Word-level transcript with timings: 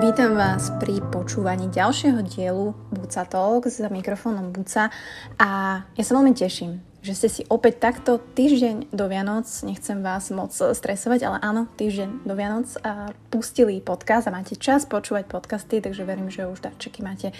Vítam 0.00 0.32
vás 0.32 0.72
pri 0.80 1.04
počúvaní 1.12 1.68
ďalšieho 1.68 2.24
dielu 2.24 2.72
Buca 2.88 3.20
Talk 3.28 3.68
za 3.68 3.92
mikrofónom 3.92 4.48
Buca 4.48 4.88
a 5.36 5.48
ja 5.92 6.04
sa 6.08 6.16
veľmi 6.16 6.32
teším, 6.32 6.80
že 7.04 7.12
ste 7.12 7.28
si 7.28 7.42
opäť 7.52 7.84
takto 7.84 8.16
týždeň 8.16 8.96
do 8.96 9.04
Vianoc, 9.12 9.44
nechcem 9.60 10.00
vás 10.00 10.32
moc 10.32 10.56
stresovať, 10.56 11.20
ale 11.28 11.36
áno, 11.44 11.68
týždeň 11.76 12.24
do 12.24 12.32
Vianoc 12.32 12.72
a 12.80 13.12
pustili 13.28 13.84
podcast 13.84 14.24
a 14.24 14.32
máte 14.32 14.56
čas 14.56 14.88
počúvať 14.88 15.28
podcasty, 15.28 15.84
takže 15.84 16.08
verím, 16.08 16.32
že 16.32 16.48
už 16.48 16.64
darčeky 16.64 17.04
máte 17.04 17.36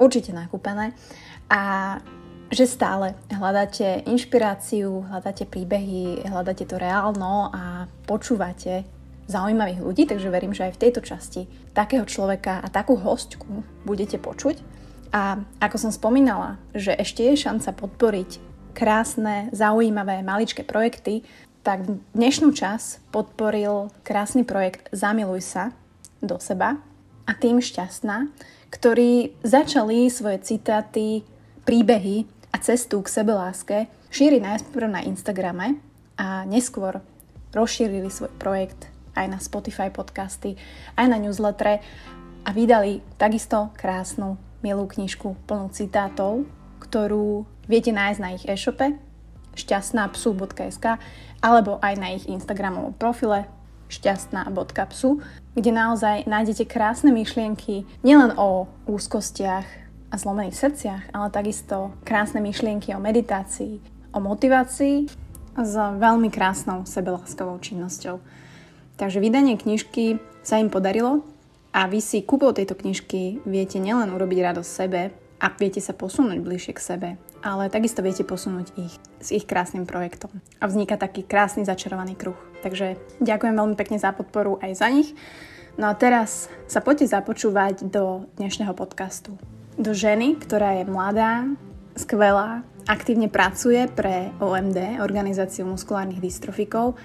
určite 0.00 0.32
nakúpené. 0.32 0.96
A 1.52 2.00
že 2.48 2.64
stále 2.64 3.20
hľadáte 3.28 4.08
inšpiráciu, 4.08 5.04
hľadáte 5.12 5.44
príbehy, 5.44 6.24
hľadáte 6.24 6.64
to 6.64 6.80
reálno 6.80 7.52
a 7.52 7.84
počúvate 8.08 8.96
zaujímavých 9.28 9.84
ľudí, 9.84 10.08
takže 10.08 10.32
verím, 10.32 10.56
že 10.56 10.66
aj 10.66 10.74
v 10.74 10.82
tejto 10.88 11.00
časti 11.04 11.46
takého 11.76 12.08
človeka 12.08 12.64
a 12.64 12.72
takú 12.72 12.96
hostku 12.96 13.62
budete 13.84 14.16
počuť. 14.16 14.58
A 15.12 15.40
ako 15.60 15.76
som 15.76 15.92
spomínala, 15.92 16.56
že 16.72 16.96
ešte 16.96 17.24
je 17.24 17.36
šanca 17.36 17.70
podporiť 17.76 18.30
krásne, 18.72 19.52
zaujímavé, 19.52 20.24
maličké 20.24 20.64
projekty, 20.64 21.24
tak 21.60 21.84
dnešnú 22.16 22.56
čas 22.56 23.04
podporil 23.12 23.92
krásny 24.00 24.44
projekt 24.44 24.88
Zamiluj 24.94 25.44
sa 25.44 25.64
do 26.24 26.40
seba 26.40 26.80
a 27.28 27.32
tým 27.36 27.60
šťastná, 27.60 28.32
ktorí 28.72 29.36
začali 29.44 30.08
svoje 30.08 30.40
citáty, 30.44 31.24
príbehy 31.68 32.24
a 32.52 32.56
cestu 32.64 33.04
k 33.04 33.12
sebeláske 33.12 33.76
šíriť 34.08 34.40
najskôr 34.40 34.88
na 34.88 35.04
Instagrame 35.04 35.76
a 36.16 36.48
neskôr 36.48 37.04
rozšírili 37.52 38.08
svoj 38.08 38.32
projekt 38.40 38.88
aj 39.14 39.26
na 39.28 39.38
Spotify 39.38 39.88
podcasty, 39.92 40.58
aj 40.96 41.06
na 41.08 41.16
newsletter 41.20 41.80
a 42.44 42.50
vydali 42.50 43.04
takisto 43.20 43.72
krásnu, 43.76 44.40
milú 44.64 44.88
knižku 44.88 45.36
plnú 45.46 45.70
citátov, 45.70 46.48
ktorú 46.82 47.46
viete 47.68 47.92
nájsť 47.92 48.20
na 48.20 48.34
ich 48.34 48.44
e-shope 48.48 48.96
šťastnápsu.sk 49.58 50.86
alebo 51.42 51.82
aj 51.82 51.94
na 51.98 52.14
ich 52.14 52.24
Instagramovom 52.30 52.94
profile 52.94 53.50
šťastná.psu, 53.88 55.10
kde 55.56 55.70
naozaj 55.72 56.28
nájdete 56.28 56.68
krásne 56.68 57.10
myšlienky 57.10 57.88
nielen 58.04 58.36
o 58.36 58.68
úzkostiach 58.84 59.66
a 60.08 60.14
zlomených 60.16 60.56
srdciach, 60.56 61.02
ale 61.12 61.28
takisto 61.32 61.92
krásne 62.04 62.40
myšlienky 62.40 62.92
o 62.96 63.00
meditácii, 63.00 63.80
o 64.12 64.18
motivácii 64.20 65.08
s 65.58 65.74
veľmi 65.74 66.28
krásnou 66.30 66.84
sebeláskovou 66.84 67.58
činnosťou. 67.58 68.20
Takže 68.98 69.22
vydanie 69.22 69.54
knižky 69.54 70.18
sa 70.42 70.58
im 70.58 70.74
podarilo 70.74 71.22
a 71.70 71.86
vy 71.86 72.02
si 72.02 72.26
kúpou 72.26 72.50
tejto 72.50 72.74
knižky 72.74 73.46
viete 73.46 73.78
nielen 73.78 74.10
urobiť 74.10 74.38
radosť 74.50 74.70
sebe 74.70 75.14
a 75.38 75.46
viete 75.54 75.78
sa 75.78 75.94
posunúť 75.94 76.42
bližšie 76.42 76.74
k 76.74 76.82
sebe, 76.82 77.08
ale 77.46 77.70
takisto 77.70 78.02
viete 78.02 78.26
posunúť 78.26 78.74
ich 78.74 78.98
s 79.22 79.30
ich 79.30 79.46
krásnym 79.46 79.86
projektom. 79.86 80.42
A 80.58 80.66
vzniká 80.66 80.98
taký 80.98 81.22
krásny 81.22 81.62
začarovaný 81.62 82.18
kruh. 82.18 82.34
Takže 82.66 82.98
ďakujem 83.22 83.54
veľmi 83.54 83.78
pekne 83.78 84.02
za 84.02 84.10
podporu 84.10 84.58
aj 84.58 84.82
za 84.82 84.90
nich. 84.90 85.14
No 85.78 85.86
a 85.86 85.94
teraz 85.94 86.50
sa 86.66 86.82
poďte 86.82 87.14
započúvať 87.14 87.86
do 87.86 88.26
dnešného 88.34 88.74
podcastu. 88.74 89.38
Do 89.78 89.94
ženy, 89.94 90.34
ktorá 90.42 90.74
je 90.82 90.90
mladá, 90.90 91.46
skvelá, 91.94 92.66
aktívne 92.90 93.30
pracuje 93.30 93.86
pre 93.86 94.34
OMD, 94.42 94.98
Organizáciu 94.98 95.70
muskulárnych 95.70 96.18
dystrofikov 96.18 96.98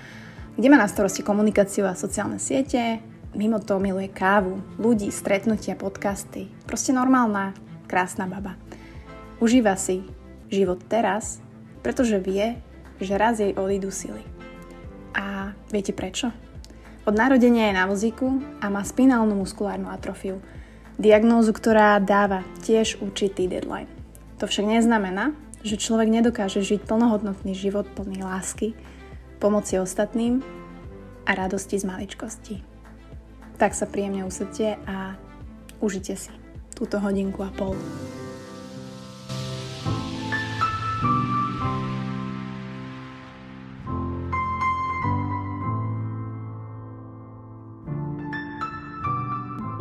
kde 0.54 0.68
má 0.70 0.78
na 0.78 0.86
starosti 0.86 1.26
komunikáciu 1.26 1.90
a 1.90 1.98
sociálne 1.98 2.38
siete, 2.38 3.02
mimo 3.34 3.58
toho 3.58 3.82
miluje 3.82 4.09
kávu, 4.09 4.62
ľudí, 4.78 5.09
stretnutia, 5.09 5.74
podcasty. 5.74 6.46
Proste 6.69 6.94
normálna, 6.94 7.58
krásna 7.90 8.30
baba. 8.30 8.53
Užíva 9.41 9.74
si 9.74 10.06
život 10.53 10.86
teraz, 10.86 11.41
pretože 11.81 12.22
vie, 12.22 12.62
že 13.02 13.18
raz 13.18 13.41
jej 13.41 13.58
odídu 13.58 13.90
sily. 13.90 14.22
A 15.18 15.58
viete 15.74 15.94
prečo? 15.94 16.30
Od 17.03 17.18
narodenia 17.18 17.68
je 17.68 17.75
na 17.75 17.85
vozíku 17.90 18.40
a 18.64 18.70
má 18.70 18.85
spinálnu 18.85 19.35
muskulárnu 19.35 19.90
atrofiu. 19.91 20.40
Diagnózu, 20.96 21.52
ktorá 21.52 21.97
dáva 21.97 22.46
tiež 22.62 23.02
určitý 23.02 23.50
deadline. 23.50 23.90
To 24.38 24.46
však 24.46 24.70
neznamená, 24.70 25.34
že 25.66 25.81
človek 25.81 26.08
nedokáže 26.14 26.62
žiť 26.62 26.85
plnohodnotný 26.85 27.58
život 27.58 27.90
plný 27.97 28.22
lásky, 28.22 28.78
pomoci 29.44 29.76
ostatným 29.76 30.40
a 31.28 31.36
radosti 31.36 31.76
z 31.76 31.84
maličkosti. 31.84 32.64
Tak 33.59 33.76
sa 33.76 33.84
príjemne 33.84 34.24
usadte 34.24 34.80
a 34.88 35.20
užite 35.84 36.16
si 36.16 36.31
túto 36.72 36.96
hodinku 36.96 37.44
a 37.44 37.52
pol. 37.52 37.76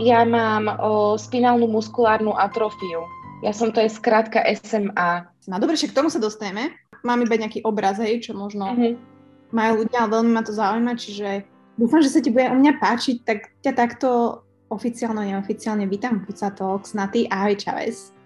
Ja 0.02 0.26
mám 0.26 0.66
o, 0.66 1.14
spinálnu 1.14 1.70
muskulárnu 1.70 2.34
atrofiu. 2.34 3.06
Ja 3.46 3.54
som 3.54 3.70
to 3.70 3.78
je 3.78 3.86
skrátka 3.86 4.42
SMA. 4.66 5.30
No 5.46 5.62
dobre, 5.62 5.78
však 5.78 5.94
k 5.94 5.98
tomu 6.02 6.10
sa 6.10 6.18
dostaneme. 6.18 6.74
Mám 7.06 7.22
iba 7.22 7.38
nejaký 7.38 7.62
obraz, 7.62 8.02
hej, 8.02 8.26
čo 8.26 8.34
možno 8.34 8.74
uh-huh 8.74 9.11
majú 9.52 9.84
ľudia, 9.84 10.04
ale 10.04 10.18
veľmi 10.18 10.32
ma 10.32 10.42
to 10.42 10.56
zaujíma, 10.56 10.96
čiže 10.96 11.44
dúfam, 11.76 12.00
že 12.00 12.10
sa 12.10 12.20
ti 12.24 12.32
bude 12.32 12.48
u 12.48 12.56
mňa 12.56 12.80
páčiť, 12.80 13.16
tak 13.22 13.52
ťa 13.60 13.72
takto 13.76 14.40
oficiálne, 14.72 15.28
neoficiálne 15.28 15.84
vítam 15.84 16.24
Puca 16.24 16.48
Talks 16.48 16.96
na 16.96 17.06
ty. 17.12 17.28
Ahoj, 17.28 17.60
Čaves. 17.60 18.16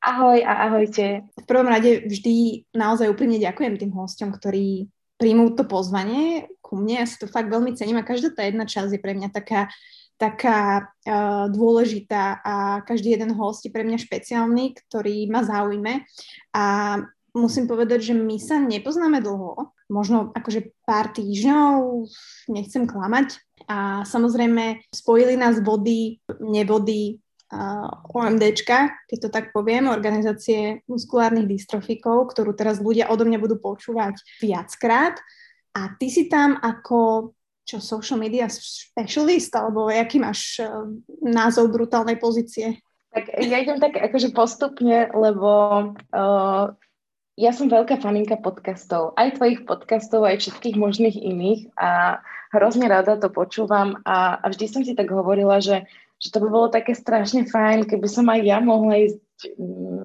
Ahoj 0.00 0.40
a 0.46 0.70
ahojte. 0.70 1.26
V 1.36 1.44
prvom 1.44 1.68
rade 1.68 2.06
vždy 2.06 2.64
naozaj 2.72 3.10
úprimne 3.10 3.36
ďakujem 3.36 3.76
tým 3.76 3.92
hostom, 3.92 4.32
ktorí 4.32 4.88
príjmú 5.20 5.52
to 5.52 5.68
pozvanie 5.68 6.48
ku 6.64 6.78
mne. 6.80 7.04
Ja 7.04 7.06
si 7.10 7.20
to 7.20 7.28
fakt 7.28 7.52
veľmi 7.52 7.76
cením 7.76 8.00
a 8.00 8.06
každá 8.06 8.32
tá 8.32 8.46
jedna 8.48 8.64
časť 8.64 8.96
je 8.96 9.00
pre 9.02 9.12
mňa 9.12 9.28
taká, 9.28 9.68
taká 10.16 10.88
uh, 11.04 11.52
dôležitá 11.52 12.40
a 12.40 12.80
každý 12.86 13.12
jeden 13.12 13.36
host 13.36 13.66
je 13.66 13.74
pre 13.74 13.84
mňa 13.84 14.00
špeciálny, 14.00 14.78
ktorý 14.86 15.28
ma 15.28 15.44
zaujme. 15.44 16.08
A 16.56 16.64
musím 17.36 17.68
povedať, 17.68 18.08
že 18.08 18.14
my 18.16 18.40
sa 18.40 18.56
nepoznáme 18.56 19.20
dlho, 19.20 19.74
možno 19.90 20.30
akože 20.32 20.72
pár 20.86 21.10
týždňov, 21.10 22.06
nechcem 22.48 22.86
klamať. 22.86 23.42
A 23.66 24.06
samozrejme 24.06 24.86
spojili 24.94 25.34
nás 25.34 25.58
body, 25.60 26.22
nebody 26.40 27.18
uh, 27.52 27.90
OMDčka, 28.08 28.94
keď 29.10 29.18
to 29.18 29.28
tak 29.28 29.50
poviem, 29.50 29.90
organizácie 29.90 30.86
muskulárnych 30.86 31.50
dystrofikov, 31.50 32.30
ktorú 32.32 32.54
teraz 32.54 32.78
ľudia 32.78 33.10
odo 33.10 33.26
mňa 33.26 33.38
budú 33.42 33.58
počúvať 33.58 34.16
viackrát. 34.38 35.18
A 35.74 35.94
ty 35.98 36.10
si 36.10 36.30
tam 36.30 36.56
ako 36.58 37.30
čo 37.62 37.78
social 37.78 38.18
media 38.18 38.50
specialist, 38.50 39.54
alebo 39.54 39.86
aký 39.86 40.18
máš 40.18 40.58
uh, 40.62 40.90
názov 41.22 41.70
brutálnej 41.70 42.18
pozície? 42.18 42.82
Tak 43.10 43.26
ja 43.42 43.58
idem 43.58 43.82
tak 43.82 43.98
akože 43.98 44.30
postupne, 44.30 45.10
lebo 45.10 45.50
uh, 46.14 46.74
ja 47.40 47.56
som 47.56 47.72
veľká 47.72 48.04
faninka 48.04 48.36
podcastov, 48.36 49.16
aj 49.16 49.40
tvojich 49.40 49.64
podcastov, 49.64 50.28
aj 50.28 50.44
všetkých 50.44 50.76
možných 50.76 51.16
iných 51.16 51.72
a 51.80 52.20
hrozne 52.52 52.84
rada 52.84 53.16
to 53.16 53.32
počúvam 53.32 53.96
a, 54.04 54.36
a 54.36 54.46
vždy 54.52 54.66
som 54.68 54.82
si 54.84 54.92
tak 54.92 55.08
hovorila, 55.08 55.56
že, 55.64 55.88
že 56.20 56.28
to 56.28 56.44
by 56.44 56.48
bolo 56.52 56.68
také 56.68 56.92
strašne 56.92 57.48
fajn, 57.48 57.88
keby 57.88 58.04
som 58.12 58.28
aj 58.28 58.40
ja 58.44 58.60
mohla 58.60 59.08
ísť 59.08 59.24
mm, 59.56 60.02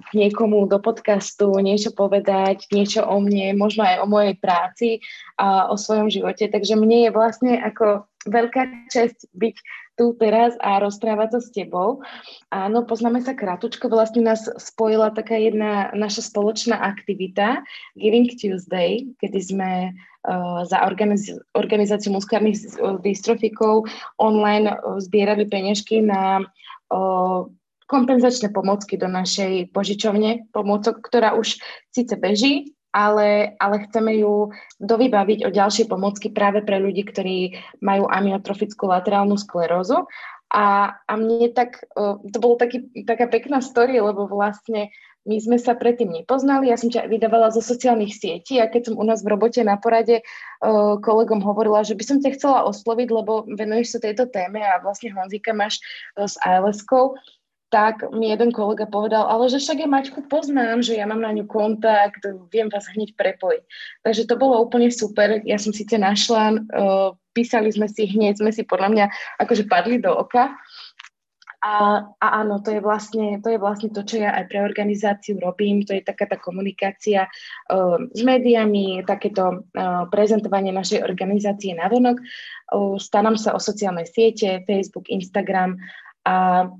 k 0.00 0.10
niekomu 0.16 0.64
do 0.64 0.80
podcastu, 0.80 1.52
niečo 1.60 1.92
povedať, 1.92 2.72
niečo 2.72 3.04
o 3.04 3.20
mne, 3.20 3.52
možno 3.52 3.84
aj 3.84 4.00
o 4.00 4.08
mojej 4.08 4.34
práci 4.40 5.04
a 5.36 5.68
o 5.68 5.76
svojom 5.76 6.08
živote. 6.08 6.48
Takže 6.48 6.72
mne 6.72 7.04
je 7.04 7.10
vlastne 7.12 7.60
ako 7.60 8.08
veľká 8.24 8.88
čest 8.88 9.28
byť 9.36 9.56
tu 9.96 10.12
teraz 10.20 10.52
a 10.60 10.78
rozprávať 10.78 11.36
sa 11.36 11.40
s 11.40 11.48
tebou. 11.50 12.04
Áno, 12.52 12.84
poznáme 12.84 13.24
sa 13.24 13.32
krátko, 13.32 13.88
vlastne 13.88 14.22
nás 14.22 14.44
spojila 14.60 15.10
taká 15.10 15.40
jedna 15.40 15.88
naša 15.96 16.28
spoločná 16.28 16.76
aktivita 16.76 17.64
Giving 17.96 18.28
Tuesday, 18.36 19.08
kedy 19.18 19.38
sme 19.40 19.70
uh, 19.90 20.60
za 20.68 20.84
organiz- 20.84 21.40
organizáciu 21.56 22.12
muskárnych 22.12 22.60
dystrofikov 23.00 23.88
online 24.20 24.68
uh, 24.76 25.00
zbierali 25.00 25.48
peňažky 25.48 26.04
na 26.04 26.44
uh, 26.44 27.48
kompenzačné 27.88 28.52
pomocky 28.52 29.00
do 29.00 29.08
našej 29.08 29.72
požičovne 29.72 30.50
pomôcok, 30.52 31.00
ktorá 31.00 31.38
už 31.38 31.56
síce 31.94 32.14
beží, 32.20 32.75
ale, 32.96 33.52
ale 33.60 33.84
chceme 33.84 34.16
ju 34.16 34.56
dovybaviť 34.80 35.44
o 35.44 35.50
ďalšie 35.52 35.84
pomocky 35.84 36.32
práve 36.32 36.64
pre 36.64 36.80
ľudí, 36.80 37.04
ktorí 37.04 37.60
majú 37.84 38.08
amyotrofickú 38.08 38.88
laterálnu 38.88 39.36
sklerózu. 39.36 40.08
A, 40.48 40.96
a 41.04 41.12
mne 41.20 41.52
tak, 41.52 41.84
to 41.92 42.38
bolo 42.40 42.56
taký, 42.56 42.88
taká 43.04 43.28
pekná 43.28 43.60
story, 43.60 44.00
lebo 44.00 44.24
vlastne 44.24 44.88
my 45.26 45.36
sme 45.42 45.58
sa 45.58 45.74
predtým 45.74 46.14
nepoznali, 46.14 46.70
ja 46.70 46.78
som 46.78 46.86
ťa 46.86 47.10
vydávala 47.10 47.50
zo 47.50 47.58
sociálnych 47.58 48.14
sietí 48.14 48.62
a 48.62 48.70
keď 48.70 48.88
som 48.88 48.94
u 48.94 49.02
nás 49.02 49.26
v 49.26 49.34
robote 49.34 49.58
na 49.66 49.74
porade 49.74 50.22
uh, 50.22 50.94
kolegom 51.02 51.42
hovorila, 51.42 51.82
že 51.82 51.98
by 51.98 52.04
som 52.06 52.22
ťa 52.22 52.38
chcela 52.38 52.62
osloviť, 52.70 53.08
lebo 53.10 53.42
venuješ 53.58 53.98
sa 53.98 54.06
tejto 54.06 54.30
téme 54.30 54.62
a 54.62 54.78
vlastne 54.78 55.10
Honzika 55.10 55.50
máš 55.50 55.82
uh, 56.14 56.30
s 56.30 56.38
ALS-kou, 56.46 57.18
tak 57.66 58.06
mi 58.14 58.30
jeden 58.30 58.54
kolega 58.54 58.86
povedal, 58.86 59.26
ale 59.26 59.50
že 59.50 59.58
však 59.58 59.82
ja 59.82 59.88
Maťku 59.90 60.30
poznám, 60.30 60.86
že 60.86 60.94
ja 60.94 61.04
mám 61.06 61.18
na 61.18 61.34
ňu 61.34 61.50
kontakt, 61.50 62.22
viem 62.54 62.70
vás 62.70 62.86
hneď 62.94 63.18
prepojiť. 63.18 63.62
Takže 64.06 64.22
to 64.30 64.38
bolo 64.38 64.62
úplne 64.62 64.86
super. 64.94 65.42
Ja 65.42 65.58
som 65.58 65.74
síce 65.74 65.98
našla, 65.98 66.62
uh, 66.62 67.10
písali 67.34 67.74
sme 67.74 67.90
si 67.90 68.06
hneď, 68.06 68.38
sme 68.38 68.54
si 68.54 68.62
podľa 68.62 68.88
mňa 68.94 69.04
akože 69.42 69.66
padli 69.66 69.98
do 69.98 70.14
oka. 70.14 70.54
A, 71.66 72.06
a 72.22 72.26
áno, 72.46 72.62
to 72.62 72.70
je, 72.70 72.78
vlastne, 72.78 73.42
to 73.42 73.50
je 73.50 73.58
vlastne 73.58 73.90
to, 73.90 74.06
čo 74.06 74.22
ja 74.22 74.30
aj 74.38 74.46
pre 74.46 74.62
organizáciu 74.62 75.42
robím. 75.42 75.82
To 75.90 75.98
je 75.98 76.06
taká 76.06 76.30
tá 76.30 76.38
komunikácia 76.38 77.26
uh, 77.26 77.98
s 78.14 78.22
médiami, 78.22 79.02
takéto 79.02 79.66
uh, 79.74 80.06
prezentovanie 80.06 80.70
našej 80.70 81.02
organizácie 81.02 81.74
na 81.74 81.90
vonok. 81.90 82.22
Uh, 82.70 82.94
Stanám 83.02 83.34
sa 83.34 83.58
o 83.58 83.58
sociálne 83.58 84.06
siete, 84.06 84.62
Facebook, 84.62 85.10
Instagram 85.10 85.74
a 86.22 86.70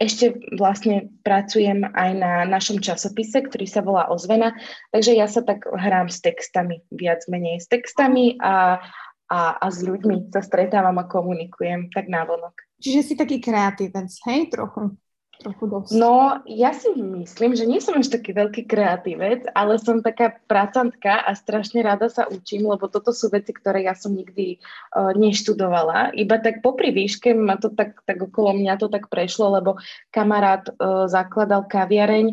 ešte 0.00 0.40
vlastne 0.56 1.12
pracujem 1.20 1.84
aj 1.84 2.10
na 2.16 2.32
našom 2.48 2.80
časopise, 2.80 3.44
ktorý 3.44 3.68
sa 3.68 3.84
volá 3.84 4.08
Ozvena, 4.08 4.56
takže 4.88 5.12
ja 5.12 5.28
sa 5.28 5.44
tak 5.44 5.68
hrám 5.68 6.08
s 6.08 6.24
textami, 6.24 6.80
viac 6.88 7.20
menej 7.28 7.60
s 7.60 7.68
textami 7.68 8.40
a, 8.40 8.80
a, 9.28 9.40
a 9.60 9.66
s 9.68 9.84
ľuďmi 9.84 10.32
sa 10.32 10.40
stretávam 10.40 10.96
a 10.96 11.04
komunikujem 11.04 11.92
tak 11.92 12.08
návonok. 12.08 12.56
Čiže 12.80 13.00
si 13.04 13.14
taký 13.14 13.44
kreatívec, 13.44 14.08
hej, 14.24 14.48
trochu? 14.48 14.96
Trochu 15.40 15.64
dosť. 15.66 15.90
No, 15.96 16.44
ja 16.44 16.76
si 16.76 16.92
myslím, 16.92 17.56
že 17.56 17.64
nie 17.64 17.80
som 17.80 17.96
až 17.96 18.12
taký 18.12 18.36
veľký 18.36 18.68
kreatívec, 18.68 19.48
ale 19.56 19.80
som 19.80 20.04
taká 20.04 20.36
pracantka 20.44 21.24
a 21.24 21.32
strašne 21.32 21.80
rada 21.80 22.12
sa 22.12 22.28
učím, 22.28 22.68
lebo 22.68 22.86
toto 22.92 23.10
sú 23.10 23.32
veci, 23.32 23.56
ktoré 23.56 23.88
ja 23.88 23.96
som 23.96 24.12
nikdy 24.12 24.60
uh, 24.60 25.16
neštudovala. 25.16 26.12
Iba 26.12 26.38
tak 26.38 26.60
popri 26.60 26.92
výške 26.92 27.32
ma 27.32 27.56
to 27.56 27.72
tak, 27.72 28.04
tak 28.04 28.20
okolo 28.20 28.52
mňa 28.60 28.76
to 28.76 28.92
tak 28.92 29.08
prešlo, 29.08 29.56
lebo 29.56 29.80
kamarát 30.12 30.68
uh, 30.68 31.08
zakladal 31.08 31.64
kaviareň 31.64 32.26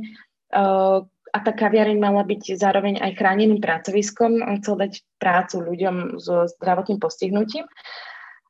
uh, 0.51 1.07
a 1.07 1.37
tá 1.43 1.51
kaviareň 1.51 1.97
mala 1.99 2.23
byť 2.27 2.59
zároveň 2.59 2.99
aj 3.03 3.11
chráneným 3.19 3.63
pracoviskom. 3.63 4.43
On 4.43 4.59
chcel 4.59 4.75
dať 4.79 4.93
prácu 5.19 5.63
ľuďom 5.63 5.95
so 6.19 6.47
zdravotným 6.59 6.99
postihnutím 6.99 7.67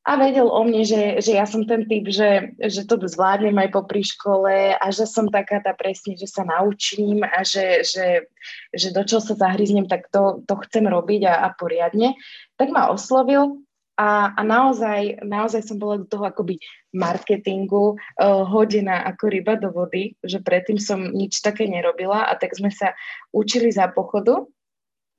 a 0.07 0.15
vedel 0.15 0.47
o 0.47 0.63
mne, 0.63 0.87
že, 0.87 1.19
že 1.19 1.35
ja 1.35 1.43
som 1.43 1.67
ten 1.67 1.83
typ, 1.83 2.07
že, 2.07 2.55
že 2.63 2.87
to 2.87 2.95
zvládnem 2.95 3.59
aj 3.59 3.75
po 3.75 3.83
škole 3.83 4.71
a 4.71 4.85
že 4.87 5.03
som 5.03 5.27
taká 5.27 5.59
tá 5.59 5.75
presne, 5.75 6.15
že 6.15 6.31
sa 6.31 6.47
naučím 6.47 7.27
a 7.27 7.43
že, 7.43 7.83
že, 7.83 8.31
že 8.71 8.95
do 8.95 9.03
čoho 9.03 9.19
sa 9.19 9.35
zahryznem, 9.35 9.83
tak 9.91 10.07
to, 10.07 10.47
to 10.47 10.55
chcem 10.63 10.87
robiť 10.87 11.27
a, 11.27 11.43
a 11.43 11.47
poriadne. 11.51 12.15
Tak 12.55 12.71
ma 12.71 12.87
oslovil 12.87 13.59
a, 13.99 14.31
a 14.31 14.41
naozaj, 14.47 15.27
naozaj 15.27 15.67
som 15.67 15.75
bola 15.75 15.99
do 15.99 16.07
toho 16.07 16.23
akoby 16.23 16.55
marketingu 16.95 17.99
uh, 17.99 18.47
hodená 18.47 19.03
ako 19.11 19.27
ryba 19.27 19.59
do 19.59 19.75
vody, 19.75 20.15
že 20.23 20.39
predtým 20.39 20.79
som 20.79 21.03
nič 21.03 21.43
také 21.43 21.67
nerobila 21.67 22.31
a 22.31 22.33
tak 22.39 22.55
sme 22.55 22.71
sa 22.71 22.95
učili 23.35 23.75
za 23.75 23.91
pochodu 23.91 24.47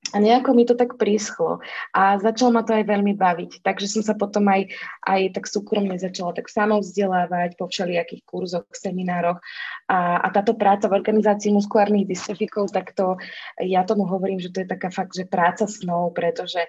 a 0.09 0.17
nejako 0.17 0.57
mi 0.57 0.65
to 0.65 0.73
tak 0.73 0.97
príschlo 0.97 1.61
a 1.93 2.17
začalo 2.17 2.49
ma 2.49 2.65
to 2.65 2.73
aj 2.73 2.85
veľmi 2.87 3.13
baviť. 3.13 3.61
Takže 3.61 3.85
som 3.85 4.01
sa 4.01 4.17
potom 4.17 4.47
aj, 4.49 4.65
aj 5.05 5.37
tak 5.37 5.45
súkromne 5.45 5.93
začala 6.01 6.33
tak 6.33 6.49
samo 6.49 6.81
vzdelávať 6.81 7.53
po 7.59 7.69
všelijakých 7.69 8.25
kurzoch, 8.25 8.65
seminároch 8.73 9.37
a, 9.85 10.23
a 10.25 10.27
táto 10.33 10.57
práca 10.57 10.89
v 10.89 10.97
organizácii 10.97 11.53
muskulárnych 11.53 12.09
dystrofikov, 12.09 12.73
tak 12.73 12.97
to 12.97 13.21
ja 13.61 13.85
tomu 13.85 14.09
hovorím, 14.09 14.41
že 14.41 14.49
to 14.49 14.65
je 14.65 14.71
taká 14.71 14.89
fakt, 14.89 15.13
že 15.13 15.29
práca 15.29 15.69
snov, 15.69 16.17
pretože 16.17 16.65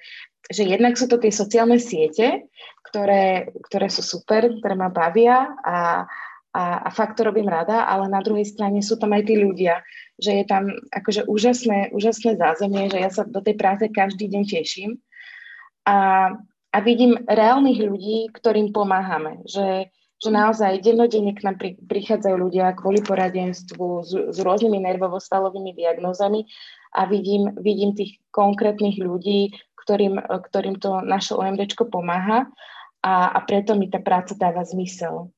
že 0.50 0.66
jednak 0.66 0.98
sú 0.98 1.06
to 1.06 1.22
tie 1.22 1.30
sociálne 1.30 1.78
siete, 1.78 2.50
ktoré, 2.82 3.54
ktoré 3.70 3.86
sú 3.86 4.02
super, 4.02 4.50
ktoré 4.58 4.74
ma 4.74 4.90
bavia 4.90 5.46
a, 5.62 6.04
a, 6.50 6.82
a 6.82 6.88
fakt 6.90 7.16
to 7.18 7.22
robím 7.22 7.46
rada, 7.46 7.86
ale 7.86 8.10
na 8.10 8.18
druhej 8.18 8.42
strane 8.42 8.82
sú 8.82 8.98
tam 8.98 9.14
aj 9.14 9.22
tí 9.30 9.38
ľudia, 9.38 9.86
že 10.18 10.42
je 10.42 10.44
tam 10.44 10.74
akože 10.90 11.30
úžasné, 11.30 11.94
úžasné 11.94 12.34
zázemie, 12.34 12.90
že 12.90 12.98
ja 12.98 13.10
sa 13.10 13.22
do 13.22 13.38
tej 13.38 13.54
práce 13.54 13.86
každý 13.86 14.26
deň 14.26 14.42
teším 14.50 14.98
a, 15.86 16.30
a 16.74 16.78
vidím 16.82 17.18
reálnych 17.26 17.78
ľudí, 17.78 18.34
ktorým 18.34 18.74
pomáhame, 18.74 19.46
že, 19.46 19.94
že 20.18 20.30
naozaj 20.30 20.82
dennodenne 20.82 21.38
k 21.38 21.44
nám 21.46 21.56
pri, 21.56 21.78
prichádzajú 21.86 22.36
ľudia 22.36 22.74
kvôli 22.74 22.98
poradenstvu 23.00 23.86
s, 24.02 24.12
s 24.34 24.38
rôznymi 24.42 24.82
nervovo-stalovými 24.90 25.70
diagnózami 25.78 26.50
a 26.98 27.06
vidím, 27.06 27.54
vidím 27.62 27.94
tých 27.94 28.18
konkrétnych 28.34 28.98
ľudí, 28.98 29.54
ktorým, 29.86 30.18
ktorým 30.18 30.76
to 30.82 30.98
naše 31.06 31.38
OMDčko 31.38 31.88
pomáha 31.88 32.50
a, 33.00 33.32
a 33.32 33.38
preto 33.46 33.78
mi 33.78 33.88
tá 33.88 34.02
práca 34.02 34.36
dáva 34.36 34.66
zmysel. 34.66 35.32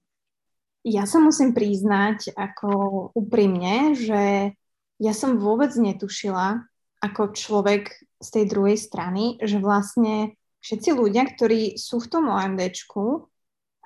Ja 0.82 1.06
sa 1.06 1.22
musím 1.22 1.54
priznať 1.54 2.34
ako 2.34 2.70
úprimne, 3.14 3.94
že 3.94 4.50
ja 4.98 5.12
som 5.14 5.38
vôbec 5.38 5.70
netušila 5.78 6.66
ako 7.02 7.34
človek 7.34 7.90
z 8.22 8.28
tej 8.30 8.44
druhej 8.50 8.78
strany, 8.78 9.38
že 9.42 9.58
vlastne 9.58 10.38
všetci 10.62 10.94
ľudia, 10.94 11.26
ktorí 11.26 11.78
sú 11.78 11.98
v 11.98 12.10
tom 12.10 12.30
OMDčku 12.30 13.26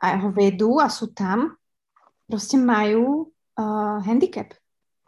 a 0.05 0.07
ho 0.21 0.29
vedú 0.33 0.77
a 0.77 0.93
sú 0.93 1.13
tam, 1.13 1.57
proste 2.29 2.61
majú 2.61 3.33
uh, 3.57 4.01
handicap. 4.05 4.53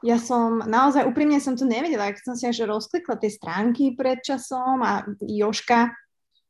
Ja 0.00 0.16
som 0.16 0.64
naozaj 0.64 1.04
úprimne 1.04 1.42
som 1.42 1.58
to 1.58 1.68
nevedela, 1.68 2.14
keď 2.14 2.22
som 2.24 2.36
si 2.38 2.48
až 2.48 2.64
rozklikla 2.64 3.18
tie 3.20 3.28
stránky 3.28 3.92
pred 3.92 4.24
časom 4.24 4.80
a 4.80 5.04
Joška 5.20 5.92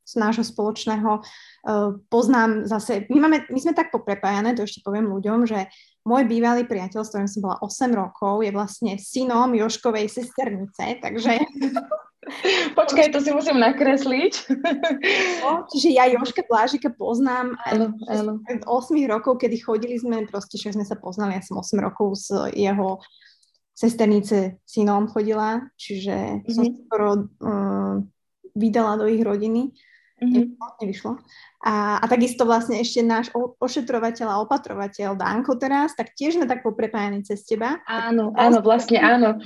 z 0.09 0.15
nášho 0.17 0.41
spoločného 0.41 1.21
uh, 1.21 2.01
poznám 2.09 2.65
zase, 2.65 3.05
my, 3.13 3.29
máme, 3.29 3.39
my 3.53 3.59
sme 3.61 3.77
tak 3.77 3.93
poprepájané, 3.93 4.57
to 4.57 4.65
ešte 4.65 4.81
poviem 4.81 5.13
ľuďom, 5.13 5.45
že 5.45 5.69
môj 6.09 6.25
bývalý 6.25 6.65
priateľ, 6.65 7.05
s 7.05 7.13
ktorým 7.13 7.29
som 7.29 7.45
bola 7.45 7.61
8 7.61 7.93
rokov, 7.93 8.41
je 8.41 8.49
vlastne 8.49 8.97
synom 8.97 9.53
Joškovej 9.53 10.09
sesternice, 10.09 10.97
takže... 11.05 11.37
Počkaj, 12.77 13.09
to 13.09 13.25
si 13.25 13.33
musím 13.33 13.57
nakresliť. 13.57 14.53
No, 15.41 15.65
čiže 15.73 15.97
ja 15.97 16.05
Joška 16.13 16.45
Plážika 16.45 16.93
poznám 16.93 17.57
áno, 17.65 17.97
áno. 18.05 18.45
8 18.45 18.69
rokov, 19.09 19.41
kedy 19.41 19.57
chodili 19.65 19.97
sme, 19.97 20.29
proste 20.29 20.61
že 20.61 20.77
sme 20.77 20.85
sa 20.85 20.93
poznali, 21.01 21.41
ja 21.41 21.43
som 21.45 21.57
8 21.57 21.81
rokov 21.81 22.21
s 22.21 22.29
jeho 22.53 23.01
sesternice 23.73 24.61
synom 24.69 25.09
chodila, 25.09 25.73
čiže 25.79 26.43
mm-hmm. 26.43 26.53
som 26.53 26.65
skoro 26.85 27.09
uh, 27.17 27.95
vydala 28.59 28.99
do 28.99 29.07
ich 29.07 29.23
rodiny. 29.23 29.71
Mm-hmm. 30.19 30.59
Nevyšlo. 30.83 31.15
A, 31.63 32.03
a 32.03 32.05
takisto 32.11 32.43
vlastne 32.43 32.83
ešte 32.83 33.07
náš 33.07 33.31
ošetrovateľ 33.63 34.27
a 34.27 34.43
opatrovateľ 34.43 35.15
Danko 35.15 35.55
teraz, 35.55 35.95
tak 35.95 36.15
tiež 36.19 36.39
sme 36.39 36.51
tak 36.51 36.67
poprepájani 36.67 37.23
cez 37.23 37.47
teba. 37.47 37.79
Áno, 37.87 38.35
tak 38.35 38.43
áno, 38.51 38.59
vlastne 38.59 38.99
áno. 38.99 39.39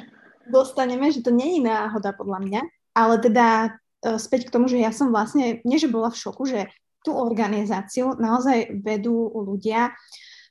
Dostaneme, 0.48 1.12
že 1.12 1.20
to 1.20 1.28
nie 1.28 1.60
je 1.60 1.68
náhoda 1.68 2.16
podľa 2.16 2.40
mňa, 2.40 2.60
ale 2.96 3.14
teda 3.20 3.46
uh, 3.76 4.16
späť 4.16 4.48
k 4.48 4.54
tomu, 4.56 4.66
že 4.66 4.80
ja 4.80 4.96
som 4.96 5.12
vlastne, 5.12 5.60
nie 5.68 5.76
že 5.76 5.92
bola 5.92 6.08
v 6.08 6.20
šoku, 6.20 6.48
že 6.48 6.72
tú 7.04 7.12
organizáciu 7.12 8.16
naozaj 8.16 8.80
vedú 8.80 9.28
ľudia 9.28 9.92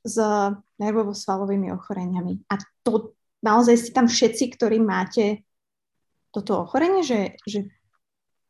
s 0.05 0.17
nervovo-svalovými 0.77 1.73
ochoreniami. 1.73 2.45
A 2.51 2.61
to 2.85 3.17
naozaj 3.41 3.77
ste 3.77 3.91
tam 3.93 4.05
všetci, 4.05 4.53
ktorí 4.53 4.77
máte 4.81 5.45
toto 6.31 6.63
ochorenie, 6.63 7.03
že, 7.03 7.41
že 7.43 7.67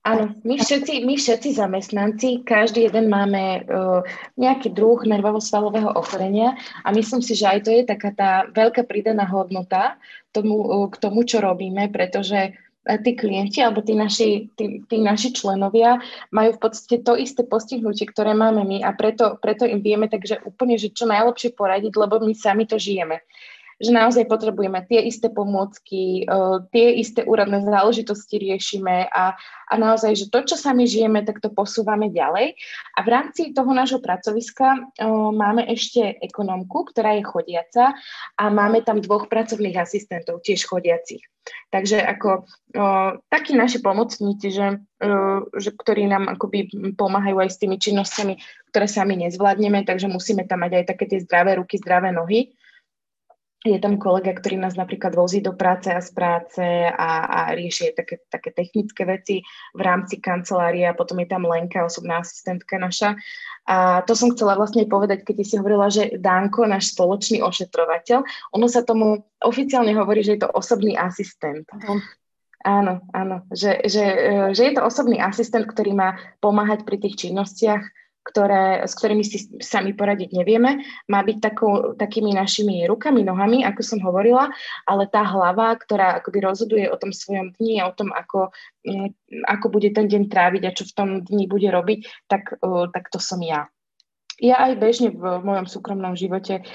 Áno, 0.01 0.33
my 0.41 0.57
všetci, 0.57 1.05
my 1.05 1.13
všetci 1.13 1.61
zamestnanci, 1.61 2.41
každý 2.41 2.89
jeden 2.89 3.05
máme 3.05 3.61
uh, 3.69 4.01
nejaký 4.33 4.73
druh 4.73 4.97
nervovo-svalového 5.05 5.93
ochorenia 5.93 6.57
a 6.81 6.89
myslím 6.89 7.21
si, 7.21 7.37
že 7.37 7.45
aj 7.45 7.59
to 7.61 7.69
je 7.69 7.85
taká 7.85 8.09
tá 8.09 8.31
veľká 8.49 8.89
pridaná 8.89 9.29
hodnota 9.29 10.01
tomu, 10.33 10.57
uh, 10.57 10.89
k 10.89 10.97
tomu, 10.97 11.21
čo 11.21 11.37
robíme, 11.37 11.93
pretože 11.93 12.49
uh, 12.49 12.97
tí 12.97 13.13
klienti 13.13 13.61
alebo 13.61 13.85
tí 13.85 13.93
naši, 13.93 14.49
tí, 14.57 14.81
tí 14.89 14.97
naši 14.97 15.37
členovia 15.37 16.01
majú 16.33 16.57
v 16.57 16.61
podstate 16.65 17.05
to 17.05 17.13
isté 17.13 17.45
postihnutie, 17.45 18.09
ktoré 18.09 18.33
máme 18.33 18.65
my 18.65 18.81
a 18.81 18.97
preto, 18.97 19.37
preto 19.37 19.69
im 19.69 19.85
vieme 19.85 20.09
takže 20.09 20.41
úplne, 20.49 20.81
že 20.81 20.89
čo 20.89 21.05
najlepšie 21.05 21.53
poradiť, 21.53 21.93
lebo 21.93 22.17
my 22.17 22.33
sami 22.33 22.65
to 22.65 22.81
žijeme 22.81 23.21
že 23.81 23.91
naozaj 23.91 24.29
potrebujeme 24.29 24.85
tie 24.85 25.01
isté 25.09 25.33
pomôcky, 25.33 26.29
uh, 26.29 26.61
tie 26.69 27.01
isté 27.01 27.25
úradné 27.25 27.65
záležitosti 27.65 28.37
riešime 28.37 29.09
a, 29.09 29.33
a 29.67 29.73
naozaj, 29.73 30.13
že 30.13 30.25
to, 30.29 30.45
čo 30.45 30.55
sami 30.55 30.85
žijeme, 30.85 31.25
tak 31.25 31.41
to 31.41 31.49
posúvame 31.49 32.13
ďalej. 32.13 32.53
A 32.95 32.99
v 33.01 33.09
rámci 33.09 33.51
toho 33.57 33.73
nášho 33.73 33.97
pracoviska 33.99 34.67
uh, 34.77 35.33
máme 35.33 35.65
ešte 35.65 36.21
ekonomku, 36.21 36.93
ktorá 36.93 37.17
je 37.17 37.25
chodiaca 37.25 37.97
a 38.37 38.43
máme 38.53 38.85
tam 38.85 39.01
dvoch 39.01 39.25
pracovných 39.25 39.81
asistentov, 39.81 40.45
tiež 40.45 40.69
chodiacich. 40.69 41.25
Takže 41.71 41.97
ako 42.03 42.29
o, 42.37 42.85
takí 43.31 43.57
naši 43.57 43.81
pomocníci, 43.81 44.53
že, 44.53 44.67
o, 45.01 45.49
že, 45.57 45.73
ktorí 45.73 46.05
nám 46.05 46.29
akoby 46.37 46.69
pomáhajú 46.93 47.41
aj 47.41 47.49
s 47.49 47.57
tými 47.57 47.81
činnosťami, 47.81 48.37
ktoré 48.69 48.85
sami 48.85 49.17
nezvládneme, 49.25 49.81
takže 49.87 50.11
musíme 50.11 50.45
tam 50.45 50.61
mať 50.67 50.83
aj 50.83 50.85
také 50.93 51.09
tie 51.09 51.19
zdravé 51.23 51.57
ruky, 51.57 51.81
zdravé 51.81 52.13
nohy. 52.13 52.53
Je 53.61 53.77
tam 53.77 54.01
kolega, 54.01 54.33
ktorý 54.33 54.57
nás 54.57 54.73
napríklad 54.73 55.13
vozí 55.13 55.37
do 55.37 55.53
práce 55.53 55.93
a 55.93 56.01
z 56.01 56.09
práce 56.17 56.65
a, 56.89 57.09
a 57.29 57.39
rieši 57.53 57.93
také, 57.93 58.17
také 58.25 58.49
technické 58.49 59.05
veci 59.05 59.45
v 59.77 59.81
rámci 59.85 60.17
kancelárie 60.17 60.89
a 60.89 60.97
potom 60.97 61.21
je 61.21 61.29
tam 61.29 61.45
Lenka, 61.45 61.85
osobná 61.85 62.25
asistentka 62.25 62.81
naša. 62.81 63.13
A 63.69 64.01
to 64.01 64.17
som 64.17 64.33
chcela 64.33 64.57
vlastne 64.57 64.89
povedať, 64.89 65.21
keď 65.21 65.45
si 65.45 65.61
hovorila, 65.61 65.93
že 65.93 66.17
Danko, 66.17 66.65
náš 66.65 66.97
spoločný 66.97 67.45
ošetrovateľ, 67.45 68.25
ono 68.57 68.65
sa 68.65 68.81
tomu 68.81 69.29
oficiálne 69.45 69.93
hovorí, 69.93 70.25
že 70.25 70.41
je 70.41 70.41
to 70.41 70.49
osobný 70.49 70.97
asistent. 70.97 71.69
Áno, 72.65 73.05
áno, 73.13 73.45
že, 73.53 73.77
že, 73.85 74.05
že 74.57 74.61
je 74.69 74.73
to 74.73 74.81
osobný 74.85 75.21
asistent, 75.21 75.69
ktorý 75.69 75.93
má 75.93 76.17
pomáhať 76.41 76.81
pri 76.81 76.97
tých 76.97 77.25
činnostiach, 77.25 77.81
ktoré, 78.21 78.85
s 78.85 78.93
ktorými 78.93 79.25
si 79.25 79.49
sami 79.59 79.97
poradiť 79.97 80.29
nevieme. 80.31 80.85
Má 81.09 81.25
byť 81.25 81.37
takou, 81.41 81.97
takými 81.97 82.37
našimi 82.37 82.85
rukami, 82.85 83.25
nohami, 83.25 83.65
ako 83.65 83.81
som 83.81 83.99
hovorila, 84.05 84.53
ale 84.85 85.09
tá 85.09 85.25
hlava, 85.25 85.73
ktorá 85.73 86.21
akoby 86.21 86.39
rozhoduje 86.45 86.85
o 86.85 86.97
tom 87.01 87.09
svojom 87.09 87.57
dni 87.57 87.81
a 87.81 87.89
o 87.89 87.93
tom, 87.97 88.13
ako, 88.13 88.53
mm, 88.85 89.41
ako 89.49 89.65
bude 89.73 89.89
ten 89.91 90.05
deň 90.05 90.29
tráviť 90.29 90.63
a 90.69 90.75
čo 90.75 90.85
v 90.85 90.95
tom 90.95 91.09
dni 91.25 91.49
bude 91.49 91.67
robiť, 91.73 92.29
tak, 92.29 92.61
tak 92.93 93.03
to 93.09 93.17
som 93.17 93.41
ja. 93.41 93.67
Ja 94.41 94.57
aj 94.57 94.81
bežne 94.81 95.13
v 95.13 95.21
mojom 95.21 95.69
súkromnom 95.69 96.17
živote 96.17 96.65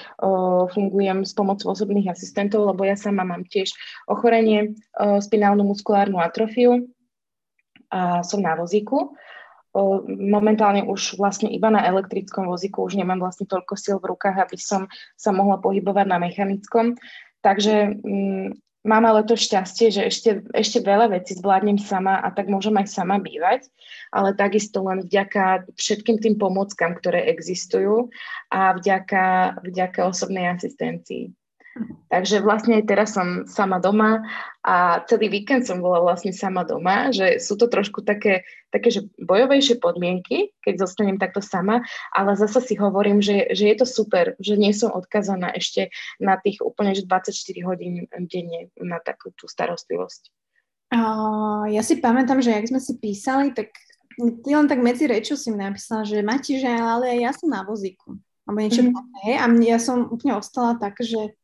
fungujem 0.70 1.26
s 1.26 1.34
pomocou 1.34 1.74
osobných 1.74 2.14
asistentov, 2.14 2.62
lebo 2.62 2.86
ja 2.86 2.94
sama 2.94 3.26
mám 3.26 3.42
tiež 3.42 3.74
ochorenie, 4.06 4.78
spinálnu 4.94 5.66
muskulárnu 5.66 6.22
atrofiu 6.22 6.86
a 7.90 8.22
som 8.22 8.38
na 8.38 8.54
vozíku 8.54 9.18
momentálne 10.09 10.87
už 10.87 11.21
vlastne 11.21 11.52
iba 11.52 11.68
na 11.68 11.85
elektrickom 11.85 12.49
vozíku 12.49 12.87
už 12.87 12.97
nemám 12.97 13.21
vlastne 13.21 13.45
toľko 13.45 13.75
síl 13.76 13.97
v 14.00 14.14
rukách, 14.14 14.37
aby 14.40 14.56
som 14.56 14.88
sa 15.18 15.30
mohla 15.35 15.61
pohybovať 15.61 16.06
na 16.09 16.18
mechanickom. 16.21 16.97
Takže 17.45 18.00
mm, 18.00 18.47
mám 18.87 19.04
ale 19.04 19.26
to 19.26 19.35
šťastie, 19.35 19.90
že 19.90 20.02
ešte, 20.06 20.30
ešte 20.54 20.78
veľa 20.80 21.12
vecí 21.12 21.35
zvládnem 21.35 21.76
sama 21.76 22.23
a 22.23 22.30
tak 22.30 22.47
môžem 22.47 22.75
aj 22.78 22.88
sama 22.88 23.18
bývať, 23.18 23.66
ale 24.14 24.33
takisto 24.33 24.80
len 24.87 25.04
vďaka 25.04 25.66
všetkým 25.75 26.23
tým 26.23 26.35
pomockám, 26.38 26.95
ktoré 26.97 27.26
existujú 27.30 28.09
a 28.54 28.75
vďaka, 28.75 29.59
vďaka 29.66 30.00
osobnej 30.06 30.50
asistencii. 30.50 31.35
Takže 32.06 32.40
vlastne 32.40 32.80
aj 32.80 32.85
teraz 32.88 33.12
som 33.12 33.45
sama 33.45 33.83
doma 33.83 34.25
a 34.64 35.04
celý 35.11 35.28
víkend 35.28 35.68
som 35.68 35.85
bola 35.85 36.00
vlastne 36.00 36.33
sama 36.33 36.64
doma, 36.64 37.12
že 37.12 37.42
sú 37.42 37.59
to 37.61 37.68
trošku 37.68 38.06
také, 38.06 38.47
také 38.73 38.88
že 38.88 39.00
bojovejšie 39.21 39.83
podmienky, 39.83 40.54
keď 40.64 40.87
zostanem 40.87 41.21
takto 41.21 41.45
sama, 41.45 41.85
ale 42.14 42.38
zase 42.38 42.62
si 42.62 42.75
hovorím, 42.78 43.21
že, 43.21 43.52
že 43.52 43.68
je 43.68 43.76
to 43.76 43.87
super, 43.87 44.38
že 44.40 44.56
nie 44.56 44.73
som 44.73 44.95
odkazaná 44.95 45.52
ešte 45.52 45.92
na 46.23 46.40
tých 46.40 46.64
úplne 46.64 46.97
že 46.97 47.04
24 47.04 47.35
hodín 47.68 48.09
denne 48.30 48.73
na 48.80 49.02
takú 49.02 49.35
tú 49.37 49.45
starostlivosť. 49.50 50.33
Uh, 50.87 51.66
ja 51.75 51.83
si 51.83 51.99
pamätám, 51.99 52.38
že 52.38 52.54
ak 52.54 52.71
sme 52.71 52.78
si 52.78 52.95
písali, 53.02 53.50
tak 53.50 53.75
ty 54.16 54.50
len 54.54 54.71
tak 54.71 54.80
medzi 54.80 55.11
rečou 55.11 55.37
si 55.37 55.50
mi 55.52 55.61
napísala, 55.61 56.06
že 56.06 56.25
Mati, 56.25 56.56
že 56.56 56.71
ale 56.71 57.21
ja 57.21 57.35
som 57.35 57.50
na 57.52 57.66
vozíku. 57.66 58.16
Alebo 58.47 58.62
niečo 58.62 58.87
mm-hmm. 58.87 59.42
A 59.42 59.45
mne, 59.50 59.66
ja 59.66 59.80
som 59.83 60.06
úplne 60.06 60.38
ostala 60.38 60.78
tak, 60.78 61.02
že 61.02 61.35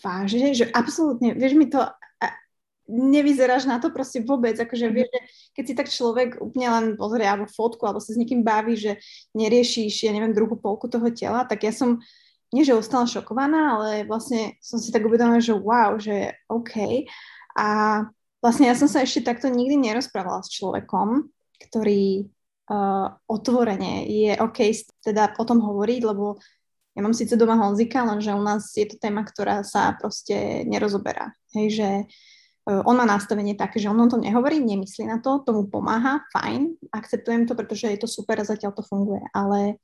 vážne, 0.00 0.56
že 0.56 0.68
absolútne, 0.72 1.36
vieš 1.36 1.54
mi 1.56 1.68
to, 1.68 1.84
nevyzeráš 2.88 3.64
na 3.64 3.80
to 3.80 3.88
proste 3.88 4.20
vôbec, 4.24 4.56
akože 4.60 4.86
vieš, 4.92 5.08
že 5.08 5.20
keď 5.56 5.64
si 5.64 5.74
tak 5.74 5.88
človek 5.88 6.28
úplne 6.40 6.68
len 6.68 6.84
pozrie 7.00 7.24
alebo 7.24 7.48
fotku, 7.48 7.88
alebo 7.88 8.00
sa 8.00 8.12
s 8.12 8.20
niekým 8.20 8.44
baví, 8.44 8.76
že 8.76 9.00
neriešiš, 9.32 10.04
ja 10.04 10.12
neviem, 10.12 10.36
druhú 10.36 10.60
polku 10.60 10.88
toho 10.88 11.08
tela, 11.08 11.48
tak 11.48 11.64
ja 11.64 11.72
som, 11.72 12.00
nie 12.52 12.62
že 12.62 12.76
ostala 12.76 13.08
šokovaná, 13.08 13.80
ale 13.80 13.90
vlastne 14.04 14.60
som 14.60 14.76
si 14.76 14.92
tak 14.92 15.04
uvedomila, 15.08 15.40
že 15.40 15.56
wow, 15.56 15.96
že 15.96 16.36
OK. 16.52 17.08
A 17.56 17.68
vlastne 18.44 18.68
ja 18.68 18.76
som 18.76 18.86
sa 18.86 19.00
ešte 19.00 19.24
takto 19.24 19.48
nikdy 19.48 19.80
nerozprávala 19.80 20.44
s 20.44 20.52
človekom, 20.52 21.32
ktorý 21.56 22.28
uh, 22.68 23.16
otvorene 23.24 24.04
je 24.04 24.36
OK 24.36 24.60
teda 25.00 25.40
o 25.40 25.44
tom 25.48 25.64
hovoriť, 25.64 26.00
lebo 26.04 26.36
ja 26.94 27.00
mám 27.02 27.14
síce 27.14 27.34
doma 27.34 27.58
Honzika, 27.58 28.06
lenže 28.06 28.30
u 28.30 28.42
nás 28.42 28.70
je 28.70 28.86
to 28.86 28.96
téma, 29.02 29.26
ktorá 29.26 29.66
sa 29.66 29.98
proste 29.98 30.62
nerozoberá. 30.62 31.34
Hej, 31.58 31.66
že 31.74 31.88
uh, 32.70 32.82
on 32.86 32.94
má 32.94 33.02
nastavenie 33.02 33.58
také, 33.58 33.82
že 33.82 33.90
on 33.90 33.98
o 33.98 34.06
tom 34.06 34.22
nehovorí, 34.22 34.62
nemyslí 34.62 35.10
na 35.10 35.18
to, 35.18 35.42
tomu 35.42 35.66
pomáha, 35.66 36.22
fajn, 36.30 36.78
akceptujem 36.94 37.50
to, 37.50 37.58
pretože 37.58 37.90
je 37.90 37.98
to 37.98 38.06
super 38.06 38.38
a 38.38 38.46
zatiaľ 38.46 38.78
to 38.78 38.86
funguje, 38.86 39.26
ale 39.34 39.82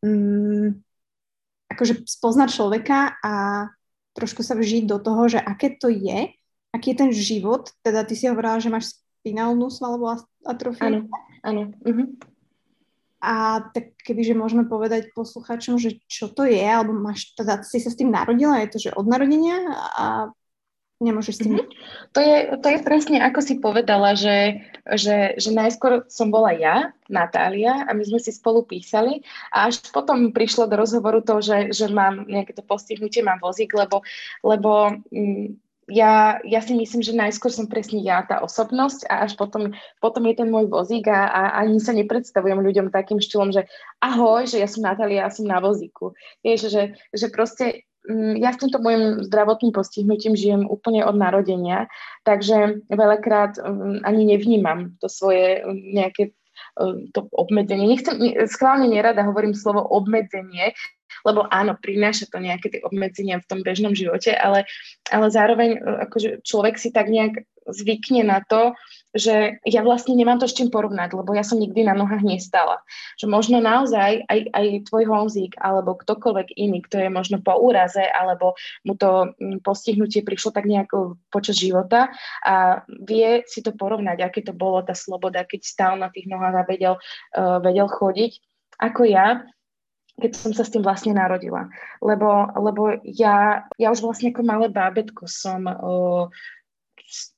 um, 0.00 0.80
akože 1.68 2.08
spoznať 2.08 2.48
človeka 2.48 3.20
a 3.20 3.34
trošku 4.16 4.40
sa 4.40 4.56
vžiť 4.56 4.88
do 4.88 4.96
toho, 4.96 5.28
že 5.28 5.36
aké 5.36 5.76
to 5.76 5.92
je, 5.92 6.32
aký 6.72 6.96
je 6.96 7.00
ten 7.04 7.10
život, 7.12 7.68
teda 7.84 8.00
ty 8.08 8.16
si 8.16 8.32
hovorila, 8.32 8.56
že 8.56 8.72
máš 8.72 8.96
spinálnu 9.20 9.68
svalovú 9.68 10.24
atrofiu. 10.40 10.88
Áno, 10.88 11.00
áno. 11.44 11.62
Uh-huh. 11.84 12.06
A 13.20 13.64
tak 13.72 13.96
kebyže 14.04 14.36
môžeme 14.36 14.68
povedať 14.68 15.10
poslucháčom, 15.16 15.80
že 15.80 15.98
čo 16.04 16.28
to 16.28 16.44
je, 16.44 16.60
alebo 16.60 16.92
máš, 16.92 17.32
teda 17.32 17.64
si 17.64 17.80
sa 17.80 17.88
s 17.88 17.98
tým 17.98 18.12
narodila, 18.12 18.60
je 18.62 18.72
to, 18.72 18.78
že 18.78 18.96
od 18.96 19.08
narodenia 19.08 19.56
a 19.96 20.04
nemôžeš 21.00 21.34
s 21.36 21.42
tým... 21.44 21.60
Mm-hmm. 21.60 21.72
To, 22.16 22.20
je, 22.24 22.36
to 22.60 22.66
je 22.72 22.78
presne 22.80 23.18
ako 23.20 23.40
si 23.44 23.54
povedala, 23.60 24.16
že, 24.16 24.64
že, 24.96 25.36
že 25.36 25.50
najskôr 25.52 26.08
som 26.08 26.32
bola 26.32 26.56
ja, 26.56 26.96
Natália, 27.12 27.84
a 27.84 27.92
my 27.92 28.00
sme 28.00 28.16
si 28.16 28.32
spolu 28.32 28.64
písali 28.64 29.20
a 29.52 29.68
až 29.68 29.84
potom 29.92 30.32
prišlo 30.32 30.64
do 30.68 30.80
rozhovoru 30.80 31.20
to, 31.20 31.44
že, 31.44 31.72
že 31.76 31.92
mám 31.92 32.24
nejaké 32.24 32.56
to 32.56 32.64
postihnutie, 32.64 33.20
mám 33.20 33.44
vozík, 33.44 33.76
lebo, 33.76 34.00
lebo 34.40 34.96
mm, 35.12 35.65
ja, 35.86 36.42
ja 36.42 36.60
si 36.62 36.74
myslím, 36.74 37.02
že 37.02 37.14
najskôr 37.14 37.54
som 37.54 37.70
presne 37.70 38.02
ja 38.02 38.26
tá 38.26 38.42
osobnosť 38.42 39.06
a 39.06 39.22
až 39.22 39.38
potom, 39.38 39.70
potom 40.02 40.22
je 40.26 40.34
ten 40.34 40.50
môj 40.50 40.66
vozík 40.66 41.06
a, 41.06 41.30
a 41.30 41.42
ani 41.62 41.78
sa 41.78 41.94
nepredstavujem 41.94 42.58
ľuďom 42.58 42.90
takým 42.90 43.22
štýlom, 43.22 43.54
že 43.54 43.70
ahoj, 44.02 44.50
že 44.50 44.58
ja 44.58 44.66
som 44.66 44.82
Natália, 44.82 45.26
ja 45.26 45.30
som 45.30 45.46
na 45.46 45.62
vozíku. 45.62 46.18
Vieš, 46.42 46.74
že, 46.74 46.82
že 47.14 47.26
proste 47.30 47.86
mm, 48.10 48.34
ja 48.42 48.50
s 48.50 48.58
týmto 48.58 48.82
môjim 48.82 49.30
zdravotným 49.30 49.70
postihnutím 49.70 50.34
žijem 50.34 50.66
úplne 50.66 51.06
od 51.06 51.14
narodenia, 51.14 51.86
takže 52.26 52.82
veľakrát 52.90 53.54
mm, 53.62 54.02
ani 54.02 54.22
nevnímam 54.26 54.98
to 54.98 55.06
svoje 55.06 55.62
mm, 55.62 55.80
nejaké 55.94 56.34
to 57.12 57.28
obmedzenie. 57.32 57.88
Nechcem, 57.88 58.16
schválne 58.48 58.88
nerada 58.88 59.24
hovorím 59.24 59.56
slovo 59.56 59.84
obmedzenie, 59.84 60.76
lebo 61.26 61.50
áno, 61.50 61.74
prináša 61.74 62.30
to 62.30 62.38
nejaké 62.38 62.70
tie 62.70 62.80
obmedzenia 62.86 63.42
v 63.42 63.48
tom 63.50 63.60
bežnom 63.66 63.98
živote, 63.98 64.30
ale, 64.30 64.62
ale 65.10 65.26
zároveň 65.26 65.70
e, 65.74 65.78
akože 66.06 66.46
človek 66.46 66.78
si 66.78 66.94
tak 66.94 67.10
nejak 67.10 67.42
zvykne 67.66 68.22
na 68.22 68.38
to, 68.46 68.78
že 69.16 69.58
ja 69.64 69.80
vlastne 69.82 70.14
nemám 70.14 70.38
to 70.38 70.46
s 70.46 70.54
čím 70.54 70.70
porovnať, 70.70 71.16
lebo 71.16 71.34
ja 71.34 71.42
som 71.42 71.58
nikdy 71.58 71.82
na 71.82 71.96
nohách 71.96 72.22
nestala. 72.22 72.84
Že 73.18 73.26
možno 73.32 73.58
naozaj 73.58 74.28
aj, 74.28 74.40
aj 74.52 74.66
tvoj 74.86 75.04
Honzík 75.08 75.58
alebo 75.58 75.96
ktokoľvek 75.98 76.54
iný, 76.54 76.84
kto 76.84 77.00
je 77.00 77.10
možno 77.10 77.40
po 77.40 77.56
úraze 77.58 78.04
alebo 78.04 78.54
mu 78.84 78.94
to 78.94 79.34
postihnutie 79.64 80.22
prišlo 80.22 80.52
tak 80.52 80.68
nejako 80.68 81.18
počas 81.32 81.58
života 81.58 82.12
a 82.44 82.86
vie 82.86 83.42
si 83.48 83.64
to 83.64 83.72
porovnať, 83.74 84.20
aké 84.22 84.44
to 84.44 84.52
bolo 84.54 84.84
tá 84.84 84.92
sloboda, 84.92 85.48
keď 85.48 85.60
stál 85.64 85.94
na 85.98 86.12
tých 86.12 86.28
nohách 86.28 86.62
a 86.62 86.68
vedel, 86.68 86.94
uh, 87.34 87.58
vedel 87.58 87.88
chodiť 87.88 88.38
ako 88.76 89.08
ja, 89.08 89.40
keď 90.16 90.32
som 90.32 90.52
sa 90.56 90.64
s 90.64 90.72
tým 90.72 90.80
vlastne 90.80 91.12
narodila. 91.12 91.68
Lebo, 92.00 92.48
lebo 92.56 92.96
ja, 93.04 93.68
ja 93.76 93.88
už 93.92 94.00
vlastne 94.00 94.32
ako 94.32 94.42
malé 94.48 94.72
bábetko 94.72 95.28
som 95.28 95.68
uh, 95.68 96.32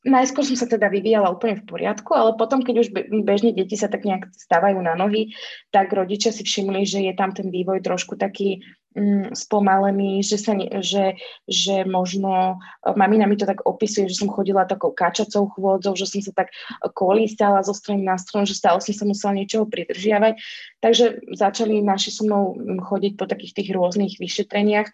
najskôr 0.05 0.45
som 0.45 0.57
sa 0.57 0.65
teda 0.65 0.89
vyvíjala 0.89 1.29
úplne 1.29 1.61
v 1.61 1.69
poriadku, 1.69 2.17
ale 2.17 2.35
potom, 2.41 2.65
keď 2.65 2.75
už 2.81 2.89
bežne 3.23 3.53
deti 3.53 3.77
sa 3.77 3.93
tak 3.93 4.03
nejak 4.05 4.33
stávajú 4.33 4.81
na 4.81 4.97
nohy, 4.97 5.37
tak 5.69 5.93
rodičia 5.93 6.33
si 6.33 6.43
všimli, 6.43 6.89
že 6.89 7.05
je 7.05 7.13
tam 7.13 7.37
ten 7.37 7.53
vývoj 7.53 7.85
trošku 7.85 8.17
taký 8.17 8.65
mm, 8.97 9.37
spomalený, 9.37 10.25
že, 10.25 10.41
sa, 10.41 10.57
že, 10.81 11.21
že 11.45 11.85
možno, 11.85 12.59
mamina 12.97 13.29
mi 13.29 13.37
to 13.37 13.45
tak 13.45 13.61
opisuje, 13.69 14.09
že 14.09 14.25
som 14.25 14.33
chodila 14.33 14.65
takou 14.65 14.91
kačacou 14.97 15.53
chôdzou, 15.53 15.93
že 15.93 16.09
som 16.09 16.21
sa 16.25 16.33
tak 16.33 16.49
kolísala 16.97 17.61
zo 17.61 17.77
strany 17.77 18.03
na 18.03 18.17
stranu, 18.17 18.49
že 18.49 18.57
stále 18.57 18.81
som 18.81 18.97
sa 18.97 19.05
musela 19.05 19.37
niečoho 19.37 19.69
pridržiavať. 19.69 20.41
Takže 20.81 21.29
začali 21.37 21.85
naši 21.85 22.09
so 22.09 22.25
mnou 22.25 22.57
chodiť 22.89 23.21
po 23.21 23.29
takých 23.29 23.53
tých 23.53 23.71
rôznych 23.77 24.17
vyšetreniach 24.17 24.89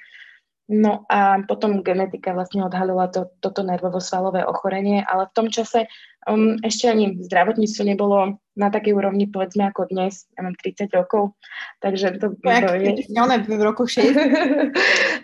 No 0.64 1.04
a 1.12 1.44
potom 1.44 1.84
genetika 1.84 2.32
vlastne 2.32 2.64
odhalila 2.64 3.12
to, 3.12 3.28
toto 3.44 3.60
nervovo-svalové 3.60 4.48
ochorenie, 4.48 5.04
ale 5.04 5.28
v 5.28 5.34
tom 5.36 5.48
čase 5.52 5.84
um, 6.24 6.56
ešte 6.64 6.88
ani 6.88 7.20
zdravotníctvo 7.20 7.82
nebolo 7.84 8.40
na 8.56 8.72
takej 8.72 8.96
úrovni, 8.96 9.28
povedzme, 9.28 9.68
ako 9.68 9.92
dnes. 9.92 10.24
Ja 10.32 10.48
mám 10.48 10.56
30 10.56 10.88
rokov, 10.96 11.36
takže 11.84 12.16
to... 12.16 12.32
Jak, 12.40 12.64
to 12.64 12.80
je... 12.80 12.96
v 13.44 13.60
rokoch 13.60 13.92
6? 14.00 14.16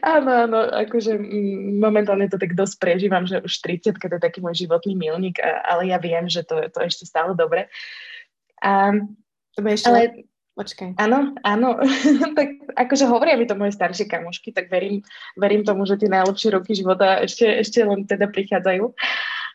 áno, 0.04 0.30
áno, 0.44 0.59
akože 0.76 1.16
mm, 1.16 1.80
momentálne 1.80 2.28
to 2.28 2.37
tak 2.37 2.52
dosť 2.52 2.76
prežívam, 2.76 3.25
že 3.25 3.40
už 3.40 3.64
30, 3.64 3.97
keď 3.97 4.20
je 4.20 4.26
taký 4.28 4.44
môj 4.44 4.68
životný 4.68 4.92
milník, 4.92 5.40
ale 5.40 5.88
ja 5.88 5.97
viem, 5.97 6.28
že 6.28 6.44
to, 6.44 6.68
to 6.68 6.85
ešte 6.85 7.09
stále 7.09 7.32
dobre. 7.32 7.73
A, 8.61 8.92
to 9.56 9.64
ešte 9.64 9.88
ale, 9.88 10.28
Počkaj. 10.59 10.99
Áno, 10.99 11.33
áno. 11.47 11.78
tak 12.38 12.49
akože 12.75 13.07
hovoria 13.07 13.38
mi 13.38 13.47
to 13.47 13.54
moje 13.54 13.73
staršie 13.75 14.11
kamošky, 14.11 14.50
tak 14.50 14.69
verím, 14.69 15.00
verím 15.38 15.62
tomu, 15.62 15.87
že 15.87 15.97
tie 15.97 16.11
najlepšie 16.11 16.52
roky 16.52 16.75
života 16.75 17.23
ešte, 17.23 17.47
ešte 17.62 17.80
len 17.87 18.04
teda 18.04 18.26
prichádzajú. 18.28 18.90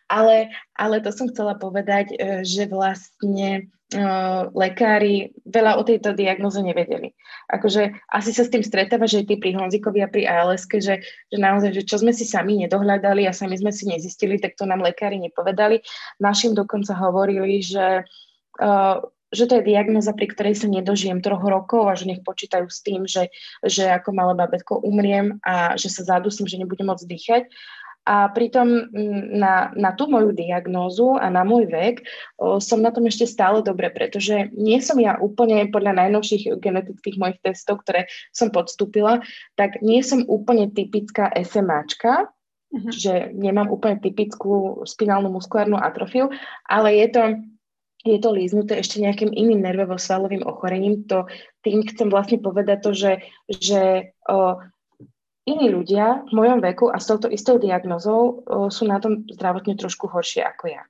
Ale, 0.06 0.54
ale 0.78 1.02
to 1.02 1.10
som 1.10 1.25
chcela 1.34 1.58
povedať, 1.58 2.14
e, 2.14 2.46
že 2.46 2.70
vlastne 2.70 3.74
uh, 3.94 4.50
lekári 4.54 5.34
veľa 5.46 5.78
o 5.78 5.84
tejto 5.86 6.18
diagnoze 6.18 6.58
nevedeli. 6.62 7.14
Akože 7.54 7.94
asi 8.10 8.32
sa 8.34 8.44
s 8.46 8.52
tým 8.54 8.66
stretáva, 8.66 9.06
že 9.06 9.25
ty 9.25 9.38
pri 9.38 9.54
Honzikovi 9.54 10.02
a 10.02 10.10
pri 10.10 10.25
ALS, 10.25 10.66
že, 10.66 11.06
že 11.06 11.38
naozaj, 11.38 11.74
že 11.74 11.84
čo 11.86 12.02
sme 12.02 12.10
si 12.10 12.25
sami 12.25 12.58
nedohľadali 12.66 13.30
a 13.30 13.36
sami 13.36 13.58
sme 13.58 13.70
si 13.70 13.86
nezistili, 13.86 14.42
tak 14.42 14.58
to 14.58 14.66
nám 14.66 14.82
lekári 14.82 15.22
nepovedali. 15.22 15.86
Našim 16.18 16.58
dokonca 16.58 16.98
hovorili, 16.98 17.62
že 17.62 18.02
uh, 18.62 18.98
že 19.36 19.46
to 19.51 19.60
je 19.60 19.68
diagnoza, 19.68 20.15
pri 20.15 20.32
ktorej 20.32 20.56
sa 20.56 20.72
nedožijem 20.72 21.20
troch 21.20 21.44
rokov 21.44 21.92
a 21.92 21.94
že 21.94 22.08
nech 22.08 22.24
počítajú 22.24 22.72
s 22.72 22.80
tým, 22.80 23.04
že, 23.04 23.30
že 23.62 23.92
ako 23.92 24.15
malé 24.15 24.34
babetko 24.34 24.80
umriem 24.80 25.38
a 25.44 25.75
že 25.75 25.92
sa 25.92 26.18
zadusím, 26.18 26.48
že 26.48 26.58
nebudem 26.58 26.88
môcť 26.88 27.06
dýchať. 27.06 27.44
A 28.06 28.30
pritom 28.30 28.86
na, 29.34 29.74
na 29.74 29.89
tú 29.98 30.06
moju 30.06 30.30
diagnózu 30.30 31.18
a 31.18 31.25
na 31.34 31.42
môj 31.42 31.65
vek 31.65 32.06
o, 32.38 32.62
som 32.62 32.77
na 32.77 32.94
tom 32.94 33.10
ešte 33.10 33.25
stále 33.25 33.65
dobre, 33.65 33.89
pretože 33.89 34.54
nie 34.54 34.77
som 34.77 35.01
ja 35.01 35.18
úplne 35.18 35.65
podľa 35.74 36.06
najnovších 36.06 36.62
genetických 36.62 37.18
mojich 37.18 37.42
testov, 37.42 37.82
ktoré 37.82 38.06
som 38.30 38.54
podstúpila, 38.54 39.25
tak 39.58 39.82
nie 39.82 40.06
som 40.06 40.22
úplne 40.30 40.70
typická 40.70 41.34
SMAčka, 41.34 42.30
uh-huh. 42.30 42.92
čiže 42.94 43.34
nemám 43.34 43.74
úplne 43.74 43.98
typickú 43.98 44.86
spinálnu 44.86 45.34
muskulárnu 45.34 45.82
atrofiu, 45.82 46.30
ale 46.70 46.94
je 47.01 47.08
to 47.10 47.22
je 48.06 48.22
to 48.22 48.30
líznuté 48.30 48.78
ešte 48.78 49.02
nejakým 49.02 49.34
iným 49.34 49.66
nervovo-svalovým 49.66 50.46
ochorením, 50.46 51.10
to 51.10 51.26
tým 51.66 51.82
chcem 51.90 52.14
vlastne 52.14 52.38
povedať 52.38 52.78
to, 52.86 52.92
že, 52.94 53.14
že 53.50 54.14
o, 54.30 54.62
iní 55.50 55.74
ľudia 55.74 56.22
v 56.30 56.32
mojom 56.38 56.62
veku 56.62 56.94
a 56.94 57.02
s 57.02 57.10
touto 57.10 57.26
istou 57.34 57.58
diagnozou 57.58 58.22
o, 58.22 58.70
sú 58.70 58.86
na 58.86 59.02
tom 59.02 59.26
zdravotne 59.26 59.74
trošku 59.74 60.06
horšie 60.06 60.46
ako 60.46 60.78
ja. 60.78 60.86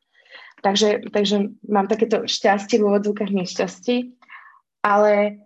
Takže, 0.59 1.07
takže 1.15 1.55
mám 1.71 1.87
takéto 1.87 2.27
šťastie 2.27 2.83
v 2.83 2.87
úvodzovkách 2.91 3.31
nešťastí, 3.31 3.95
ale 4.83 5.44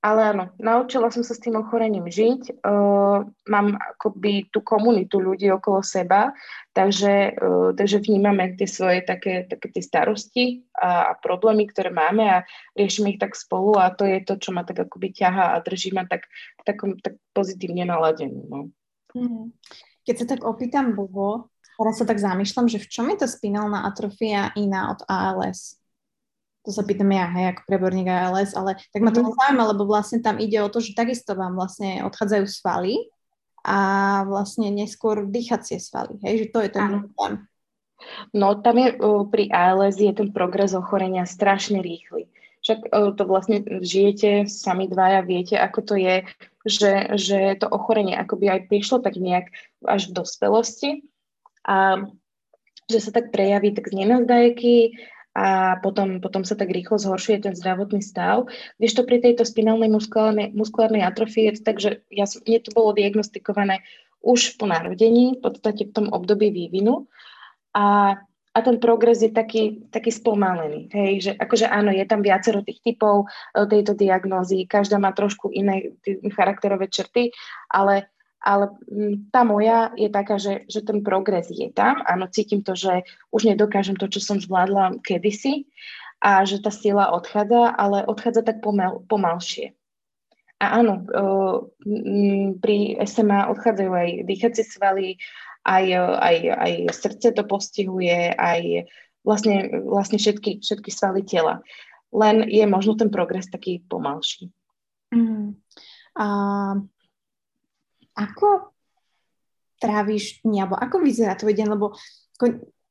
ale 0.00 0.32
áno, 0.32 0.44
naučila 0.56 1.12
som 1.12 1.20
sa 1.20 1.36
s 1.36 1.44
tým 1.44 1.60
ochorením 1.60 2.08
žiť. 2.08 2.64
Uh, 2.64 3.28
mám 3.52 3.76
akoby 3.76 4.48
tú 4.48 4.64
komunitu 4.64 5.20
ľudí 5.20 5.52
okolo 5.52 5.84
seba, 5.84 6.32
takže, 6.72 7.36
uh, 7.36 7.76
takže 7.76 8.00
vnímame 8.00 8.56
tie 8.56 8.64
svoje 8.64 9.04
také, 9.04 9.44
také 9.44 9.68
tie 9.68 9.84
starosti 9.84 10.44
a, 10.72 11.12
a 11.12 11.20
problémy, 11.20 11.68
ktoré 11.68 11.92
máme 11.92 12.24
a 12.24 12.38
riešime 12.72 13.12
ich 13.12 13.20
tak 13.20 13.36
spolu 13.36 13.76
a 13.76 13.92
to 13.92 14.08
je 14.08 14.24
to, 14.24 14.40
čo 14.40 14.56
ma 14.56 14.64
tak 14.64 14.88
akoby 14.88 15.12
ťaha 15.12 15.52
a 15.52 15.60
drží 15.60 15.92
ma 15.92 16.08
tak, 16.08 16.24
takom, 16.64 16.96
tak 16.96 17.20
pozitívne 17.36 17.84
naladenú. 17.84 18.40
No. 18.48 18.58
Mm. 19.12 19.52
Keď 20.08 20.14
sa 20.16 20.26
tak 20.32 20.48
opýtam 20.48 20.96
Bobo, 20.96 21.52
teraz 21.76 22.00
sa 22.00 22.08
tak 22.08 22.20
zamýšľam, 22.20 22.72
že 22.72 22.80
v 22.80 22.88
čom 22.88 23.06
je 23.12 23.20
tá 23.20 23.28
spinálna 23.28 23.84
atrofia 23.84 24.52
iná 24.56 24.96
od 24.96 25.04
ALS? 25.04 25.79
To 26.60 26.70
sa 26.70 26.84
pýtam 26.84 27.08
ja, 27.08 27.26
hej, 27.32 27.56
ako 27.56 27.60
preborník 27.64 28.08
ALS, 28.08 28.52
ale 28.52 28.76
tak 28.92 29.00
ma 29.00 29.10
to 29.12 29.24
mm. 29.24 29.32
zaujíma, 29.32 29.64
lebo 29.72 29.88
vlastne 29.88 30.20
tam 30.20 30.36
ide 30.36 30.60
o 30.60 30.68
to, 30.68 30.84
že 30.84 30.92
takisto 30.92 31.32
vám 31.32 31.56
vlastne 31.56 32.04
odchádzajú 32.04 32.44
svaly 32.44 33.08
a 33.64 33.78
vlastne 34.28 34.68
neskôr 34.68 35.24
dýchacie 35.24 35.80
svaly, 35.80 36.20
hej, 36.24 36.44
že 36.44 36.46
to 36.52 36.58
je 36.64 36.70
ten 36.72 36.84
problém. 37.08 37.34
No 38.32 38.56
tam 38.56 38.80
je 38.80 38.96
pri 39.28 39.52
ALS 39.52 40.00
je 40.00 40.12
ten 40.12 40.32
progres 40.32 40.72
ochorenia 40.72 41.28
strašne 41.28 41.84
rýchly. 41.84 42.32
Však 42.60 42.92
to 43.16 43.22
vlastne 43.24 43.64
žijete 43.80 44.44
sami 44.44 44.84
dvaja, 44.84 45.24
viete, 45.24 45.56
ako 45.56 45.80
to 45.80 45.94
je, 45.96 46.28
že, 46.68 47.16
že 47.16 47.56
to 47.56 47.68
ochorenie 47.68 48.12
akoby 48.12 48.52
aj 48.52 48.60
prišlo 48.68 49.00
tak 49.00 49.16
nejak 49.16 49.48
až 49.84 50.12
v 50.12 50.16
dospelosti 50.20 50.90
a 51.64 52.04
že 52.90 52.98
sa 53.00 53.10
tak 53.16 53.32
prejaví 53.32 53.72
tak 53.72 53.88
z 53.88 54.04
nenazdajky, 54.04 54.92
a 55.30 55.78
potom, 55.78 56.18
potom 56.18 56.42
sa 56.42 56.58
tak 56.58 56.74
rýchlo 56.74 56.98
zhoršuje 56.98 57.46
ten 57.46 57.54
zdravotný 57.54 58.02
stav. 58.02 58.50
Když 58.82 58.92
to 58.98 59.02
pri 59.06 59.22
tejto 59.22 59.46
spinálnej 59.46 59.86
muskulárnej, 59.86 60.50
muskulárnej 60.50 61.06
atrofii 61.06 61.44
je 61.46 61.52
tak, 61.62 61.76
že 61.78 62.02
ja, 62.10 62.26
mne 62.26 62.58
to 62.66 62.70
bolo 62.74 62.90
diagnostikované 62.90 63.78
už 64.20 64.58
po 64.58 64.66
narodení, 64.66 65.38
v 65.38 65.40
podstate 65.40 65.86
v 65.86 65.94
tom 65.94 66.06
období 66.10 66.50
vývinu. 66.50 67.06
A, 67.72 68.18
a 68.50 68.58
ten 68.58 68.82
progres 68.82 69.22
je 69.22 69.30
taký, 69.30 69.86
taký 69.94 70.10
spomalený. 70.10 70.90
Hej, 70.90 71.12
že 71.22 71.32
akože 71.38 71.70
áno, 71.70 71.94
je 71.94 72.04
tam 72.10 72.26
viacero 72.26 72.66
tých 72.66 72.82
typov 72.82 73.30
e, 73.54 73.64
tejto 73.70 73.94
diagnózy, 73.94 74.66
každá 74.66 74.98
má 74.98 75.14
trošku 75.14 75.54
iné 75.54 75.94
charakterové 76.34 76.90
črty, 76.90 77.30
ale 77.70 78.10
ale 78.40 78.72
mm, 78.88 79.28
tá 79.28 79.44
moja 79.44 79.92
je 79.94 80.08
taká, 80.08 80.40
že, 80.40 80.64
že 80.66 80.80
ten 80.80 81.04
progres 81.04 81.52
je 81.52 81.68
tam. 81.68 82.00
Áno, 82.08 82.24
cítim 82.32 82.64
to, 82.64 82.72
že 82.72 83.04
už 83.28 83.52
nedokážem 83.52 84.00
to, 84.00 84.08
čo 84.08 84.20
som 84.24 84.40
zvládla 84.40 84.96
kedysi 85.04 85.68
a 86.20 86.44
že 86.48 86.60
tá 86.60 86.72
sila 86.72 87.12
odchádza, 87.12 87.76
ale 87.76 88.04
odchádza 88.08 88.44
tak 88.44 88.64
pomal, 88.64 89.04
pomalšie. 89.08 89.76
A 90.60 90.84
áno, 90.84 91.08
pri 92.60 92.76
SMA 93.08 93.48
odchádzajú 93.48 93.92
aj 93.96 94.08
dýchacie 94.28 94.64
svaly, 94.64 95.16
aj, 95.64 95.84
aj, 96.20 96.36
aj 96.52 96.72
srdce 96.92 97.32
to 97.32 97.48
postihuje, 97.48 98.36
aj 98.36 98.84
vlastne, 99.24 99.84
vlastne 99.88 100.20
všetky, 100.20 100.60
všetky 100.60 100.90
svaly 100.92 101.24
tela. 101.24 101.64
Len 102.12 102.44
je 102.44 102.64
možno 102.68 102.92
ten 102.96 103.08
progres 103.08 103.48
taký 103.48 103.80
pomalší. 103.88 104.52
Mm. 105.16 105.56
A 106.20 106.26
ako 108.14 108.74
tráviš 109.80 110.44
dni, 110.44 110.68
alebo 110.68 110.76
ako 110.76 110.96
vyzerá 111.00 111.34
tvoj 111.34 111.56
deň, 111.56 111.68
lebo 111.72 111.96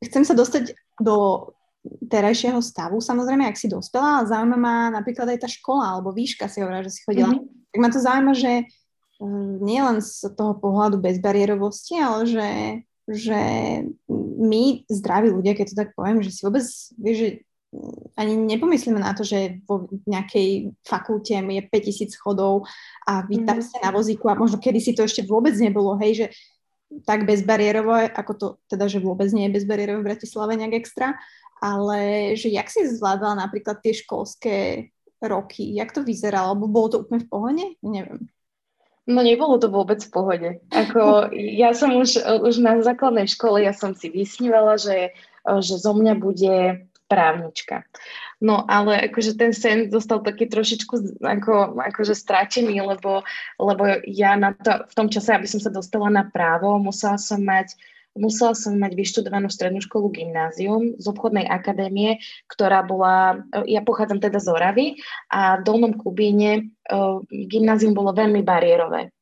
chcem 0.02 0.24
sa 0.26 0.34
dostať 0.34 0.74
do 0.98 1.50
terajšieho 1.86 2.60
stavu, 2.60 3.00
samozrejme, 3.00 3.48
ak 3.48 3.56
si 3.56 3.72
dospela, 3.72 4.20
ale 4.20 4.26
zaujíma 4.28 4.58
ma 4.60 4.76
napríklad 4.92 5.32
aj 5.32 5.48
tá 5.48 5.50
škola, 5.50 5.96
alebo 5.96 6.12
výška 6.12 6.52
si 6.52 6.60
hovorila, 6.60 6.84
že 6.84 7.00
si 7.00 7.02
chodila. 7.08 7.32
Mm-hmm. 7.32 7.72
Tak 7.72 7.80
ma 7.80 7.90
to 7.94 8.00
zaujíma, 8.04 8.34
že 8.36 8.54
mm, 9.22 9.54
nie 9.64 9.80
len 9.80 9.98
z 10.04 10.28
toho 10.36 10.60
pohľadu 10.60 11.00
bezbariérovosti, 11.00 11.96
ale 12.02 12.28
že, 12.28 12.50
že 13.08 13.42
my, 14.40 14.84
zdraví 14.92 15.32
ľudia, 15.32 15.56
keď 15.56 15.66
to 15.72 15.80
tak 15.80 15.90
poviem, 15.96 16.20
že 16.20 16.36
si 16.36 16.42
vôbec, 16.44 16.66
vieš, 17.00 17.18
že 17.18 17.30
ani 18.18 18.34
nepomyslíme 18.34 18.98
na 18.98 19.14
to, 19.14 19.22
že 19.22 19.62
vo 19.70 19.86
nejakej 20.10 20.74
fakulte 20.82 21.38
je 21.38 21.62
5000 21.70 22.10
schodov 22.10 22.66
a 23.06 23.22
vy 23.30 23.46
tam 23.46 23.62
mhm. 23.62 23.66
ste 23.66 23.78
na 23.86 23.94
vozíku 23.94 24.26
a 24.30 24.40
možno 24.40 24.58
kedy 24.58 24.80
si 24.82 24.92
to 24.98 25.06
ešte 25.06 25.26
vôbec 25.26 25.54
nebolo, 25.62 25.94
hej, 26.02 26.26
že 26.26 26.28
tak 27.06 27.30
bezbariérovo, 27.30 27.94
ako 27.94 28.32
to 28.34 28.48
teda, 28.66 28.90
že 28.90 28.98
vôbec 28.98 29.30
nie 29.30 29.46
je 29.46 29.62
bezbariérovo 29.62 30.02
v 30.02 30.10
Bratislave 30.10 30.58
nejak 30.58 30.82
extra, 30.82 31.14
ale 31.62 32.34
že 32.34 32.50
jak 32.50 32.66
si 32.74 32.90
zvládala 32.90 33.38
napríklad 33.46 33.78
tie 33.86 33.94
školské 33.94 34.56
roky, 35.22 35.78
jak 35.78 35.94
to 35.94 36.02
vyzeralo, 36.02 36.58
alebo 36.58 36.66
bolo 36.66 36.88
to 36.90 36.98
úplne 37.06 37.22
v 37.22 37.30
pohode? 37.30 37.66
Neviem. 37.86 38.32
No 39.10 39.26
nebolo 39.26 39.58
to 39.58 39.74
vôbec 39.74 40.02
v 40.06 40.14
pohode. 40.14 40.50
Ako, 40.70 41.34
ja 41.34 41.74
som 41.74 41.98
už, 41.98 42.22
už 42.46 42.62
na 42.62 42.78
základnej 42.82 43.26
škole, 43.26 43.66
ja 43.66 43.74
som 43.74 43.98
si 43.98 44.10
vysnívala, 44.10 44.78
že, 44.78 45.18
že 45.46 45.76
zo 45.82 45.98
mňa 45.98 46.14
bude 46.18 46.89
právnička. 47.10 47.84
No 48.40 48.64
ale 48.70 49.10
akože 49.10 49.36
ten 49.36 49.52
sen 49.52 49.90
zostal 49.90 50.22
taký 50.22 50.48
trošičku 50.48 51.20
ako, 51.26 51.76
akože 51.76 52.14
stratený, 52.16 52.80
lebo, 52.80 53.26
lebo 53.58 53.84
ja 54.06 54.38
na 54.38 54.54
to, 54.54 54.86
v 54.88 54.94
tom 54.96 55.08
čase, 55.10 55.34
aby 55.34 55.50
som 55.50 55.60
sa 55.60 55.74
dostala 55.74 56.08
na 56.08 56.24
právo, 56.30 56.78
musela 56.78 57.18
som 57.18 57.42
mať 57.42 57.74
musela 58.18 58.58
som 58.58 58.74
mať 58.76 58.98
vyštudovanú 58.98 59.48
strednú 59.48 59.80
školu 59.80 60.10
gymnázium 60.12 60.98
z 60.98 61.06
obchodnej 61.08 61.46
akadémie, 61.46 62.18
ktorá 62.50 62.82
bola, 62.82 63.46
ja 63.70 63.86
pochádzam 63.86 64.20
teda 64.20 64.42
z 64.42 64.48
Oravy 64.50 64.88
a 65.30 65.62
v 65.62 65.64
Dolnom 65.64 65.94
Kubíne 65.94 66.74
gymnázium 67.30 67.94
bolo 67.94 68.12
veľmi 68.12 68.42
bariérové. 68.42 69.14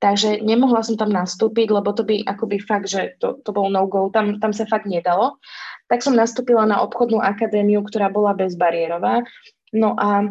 Takže 0.00 0.40
nemohla 0.40 0.80
som 0.80 0.96
tam 0.96 1.12
nastúpiť, 1.12 1.68
lebo 1.68 1.92
to 1.92 2.08
by 2.08 2.24
akoby 2.24 2.56
fakt, 2.56 2.88
že 2.88 3.20
to, 3.20 3.36
to 3.44 3.52
bol 3.52 3.68
no-go, 3.68 4.08
tam, 4.08 4.40
tam 4.40 4.56
sa 4.56 4.64
fakt 4.64 4.88
nedalo. 4.88 5.36
Tak 5.90 6.06
som 6.06 6.14
nastúpila 6.14 6.62
na 6.64 6.80
obchodnú 6.86 7.18
akadémiu, 7.18 7.82
ktorá 7.82 8.06
bola 8.08 8.32
bezbariérová. 8.32 9.26
No 9.74 9.98
a 9.98 10.30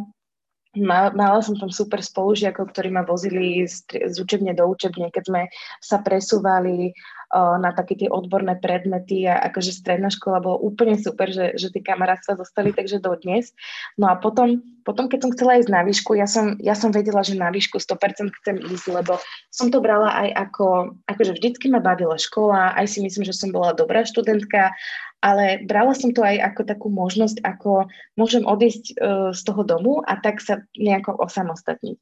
Mala 0.77 1.41
som 1.41 1.57
tam 1.57 1.73
super 1.73 1.97
spolužiakov, 1.97 2.69
ktorí 2.69 2.93
ma 2.93 3.01
vozili 3.01 3.65
z, 3.65 3.89
z 3.89 4.21
učebne 4.21 4.53
do 4.53 4.69
učebne, 4.69 5.09
keď 5.09 5.23
sme 5.25 5.41
sa 5.81 5.97
presúvali 5.97 6.93
na 7.33 7.69
také 7.77 7.93
tie 7.93 8.09
odborné 8.09 8.57
predmety 8.57 9.29
a 9.29 9.37
akože 9.49 9.69
stredná 9.69 10.09
škola 10.09 10.41
bolo 10.41 10.57
úplne 10.65 10.97
super, 10.97 11.29
že, 11.29 11.53
že 11.61 11.69
tie 11.69 11.85
kamarátstva 11.85 12.41
zostali, 12.41 12.73
takže 12.73 12.97
dodnes. 12.97 13.53
No 14.01 14.09
a 14.09 14.17
potom, 14.17 14.65
potom, 14.81 15.05
keď 15.05 15.19
som 15.21 15.33
chcela 15.37 15.61
ísť 15.61 15.69
na 15.69 15.85
výšku, 15.85 16.17
ja 16.17 16.25
som, 16.25 16.57
ja 16.57 16.73
som 16.73 16.89
vedela, 16.89 17.21
že 17.21 17.37
na 17.37 17.53
výšku 17.53 17.77
100% 17.77 18.33
chcem 18.41 18.57
ísť, 18.57 18.85
lebo 18.89 19.21
som 19.53 19.69
to 19.69 19.77
brala 19.77 20.09
aj 20.25 20.49
ako, 20.49 20.97
akože 21.05 21.37
vždycky 21.37 21.69
ma 21.69 21.77
bavila 21.77 22.17
škola, 22.17 22.73
aj 22.73 22.97
si 22.97 23.05
myslím, 23.05 23.21
že 23.21 23.37
som 23.37 23.53
bola 23.53 23.77
dobrá 23.77 24.01
študentka 24.01 24.73
ale 25.19 25.59
brala 25.67 25.91
som 25.91 26.15
to 26.15 26.23
aj 26.23 26.39
ako 26.39 26.61
takú 26.63 26.87
možnosť, 26.87 27.43
ako 27.43 27.91
môžem 28.15 28.47
odísť 28.47 28.95
uh, 28.95 29.29
z 29.35 29.41
toho 29.43 29.61
domu 29.67 29.99
a 30.07 30.15
tak 30.15 30.39
sa 30.39 30.63
nejako 30.79 31.19
osamostatniť. 31.19 31.99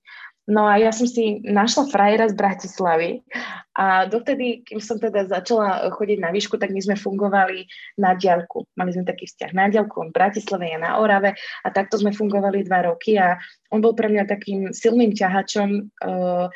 No 0.47 0.63
a 0.63 0.79
ja 0.79 0.95
som 0.95 1.03
si 1.03 1.43
našla 1.43 1.91
frajera 1.91 2.31
z 2.31 2.39
Bratislavy 2.39 3.19
a 3.75 4.07
dovtedy, 4.07 4.63
kým 4.63 4.79
som 4.79 4.95
teda 4.95 5.27
začala 5.27 5.91
chodiť 5.91 6.23
na 6.23 6.31
výšku, 6.31 6.55
tak 6.55 6.71
my 6.71 6.79
sme 6.79 6.95
fungovali 6.95 7.67
na 7.99 8.15
diaľku. 8.15 8.63
Mali 8.79 8.95
sme 8.95 9.03
taký 9.03 9.27
vzťah 9.27 9.51
na 9.51 9.67
diaľku, 9.67 9.99
on 9.99 10.15
v 10.15 10.17
Bratislave, 10.17 10.71
ja 10.71 10.79
na 10.79 11.03
Orave 11.03 11.35
a 11.35 11.67
takto 11.67 11.99
sme 11.99 12.15
fungovali 12.15 12.63
dva 12.63 12.87
roky 12.87 13.19
a 13.19 13.35
on 13.75 13.83
bol 13.83 13.91
pre 13.91 14.07
mňa 14.07 14.23
takým 14.23 14.71
silným 14.71 15.11
ťahačom 15.11 15.69
uh, 15.83 16.47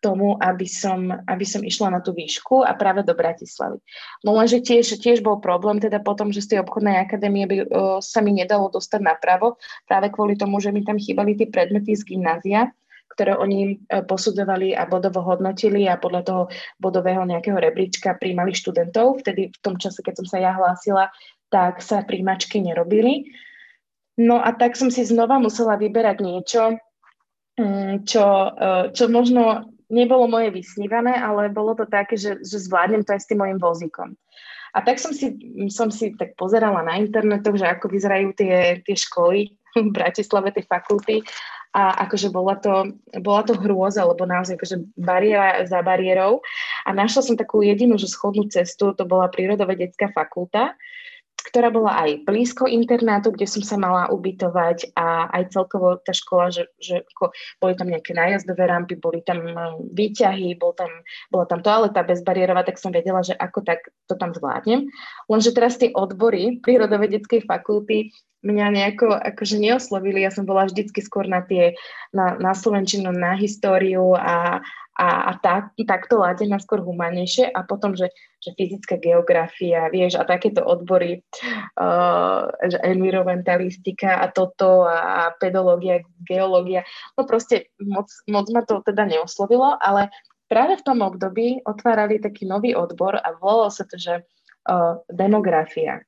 tomu, 0.00 0.36
aby 0.40 0.64
som, 0.64 1.12
aby 1.28 1.44
som 1.44 1.60
išla 1.60 1.92
na 1.92 2.00
tú 2.00 2.16
výšku 2.16 2.64
a 2.64 2.72
práve 2.72 3.04
do 3.04 3.12
Bratislavy. 3.12 3.80
No 4.24 4.32
lenže 4.32 4.64
tiež, 4.64 4.96
tiež 4.96 5.20
bol 5.20 5.40
problém, 5.44 5.76
teda 5.76 6.00
potom, 6.00 6.32
že 6.32 6.44
z 6.44 6.56
tej 6.56 6.58
obchodnej 6.64 6.96
akadémie 7.04 7.44
by 7.44 7.56
uh, 7.64 8.00
sa 8.00 8.24
mi 8.24 8.32
nedalo 8.32 8.72
dostať 8.72 9.00
napravo, 9.00 9.60
práve 9.88 10.08
kvôli 10.12 10.36
tomu, 10.36 10.60
že 10.60 10.72
mi 10.72 10.84
tam 10.84 10.96
chýbali 10.96 11.36
tie 11.36 11.48
predmety 11.48 11.92
z 11.96 12.04
gymnázia, 12.04 12.72
ktoré 13.10 13.34
oni 13.36 13.76
uh, 13.76 14.06
posudzovali 14.06 14.72
a 14.72 14.86
bodovo 14.86 15.20
hodnotili 15.26 15.84
a 15.90 15.98
podľa 15.98 16.22
toho 16.22 16.42
bodového 16.78 17.26
nejakého 17.26 17.58
rebríčka 17.58 18.16
príjmali 18.16 18.54
študentov. 18.54 19.20
Vtedy 19.20 19.50
v 19.50 19.58
tom 19.60 19.76
čase, 19.76 20.00
keď 20.00 20.22
som 20.22 20.26
sa 20.30 20.38
ja 20.38 20.54
hlásila, 20.54 21.10
tak 21.50 21.82
sa 21.82 22.06
príjmačky 22.06 22.62
nerobili. 22.62 23.28
No 24.20 24.38
a 24.38 24.54
tak 24.54 24.78
som 24.78 24.88
si 24.88 25.02
znova 25.02 25.42
musela 25.42 25.80
vyberať 25.80 26.16
niečo, 26.22 26.62
mm, 27.58 28.06
čo, 28.06 28.24
e, 28.52 28.70
čo 28.94 29.08
možno 29.08 29.72
nebolo 29.90 30.30
moje 30.30 30.54
vysnívané, 30.54 31.18
ale 31.18 31.50
bolo 31.50 31.74
to 31.74 31.88
také, 31.88 32.14
že, 32.14 32.38
že 32.44 32.62
zvládnem 32.62 33.02
to 33.02 33.16
aj 33.16 33.20
s 33.26 33.28
tým 33.28 33.42
mojim 33.42 33.58
vozíkom. 33.58 34.14
A 34.70 34.86
tak 34.86 35.02
som 35.02 35.10
si, 35.10 35.34
som 35.66 35.90
si 35.90 36.14
tak 36.14 36.38
pozerala 36.38 36.86
na 36.86 37.02
internetoch, 37.02 37.58
že 37.58 37.66
ako 37.66 37.90
vyzerajú 37.90 38.38
tie, 38.38 38.78
tie 38.86 38.96
školy 38.96 39.58
v 39.76 39.90
Bratislave, 39.94 40.54
tie 40.54 40.64
fakulty 40.66 41.22
a 41.70 42.02
akože 42.06 42.34
bola 42.34 42.58
to, 42.58 42.98
bola 43.22 43.46
to 43.46 43.54
hrôza, 43.54 44.02
lebo 44.02 44.26
naozaj 44.26 44.58
akože 44.58 44.76
bariéra 44.98 45.62
za 45.70 45.78
bariérou 45.86 46.42
a 46.82 46.90
našla 46.90 47.22
som 47.22 47.38
takú 47.38 47.62
jedinú, 47.62 47.94
že 47.94 48.10
schodnú 48.10 48.50
cestu, 48.50 48.90
to 48.90 49.06
bola 49.06 49.30
prírodovedecká 49.30 50.10
fakulta, 50.10 50.74
ktorá 51.40 51.72
bola 51.72 51.96
aj 52.04 52.28
blízko 52.28 52.68
internátu, 52.68 53.32
kde 53.32 53.48
som 53.48 53.64
sa 53.64 53.80
mala 53.80 54.12
ubytovať 54.12 54.92
a 54.92 55.32
aj 55.32 55.56
celkovo 55.56 55.96
tá 56.04 56.12
škola, 56.12 56.52
že, 56.52 56.68
že 56.76 57.00
ako, 57.16 57.32
boli 57.62 57.72
tam 57.78 57.88
nejaké 57.88 58.12
nájazdové 58.12 58.68
rampy, 58.68 59.00
boli 59.00 59.24
tam 59.24 59.40
um, 59.40 59.80
výťahy, 59.88 60.52
bol 60.60 60.76
tam, 60.76 60.90
bola 61.32 61.48
tam 61.48 61.64
toaleta 61.64 62.04
bezbariérová, 62.04 62.66
tak 62.66 62.76
som 62.76 62.92
vedela, 62.92 63.24
že 63.24 63.32
ako 63.32 63.64
tak 63.64 63.88
to 64.04 64.14
tam 64.20 64.36
zvládnem. 64.36 64.92
Lenže 65.32 65.56
teraz 65.56 65.80
tie 65.80 65.88
odbory 65.96 66.60
prírodovedeckej 66.60 67.48
fakulty 67.48 68.12
mňa 68.40 68.66
nejako 68.72 69.12
akože 69.20 69.60
neoslovili. 69.60 70.24
Ja 70.24 70.32
som 70.32 70.48
bola 70.48 70.64
vždycky 70.64 71.04
skôr 71.04 71.28
na 71.28 71.44
tie, 71.44 71.76
na, 72.12 72.36
na 72.40 72.56
Slovenčinu, 72.56 73.12
na 73.12 73.36
históriu 73.36 74.16
a, 74.16 74.64
a, 74.96 75.08
a 75.28 75.32
tak, 75.40 75.76
takto 75.76 76.20
ladená 76.20 76.56
skôr 76.60 76.80
humanejšie 76.80 77.48
a 77.52 77.60
potom, 77.64 77.92
že, 77.92 78.08
že 78.40 78.56
fyzická 78.56 78.96
geografia, 79.00 79.88
vieš, 79.92 80.16
a 80.16 80.24
takéto 80.24 80.64
odbory, 80.64 81.20
uh, 81.76 82.48
že 82.64 82.80
environmentalistika 82.84 84.24
a 84.24 84.32
toto 84.32 84.88
a, 84.88 85.28
a 85.28 85.36
pedológia, 85.36 86.04
geológia, 86.24 86.84
no 87.16 87.24
proste 87.28 87.72
moc, 87.80 88.08
moc 88.28 88.48
ma 88.52 88.64
to 88.64 88.80
teda 88.84 89.04
neoslovilo, 89.08 89.76
ale 89.80 90.08
práve 90.48 90.80
v 90.80 90.84
tom 90.84 91.04
období 91.04 91.60
otvárali 91.64 92.20
taký 92.20 92.48
nový 92.48 92.72
odbor 92.72 93.20
a 93.20 93.36
volalo 93.36 93.72
sa 93.72 93.84
to, 93.84 94.00
že 94.00 94.24
uh, 94.68 95.00
demografia. 95.12 96.04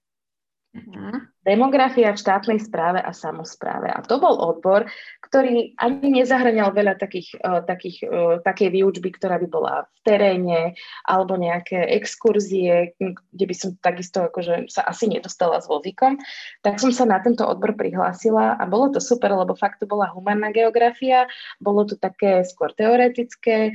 Mm-hmm 0.72 1.31
demografia 1.42 2.14
v 2.14 2.22
štátnej 2.22 2.58
správe 2.62 3.02
a 3.02 3.10
samozpráve. 3.10 3.90
A 3.90 4.02
to 4.02 4.22
bol 4.22 4.38
odbor, 4.38 4.86
ktorý 5.26 5.74
ani 5.78 6.22
nezahranial 6.22 6.70
veľa 6.70 6.98
takých, 6.98 7.34
uh, 7.42 7.62
takých, 7.66 8.06
uh, 8.06 8.38
takej 8.42 8.68
výučby, 8.70 9.10
ktorá 9.14 9.42
by 9.42 9.48
bola 9.50 9.74
v 9.86 9.98
teréne, 10.06 10.60
alebo 11.06 11.34
nejaké 11.38 11.82
exkurzie, 11.98 12.94
kde 12.98 13.44
by 13.46 13.54
som 13.54 13.74
takisto 13.78 14.30
akože 14.30 14.70
sa 14.70 14.86
asi 14.86 15.10
nedostala 15.10 15.58
s 15.58 15.66
vozíkom. 15.66 16.18
Tak 16.62 16.78
som 16.78 16.94
sa 16.94 17.06
na 17.06 17.18
tento 17.22 17.42
odbor 17.46 17.74
prihlásila 17.74 18.58
a 18.58 18.64
bolo 18.66 18.94
to 18.94 19.02
super, 19.02 19.34
lebo 19.34 19.58
fakt 19.58 19.82
to 19.82 19.86
bola 19.86 20.10
humanná 20.14 20.54
geografia, 20.54 21.26
bolo 21.58 21.86
to 21.86 21.98
také 21.98 22.46
skôr 22.46 22.70
teoretické, 22.74 23.74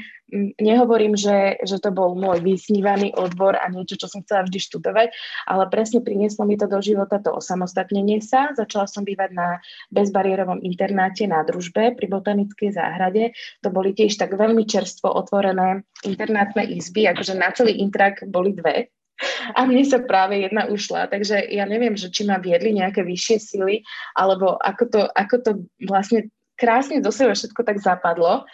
nehovorím, 0.60 1.16
že, 1.16 1.58
že 1.64 1.80
to 1.80 1.90
bol 1.96 2.14
môj 2.14 2.44
vysnívaný 2.44 3.16
odbor 3.16 3.56
a 3.56 3.66
niečo, 3.72 3.96
čo 3.96 4.12
som 4.12 4.20
chcela 4.24 4.44
vždy 4.44 4.60
študovať, 4.60 5.08
ale 5.48 5.64
presne 5.72 6.04
prinieslo 6.04 6.44
mi 6.44 6.60
to 6.60 6.68
do 6.68 6.80
života 6.84 7.24
to 7.24 7.32
osamostatnenie 7.58 8.22
sa. 8.22 8.54
Začala 8.54 8.86
som 8.86 9.02
bývať 9.02 9.34
na 9.34 9.58
bezbariérovom 9.90 10.62
internáte 10.62 11.26
na 11.26 11.42
družbe 11.42 11.98
pri 11.98 12.06
botanickej 12.06 12.78
záhrade. 12.78 13.34
To 13.66 13.74
boli 13.74 13.98
tiež 13.98 14.14
tak 14.22 14.38
veľmi 14.38 14.70
čerstvo 14.70 15.10
otvorené 15.10 15.82
internátne 16.06 16.70
izby, 16.70 17.10
akože 17.10 17.34
na 17.34 17.50
celý 17.50 17.82
intrak 17.82 18.22
boli 18.30 18.54
dve, 18.54 18.94
a 19.58 19.66
mne 19.66 19.82
sa 19.82 19.98
práve 19.98 20.46
jedna 20.46 20.70
ušla, 20.70 21.10
takže 21.10 21.50
ja 21.50 21.66
neviem, 21.66 21.98
že 21.98 22.14
či 22.14 22.22
ma 22.30 22.38
viedli 22.38 22.78
nejaké 22.78 23.02
vyššie 23.02 23.38
sily, 23.42 23.82
alebo 24.14 24.62
ako 24.62 24.84
to, 24.94 25.02
ako 25.10 25.36
to 25.42 25.52
vlastne 25.90 26.30
krásne 26.54 27.02
do 27.02 27.10
seba 27.10 27.34
všetko 27.34 27.66
tak 27.66 27.82
zapadlo, 27.82 28.46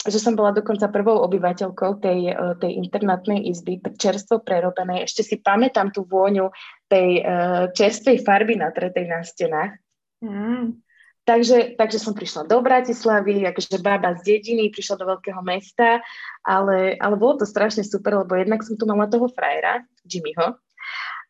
že 0.00 0.16
som 0.16 0.32
bola 0.32 0.56
dokonca 0.56 0.88
prvou 0.88 1.20
obyvateľkou 1.28 2.00
tej, 2.00 2.32
e, 2.32 2.34
tej 2.56 2.72
internátnej 2.80 3.52
izby, 3.52 3.84
čerstvo 4.00 4.40
prerobenej. 4.40 5.04
Ešte 5.04 5.20
si 5.20 5.36
pamätám 5.36 5.92
tú 5.92 6.08
vôňu 6.08 6.48
tej 6.90 7.22
uh, 7.22 7.70
čerstvej 7.70 8.26
farby 8.26 8.58
natretej 8.58 9.06
na 9.06 9.22
stenách. 9.22 9.78
Mm. 10.24 10.82
Takže, 11.22 11.78
takže 11.78 12.02
som 12.02 12.16
prišla 12.16 12.50
do 12.50 12.58
Bratislavy, 12.58 13.46
akože 13.46 13.78
baba 13.78 14.18
z 14.18 14.34
dediny, 14.34 14.74
prišla 14.74 14.98
do 14.98 15.06
veľkého 15.14 15.38
mesta, 15.46 16.02
ale, 16.42 16.98
ale 16.98 17.14
bolo 17.14 17.44
to 17.44 17.46
strašne 17.46 17.86
super, 17.86 18.18
lebo 18.18 18.34
jednak 18.34 18.66
som 18.66 18.74
tu 18.74 18.88
mala 18.88 19.06
toho 19.06 19.30
frajera, 19.30 19.86
Jimmyho, 20.02 20.58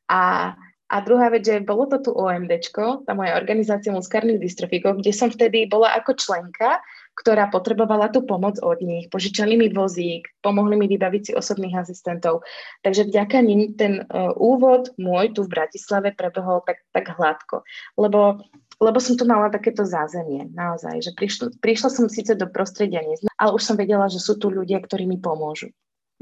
a, 0.09 0.55
a 0.89 0.97
druhá 1.05 1.29
vec, 1.29 1.45
že 1.45 1.61
bolo 1.61 1.85
to 1.87 2.01
tu 2.01 2.11
OMDčko, 2.17 3.05
tá 3.05 3.13
moja 3.13 3.37
organizácia 3.37 3.93
muskárnych 3.93 4.41
dystrofikov, 4.41 4.99
kde 4.99 5.13
som 5.13 5.29
vtedy 5.29 5.69
bola 5.69 5.93
ako 5.95 6.17
členka 6.17 6.81
ktorá 7.15 7.53
potrebovala 7.53 8.09
tú 8.09 8.25
pomoc 8.25 8.57
od 8.63 8.81
nich. 8.81 9.11
Požičali 9.13 9.59
mi 9.59 9.69
vozík, 9.69 10.31
pomohli 10.41 10.77
mi 10.79 10.87
vybaviť 10.89 11.23
si 11.23 11.33
osobných 11.37 11.77
asistentov. 11.77 12.47
Takže 12.81 13.11
vďaka 13.11 13.39
nim 13.45 13.77
ten 13.77 14.07
uh, 14.09 14.33
úvod 14.37 14.95
môj 14.97 15.37
tu 15.37 15.45
v 15.45 15.53
Bratislave 15.53 16.17
prebehol 16.17 16.65
tak, 16.65 16.81
tak 16.95 17.13
hladko. 17.13 17.63
Lebo 17.99 18.41
lebo 18.81 18.97
som 18.97 19.13
tu 19.13 19.29
mala 19.29 19.53
takéto 19.53 19.85
zázemie, 19.85 20.49
naozaj, 20.57 21.05
že 21.05 21.13
prišla, 21.13 21.53
prišla 21.61 21.89
som 21.93 22.09
síce 22.09 22.33
do 22.33 22.49
prostredia 22.49 23.05
nezna, 23.05 23.29
ale 23.37 23.53
už 23.53 23.61
som 23.61 23.77
vedela, 23.77 24.09
že 24.09 24.17
sú 24.17 24.41
tu 24.41 24.49
ľudia, 24.49 24.81
ktorí 24.81 25.05
mi 25.05 25.21
pomôžu. 25.21 25.69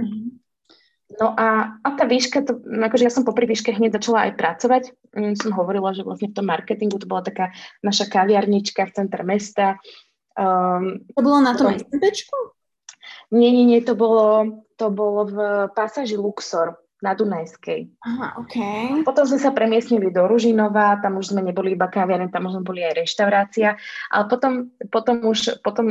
Mm-hmm. 0.03 0.43
No 1.17 1.33
a, 1.33 1.81
a 1.81 1.89
tá 1.97 2.05
výška, 2.05 2.45
to, 2.45 2.61
akože 2.61 3.09
ja 3.09 3.13
som 3.15 3.25
popri 3.25 3.49
výške 3.49 3.73
hneď 3.73 3.97
začala 3.97 4.29
aj 4.29 4.33
pracovať. 4.37 4.85
Mm, 5.17 5.35
som 5.41 5.57
hovorila, 5.57 5.97
že 5.97 6.05
vlastne 6.05 6.29
v 6.29 6.37
tom 6.37 6.45
marketingu 6.45 7.01
to 7.01 7.09
bola 7.09 7.25
taká 7.25 7.49
naša 7.81 8.13
kaviarnička 8.13 8.85
v 8.85 8.93
centre 8.93 9.25
mesta, 9.25 9.81
Um, 10.39 11.03
to 11.11 11.21
bolo 11.27 11.43
na 11.43 11.59
tom 11.59 11.75
SMPčku? 11.75 12.55
Nie, 13.35 13.51
nie, 13.51 13.67
nie, 13.67 13.83
to 13.83 13.99
bolo, 13.99 14.63
to 14.79 14.89
bolo 14.89 15.27
v 15.27 15.37
pasáži 15.75 16.15
Luxor 16.15 16.79
na 16.99 17.15
Dunajskej. 17.15 17.87
Aha, 18.03 18.43
OK. 18.43 18.57
Potom 19.07 19.23
sme 19.27 19.39
sa 19.39 19.55
premiestnili 19.55 20.11
do 20.11 20.27
Ružinova, 20.27 20.99
tam 20.99 21.23
už 21.23 21.31
sme 21.35 21.47
neboli 21.47 21.79
iba 21.79 21.87
kaviarne, 21.87 22.31
tam 22.31 22.51
už 22.51 22.59
sme 22.59 22.67
boli 22.67 22.83
aj 22.83 23.07
reštaurácia, 23.07 23.79
ale 24.11 24.25
potom, 24.27 24.75
potom, 24.91 25.23
už, 25.23 25.63
potom, 25.63 25.87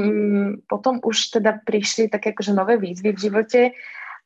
potom 0.68 1.00
už 1.00 1.40
teda 1.40 1.64
prišli 1.64 2.12
také 2.12 2.36
akože 2.36 2.52
nové 2.52 2.76
výzvy 2.76 3.16
v 3.16 3.24
živote 3.24 3.62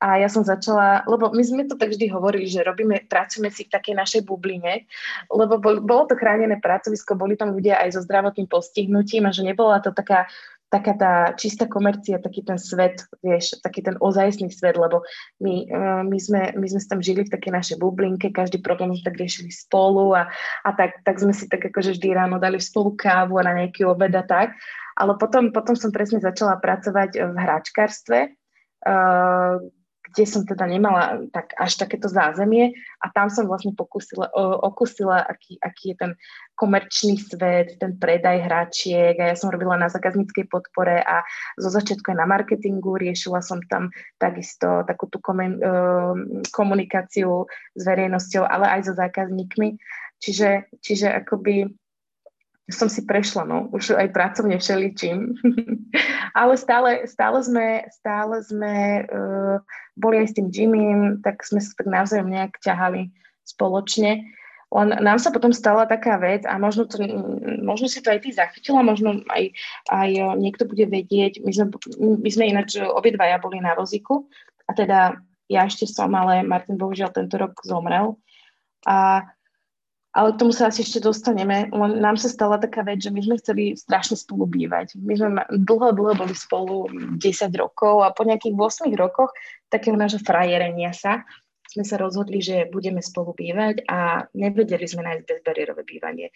a 0.01 0.17
ja 0.17 0.25
som 0.25 0.41
začala, 0.41 1.05
lebo 1.05 1.29
my 1.29 1.43
sme 1.45 1.69
to 1.69 1.77
tak 1.77 1.93
vždy 1.93 2.09
hovorili, 2.09 2.49
že 2.49 2.65
robíme, 2.65 3.05
pracujeme 3.05 3.53
si 3.53 3.69
v 3.69 3.73
takej 3.77 3.93
našej 3.93 4.21
bubline, 4.25 4.89
lebo 5.29 5.61
bol, 5.61 5.77
bolo 5.77 6.09
to 6.09 6.17
chránené 6.17 6.57
pracovisko, 6.57 7.13
boli 7.13 7.37
tam 7.37 7.53
ľudia 7.53 7.77
aj 7.77 7.93
so 7.93 8.01
zdravotným 8.01 8.49
postihnutím 8.49 9.29
a 9.29 9.31
že 9.31 9.45
nebola 9.45 9.77
to 9.77 9.93
taká 9.93 10.25
taká 10.71 10.95
tá 10.95 11.13
čistá 11.35 11.67
komercia, 11.67 12.23
taký 12.23 12.47
ten 12.47 12.55
svet, 12.55 13.03
vieš, 13.19 13.59
taký 13.59 13.83
ten 13.83 13.99
ozajstný 13.99 14.47
svet, 14.55 14.79
lebo 14.79 15.03
my, 15.43 15.67
uh, 15.67 16.01
my, 16.07 16.15
sme, 16.15 16.55
my 16.55 16.63
sme 16.63 16.79
tam 16.87 17.03
žili 17.03 17.27
v 17.27 17.33
takej 17.35 17.51
našej 17.51 17.77
bublinke, 17.83 18.31
každý 18.31 18.63
problém 18.63 18.95
sme 18.95 19.03
tak 19.03 19.19
riešili 19.19 19.51
spolu 19.51 20.15
a, 20.15 20.31
a 20.63 20.69
tak, 20.71 21.03
tak 21.03 21.19
sme 21.19 21.35
si 21.35 21.51
tak 21.51 21.67
akože 21.67 21.99
vždy 21.99 22.15
ráno 22.15 22.39
dali 22.39 22.55
spolu 22.63 22.95
kávu 22.95 23.35
a 23.43 23.51
na 23.51 23.59
nejaký 23.59 23.83
obed 23.83 24.15
a 24.15 24.23
tak. 24.23 24.55
ale 24.95 25.19
potom, 25.19 25.51
potom 25.51 25.75
som 25.75 25.91
presne 25.91 26.23
začala 26.23 26.55
pracovať 26.55 27.19
v 27.19 27.35
hračkárstve, 27.35 28.31
uh, 28.87 29.59
kde 30.12 30.24
som 30.28 30.43
teda 30.43 30.67
nemala 30.67 31.24
tak, 31.32 31.56
až 31.56 31.80
takéto 31.80 32.12
zázemie 32.12 32.76
a 33.00 33.08
tam 33.10 33.32
som 33.32 33.47
vlastne 33.47 33.71
pokusila, 33.71 34.28
okusila, 34.62 35.24
aký, 35.24 35.56
aký 35.63 35.95
je 35.95 35.97
ten 35.97 36.12
komerčný 36.60 37.17
svet, 37.17 37.80
ten 37.80 37.97
predaj 37.97 38.43
hračiek 38.43 39.15
a 39.17 39.32
ja 39.32 39.36
som 39.39 39.50
robila 39.50 39.80
na 39.80 39.88
zákazníckej 39.88 40.52
podpore 40.52 41.00
a 41.02 41.24
zo 41.58 41.71
začiatku 41.71 42.12
aj 42.12 42.17
na 42.19 42.28
marketingu 42.28 43.00
riešila 43.00 43.39
som 43.41 43.63
tam 43.65 43.89
takisto 44.19 44.84
takú 44.86 45.08
tú 45.08 45.17
komunikáciu 46.52 47.50
s 47.74 47.82
verejnosťou, 47.82 48.43
ale 48.45 48.67
aj 48.78 48.91
so 48.91 48.93
zákazníkmi. 48.93 49.80
Čiže, 50.21 50.69
čiže 50.86 51.10
akoby 51.10 51.81
som 52.73 52.89
si 52.91 53.03
prešla, 53.05 53.43
no, 53.45 53.69
už 53.71 53.95
aj 53.95 54.12
pracovne 54.15 54.57
všeličím. 54.57 55.36
Ale 56.39 56.55
stále, 56.55 57.05
stále 57.07 57.39
sme, 57.43 57.67
stále 57.91 58.41
sme 58.43 59.05
uh, 59.07 59.57
boli 59.99 60.23
aj 60.23 60.27
s 60.31 60.36
tým 60.39 60.47
Jimmym, 60.49 61.01
tak 61.21 61.43
sme 61.43 61.60
sa 61.60 61.71
tak 61.75 61.88
navzájom 61.88 62.31
nejak 62.31 62.57
ťahali 62.63 63.12
spoločne. 63.43 64.23
Len 64.71 64.89
nám 65.03 65.19
sa 65.19 65.36
potom 65.36 65.51
stala 65.51 65.84
taká 65.84 66.15
vec 66.15 66.47
a 66.47 66.55
možno, 66.55 66.88
to, 66.88 67.03
možno 67.60 67.91
si 67.91 67.99
to 67.99 68.07
aj 68.07 68.23
ty 68.23 68.31
zachytila, 68.31 68.79
možno 68.79 69.19
aj, 69.27 69.51
aj 69.91 70.10
niekto 70.39 70.63
bude 70.63 70.88
vedieť. 70.88 71.43
My 71.43 71.51
sme, 71.51 71.65
my 71.99 72.29
sme 72.31 72.55
ináč 72.55 72.79
obidvaja 72.79 73.43
boli 73.43 73.60
na 73.60 73.75
vozíku 73.75 74.31
a 74.67 74.71
teda 74.71 75.19
ja 75.51 75.67
ešte 75.67 75.84
som, 75.84 76.15
ale 76.15 76.47
Martin 76.47 76.79
bohužiaľ 76.79 77.12
tento 77.12 77.36
rok 77.36 77.60
zomrel. 77.67 78.15
A 78.88 79.27
ale 80.12 80.36
k 80.36 80.39
tomu 80.43 80.52
sa 80.52 80.67
asi 80.67 80.84
ešte 80.84 81.00
dostaneme. 81.00 81.71
Len 81.71 81.91
nám 82.04 82.19
sa 82.19 82.28
stala 82.28 82.60
taká 82.60 82.84
vec, 82.84 83.00
že 83.00 83.15
my 83.15 83.24
sme 83.24 83.39
chceli 83.39 83.63
strašne 83.80 84.19
spolu 84.19 84.43
bývať. 84.43 85.00
My 85.00 85.15
sme 85.15 85.30
dlho, 85.47 85.95
dlho 85.95 86.13
boli 86.19 86.36
spolu 86.36 86.91
10 87.15 87.21
rokov 87.56 88.04
a 88.04 88.12
po 88.12 88.28
nejakých 88.28 88.52
8 88.56 88.91
rokoch 89.00 89.32
takého 89.71 89.95
nášho 89.95 90.19
frajerenia 90.19 90.91
sa 90.91 91.24
sme 91.71 91.88
sa 91.88 91.95
rozhodli, 91.95 92.43
že 92.43 92.67
budeme 92.67 93.00
spolu 93.00 93.32
bývať 93.32 93.88
a 93.88 94.28
nevedeli 94.36 94.84
sme 94.84 95.08
nájsť 95.08 95.24
bezbariérové 95.24 95.88
bývanie. 95.88 96.28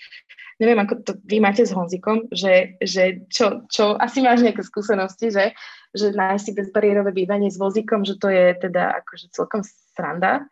Neviem, 0.64 0.80
ako 0.80 0.94
to 1.04 1.12
vy 1.28 1.44
máte 1.44 1.68
s 1.68 1.76
Honzikom, 1.76 2.32
že, 2.32 2.80
že 2.80 3.28
čo, 3.28 3.68
čo, 3.68 4.00
asi 4.00 4.24
máš 4.24 4.48
nejaké 4.48 4.64
skúsenosti, 4.64 5.36
že, 5.36 5.52
že 5.92 6.16
nájsť 6.16 6.44
si 6.48 6.52
bezbariérové 6.56 7.12
bývanie 7.12 7.52
s 7.52 7.60
vozíkom, 7.60 8.08
že 8.08 8.16
to 8.16 8.32
je 8.32 8.56
teda 8.56 9.04
akože 9.04 9.36
celkom 9.36 9.60
sranda. 9.92 10.48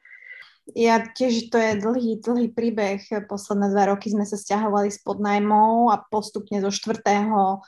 Ja 0.71 1.03
tiež, 1.03 1.51
to 1.51 1.59
je 1.59 1.75
dlhý, 1.75 2.23
dlhý 2.23 2.47
príbeh. 2.55 3.03
Posledné 3.27 3.75
dva 3.75 3.91
roky 3.91 4.07
sme 4.07 4.23
sa 4.23 4.39
stiahovali 4.39 4.87
z 4.87 5.03
podnajmov 5.03 5.91
a 5.91 5.99
postupne 6.07 6.63
zo 6.63 6.71
štvrtého 6.71 7.59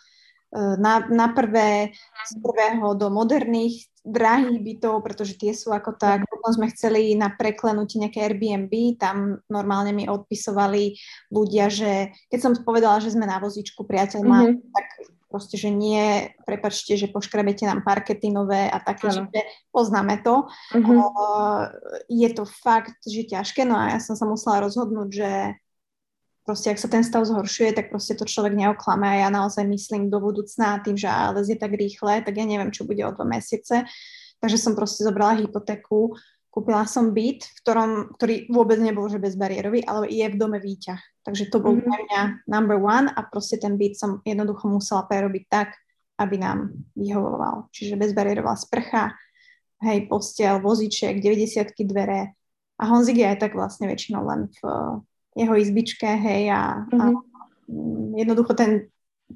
e, 0.56 0.80
na, 0.80 1.04
na 1.12 1.28
prvé, 1.36 1.92
z 2.24 2.34
prvého 2.40 2.96
do 2.96 3.12
moderných 3.12 3.92
drahých 4.06 4.62
bytov, 4.62 5.04
pretože 5.04 5.36
tie 5.36 5.52
sú 5.52 5.76
ako 5.76 5.98
tak. 5.98 6.24
Potom 6.30 6.56
sme 6.56 6.72
chceli 6.72 7.18
na 7.20 7.34
preklenutie 7.34 8.00
nejaké 8.00 8.22
Airbnb, 8.22 8.96
tam 8.96 9.44
normálne 9.52 9.92
mi 9.92 10.06
odpisovali 10.08 10.96
ľudia, 11.34 11.68
že 11.68 12.16
keď 12.32 12.40
som 12.40 12.52
povedala, 12.62 13.02
že 13.02 13.12
sme 13.12 13.28
na 13.28 13.42
vozičku, 13.42 13.84
priateľ 13.84 14.22
má, 14.24 14.40
mm-hmm. 14.46 14.72
tak 14.72 14.88
proste, 15.36 15.60
že 15.60 15.68
nie, 15.68 16.32
prepačte, 16.48 16.96
že 16.96 17.12
poškrebete 17.12 17.68
nám 17.68 17.84
parkety 17.84 18.32
nové 18.32 18.72
a 18.72 18.80
také, 18.80 19.12
ano. 19.12 19.28
že 19.28 19.44
poznáme 19.76 20.24
to. 20.24 20.48
Uh-huh. 20.72 21.12
Uh, 21.12 21.68
je 22.08 22.32
to 22.32 22.48
fakt, 22.48 22.96
že 23.04 23.28
ťažké, 23.28 23.68
no 23.68 23.76
a 23.76 23.92
ja 23.92 24.00
som 24.00 24.16
sa 24.16 24.24
musela 24.24 24.64
rozhodnúť, 24.64 25.10
že 25.12 25.32
proste, 26.48 26.72
ak 26.72 26.80
sa 26.80 26.88
ten 26.88 27.04
stav 27.04 27.28
zhoršuje, 27.28 27.76
tak 27.76 27.92
proste 27.92 28.16
to 28.16 28.24
človek 28.24 28.56
neoklame 28.56 29.04
a 29.04 29.28
ja 29.28 29.30
naozaj 29.34 29.68
myslím 29.68 30.08
do 30.08 30.24
budúcna 30.24 30.80
tým, 30.80 30.96
že 30.96 31.12
ale 31.12 31.44
je 31.44 31.60
tak 31.60 31.76
rýchle, 31.76 32.24
tak 32.24 32.32
ja 32.32 32.48
neviem, 32.48 32.72
čo 32.72 32.88
bude 32.88 33.04
o 33.04 33.12
dva 33.12 33.28
mesiace. 33.28 33.84
Takže 34.40 34.56
som 34.56 34.78
proste 34.78 35.04
zobrala 35.04 35.42
hypotéku, 35.42 36.16
kúpila 36.54 36.88
som 36.88 37.12
byt, 37.12 37.44
v 37.44 37.60
ktorom, 37.66 37.92
ktorý 38.16 38.48
vôbec 38.48 38.80
nebol 38.80 39.12
že 39.12 39.20
bezbariérový, 39.20 39.84
ale 39.84 40.08
je 40.08 40.24
v 40.32 40.40
dome 40.40 40.62
výťah. 40.62 41.02
Takže 41.26 41.50
to 41.50 41.58
bol 41.58 41.74
mm-hmm. 41.74 41.90
pre 41.90 42.00
mňa 42.06 42.22
number 42.46 42.78
one 42.78 43.10
a 43.10 43.20
proste 43.26 43.58
ten 43.58 43.82
byt 43.82 43.98
som 43.98 44.22
jednoducho 44.22 44.70
musela 44.70 45.10
prerobiť 45.10 45.44
tak, 45.50 45.74
aby 46.22 46.38
nám 46.38 46.72
vyhovoval. 46.94 47.68
Čiže 47.74 47.98
bezbariérová 47.98 48.54
sprcha, 48.54 49.18
hej, 49.82 50.06
postel, 50.06 50.62
voziček, 50.62 51.18
90 51.20 51.74
dvere 51.90 52.38
a 52.78 52.84
Honzik 52.86 53.18
je 53.20 53.28
aj 53.28 53.40
tak 53.42 53.58
vlastne 53.58 53.90
väčšinou 53.90 54.22
len 54.30 54.48
v 54.54 54.62
jeho 55.36 55.56
izbičke, 55.58 56.08
hej, 56.08 56.54
a, 56.54 56.86
mm-hmm. 56.86 57.02
a 57.02 57.06
mm, 57.68 58.08
jednoducho 58.22 58.54
ten 58.54 58.72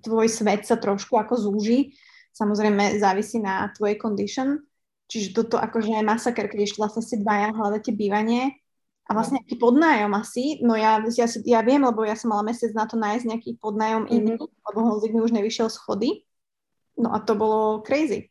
tvoj 0.05 0.29
svet 0.29 0.69
sa 0.69 0.77
trošku 0.77 1.17
ako 1.17 1.41
zúži. 1.41 1.97
Samozrejme 2.37 3.01
závisí 3.01 3.41
na 3.41 3.67
tvojej 3.73 3.97
condition, 3.97 4.61
čiže 5.09 5.33
toto 5.33 5.57
akože 5.57 5.91
je 5.97 6.05
masaker, 6.05 6.45
keď 6.47 6.69
ešte 6.69 6.79
vlastne 6.79 7.03
si 7.03 7.17
dvaja 7.17 7.49
hľadáte 7.51 7.91
bývanie 7.91 8.61
a 9.09 9.17
vlastne 9.17 9.41
nejaký 9.41 9.57
podnájom 9.57 10.13
asi, 10.13 10.61
no 10.61 10.77
ja, 10.77 11.01
ja, 11.09 11.25
si, 11.25 11.41
ja 11.49 11.65
viem, 11.65 11.81
lebo 11.81 12.05
ja 12.05 12.13
som 12.13 12.29
mala 12.29 12.45
mesiac 12.45 12.69
na 12.77 12.85
to 12.85 12.93
nájsť 12.93 13.25
nejaký 13.25 13.51
podnájom 13.57 14.05
mm-hmm. 14.05 14.17
iný, 14.21 14.33
lebo 14.37 14.77
Honzik 14.85 15.17
mi 15.17 15.25
už 15.25 15.33
nevyšiel 15.33 15.65
schody. 15.73 16.21
No 16.93 17.09
a 17.09 17.17
to 17.17 17.33
bolo 17.33 17.81
crazy. 17.81 18.29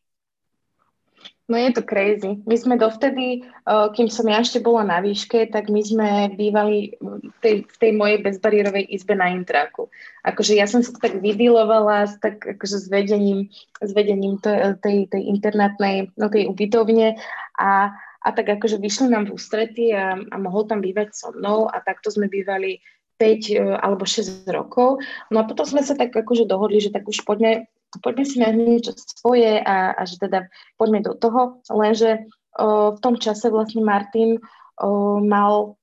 No 1.48 1.56
je 1.56 1.72
to 1.72 1.82
crazy. 1.82 2.44
My 2.44 2.60
sme 2.60 2.74
dovtedy, 2.76 3.40
kým 3.66 4.12
som 4.12 4.28
ja 4.28 4.44
ešte 4.44 4.60
bola 4.60 4.84
na 4.84 5.00
výške, 5.00 5.48
tak 5.48 5.72
my 5.72 5.80
sme 5.80 6.08
bývali 6.36 6.94
v 7.00 7.38
tej, 7.40 7.54
v 7.64 7.76
tej 7.80 7.92
mojej 7.96 8.20
bezbariérovej 8.20 8.84
izbe 8.92 9.16
na 9.16 9.32
intraku. 9.32 9.88
Akože 10.28 10.52
ja 10.54 10.68
som 10.68 10.84
sa 10.84 10.92
tak 11.00 11.24
vydilovala 11.24 12.04
s, 12.04 12.20
tak 12.20 12.44
akože 12.44 12.76
s 12.84 12.86
vedením, 12.92 13.48
s 13.80 13.90
vedením 13.96 14.36
tej, 14.44 15.08
tej 15.08 15.22
internátnej, 15.24 16.12
no 16.20 16.28
tej 16.28 16.52
ubytovne 16.52 17.16
a 17.56 17.96
a 18.28 18.30
tak 18.36 18.60
akože 18.60 18.76
vyšli 18.76 19.08
nám 19.08 19.32
v 19.32 19.40
ústrety 19.40 19.96
a, 19.96 20.20
a 20.20 20.36
mohol 20.36 20.68
tam 20.68 20.84
bývať 20.84 21.16
so 21.16 21.32
mnou 21.32 21.64
a 21.72 21.80
takto 21.80 22.12
sme 22.12 22.28
bývali 22.28 22.84
5 23.16 23.24
e, 23.24 23.56
alebo 23.80 24.04
6 24.04 24.44
rokov. 24.52 25.00
No 25.32 25.40
a 25.40 25.48
potom 25.48 25.64
sme 25.64 25.80
sa 25.80 25.96
tak 25.96 26.12
akože 26.12 26.44
dohodli, 26.44 26.84
že 26.84 26.92
tak 26.92 27.08
už 27.08 27.24
poďme, 27.24 27.66
poďme 28.04 28.24
si 28.28 28.36
nájsť 28.36 28.58
niečo 28.60 28.92
svoje 28.94 29.56
a, 29.64 29.96
a 29.96 30.02
že 30.04 30.20
teda 30.20 30.52
poďme 30.76 31.00
do 31.00 31.16
toho, 31.16 31.64
lenže 31.72 32.28
o, 32.60 32.92
v 32.92 32.98
tom 33.00 33.16
čase 33.16 33.48
vlastne 33.48 33.80
Martin 33.80 34.36
o, 34.76 35.18
mal 35.24 35.80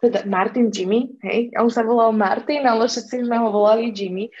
teda 0.00 0.24
Martin 0.24 0.70
Jimmy, 0.72 1.14
hej, 1.26 1.52
on 1.58 1.68
sa 1.68 1.84
volal 1.84 2.14
Martin, 2.14 2.64
ale 2.64 2.86
všetci 2.86 3.26
sme 3.26 3.36
ho 3.38 3.50
volali 3.50 3.90
Jimmy 3.92 4.32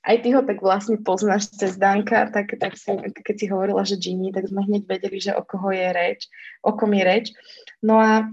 aj 0.00 0.16
ty 0.24 0.32
ho 0.32 0.40
tak 0.40 0.64
vlastne 0.64 0.96
poznáš 1.04 1.52
cez 1.52 1.76
Danka, 1.76 2.32
tak, 2.32 2.56
tak 2.56 2.72
si, 2.80 2.88
keď 3.12 3.34
si 3.36 3.46
hovorila, 3.52 3.84
že 3.84 4.00
Ginny, 4.00 4.32
tak 4.32 4.48
sme 4.48 4.64
hneď 4.64 4.88
vedeli, 4.88 5.20
že 5.20 5.36
o 5.36 5.44
koho 5.44 5.68
je 5.76 5.88
reč, 5.92 6.24
o 6.64 6.72
kom 6.72 6.96
je 6.96 7.04
reč. 7.04 7.26
No 7.84 8.00
a, 8.00 8.24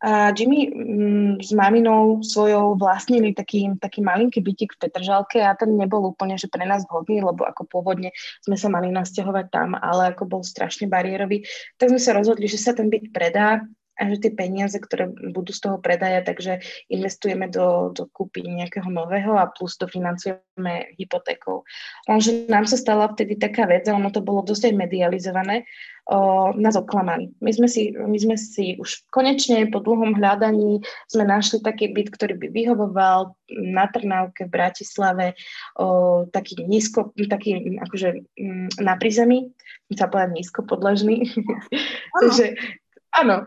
a 0.00 0.32
Jimmy 0.32 0.72
mm, 0.72 1.44
s 1.44 1.52
maminou 1.52 2.24
svojou 2.24 2.80
vlastnili 2.80 3.36
taký, 3.36 3.76
taký 3.76 4.00
malinký 4.00 4.40
bytik 4.40 4.72
v 4.72 4.88
Petržalke 4.88 5.44
a 5.44 5.52
ten 5.52 5.76
nebol 5.76 6.00
úplne 6.08 6.40
že 6.40 6.48
pre 6.48 6.64
nás 6.64 6.88
vhodný, 6.88 7.20
lebo 7.20 7.44
ako 7.44 7.68
pôvodne 7.68 8.08
sme 8.40 8.56
sa 8.56 8.72
mali 8.72 8.88
nasťahovať 8.88 9.46
tam, 9.52 9.76
ale 9.76 10.16
ako 10.16 10.24
bol 10.24 10.40
strašne 10.40 10.88
bariérový, 10.88 11.44
tak 11.76 11.92
sme 11.92 12.00
sa 12.00 12.16
rozhodli, 12.16 12.48
že 12.48 12.56
sa 12.56 12.72
ten 12.72 12.88
byt 12.88 13.12
predá 13.12 13.60
a 13.94 14.10
že 14.10 14.26
tie 14.26 14.32
peniaze, 14.34 14.74
ktoré 14.74 15.06
budú 15.10 15.54
z 15.54 15.70
toho 15.70 15.76
predaja, 15.78 16.26
takže 16.26 16.58
investujeme 16.90 17.46
do, 17.46 17.94
do 17.94 18.10
kúpy 18.10 18.42
nejakého 18.42 18.90
nového 18.90 19.38
a 19.38 19.50
plus 19.50 19.78
dofinancujeme 19.78 20.98
hypotékou. 20.98 21.62
Lenže 22.10 22.50
nám 22.50 22.66
sa 22.66 22.74
stala 22.74 23.06
vtedy 23.14 23.38
taká 23.38 23.70
vec, 23.70 23.86
a 23.86 23.94
ono 23.94 24.10
to 24.10 24.18
bolo 24.18 24.42
dosť 24.42 24.70
aj 24.70 24.74
medializované, 24.74 25.56
o, 26.10 26.50
nás 26.58 26.76
oklamali. 26.76 27.32
My 27.40 27.52
sme, 27.54 27.68
si, 27.70 27.94
my 27.94 28.18
sme 28.18 28.36
si 28.36 28.76
už 28.76 29.06
konečne 29.14 29.70
po 29.70 29.80
dlhom 29.80 30.18
hľadaní 30.18 30.82
sme 31.08 31.24
našli 31.24 31.62
taký 31.62 31.94
byt, 31.94 32.12
ktorý 32.12 32.34
by 32.36 32.48
vyhovoval 32.50 33.32
na 33.54 33.86
Trnávke 33.88 34.50
v 34.50 34.54
Bratislave, 34.54 35.26
o, 35.78 36.26
taký 36.28 36.66
nízko, 36.66 37.14
taký 37.30 37.78
akože 37.78 38.08
m, 38.36 38.68
mm, 38.68 38.82
na 38.82 38.98
prízemí, 38.98 39.54
chcem 39.92 40.08
povedať 40.10 40.30
nízko 40.34 40.60
podležný. 40.66 41.30
takže, 42.22 42.58
Áno. 43.14 43.46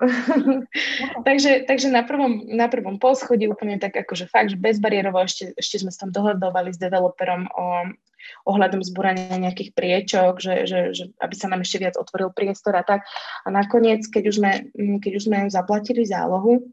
takže, 1.28 1.68
takže 1.68 1.92
na, 1.92 2.08
prvom, 2.08 2.48
na 2.48 2.72
prvom 2.72 2.96
poschodí 2.96 3.52
úplne 3.52 3.76
tak 3.76 4.00
akože 4.00 4.32
fakt, 4.32 4.56
že 4.56 4.58
bezbariérovo 4.58 5.20
ešte, 5.20 5.52
ešte 5.60 5.84
sme 5.84 5.92
sa 5.92 6.08
tam 6.08 6.16
dohľadovali 6.16 6.72
s 6.72 6.80
developerom 6.80 7.52
o, 7.52 7.92
ohľadom 8.48 8.80
zbúrania 8.80 9.36
nejakých 9.36 9.76
priečok, 9.76 10.40
že, 10.40 10.64
že, 10.64 10.80
že 10.96 11.04
aby 11.20 11.36
sa 11.36 11.52
nám 11.52 11.68
ešte 11.68 11.84
viac 11.84 11.96
otvoril 12.00 12.32
priestor 12.32 12.80
a 12.80 12.84
tak. 12.88 13.04
A 13.44 13.48
nakoniec, 13.52 14.08
keď 14.08 14.24
už 14.32 14.36
sme, 14.40 14.52
keď 15.04 15.12
už 15.20 15.24
sme 15.28 15.38
zaplatili 15.52 16.08
zálohu, 16.08 16.64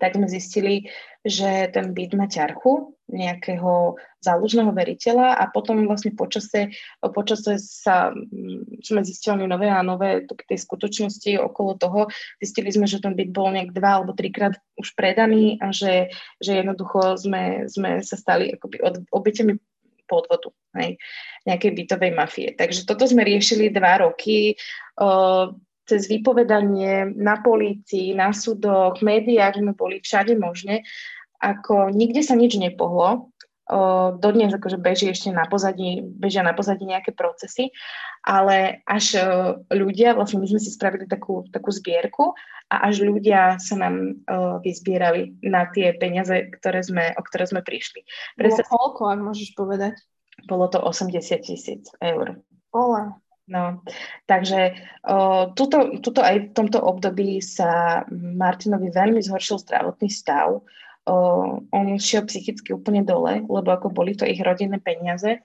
tak 0.00 0.16
sme 0.16 0.26
zistili, 0.26 0.88
že 1.20 1.68
ten 1.72 1.92
byt 1.92 2.16
má 2.16 2.26
ťarchu 2.26 2.96
nejakého 3.10 3.98
záložného 4.22 4.70
veriteľa 4.70 5.36
a 5.36 5.50
potom 5.50 5.82
vlastne 5.84 6.14
počase, 6.14 6.70
počase 7.02 7.58
sa 7.58 8.14
mm, 8.14 8.80
sme 8.80 9.02
zistili 9.02 9.44
nové 9.44 9.66
a 9.68 9.82
nové 9.82 10.24
tie 10.24 10.56
skutočnosti 10.56 11.42
okolo 11.42 11.76
toho. 11.76 12.00
Zistili 12.38 12.70
sme, 12.70 12.86
že 12.86 13.02
ten 13.02 13.18
byt 13.18 13.34
bol 13.34 13.50
nejak 13.50 13.74
dva 13.74 14.00
alebo 14.00 14.14
trikrát 14.14 14.56
už 14.78 14.94
predaný 14.94 15.58
a 15.58 15.74
že, 15.74 16.08
že 16.38 16.62
jednoducho 16.62 17.18
sme, 17.18 17.66
sme 17.66 18.00
sa 18.00 18.16
stali 18.16 18.54
akoby 18.54 18.80
obeťami 19.10 19.52
podvodu, 20.10 20.50
hej, 20.82 20.98
nejakej 21.46 21.70
bytovej 21.70 22.12
mafie. 22.18 22.48
Takže 22.58 22.82
toto 22.82 23.06
sme 23.06 23.22
riešili 23.22 23.70
dva 23.70 24.02
roky 24.02 24.58
uh, 24.98 25.54
cez 25.88 26.06
vypovedanie 26.06 27.16
na 27.18 27.40
polícii, 27.40 28.14
na 28.14 28.30
súdoch, 28.30 29.02
médiách 29.02 29.58
sme 29.58 29.72
boli 29.74 29.98
všade 30.00 30.38
možne. 30.38 30.86
Ako 31.40 31.90
nikde 31.90 32.20
sa 32.20 32.36
nič 32.36 32.60
nepohlo, 32.60 33.32
dodnes 34.18 34.50
akože 34.50 34.78
beží 34.82 35.06
ešte 35.10 35.30
na 35.30 35.46
pozadí, 35.46 36.02
bežia 36.02 36.42
na 36.42 36.52
pozadí 36.52 36.82
nejaké 36.86 37.14
procesy, 37.14 37.70
ale 38.26 38.82
až 38.84 39.22
ľudia, 39.70 40.18
vlastne 40.18 40.42
my 40.42 40.46
sme 40.50 40.60
si 40.60 40.74
spravili 40.74 41.06
takú, 41.06 41.46
takú 41.54 41.70
zbierku 41.70 42.34
a 42.70 42.90
až 42.90 43.06
ľudia 43.06 43.58
sa 43.62 43.74
nám 43.78 43.94
uh, 44.26 44.58
vyzbierali 44.62 45.38
na 45.46 45.70
tie 45.70 45.94
peniaze, 45.96 46.50
ktoré 46.60 46.82
sme, 46.82 47.14
o 47.14 47.22
ktoré 47.22 47.46
sme 47.46 47.62
prišli. 47.62 48.02
Bolo 48.38 48.58
koľko, 48.66 49.02
ak 49.10 49.20
môžeš 49.22 49.48
povedať? 49.54 49.94
Bolo 50.46 50.66
to 50.70 50.78
80 50.82 51.46
tisíc 51.46 51.90
eur. 52.02 52.38
Ola. 52.70 53.18
No, 53.50 53.82
takže 54.30 54.78
uh, 55.10 55.50
tuto, 55.58 55.98
tuto 55.98 56.22
aj 56.22 56.36
v 56.38 56.54
tomto 56.54 56.78
období 56.78 57.42
sa 57.42 58.06
Martinovi 58.14 58.94
veľmi 58.94 59.18
zhoršil 59.18 59.58
zdravotný 59.66 60.06
stav 60.06 60.62
uh, 61.10 61.58
on 61.72 61.86
šiel 61.96 62.26
psychicky 62.28 62.74
úplne 62.74 63.02
dole, 63.06 63.42
lebo 63.44 63.68
ako 63.70 63.90
boli 63.92 64.12
to 64.12 64.28
ich 64.28 64.40
rodinné 64.42 64.78
peniaze. 64.82 65.40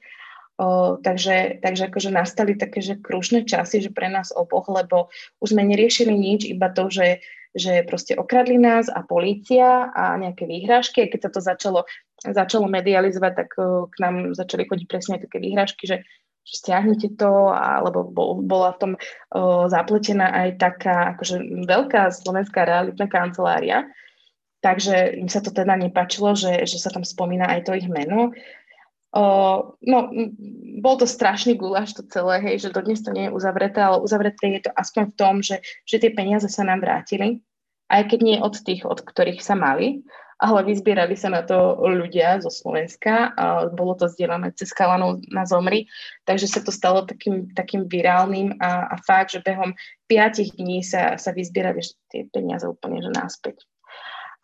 Uh, 0.55 0.95
takže, 1.03 1.59
takže 1.59 1.91
akože 1.91 2.15
nastali 2.15 2.55
také, 2.55 2.79
že 2.79 2.95
krušné 2.95 3.43
časy, 3.43 3.83
že 3.83 3.91
pre 3.91 4.07
nás 4.07 4.31
oboch, 4.31 4.71
lebo 4.71 5.11
už 5.43 5.51
sme 5.51 5.67
neriešili 5.67 6.15
nič, 6.15 6.47
iba 6.47 6.71
to, 6.71 6.87
že, 6.87 7.19
že 7.51 7.83
proste 7.83 8.15
okradli 8.15 8.55
nás 8.55 8.87
a 8.87 9.03
polícia 9.03 9.91
a 9.91 10.15
nejaké 10.15 10.47
výhrážky. 10.47 11.11
Keď 11.11 11.27
sa 11.27 11.31
to 11.35 11.41
začalo, 11.43 11.79
začalo 12.23 12.71
medializovať, 12.71 13.33
tak 13.35 13.49
uh, 13.59 13.91
k 13.91 13.95
nám 13.99 14.15
začali 14.31 14.63
chodiť 14.63 14.87
presne 14.87 15.19
také 15.19 15.43
výhrážky, 15.43 15.91
že 15.91 16.07
že 16.45 16.61
stiahnite 16.61 17.17
to, 17.17 17.49
alebo 17.49 18.05
bol, 18.05 18.37
bola 18.39 18.77
v 18.77 18.79
tom 18.79 18.91
uh, 18.93 19.65
zapletená 19.65 20.29
aj 20.45 20.61
taká 20.61 21.17
akože 21.17 21.65
veľká 21.65 22.13
slovenská 22.13 22.69
realitná 22.69 23.09
kancelária, 23.09 23.89
Takže 24.65 25.21
im 25.21 25.29
sa 25.29 25.45
to 25.45 25.53
teda 25.53 25.77
nepačilo, 25.77 26.33
že, 26.33 26.65
že 26.65 26.81
sa 26.81 26.89
tam 26.89 27.05
spomína 27.05 27.45
aj 27.45 27.69
to 27.69 27.77
ich 27.77 27.85
meno. 27.85 28.33
Uh, 29.13 29.77
no, 29.85 30.09
bol 30.81 30.97
to 30.97 31.05
strašný 31.05 31.53
guláš 31.53 31.93
to 31.93 32.01
celé, 32.09 32.41
hej, 32.41 32.65
že 32.65 32.73
dodnes 32.73 33.05
to 33.05 33.13
nie 33.13 33.29
je 33.29 33.35
uzavreté, 33.37 33.77
ale 33.85 34.01
uzavreté 34.01 34.57
je 34.57 34.65
to 34.65 34.71
aspoň 34.73 35.13
v 35.13 35.15
tom, 35.15 35.33
že, 35.45 35.61
že 35.85 36.01
tie 36.01 36.09
peniaze 36.09 36.49
sa 36.49 36.65
nám 36.65 36.81
vrátili, 36.81 37.45
aj 37.93 38.09
keď 38.09 38.19
nie 38.25 38.37
od 38.41 38.57
tých, 38.57 38.89
od 38.89 39.05
ktorých 39.05 39.39
sa 39.39 39.53
mali, 39.53 40.01
ale 40.35 40.67
vyzbierali 40.67 41.15
sa 41.15 41.31
na 41.31 41.47
to 41.47 41.79
ľudia 41.79 42.43
zo 42.43 42.51
Slovenska 42.51 43.31
a 43.39 43.71
bolo 43.71 43.95
to 43.95 44.11
zdieľané 44.11 44.51
cez 44.59 44.75
kalanov 44.75 45.23
na 45.31 45.47
Zomri, 45.47 45.87
takže 46.27 46.51
sa 46.51 46.59
to 46.59 46.75
stalo 46.75 47.07
takým, 47.07 47.55
takým 47.55 47.87
virálnym 47.87 48.59
a, 48.59 48.91
a 48.91 48.95
fakt, 48.99 49.31
že 49.31 49.45
behom 49.45 49.71
piatich 50.11 50.51
dní 50.59 50.83
sa, 50.83 51.15
sa 51.15 51.31
vyzbierali 51.31 51.79
tie 52.11 52.27
peniaze 52.27 52.67
úplne 52.67 52.99
že 52.99 53.11
náspäť. 53.15 53.63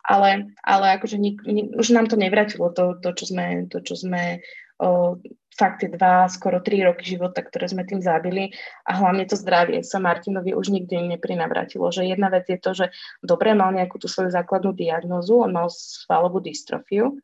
Ale, 0.02 0.50
ale 0.66 0.98
akože 0.98 1.14
nik, 1.14 1.44
nik, 1.46 1.78
už 1.78 1.94
nám 1.94 2.10
to 2.10 2.18
nevrátilo, 2.18 2.74
to, 2.74 2.98
to 2.98 3.14
čo 3.14 3.24
sme, 3.30 3.70
to, 3.70 3.78
čo 3.84 3.94
sme 3.94 4.42
o, 4.82 5.14
fakt 5.52 5.84
tie 5.84 5.90
dva, 5.92 6.26
skoro 6.32 6.64
tri 6.64 6.80
roky 6.80 7.04
života, 7.04 7.44
ktoré 7.44 7.68
sme 7.68 7.84
tým 7.84 8.00
zabili. 8.00 8.52
A 8.88 8.96
hlavne 8.96 9.28
to 9.28 9.36
zdravie 9.36 9.84
sa 9.84 10.00
Martinovi 10.00 10.56
už 10.56 10.72
nikdy 10.72 10.96
neprinavrátilo, 11.16 11.92
že 11.92 12.08
jedna 12.08 12.32
vec 12.32 12.48
je 12.48 12.58
to, 12.58 12.72
že 12.72 12.86
dobre 13.20 13.52
mal 13.52 13.70
nejakú 13.72 14.00
tú 14.00 14.08
svoju 14.08 14.32
základnú 14.32 14.72
diagnózu, 14.72 15.44
on 15.44 15.52
mal 15.52 15.68
svalovú 15.68 16.40
dystrofiu, 16.40 17.20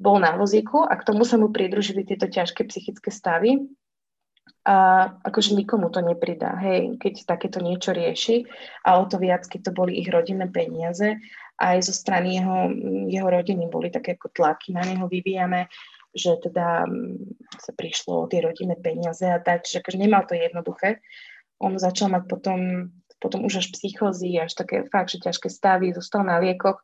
bol 0.00 0.16
na 0.16 0.32
vozíku 0.38 0.86
a 0.86 0.96
k 0.96 1.04
tomu 1.04 1.28
sa 1.28 1.36
mu 1.36 1.52
pridružili 1.52 2.08
tieto 2.08 2.24
ťažké 2.30 2.64
psychické 2.70 3.12
stavy. 3.12 3.68
A 4.60 5.08
akože 5.24 5.56
nikomu 5.56 5.88
to 5.88 6.04
nepridá, 6.04 6.52
hej, 6.60 7.00
keď 7.00 7.24
takéto 7.24 7.64
niečo 7.64 7.96
rieši. 7.96 8.44
A 8.84 9.00
o 9.00 9.08
to 9.08 9.16
viac, 9.16 9.48
keď 9.48 9.68
to 9.68 9.72
boli 9.72 9.96
ich 9.96 10.08
rodinné 10.12 10.52
peniaze 10.52 11.16
aj 11.60 11.76
zo 11.84 11.92
strany 11.92 12.40
jeho, 12.40 12.72
jeho 13.12 13.28
rodiny 13.28 13.68
boli 13.68 13.92
také 13.92 14.16
ako 14.16 14.32
tlaky 14.32 14.72
na 14.72 14.80
neho 14.80 15.04
vyvíjane, 15.04 15.68
že 16.14 16.38
teda 16.42 16.86
mm, 16.86 17.38
sa 17.58 17.72
prišlo 17.74 18.26
o 18.26 18.28
tie 18.30 18.42
rodinné 18.42 18.74
peniaze 18.78 19.22
a 19.22 19.38
tak, 19.38 19.66
že 19.66 19.82
akože 19.82 19.98
nemal 19.98 20.26
to 20.26 20.34
jednoduché. 20.34 20.98
On 21.60 21.76
začal 21.76 22.10
mať 22.10 22.24
potom, 22.26 22.90
potom 23.22 23.44
už 23.46 23.62
až 23.62 23.66
psychózy, 23.74 24.40
až 24.40 24.56
také 24.56 24.88
fakt, 24.88 25.12
že 25.12 25.22
ťažké 25.22 25.48
stavy, 25.52 25.92
zostal 25.92 26.24
na 26.24 26.40
liekoch 26.40 26.80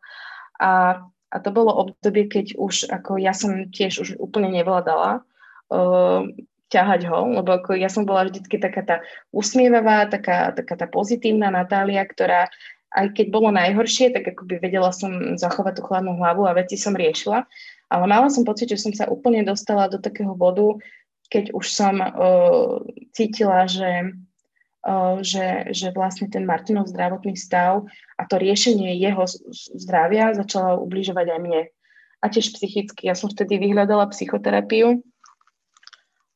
a, 0.60 1.02
a 1.32 1.36
to 1.40 1.50
bolo 1.50 1.74
obdobie, 1.74 2.28
keď 2.28 2.56
už 2.60 2.92
ako 2.92 3.16
ja 3.16 3.32
som 3.32 3.72
tiež 3.72 4.04
už 4.04 4.08
úplne 4.20 4.52
nevládala 4.52 5.24
uh, 5.72 6.22
ťahať 6.68 7.06
ho, 7.06 7.40
lebo 7.40 7.56
ako 7.56 7.78
ja 7.78 7.86
som 7.86 8.02
bola 8.04 8.26
vždycky 8.26 8.58
taká 8.58 8.82
tá 8.82 8.96
usmievavá, 9.30 10.10
taká, 10.10 10.50
taká 10.52 10.74
tá 10.74 10.86
pozitívna 10.90 11.48
Natália, 11.48 12.02
ktorá 12.02 12.50
aj 12.96 13.12
keď 13.12 13.26
bolo 13.28 13.52
najhoršie, 13.52 14.14
tak 14.14 14.24
akoby 14.24 14.56
vedela 14.62 14.88
som 14.88 15.36
zachovať 15.36 15.78
tú 15.78 15.82
chladnú 15.84 16.16
hlavu 16.16 16.48
a 16.48 16.56
veci 16.56 16.80
som 16.80 16.96
riešila. 16.96 17.44
Ale 17.86 18.04
mala 18.10 18.26
som 18.26 18.42
pocit, 18.42 18.66
že 18.66 18.82
som 18.82 18.90
sa 18.90 19.06
úplne 19.06 19.46
dostala 19.46 19.86
do 19.86 20.02
takého 20.02 20.34
bodu, 20.34 20.74
keď 21.30 21.54
už 21.54 21.66
som 21.70 21.98
uh, 22.02 22.82
cítila, 23.14 23.66
že, 23.66 24.14
uh, 24.86 25.18
že, 25.22 25.70
že 25.70 25.94
vlastne 25.94 26.26
ten 26.26 26.46
Martinov 26.46 26.90
zdravotný 26.90 27.38
stav 27.38 27.86
a 28.18 28.22
to 28.26 28.38
riešenie 28.38 28.94
jeho 28.98 29.26
zdravia 29.78 30.34
začalo 30.34 30.82
ubližovať 30.82 31.26
aj 31.30 31.40
mne. 31.42 31.62
A 32.22 32.26
tiež 32.26 32.54
psychicky. 32.58 33.06
Ja 33.06 33.14
som 33.14 33.30
vtedy 33.30 33.58
vyhľadala 33.60 34.10
psychoterapiu 34.10 35.04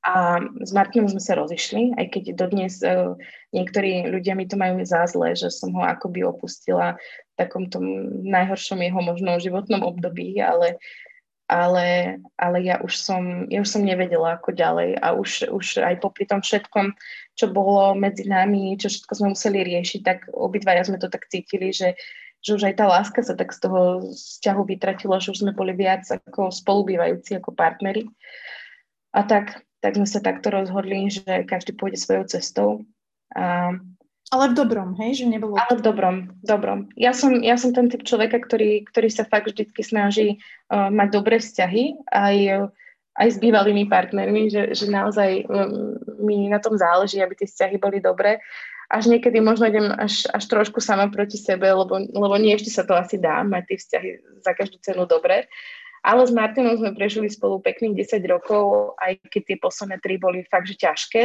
a 0.06 0.40
s 0.62 0.70
Martinom 0.72 1.10
sme 1.10 1.20
sa 1.20 1.36
rozišli, 1.36 1.98
aj 1.98 2.06
keď 2.14 2.24
dodnes 2.38 2.78
uh, 2.80 3.18
niektorí 3.50 4.06
ľudia 4.06 4.38
mi 4.38 4.46
to 4.46 4.54
majú 4.54 4.80
za 4.86 5.04
zle, 5.10 5.34
že 5.34 5.50
som 5.50 5.74
ho 5.74 5.82
akoby 5.82 6.22
opustila 6.22 6.94
v 6.96 7.34
takom 7.36 7.66
tom 7.68 7.84
najhoršom 8.22 8.80
jeho 8.80 9.00
možnom 9.02 9.36
životnom 9.42 9.82
období, 9.82 10.40
ale, 10.40 10.80
ale, 11.50 12.18
ale 12.38 12.56
ja, 12.62 12.78
už 12.78 12.94
som, 12.94 13.50
ja 13.50 13.58
už 13.58 13.66
som 13.66 13.82
nevedela 13.82 14.38
ako 14.38 14.54
ďalej 14.54 15.02
a 15.02 15.18
už, 15.18 15.50
už 15.50 15.82
aj 15.82 15.98
popri 15.98 16.22
tom 16.30 16.38
všetkom, 16.38 16.94
čo 17.34 17.50
bolo 17.50 17.98
medzi 17.98 18.30
nami, 18.30 18.78
čo 18.78 18.86
všetko 18.86 19.12
sme 19.18 19.34
museli 19.34 19.66
riešiť, 19.66 20.00
tak 20.06 20.30
obidvaja 20.30 20.86
sme 20.86 21.02
to 21.02 21.10
tak 21.10 21.26
cítili, 21.26 21.74
že, 21.74 21.98
že 22.38 22.54
už 22.54 22.70
aj 22.70 22.74
tá 22.78 22.86
láska 22.86 23.26
sa 23.26 23.34
tak 23.34 23.50
z 23.50 23.66
toho 23.66 24.06
vzťahu 24.14 24.62
vytratila, 24.62 25.18
že 25.18 25.34
už 25.34 25.42
sme 25.42 25.50
boli 25.50 25.74
viac 25.74 26.06
ako 26.06 26.54
spolubývajúci, 26.54 27.34
ako 27.34 27.50
partneri. 27.50 28.06
A 29.10 29.26
tak 29.26 29.66
tak 29.80 29.96
sme 29.96 30.04
sa 30.04 30.20
takto 30.20 30.52
rozhodli, 30.52 31.08
že 31.08 31.48
každý 31.48 31.72
pôjde 31.72 31.96
svojou 31.96 32.24
cestou. 32.28 32.70
A, 33.32 33.74
ale 34.30 34.54
v 34.54 34.62
dobrom, 34.62 34.94
hej? 35.02 35.22
Že 35.22 35.26
nebolo... 35.26 35.58
Ale 35.58 35.74
v 35.74 35.82
dobrom, 35.82 36.16
dobrom. 36.46 36.86
Ja 36.94 37.10
som, 37.10 37.42
ja 37.42 37.58
som 37.58 37.74
ten 37.74 37.90
typ 37.90 38.06
človeka, 38.06 38.38
ktorý, 38.38 38.86
ktorý 38.86 39.10
sa 39.10 39.26
fakt 39.26 39.50
vždy 39.50 39.74
snaží 39.82 40.38
uh, 40.70 40.86
mať 40.86 41.08
dobré 41.10 41.42
vzťahy, 41.42 41.98
aj, 42.14 42.36
aj 43.18 43.28
s 43.28 43.36
bývalými 43.42 43.90
partnermi, 43.90 44.46
že, 44.46 44.70
že 44.70 44.86
naozaj 44.86 45.50
um, 45.50 45.98
mi 46.22 46.46
na 46.46 46.62
tom 46.62 46.78
záleží, 46.78 47.18
aby 47.18 47.34
tie 47.34 47.50
vzťahy 47.50 47.76
boli 47.82 47.98
dobré. 47.98 48.38
Až 48.90 49.10
niekedy 49.10 49.42
možno 49.42 49.66
idem 49.66 49.90
až, 49.98 50.26
až 50.30 50.46
trošku 50.46 50.78
sama 50.78 51.10
proti 51.10 51.38
sebe, 51.38 51.66
lebo, 51.66 51.98
lebo 51.98 52.34
nie 52.38 52.54
ešte 52.54 52.70
sa 52.70 52.86
to 52.86 52.94
asi 52.94 53.18
dá, 53.18 53.42
mať 53.42 53.74
tie 53.74 53.78
vzťahy 53.82 54.08
za 54.46 54.52
každú 54.54 54.78
cenu 54.82 55.10
dobré. 55.10 55.50
Ale 56.00 56.24
s 56.24 56.32
Martinom 56.32 56.80
sme 56.80 56.96
prežili 56.96 57.28
spolu 57.28 57.60
pekných 57.60 58.08
10 58.08 58.24
rokov, 58.30 58.94
aj 59.02 59.20
keď 59.28 59.42
tie 59.52 59.56
posledné 59.60 59.96
tri 60.00 60.16
boli 60.16 60.46
fakt, 60.48 60.70
že 60.70 60.80
ťažké. 60.80 61.22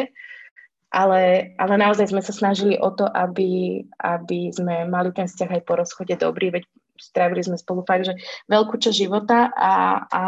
Ale, 0.96 1.52
ale 1.60 1.74
naozaj 1.76 2.16
sme 2.16 2.24
sa 2.24 2.32
snažili 2.32 2.80
o 2.80 2.88
to, 2.88 3.04
aby, 3.04 3.84
aby 4.00 4.48
sme 4.56 4.88
mali 4.88 5.12
ten 5.12 5.28
vzťah 5.28 5.60
aj 5.60 5.62
po 5.68 5.76
rozchode 5.76 6.16
dobrý, 6.16 6.56
veď 6.56 6.64
strávili 6.96 7.44
sme 7.44 7.60
spolu 7.60 7.84
fakt, 7.84 8.08
že 8.08 8.16
veľkú 8.48 8.80
časť 8.80 8.96
života 8.96 9.52
a, 9.52 10.08
a 10.08 10.24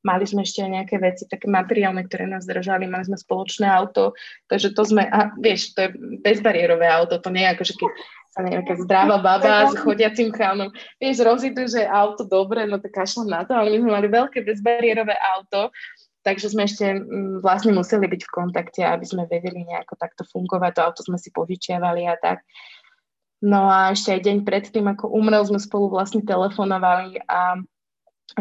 mali 0.00 0.24
sme 0.24 0.46
ešte 0.46 0.64
aj 0.64 0.70
nejaké 0.72 0.96
veci 0.96 1.28
také 1.28 1.50
materiálne, 1.50 2.00
ktoré 2.08 2.24
nás 2.24 2.48
držali, 2.48 2.88
mali 2.88 3.04
sme 3.04 3.20
spoločné 3.20 3.68
auto, 3.68 4.16
takže 4.48 4.72
to 4.72 4.82
sme, 4.88 5.04
a 5.04 5.34
vieš, 5.36 5.76
to 5.76 5.84
je 5.84 5.90
bezbariérové 6.24 6.88
auto, 6.88 7.20
to 7.20 7.28
nie 7.28 7.44
je 7.44 7.52
ako, 7.52 7.62
že 7.68 7.74
keď 7.76 7.90
sa 8.36 8.40
nejaká 8.44 8.74
zdravá 8.84 9.16
baba 9.24 9.72
s 9.72 9.80
chodiacim 9.80 10.28
chránom. 10.28 10.68
Vieš, 11.00 11.24
rozídu, 11.24 11.64
že 11.64 11.88
auto 11.88 12.28
dobre, 12.28 12.68
no 12.68 12.76
tak 12.76 12.92
kašľam 12.92 13.32
na 13.32 13.40
to, 13.48 13.56
ale 13.56 13.72
my 13.72 13.78
sme 13.80 13.90
mali 13.96 14.08
veľké 14.12 14.44
bezbariérové 14.44 15.16
auto, 15.16 15.72
takže 16.26 16.50
sme 16.50 16.66
ešte 16.66 16.98
mm, 16.98 17.38
vlastne 17.46 17.70
museli 17.70 18.10
byť 18.10 18.22
v 18.26 18.34
kontakte, 18.34 18.82
aby 18.82 19.06
sme 19.06 19.30
vedeli 19.30 19.62
nejako 19.62 19.94
takto 19.94 20.26
fungovať. 20.26 20.74
To 20.74 20.80
auto 20.90 21.02
sme 21.06 21.22
si 21.22 21.30
požičiavali 21.30 22.02
a 22.10 22.18
tak. 22.18 22.42
No 23.46 23.70
a 23.70 23.94
ešte 23.94 24.10
aj 24.10 24.26
deň 24.26 24.36
predtým, 24.42 24.90
ako 24.90 25.06
umrel, 25.14 25.46
sme 25.46 25.62
spolu 25.62 25.86
vlastne 25.94 26.26
telefonovali 26.26 27.22
a 27.30 27.62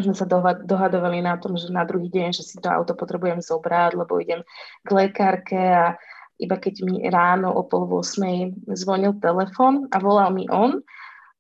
sme 0.01 0.17
sa 0.17 0.25
dohadovali 0.65 1.21
na 1.21 1.37
tom, 1.37 1.53
že 1.53 1.69
na 1.69 1.85
druhý 1.85 2.09
deň, 2.09 2.33
že 2.33 2.41
si 2.41 2.57
to 2.57 2.73
auto 2.73 2.97
potrebujem 2.97 3.37
zobrať, 3.37 3.93
lebo 3.93 4.17
idem 4.17 4.41
k 4.81 4.89
lekárke 4.89 5.61
a 5.61 5.93
iba 6.41 6.57
keď 6.59 6.83
mi 6.83 7.05
ráno 7.07 7.53
o 7.53 7.63
pol 7.63 7.88
8 7.88 8.75
zvonil 8.75 9.15
telefon 9.23 9.88
a 9.93 10.01
volal 10.01 10.36
mi 10.36 10.49
on 10.51 10.83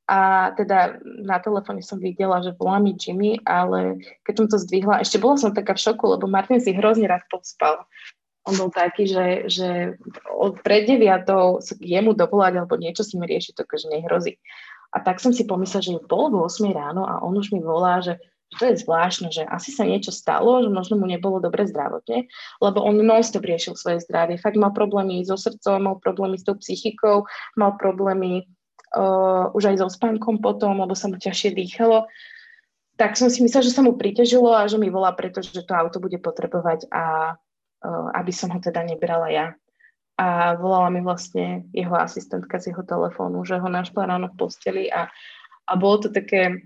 a 0.05 0.53
teda 0.53 1.01
na 1.01 1.41
telefóne 1.41 1.81
som 1.81 1.97
videla, 1.97 2.37
že 2.45 2.53
volá 2.53 2.77
mi 2.77 2.93
Jimmy, 2.93 3.41
ale 3.41 3.97
keď 4.21 4.33
som 4.37 4.47
to 4.53 4.57
zdvihla, 4.61 5.01
ešte 5.01 5.17
bola 5.17 5.35
som 5.41 5.49
taká 5.49 5.73
v 5.73 5.81
šoku, 5.81 6.05
lebo 6.13 6.29
Martin 6.29 6.61
si 6.61 6.77
hrozne 6.77 7.09
rád 7.09 7.25
pospal. 7.25 7.89
On 8.45 8.53
bol 8.53 8.69
taký, 8.69 9.09
že, 9.09 9.49
že 9.49 9.97
od 10.29 10.61
pred 10.61 10.85
deviatou 10.85 11.57
jemu 11.81 12.13
dovolať 12.13 12.61
alebo 12.61 12.77
niečo 12.77 13.01
si 13.01 13.17
mi 13.17 13.25
rieši, 13.25 13.57
to 13.57 13.65
že 13.65 13.89
nehrozí. 13.89 14.37
A 14.93 15.01
tak 15.01 15.17
som 15.17 15.33
si 15.33 15.49
pomyslela, 15.49 15.81
že 15.81 15.97
je 15.97 16.05
pol 16.05 16.29
8 16.29 16.45
ráno 16.69 17.09
a 17.09 17.25
on 17.25 17.33
už 17.33 17.49
mi 17.49 17.57
volá, 17.57 17.97
že 18.05 18.21
to 18.61 18.69
je 18.69 18.77
zvláštne, 18.77 19.33
že 19.33 19.43
asi 19.49 19.73
sa 19.73 19.83
niečo 19.83 20.13
stalo, 20.13 20.61
že 20.61 20.69
možno 20.69 21.01
mu 21.01 21.09
nebolo 21.09 21.41
dobre 21.41 21.65
zdravotne, 21.65 22.29
lebo 22.61 22.79
on 22.85 23.01
non-stop 23.01 23.43
riešil 23.43 23.73
svoje 23.73 24.05
zdravie. 24.05 24.37
Fakt 24.37 24.55
mal 24.55 24.71
problémy 24.71 25.25
so 25.25 25.35
srdcom, 25.35 25.81
mal 25.81 25.97
problémy 25.97 26.37
s 26.37 26.45
tou 26.45 26.55
psychikou, 26.55 27.25
mal 27.57 27.75
problémy 27.75 28.45
uh, 28.95 29.51
už 29.51 29.73
aj 29.73 29.75
so 29.81 29.87
spánkom 29.91 30.39
potom, 30.39 30.79
lebo 30.79 30.93
sa 30.93 31.11
mu 31.11 31.19
ťažšie 31.19 31.55
dýchalo. 31.55 32.07
Tak 32.95 33.19
som 33.19 33.27
si 33.27 33.43
myslela, 33.43 33.67
že 33.67 33.75
sa 33.75 33.83
mu 33.83 33.99
pritežilo 33.99 34.55
a 34.55 34.67
že 34.71 34.79
mi 34.79 34.87
volá, 34.87 35.11
pretože 35.11 35.51
to 35.51 35.73
auto 35.75 35.99
bude 35.99 36.15
potrebovať 36.23 36.87
a 36.91 37.35
uh, 37.35 38.07
aby 38.15 38.31
som 38.31 38.51
ho 38.55 38.59
teda 38.63 38.87
nebrala 38.87 39.27
ja. 39.27 39.47
A 40.15 40.55
volala 40.55 40.87
mi 40.87 41.03
vlastne 41.03 41.67
jeho 41.75 41.91
asistentka 41.91 42.55
z 42.55 42.71
jeho 42.71 42.87
telefónu, 42.87 43.43
že 43.43 43.59
ho 43.59 43.67
našla 43.67 44.07
ráno 44.07 44.31
v 44.31 44.39
posteli 44.39 44.87
a, 44.87 45.11
a 45.67 45.73
bolo 45.75 46.07
to 46.07 46.09
také, 46.15 46.63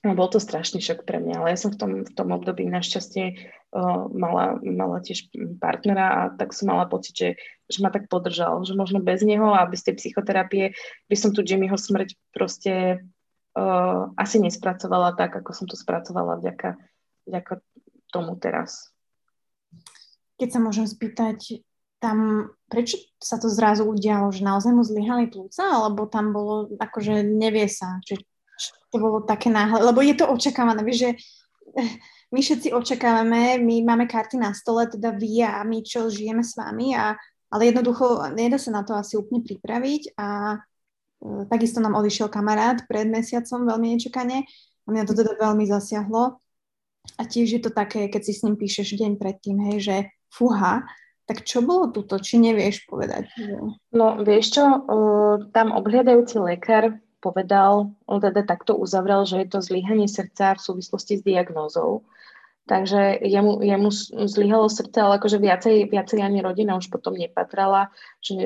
No, 0.00 0.16
bol 0.16 0.32
to 0.32 0.40
strašný 0.40 0.80
šok 0.80 1.04
pre 1.04 1.20
mňa, 1.20 1.44
ale 1.44 1.52
ja 1.52 1.58
som 1.60 1.76
v 1.76 1.78
tom, 1.78 1.92
v 2.08 2.12
tom 2.16 2.32
období 2.32 2.64
našťastie 2.64 3.36
uh, 3.36 4.08
mala, 4.08 4.56
mala 4.64 5.04
tiež 5.04 5.28
partnera 5.60 6.06
a 6.08 6.20
tak 6.32 6.56
som 6.56 6.72
mala 6.72 6.88
pocit, 6.88 7.12
že, 7.12 7.28
že 7.68 7.84
ma 7.84 7.92
tak 7.92 8.08
podržal, 8.08 8.64
že 8.64 8.72
možno 8.72 9.04
bez 9.04 9.20
neho 9.20 9.52
a 9.52 9.68
bez 9.68 9.84
tej 9.84 10.00
psychoterapie 10.00 10.72
by 11.04 11.16
som 11.20 11.36
tu 11.36 11.44
Jimmyho 11.44 11.76
smrť 11.76 12.16
proste 12.32 13.04
uh, 13.52 14.08
asi 14.16 14.40
nespracovala 14.40 15.20
tak, 15.20 15.36
ako 15.36 15.52
som 15.52 15.68
to 15.68 15.76
spracovala 15.76 16.40
vďaka, 16.40 16.80
vďaka 17.28 17.60
tomu 18.08 18.40
teraz. 18.40 18.88
Keď 20.40 20.48
sa 20.48 20.60
môžem 20.64 20.88
spýtať, 20.88 21.60
tam, 22.00 22.48
prečo 22.72 22.96
sa 23.20 23.36
to 23.36 23.52
zrazu 23.52 23.84
udialo, 23.84 24.32
že 24.32 24.40
naozaj 24.40 24.72
mu 24.72 24.80
zlyhali 24.80 25.28
plúca, 25.28 25.60
alebo 25.60 26.08
tam 26.08 26.32
bolo, 26.32 26.72
akože 26.80 27.20
nevie 27.20 27.68
sa, 27.68 28.00
že 28.08 28.16
to 28.90 28.96
bolo 28.98 29.22
také 29.22 29.48
náhle, 29.48 29.80
lebo 29.80 30.02
je 30.02 30.14
to 30.18 30.26
očakávané, 30.28 30.82
vieš, 30.82 30.98
že 30.98 31.10
eh, 31.78 31.92
my 32.30 32.40
všetci 32.42 32.68
očakávame, 32.70 33.58
my 33.58 33.82
máme 33.82 34.06
karty 34.06 34.38
na 34.38 34.54
stole, 34.54 34.86
teda 34.86 35.10
vy 35.10 35.42
a 35.42 35.66
my, 35.66 35.82
čo 35.82 36.06
žijeme 36.06 36.46
s 36.46 36.54
vami, 36.54 36.94
a, 36.94 37.18
ale 37.50 37.62
jednoducho 37.74 38.22
nedá 38.30 38.54
sa 38.58 38.70
na 38.70 38.86
to 38.86 38.94
asi 38.94 39.18
úplne 39.18 39.42
pripraviť 39.42 40.14
a 40.14 40.58
uh, 40.62 41.42
takisto 41.50 41.82
nám 41.82 41.98
odišiel 41.98 42.30
kamarát 42.30 42.86
pred 42.86 43.10
mesiacom 43.10 43.66
veľmi 43.66 43.98
nečakane 43.98 44.46
a 44.46 44.86
mňa 44.86 45.02
to 45.10 45.14
teda 45.18 45.34
veľmi 45.42 45.66
zasiahlo. 45.66 46.38
A 47.18 47.22
tiež 47.26 47.58
je 47.58 47.62
to 47.64 47.74
také, 47.74 48.06
keď 48.06 48.22
si 48.22 48.32
s 48.38 48.46
ním 48.46 48.54
píšeš 48.54 48.94
deň 48.94 49.18
predtým, 49.18 49.58
hej, 49.72 49.78
že 49.82 49.96
fúha, 50.30 50.86
tak 51.26 51.42
čo 51.42 51.66
bolo 51.66 51.90
tuto, 51.90 52.22
či 52.22 52.38
nevieš 52.38 52.86
povedať? 52.86 53.26
No, 53.90 54.22
vieš 54.22 54.54
čo, 54.54 54.64
uh, 54.66 55.34
tam 55.50 55.74
obhľadajúci 55.74 56.38
lekár 56.38 57.02
povedal, 57.20 57.92
on 58.08 58.18
teda 58.18 58.42
takto 58.42 58.74
uzavrel, 58.74 59.28
že 59.28 59.44
je 59.44 59.48
to 59.52 59.60
zlyhanie 59.60 60.08
srdca 60.08 60.56
v 60.56 60.64
súvislosti 60.64 61.20
s 61.20 61.22
diagnózou. 61.22 62.02
Takže 62.68 63.18
jemu, 63.26 63.62
jemu 63.66 63.88
zlyhalo 64.30 64.70
srdce, 64.70 65.02
ale 65.02 65.18
akože 65.18 65.42
viacej, 65.42 65.90
viacej 65.90 66.22
ani 66.22 66.38
rodina 66.38 66.78
už 66.78 66.86
potom 66.86 67.18
nepatrala, 67.18 67.90
že 68.22 68.38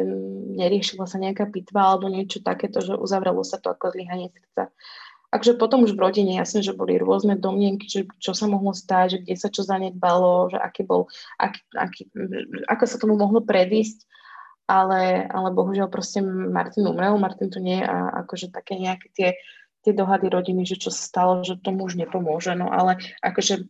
neriešila 0.57 1.05
sa 1.05 1.20
nejaká 1.20 1.45
pitva 1.53 1.93
alebo 1.93 2.09
niečo 2.09 2.41
takéto, 2.41 2.81
že 2.81 2.97
uzavrelo 2.97 3.45
sa 3.45 3.61
to 3.61 3.68
ako 3.68 3.93
zlyhanie 3.93 4.33
srdca. 4.33 4.72
Takže 5.35 5.59
potom 5.59 5.83
už 5.83 5.99
v 5.99 6.03
rodine 6.09 6.39
jasne, 6.39 6.62
že 6.62 6.79
boli 6.79 6.95
rôzne 6.95 7.35
domnienky, 7.35 7.91
že 7.91 8.07
čo 8.22 8.39
sa 8.39 8.47
mohlo 8.47 8.70
stať, 8.70 9.07
že 9.11 9.18
kde 9.27 9.35
sa 9.35 9.49
čo 9.51 9.66
zanedbalo, 9.66 10.47
že 10.55 10.62
aký 10.62 10.87
bol, 10.87 11.11
aký, 11.43 11.59
aký, 11.75 12.07
ako 12.70 12.85
sa 12.87 12.97
tomu 13.03 13.18
mohlo 13.18 13.43
predísť 13.43 14.07
ale, 14.65 15.29
ale 15.29 15.49
bohužiaľ 15.53 15.89
proste 15.93 16.25
Martin 16.25 16.89
umrel, 16.89 17.21
Martin 17.21 17.53
tu 17.53 17.61
nie 17.61 17.85
a 17.85 18.25
akože 18.25 18.49
také 18.49 18.81
nejaké 18.81 19.09
tie, 19.12 19.29
tie 19.85 19.93
dohady 19.93 20.33
rodiny, 20.33 20.65
že 20.65 20.81
čo 20.81 20.89
sa 20.89 21.03
stalo, 21.05 21.45
že 21.45 21.61
tomu 21.61 21.85
už 21.85 22.01
nepomôže, 22.01 22.57
no 22.57 22.73
ale 22.73 22.97
akože 23.21 23.55
e, 23.61 23.65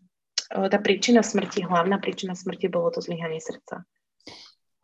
tá 0.71 0.79
príčina 0.79 1.27
smrti, 1.27 1.67
hlavná 1.67 1.99
príčina 1.99 2.39
smrti 2.39 2.71
bolo 2.71 2.95
to 2.95 3.03
zlyhanie 3.03 3.43
srdca. 3.43 3.83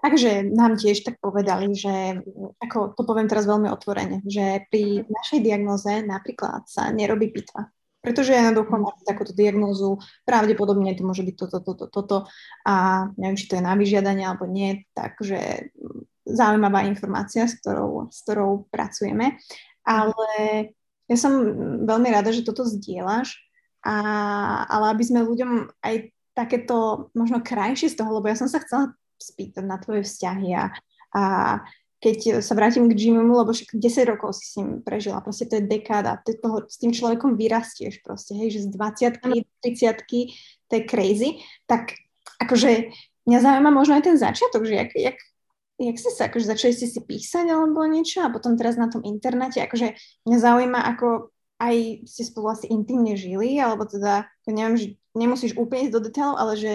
Takže 0.01 0.49
nám 0.57 0.81
tiež 0.81 1.05
tak 1.05 1.21
povedali, 1.21 1.77
že, 1.77 2.25
ako 2.57 2.97
to 2.97 3.05
poviem 3.05 3.29
teraz 3.29 3.45
veľmi 3.45 3.69
otvorene, 3.69 4.25
že 4.25 4.65
pri 4.73 5.05
našej 5.05 5.45
diagnoze 5.45 5.93
napríklad 6.03 6.65
sa 6.65 6.89
nerobí 6.89 7.29
pitva. 7.29 7.69
Pretože 8.01 8.33
jednoducho 8.33 8.81
máte 8.81 9.05
takúto 9.05 9.37
diagnózu, 9.37 10.01
pravdepodobne 10.25 10.97
to 10.97 11.05
môže 11.05 11.21
byť 11.21 11.37
toto, 11.37 11.59
toto, 11.61 11.85
toto 11.93 12.17
a 12.65 13.07
neviem, 13.21 13.37
či 13.37 13.45
to 13.45 13.61
je 13.61 13.65
na 13.65 13.77
vyžiadanie 13.77 14.25
alebo 14.25 14.49
nie, 14.49 14.89
takže 14.97 15.69
zaujímavá 16.25 16.89
informácia, 16.89 17.45
s 17.45 17.61
ktorou, 17.61 18.09
s 18.09 18.25
ktorou 18.25 18.65
pracujeme. 18.73 19.37
Ale 19.85 20.29
ja 21.11 21.17
som 21.19 21.33
veľmi 21.85 22.09
rada, 22.09 22.33
že 22.33 22.47
toto 22.47 22.65
zdieľaš, 22.65 23.37
a, 23.85 23.95
ale 24.65 24.97
aby 24.97 25.05
sme 25.05 25.27
ľuďom 25.27 25.69
aj 25.85 25.95
takéto 26.33 27.09
možno 27.13 27.43
krajšie 27.45 27.93
z 27.93 27.99
toho, 27.99 28.17
lebo 28.17 28.31
ja 28.31 28.37
som 28.39 28.49
sa 28.49 28.63
chcela 28.63 28.95
spýtať 29.21 29.65
na 29.67 29.77
tvoje 29.77 30.09
vzťahy 30.09 30.57
a, 30.57 30.73
a 31.13 31.23
keď 32.01 32.41
sa 32.41 32.57
vrátim 32.57 32.89
k 32.89 32.97
Jimmymu, 32.97 33.45
lebo 33.45 33.53
však 33.53 33.77
10 33.77 34.13
rokov 34.17 34.41
si 34.41 34.45
s 34.49 34.57
ním 34.57 34.81
prežila, 34.81 35.21
proste 35.21 35.45
to 35.45 35.61
je 35.61 35.69
dekáda, 35.69 36.17
ty 36.25 36.33
toho, 36.33 36.65
s 36.65 36.81
tým 36.81 36.97
človekom 36.97 37.37
vyrastieš 37.37 38.01
proste, 38.01 38.33
hej, 38.33 38.57
že 38.57 38.61
z 38.65 38.69
20 38.73 39.21
30 39.21 40.09
to 40.67 40.73
je 40.73 40.83
crazy, 40.89 41.31
tak 41.69 41.93
akože 42.41 42.89
mňa 43.29 43.39
zaujíma 43.45 43.71
možno 43.71 44.01
aj 44.01 44.09
ten 44.09 44.17
začiatok, 44.17 44.65
že 44.65 44.81
jak, 44.81 44.91
jak, 44.97 45.19
jak 45.77 45.97
ste 46.01 46.11
sa, 46.17 46.33
akože 46.33 46.49
začali 46.49 46.73
ste 46.73 46.89
si 46.89 47.01
písať 47.05 47.53
alebo 47.53 47.85
niečo 47.85 48.25
a 48.25 48.33
potom 48.33 48.57
teraz 48.57 48.81
na 48.81 48.89
tom 48.89 49.05
internáte, 49.05 49.61
akože 49.61 49.93
mňa 50.25 50.39
zaujíma, 50.41 50.81
ako 50.97 51.29
aj 51.61 52.09
ste 52.09 52.25
spolu 52.25 52.57
asi 52.57 52.73
intimne 52.73 53.13
žili, 53.21 53.61
alebo 53.61 53.85
teda, 53.85 54.25
neviem, 54.49 54.81
že 54.81 54.87
nemusíš 55.13 55.53
úplne 55.61 55.85
ísť 55.85 55.95
do 55.95 56.01
detailov, 56.09 56.41
ale 56.41 56.57
že 56.57 56.73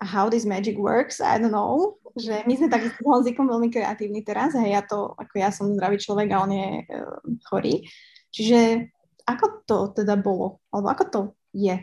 how 0.00 0.32
this 0.32 0.48
magic 0.48 0.80
works, 0.80 1.20
I 1.20 1.36
don't 1.36 1.52
know, 1.52 2.00
že 2.16 2.42
my 2.48 2.54
sme 2.56 2.72
takým 2.72 2.96
Honzikom 3.04 3.44
veľmi 3.44 3.68
kreatívni 3.68 4.24
teraz, 4.24 4.56
hej, 4.56 4.72
ja 4.72 4.82
to, 4.82 5.12
ako 5.14 5.34
ja 5.36 5.52
som 5.52 5.68
zdravý 5.76 6.00
človek 6.00 6.32
a 6.32 6.42
on 6.42 6.52
je 6.52 6.68
uh, 6.88 7.20
chorý, 7.52 7.84
čiže 8.32 8.88
ako 9.28 9.46
to 9.68 9.78
teda 10.02 10.16
bolo, 10.16 10.64
alebo 10.72 10.88
ako 10.88 11.04
to 11.12 11.20
je? 11.52 11.76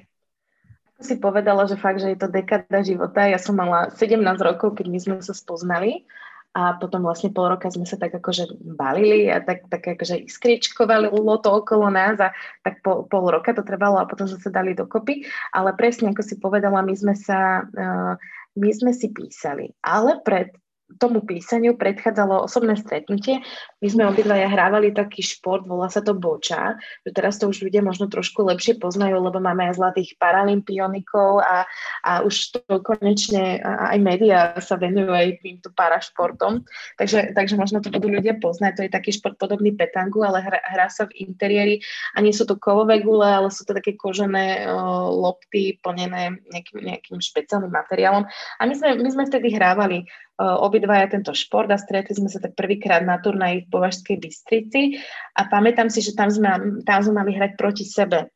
Ako 0.96 1.02
si 1.06 1.16
povedala, 1.22 1.70
že 1.70 1.78
fakt, 1.78 2.02
že 2.02 2.16
je 2.16 2.20
to 2.20 2.34
dekada 2.34 2.82
života, 2.82 3.30
ja 3.30 3.38
som 3.38 3.54
mala 3.54 3.94
17 3.94 4.18
rokov, 4.42 4.74
keď 4.74 4.86
my 4.90 5.00
sme 5.00 5.16
sa 5.22 5.38
spoznali 5.38 6.10
a 6.54 6.78
potom 6.78 7.02
vlastne 7.02 7.34
pol 7.34 7.50
roka 7.50 7.66
sme 7.74 7.82
sa 7.82 7.98
tak 7.98 8.14
akože 8.14 8.62
balili 8.78 9.26
a 9.26 9.42
tak, 9.42 9.66
tak 9.74 9.98
akože 9.98 10.30
iskričkovali 10.30 11.10
to 11.42 11.50
okolo 11.50 11.90
nás 11.90 12.22
a 12.22 12.30
tak 12.62 12.86
pol, 12.86 13.10
pol 13.10 13.26
roka 13.34 13.58
to 13.58 13.66
trvalo 13.66 13.98
a 13.98 14.06
potom 14.06 14.30
sme 14.30 14.38
sa 14.38 14.54
dali 14.54 14.78
dokopy, 14.78 15.26
ale 15.50 15.74
presne 15.74 16.14
ako 16.14 16.22
si 16.22 16.38
povedala, 16.38 16.86
my 16.86 16.94
sme 16.94 17.18
sa, 17.18 17.66
uh, 17.66 18.14
my 18.54 18.70
sme 18.70 18.92
si 18.94 19.10
písali, 19.10 19.70
ale 19.82 20.22
pred 20.22 20.54
tomu 20.98 21.24
písaniu 21.24 21.76
predchádzalo 21.78 22.46
osobné 22.46 22.78
stretnutie. 22.78 23.42
My 23.84 23.88
sme 23.88 24.04
obidvaja 24.10 24.48
hrávali 24.50 24.94
taký 24.94 25.24
šport, 25.24 25.66
volá 25.66 25.88
sa 25.90 26.00
to 26.04 26.16
boča, 26.16 26.78
že 27.04 27.12
teraz 27.12 27.40
to 27.40 27.50
už 27.50 27.66
ľudia 27.66 27.84
možno 27.84 28.08
trošku 28.08 28.46
lepšie 28.46 28.78
poznajú, 28.78 29.20
lebo 29.20 29.40
máme 29.40 29.70
aj 29.70 29.80
zlatých 29.80 30.16
paralympionikov 30.20 31.44
a, 31.44 31.68
a 32.06 32.12
už 32.24 32.60
to 32.60 32.80
konečne 32.84 33.60
aj 33.64 33.98
médiá 34.00 34.54
sa 34.60 34.76
venujú 34.80 35.12
aj 35.12 35.40
týmto 35.44 35.70
parašportom. 35.74 36.64
Takže, 37.00 37.34
takže 37.34 37.56
možno 37.60 37.80
to 37.82 37.90
budú 37.90 38.12
ľudia 38.12 38.38
poznať. 38.38 38.72
To 38.78 38.82
je 38.88 38.92
taký 38.92 39.12
šport 39.16 39.36
podobný 39.40 39.74
petangu, 39.76 40.24
ale 40.24 40.44
hrá, 40.44 40.60
hrá 40.64 40.88
sa 40.88 41.10
v 41.10 41.28
interiéri 41.28 41.80
a 42.16 42.22
nie 42.22 42.36
sú 42.36 42.48
to 42.48 42.60
kovové 42.60 43.02
gule, 43.02 43.26
ale 43.26 43.50
sú 43.50 43.66
to 43.68 43.76
také 43.76 43.96
kožené 43.98 44.68
uh, 44.68 45.08
lopty 45.10 45.80
plnené 45.82 46.40
nejakým, 46.52 46.80
nejakým 46.84 47.18
špeciálnym 47.20 47.72
materiálom. 47.72 48.24
A 48.60 48.62
my 48.64 48.74
sme, 48.76 48.90
my 49.00 49.10
sme 49.10 49.24
vtedy 49.28 49.56
hrávali 49.56 50.06
obidvaja 50.42 51.14
tento 51.14 51.32
šport 51.38 51.70
a 51.70 51.78
stretli 51.78 52.18
sme 52.18 52.30
sa 52.30 52.42
tak 52.42 52.58
prvýkrát 52.58 53.06
na 53.06 53.22
turnaji 53.22 53.66
v 53.66 53.72
Považskej 53.72 54.18
Bystrici 54.18 54.98
a 55.38 55.46
pamätám 55.46 55.94
si, 55.94 56.02
že 56.02 56.18
tam 56.18 56.34
sme, 56.34 56.82
tam 56.82 57.00
sme 57.06 57.22
mali 57.22 57.38
hrať 57.38 57.54
proti 57.54 57.86
sebe. 57.86 58.34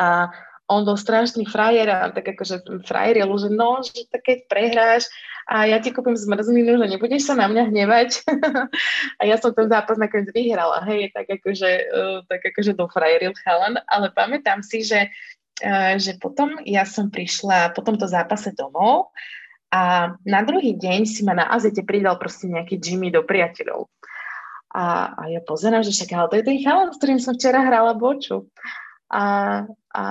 A 0.00 0.32
on 0.64 0.88
bol 0.88 0.96
strašný 0.96 1.44
frajer 1.44 1.92
a 1.92 2.08
tak 2.08 2.24
akože 2.24 2.64
frajer 2.88 3.20
že 3.20 3.50
no, 3.52 3.84
že 3.84 4.08
tak 4.08 4.24
keď 4.24 4.38
prehráš 4.48 5.04
a 5.44 5.68
ja 5.68 5.76
ti 5.76 5.92
kúpim 5.92 6.16
zmrzninu, 6.16 6.80
že 6.80 6.96
nebudeš 6.96 7.28
sa 7.28 7.36
na 7.36 7.52
mňa 7.52 7.68
hnevať. 7.68 8.24
a 9.20 9.22
ja 9.28 9.36
som 9.36 9.52
ten 9.52 9.68
zápas 9.68 10.00
nakoniec 10.00 10.32
vyhrala, 10.32 10.80
hej, 10.88 11.12
tak 11.12 11.28
akože, 11.28 11.70
uh, 11.92 12.18
tak 12.24 12.48
akože 12.48 12.72
dofrajeril 12.72 13.36
chalan, 13.44 13.76
ale 13.92 14.08
pamätám 14.16 14.64
si, 14.64 14.80
že, 14.80 15.12
uh, 15.60 16.00
že 16.00 16.16
potom 16.16 16.56
ja 16.64 16.88
som 16.88 17.12
prišla 17.12 17.76
po 17.76 17.84
tomto 17.84 18.08
zápase 18.08 18.56
domov 18.56 19.12
a 19.74 20.14
na 20.22 20.40
druhý 20.46 20.78
deň 20.78 21.02
si 21.02 21.26
ma 21.26 21.34
na 21.34 21.50
azete 21.50 21.82
pridal 21.82 22.14
proste 22.14 22.46
nejaký 22.46 22.78
Jimmy 22.78 23.10
do 23.10 23.26
priateľov. 23.26 23.90
A, 24.70 25.10
a 25.18 25.22
ja 25.34 25.42
pozerám, 25.42 25.82
že 25.82 25.90
však, 25.90 26.14
ale 26.14 26.30
to 26.30 26.38
je 26.38 26.46
ten 26.46 26.58
chalan, 26.62 26.94
s 26.94 26.98
ktorým 27.02 27.18
som 27.18 27.34
včera 27.34 27.58
hrala 27.58 27.98
boču. 27.98 28.46
A, 29.10 29.66
a 29.90 30.02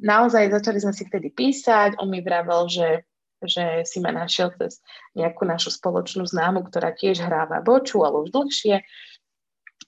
naozaj 0.00 0.48
začali 0.48 0.80
sme 0.80 0.96
si 0.96 1.04
vtedy 1.04 1.28
písať, 1.36 2.00
on 2.00 2.08
mi 2.08 2.24
vravel, 2.24 2.64
že, 2.72 3.04
že 3.44 3.84
si 3.84 4.00
ma 4.00 4.08
našiel 4.08 4.56
cez 4.56 4.80
nejakú 5.12 5.44
našu 5.44 5.68
spoločnú 5.68 6.24
známu, 6.24 6.64
ktorá 6.68 6.96
tiež 6.96 7.20
hráva 7.20 7.60
boču, 7.60 8.00
ale 8.00 8.24
už 8.24 8.32
dlhšie 8.32 8.80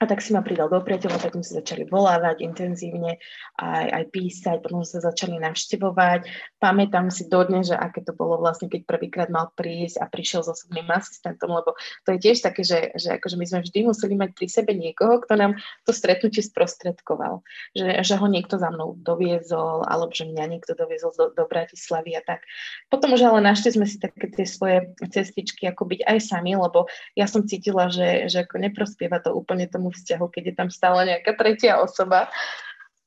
a 0.02 0.04
tak 0.10 0.18
si 0.18 0.34
ma 0.34 0.42
pridal 0.42 0.66
do 0.66 0.82
priateľa, 0.82 1.22
tak 1.22 1.38
sme 1.38 1.46
sa 1.46 1.62
začali 1.62 1.86
volávať 1.86 2.42
intenzívne, 2.42 3.22
aj, 3.54 3.86
aj 3.86 4.04
písať, 4.10 4.56
potom 4.58 4.82
sa 4.82 4.98
začali 4.98 5.38
navštevovať. 5.38 6.26
Pamätám 6.58 7.06
si 7.14 7.30
dodne, 7.30 7.62
že 7.62 7.78
aké 7.78 8.02
to 8.02 8.10
bolo 8.10 8.42
vlastne, 8.42 8.66
keď 8.66 8.82
prvýkrát 8.82 9.30
mal 9.30 9.54
prísť 9.54 10.02
a 10.02 10.10
prišiel 10.10 10.42
s 10.42 10.50
osobným 10.58 10.90
asistentom, 10.90 11.54
lebo 11.54 11.78
to 12.02 12.18
je 12.18 12.18
tiež 12.18 12.42
také, 12.42 12.66
že, 12.66 12.90
že 12.98 13.14
akože 13.22 13.38
my 13.38 13.46
sme 13.46 13.60
vždy 13.62 13.78
museli 13.86 14.14
mať 14.18 14.30
pri 14.34 14.46
sebe 14.50 14.74
niekoho, 14.74 15.22
kto 15.22 15.38
nám 15.38 15.52
to 15.86 15.94
stretnutie 15.94 16.42
sprostredkoval. 16.42 17.46
Že, 17.78 18.02
že 18.02 18.14
ho 18.18 18.26
niekto 18.26 18.58
za 18.58 18.74
mnou 18.74 18.98
doviezol, 18.98 19.86
alebo 19.86 20.10
že 20.10 20.26
mňa 20.26 20.50
niekto 20.50 20.74
doviezol 20.74 21.14
do, 21.14 21.30
do 21.30 21.46
Bratislavy 21.46 22.18
a 22.18 22.22
tak. 22.26 22.42
Potom 22.90 23.14
už 23.14 23.22
ale 23.22 23.38
našli 23.38 23.70
sme 23.70 23.86
si 23.86 24.02
také 24.02 24.26
tie 24.34 24.50
svoje 24.50 24.90
cestičky, 24.98 25.70
ako 25.70 25.86
byť 25.86 26.00
aj 26.10 26.18
sami, 26.18 26.58
lebo 26.58 26.90
ja 27.14 27.30
som 27.30 27.46
cítila, 27.46 27.86
že, 27.86 28.26
že 28.26 28.42
ako 28.42 28.58
neprospieva 28.58 29.22
to 29.22 29.30
úplne 29.30 29.70
tomu 29.70 29.91
vzťahu, 29.92 30.26
keď 30.32 30.42
je 30.50 30.54
tam 30.56 30.68
stále 30.72 31.06
nejaká 31.06 31.36
tretia 31.36 31.78
osoba. 31.78 32.32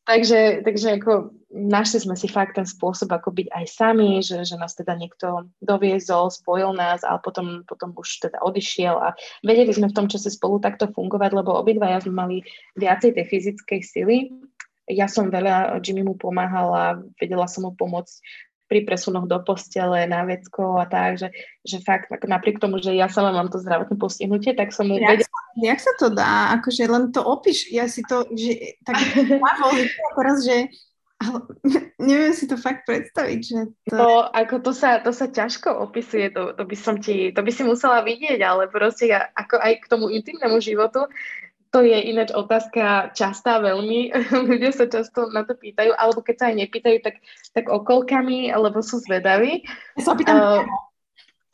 Takže, 0.05 0.61
takže 0.61 1.01
ako 1.01 1.33
našli 1.49 2.05
sme 2.05 2.13
si 2.13 2.29
fakt 2.29 2.53
ten 2.53 2.67
spôsob, 2.69 3.09
ako 3.09 3.33
byť 3.33 3.47
aj 3.49 3.65
sami, 3.65 4.21
že, 4.21 4.45
že 4.45 4.53
nás 4.53 4.77
teda 4.77 4.93
niekto 4.93 5.49
doviezol, 5.65 6.29
spojil 6.29 6.77
nás, 6.77 7.01
ale 7.01 7.17
potom, 7.25 7.65
potom 7.65 7.89
už 7.97 8.29
teda 8.29 8.37
odišiel 8.45 9.01
a 9.01 9.17
vedeli 9.41 9.73
sme 9.73 9.89
v 9.89 9.97
tom 9.97 10.05
čase 10.05 10.29
spolu 10.29 10.61
takto 10.61 10.93
fungovať, 10.93 11.31
lebo 11.33 11.57
obidvaja 11.57 12.05
sme 12.05 12.13
mali 12.13 12.37
viacej 12.77 13.17
tej 13.17 13.25
fyzickej 13.25 13.81
sily. 13.81 14.17
Ja 14.85 15.09
som 15.09 15.33
veľa 15.33 15.81
Jimmy 15.81 16.05
mu 16.05 16.13
pomáhala, 16.13 17.01
vedela 17.17 17.49
som 17.49 17.65
mu 17.65 17.73
pomôcť 17.73 18.21
pri 18.65 18.81
presunoch 18.85 19.29
do 19.29 19.37
postele, 19.45 20.09
na 20.09 20.25
vecko 20.25 20.81
a 20.81 20.85
tak, 20.89 21.21
že, 21.21 21.29
že 21.61 21.81
fakt 21.85 22.09
ako 22.09 22.25
napriek 22.25 22.57
tomu, 22.57 22.81
že 22.81 22.97
ja 22.97 23.05
sama 23.05 23.29
mám 23.29 23.49
to 23.53 23.61
zdravotné 23.61 23.97
postihnutie, 23.97 24.57
tak 24.57 24.73
som 24.73 24.89
mu 24.89 24.97
jak, 24.97 25.21
vedela... 25.21 25.24
Jak 25.55 25.79
sa 25.79 25.93
to 25.95 26.11
dá? 26.11 26.51
Akože 26.59 26.83
len 26.87 27.15
to 27.15 27.23
opíš, 27.23 27.71
ja 27.71 27.87
si 27.87 28.03
to, 28.03 28.27
že 28.35 28.75
tak 28.83 28.99
teraz, 30.19 30.43
že 30.43 30.67
ale 31.15 31.39
neviem 32.11 32.33
si 32.35 32.43
to 32.43 32.59
fakt 32.59 32.83
predstaviť, 32.83 33.39
že 33.39 33.59
to... 33.87 33.95
to 33.95 34.09
ako 34.35 34.55
to 34.59 34.71
sa, 34.75 34.99
to 34.99 35.15
sa 35.15 35.31
ťažko 35.31 35.71
opisuje, 35.71 36.27
to, 36.31 36.51
to 36.53 36.63
by 36.67 36.75
som 36.75 36.99
ti, 36.99 37.31
to 37.31 37.39
by 37.39 37.51
si 37.55 37.63
musela 37.63 38.03
vidieť, 38.03 38.39
ale 38.43 38.67
proste 38.67 39.07
ja, 39.07 39.31
ako 39.31 39.55
aj 39.63 39.73
k 39.79 39.89
tomu 39.89 40.11
intimnému 40.11 40.59
životu, 40.59 41.07
to 41.71 41.83
je 41.83 42.07
ináč 42.07 42.31
otázka 42.31 43.11
častá 43.11 43.59
veľmi. 43.59 44.07
Ľudia 44.51 44.71
sa 44.71 44.87
často 44.87 45.27
na 45.35 45.43
to 45.43 45.59
pýtajú, 45.59 45.91
alebo 45.95 46.23
keď 46.23 46.35
sa 46.39 46.45
aj 46.51 46.55
nepýtajú, 46.63 46.97
tak, 47.03 47.19
tak 47.51 47.67
okolkami, 47.67 48.47
alebo 48.47 48.79
sú 48.79 49.03
zvedaví. 49.03 49.67
Ja 49.99 50.01
sa 50.03 50.15
opýtam, 50.15 50.39
uh, 50.39 50.63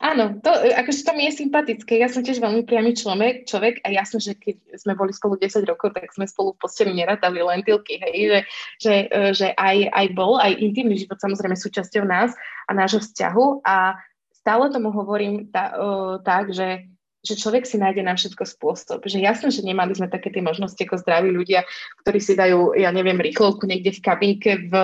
Áno, 0.02 0.34
to, 0.42 0.50
akože 0.50 1.06
to 1.06 1.14
mi 1.14 1.30
je 1.30 1.46
sympatické. 1.46 2.02
Ja 2.02 2.10
som 2.10 2.26
tiež 2.26 2.42
veľmi 2.42 2.66
priamy 2.66 2.90
človek, 2.98 3.46
človek 3.46 3.86
a 3.86 3.94
jasné, 3.94 4.18
že 4.18 4.32
keď 4.34 4.58
sme 4.74 4.98
boli 4.98 5.14
spolu 5.14 5.38
10 5.38 5.62
rokov, 5.62 5.94
tak 5.94 6.10
sme 6.10 6.26
spolu 6.26 6.58
v 6.58 6.66
posteli 6.66 6.90
nerátali 6.90 7.38
lentilky, 7.38 8.02
hej, 8.02 8.18
že, 8.26 8.40
že, 8.82 8.94
e, 9.06 9.30
že 9.30 9.48
aj, 9.54 9.94
aj 9.94 10.06
bol, 10.18 10.42
aj 10.42 10.58
intimný 10.58 10.98
život 10.98 11.22
samozrejme 11.22 11.54
súčasťou 11.54 12.02
nás 12.02 12.34
a 12.66 12.74
nášho 12.74 12.98
vzťahu 12.98 13.62
a 13.62 13.94
stále 14.34 14.74
tomu 14.74 14.90
hovorím 14.90 15.46
tá, 15.54 15.70
uh, 15.78 16.18
tak, 16.18 16.50
že 16.50 16.90
že 17.22 17.38
človek 17.38 17.62
si 17.62 17.78
nájde 17.78 18.02
na 18.02 18.18
všetko 18.18 18.42
spôsob. 18.42 19.06
Že 19.06 19.22
jasné, 19.22 19.54
že 19.54 19.62
nemali 19.62 19.94
sme 19.94 20.10
také 20.10 20.34
tie 20.34 20.42
možnosti 20.42 20.78
ako 20.82 20.98
zdraví 21.06 21.30
ľudia, 21.30 21.62
ktorí 22.02 22.18
si 22.18 22.34
dajú, 22.34 22.74
ja 22.74 22.90
neviem, 22.90 23.14
rýchlovku 23.22 23.62
niekde 23.62 23.94
v 23.94 24.02
kabínke 24.02 24.50
v, 24.66 24.74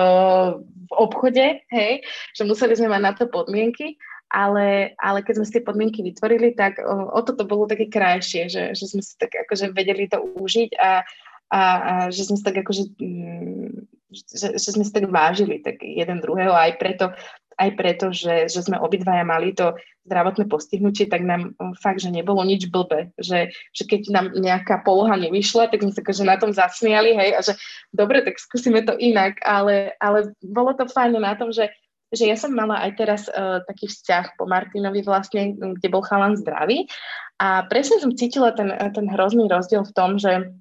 v 0.63 0.91
obchode, 0.95 1.59
hej, 1.67 1.93
že 2.31 2.47
museli 2.47 2.79
sme 2.79 2.95
mať 2.95 3.01
na 3.03 3.11
to 3.11 3.27
podmienky, 3.27 3.99
ale, 4.29 4.93
ale 5.01 5.19
keď 5.25 5.41
sme 5.41 5.45
si 5.45 5.53
tie 5.57 5.65
podmienky 5.65 6.05
vytvorili, 6.05 6.53
tak 6.53 6.77
o, 6.79 7.09
o 7.09 7.19
toto 7.25 7.49
bolo 7.49 7.65
také 7.65 7.89
krajšie, 7.89 8.45
že, 8.45 8.63
že 8.77 8.85
sme 8.85 9.01
si 9.01 9.17
tak 9.17 9.33
akože 9.33 9.73
vedeli 9.73 10.05
to 10.05 10.21
užiť 10.21 10.71
a, 10.77 11.01
a, 11.49 11.59
a 11.59 11.93
že 12.13 12.29
sme 12.29 12.37
si 12.37 12.43
tak 12.45 12.61
akože 12.61 12.83
mm, 13.01 13.69
že, 14.09 14.57
že 14.57 14.69
sme 14.73 14.85
si 14.85 14.91
tak 14.93 15.05
vážili 15.09 15.61
tak 15.61 15.81
jeden 15.81 16.21
druhého 16.21 16.53
aj 16.53 16.81
preto, 16.81 17.13
aj 17.59 17.69
preto, 17.75 18.09
že, 18.15 18.47
že 18.47 18.63
sme 18.63 18.79
obidvaja 18.79 19.27
mali 19.27 19.51
to 19.51 19.75
zdravotné 20.07 20.47
postihnutie, 20.47 21.05
tak 21.05 21.21
nám 21.27 21.53
fakt, 21.77 22.01
že 22.01 22.09
nebolo 22.09 22.41
nič 22.41 22.71
blbe. 22.71 23.11
Že, 23.19 23.51
že 23.51 23.83
keď 23.83 24.01
nám 24.09 24.25
nejaká 24.33 24.81
poloha 24.81 25.13
nevyšla, 25.19 25.69
tak 25.69 25.83
sme 25.83 25.91
sa 25.91 26.01
akože 26.01 26.23
na 26.23 26.39
tom 26.39 26.55
zasmiali, 26.55 27.13
hej, 27.13 27.29
a 27.35 27.39
že 27.43 27.53
dobre, 27.91 28.23
tak 28.23 28.39
skúsime 28.39 28.81
to 28.87 28.95
inak, 28.97 29.37
ale, 29.43 29.93
ale 29.99 30.33
bolo 30.41 30.73
to 30.73 30.87
fajn 30.87 31.19
na 31.19 31.35
tom, 31.35 31.51
že, 31.51 31.69
že 32.09 32.25
ja 32.25 32.37
som 32.37 32.53
mala 32.53 32.81
aj 32.85 32.91
teraz 32.97 33.21
uh, 33.29 33.61
taký 33.69 33.85
vzťah 33.85 34.35
po 34.35 34.49
Martinovi 34.49 35.05
vlastne, 35.05 35.53
kde 35.53 35.87
bol 35.93 36.01
chalan 36.01 36.37
zdravý 36.37 36.89
a 37.37 37.63
presne 37.69 38.01
som 38.01 38.11
cítila 38.11 38.51
ten, 38.51 38.73
ten 38.91 39.05
hrozný 39.07 39.45
rozdiel 39.47 39.85
v 39.85 39.95
tom, 39.95 40.17
že 40.17 40.53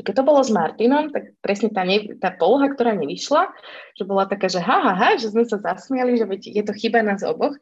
že 0.00 0.06
keď 0.06 0.22
to 0.22 0.28
bolo 0.32 0.40
s 0.40 0.48
Martinom, 0.48 1.12
tak 1.12 1.36
presne 1.44 1.68
tá, 1.68 1.84
ne, 1.84 2.16
tá 2.16 2.32
poloha, 2.32 2.72
ktorá 2.72 2.96
nevyšla, 2.96 3.52
že 4.00 4.08
bola 4.08 4.24
taká, 4.24 4.48
že 4.48 4.56
ha, 4.56 4.80
ha, 4.80 4.94
ha, 4.96 5.20
že 5.20 5.28
sme 5.28 5.44
sa 5.44 5.60
zasmiali, 5.60 6.16
že 6.16 6.24
veď 6.24 6.56
je 6.56 6.62
to 6.64 6.72
chyba 6.72 7.04
nás 7.04 7.20
oboch. 7.20 7.52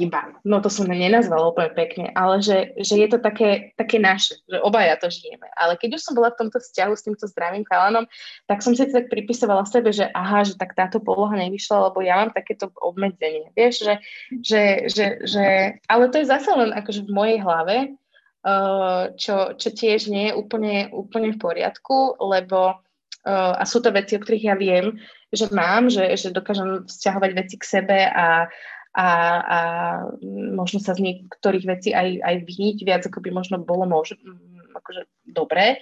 Chyba. 0.00 0.40
No 0.48 0.64
to 0.64 0.72
som 0.72 0.88
nenazvala 0.88 1.52
úplne 1.52 1.76
pekne, 1.76 2.08
ale 2.16 2.40
že, 2.40 2.72
že 2.80 2.96
je 2.96 3.08
to 3.12 3.20
také, 3.20 3.76
také 3.76 4.00
naše, 4.00 4.40
že 4.48 4.56
obaja 4.64 4.96
to 4.96 5.12
žijeme. 5.12 5.44
Ale 5.60 5.76
keď 5.76 6.00
už 6.00 6.08
som 6.08 6.16
bola 6.16 6.32
v 6.32 6.40
tomto 6.40 6.56
vzťahu 6.56 6.92
s 6.96 7.04
týmto 7.04 7.28
zdravým 7.28 7.68
chalanom, 7.68 8.08
tak 8.48 8.64
som 8.64 8.72
si 8.72 8.88
tak 8.88 9.12
pripisovala 9.12 9.68
sebe, 9.68 9.92
že 9.92 10.08
aha, 10.16 10.48
že 10.48 10.56
tak 10.56 10.72
táto 10.72 11.04
poloha 11.04 11.36
nevyšla, 11.36 11.92
lebo 11.92 12.00
ja 12.00 12.16
mám 12.24 12.32
takéto 12.32 12.72
obmedzenie. 12.80 13.52
Vieš, 13.52 13.84
že, 13.84 13.94
že, 14.40 14.62
že, 14.88 15.06
že 15.28 15.44
ale 15.84 16.08
to 16.08 16.16
je 16.24 16.32
zase 16.32 16.48
len 16.48 16.72
akože 16.72 17.04
v 17.04 17.12
mojej 17.12 17.38
hlave, 17.44 18.00
Eh, 18.40 19.04
čo, 19.20 19.52
čo 19.52 19.68
tiež 19.68 20.08
nie 20.08 20.32
je 20.32 20.36
úplne, 20.36 20.88
úplne 20.96 21.36
v 21.36 21.40
poriadku, 21.44 22.16
lebo 22.24 22.72
uh, 22.72 23.52
a 23.52 23.68
sú 23.68 23.84
to 23.84 23.92
veci, 23.92 24.16
o 24.16 24.22
ktorých 24.24 24.48
ja 24.48 24.56
viem, 24.56 24.96
že 25.28 25.52
mám, 25.52 25.92
že, 25.92 26.08
že 26.16 26.32
dokážem 26.32 26.88
vzťahovať 26.88 27.30
veci 27.36 27.60
k 27.60 27.68
sebe 27.68 28.00
a, 28.08 28.48
a, 28.90 29.08
a 29.38 29.58
možno 30.54 30.82
sa 30.82 30.98
z 30.98 31.06
niektorých 31.06 31.64
vecí 31.66 31.90
aj, 31.94 32.18
aj 32.26 32.36
vyniť 32.42 32.78
viac, 32.82 33.02
ako 33.06 33.22
by 33.22 33.30
možno 33.30 33.62
bolo 33.62 33.86
možno, 33.86 34.18
akože 34.74 35.06
dobré. 35.30 35.78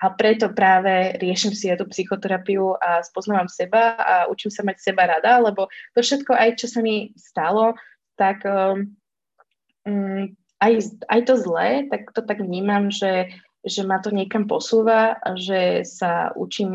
A 0.00 0.12
preto 0.12 0.52
práve 0.52 1.20
riešim 1.20 1.52
si 1.52 1.68
ja 1.68 1.76
tú 1.76 1.84
psychoterapiu 1.88 2.76
a 2.80 3.04
spoznávam 3.04 3.48
seba 3.48 3.96
a 4.00 4.14
učím 4.32 4.48
sa 4.48 4.64
mať 4.64 4.80
seba 4.80 5.04
rada, 5.04 5.40
lebo 5.40 5.68
to 5.92 6.00
všetko 6.00 6.32
aj, 6.32 6.56
čo 6.56 6.66
sa 6.68 6.80
mi 6.80 7.12
stalo, 7.16 7.76
tak 8.16 8.40
um, 8.48 8.88
aj, 10.60 10.72
aj 11.12 11.20
to 11.28 11.34
zlé, 11.36 11.84
tak 11.92 12.12
to 12.16 12.24
tak 12.24 12.40
vnímam, 12.40 12.88
že, 12.88 13.28
že 13.60 13.84
ma 13.84 14.00
to 14.00 14.08
niekam 14.08 14.48
posúva 14.48 15.20
že 15.36 15.84
sa 15.84 16.32
učím 16.32 16.72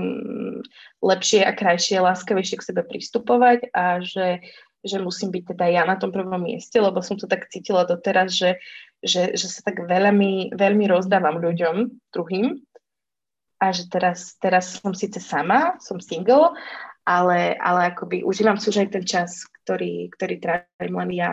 lepšie 1.02 1.42
a 1.42 1.58
krajšie, 1.58 1.98
láskavejšie 1.98 2.62
k 2.62 2.68
sebe 2.70 2.82
pristupovať 2.86 3.74
a 3.74 4.06
že, 4.06 4.46
že 4.82 4.98
musím 4.98 5.30
byť 5.30 5.44
teda 5.54 5.66
ja 5.70 5.84
na 5.86 5.96
tom 5.96 6.10
prvom 6.10 6.42
mieste, 6.42 6.82
lebo 6.82 7.06
som 7.06 7.18
to 7.18 7.30
tak 7.30 7.50
cítila 7.54 7.86
doteraz, 7.86 8.34
že, 8.34 8.58
že, 9.02 9.38
že 9.38 9.48
sa 9.48 9.62
tak 9.62 9.86
veľmi, 9.86 10.58
veľmi 10.58 10.86
rozdávam 10.90 11.38
ľuďom, 11.38 11.90
druhým 12.10 12.62
a 13.62 13.66
že 13.70 13.86
teraz, 13.86 14.36
teraz 14.42 14.82
som 14.82 14.98
síce 14.98 15.22
sama, 15.22 15.78
som 15.78 16.02
single, 16.02 16.58
ale, 17.06 17.54
ale 17.62 17.94
akoby 17.94 18.26
užívam 18.26 18.58
si 18.58 18.74
už 18.74 18.86
aj 18.86 18.90
ten 18.90 19.06
čas, 19.06 19.46
ktorý, 19.62 20.10
ktorý 20.18 20.36
trávim 20.42 20.94
len 20.98 21.12
ja 21.14 21.32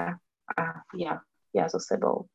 a 0.52 0.84
ja, 0.92 1.24
ja 1.56 1.64
so 1.72 1.80
sebou. 1.80 2.28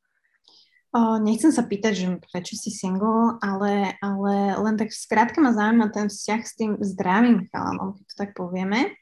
O, 0.93 1.18
nechcem 1.18 1.49
sa 1.49 1.66
pýtať, 1.66 1.93
že 1.93 2.05
prečo 2.22 2.53
si 2.53 2.70
single, 2.70 3.41
ale, 3.41 3.97
ale 3.97 4.34
len 4.61 4.78
tak 4.78 4.93
skrátka 4.93 5.41
ma 5.41 5.49
zaujíma 5.49 5.89
ten 5.89 6.05
vzťah 6.05 6.41
s 6.45 6.53
tým 6.53 6.72
zdravým 6.78 7.49
chalanom, 7.49 7.97
keď 7.97 8.05
to 8.05 8.16
tak 8.18 8.32
povieme. 8.38 8.93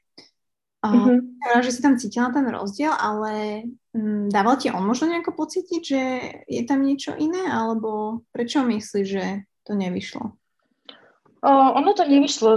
O, 0.82 0.90
mm-hmm. 0.90 1.62
že 1.62 1.72
si 1.78 1.82
tam 1.82 1.94
cítila 1.94 2.34
ten 2.34 2.50
rozdiel, 2.50 2.90
ale 2.90 3.64
m, 3.94 4.26
mm, 4.26 4.26
dával 4.34 4.58
ti 4.58 4.74
on 4.74 4.82
možno 4.82 5.14
nejako 5.14 5.38
pocítiť, 5.38 5.82
že 5.86 6.02
je 6.50 6.62
tam 6.66 6.82
niečo 6.82 7.14
iné, 7.14 7.54
alebo 7.54 8.22
prečo 8.34 8.66
myslíš, 8.66 9.06
že 9.06 9.26
to 9.62 9.78
nevyšlo? 9.78 10.41
Ono 11.42 11.98
to 11.98 12.06
nevyšlo 12.06 12.54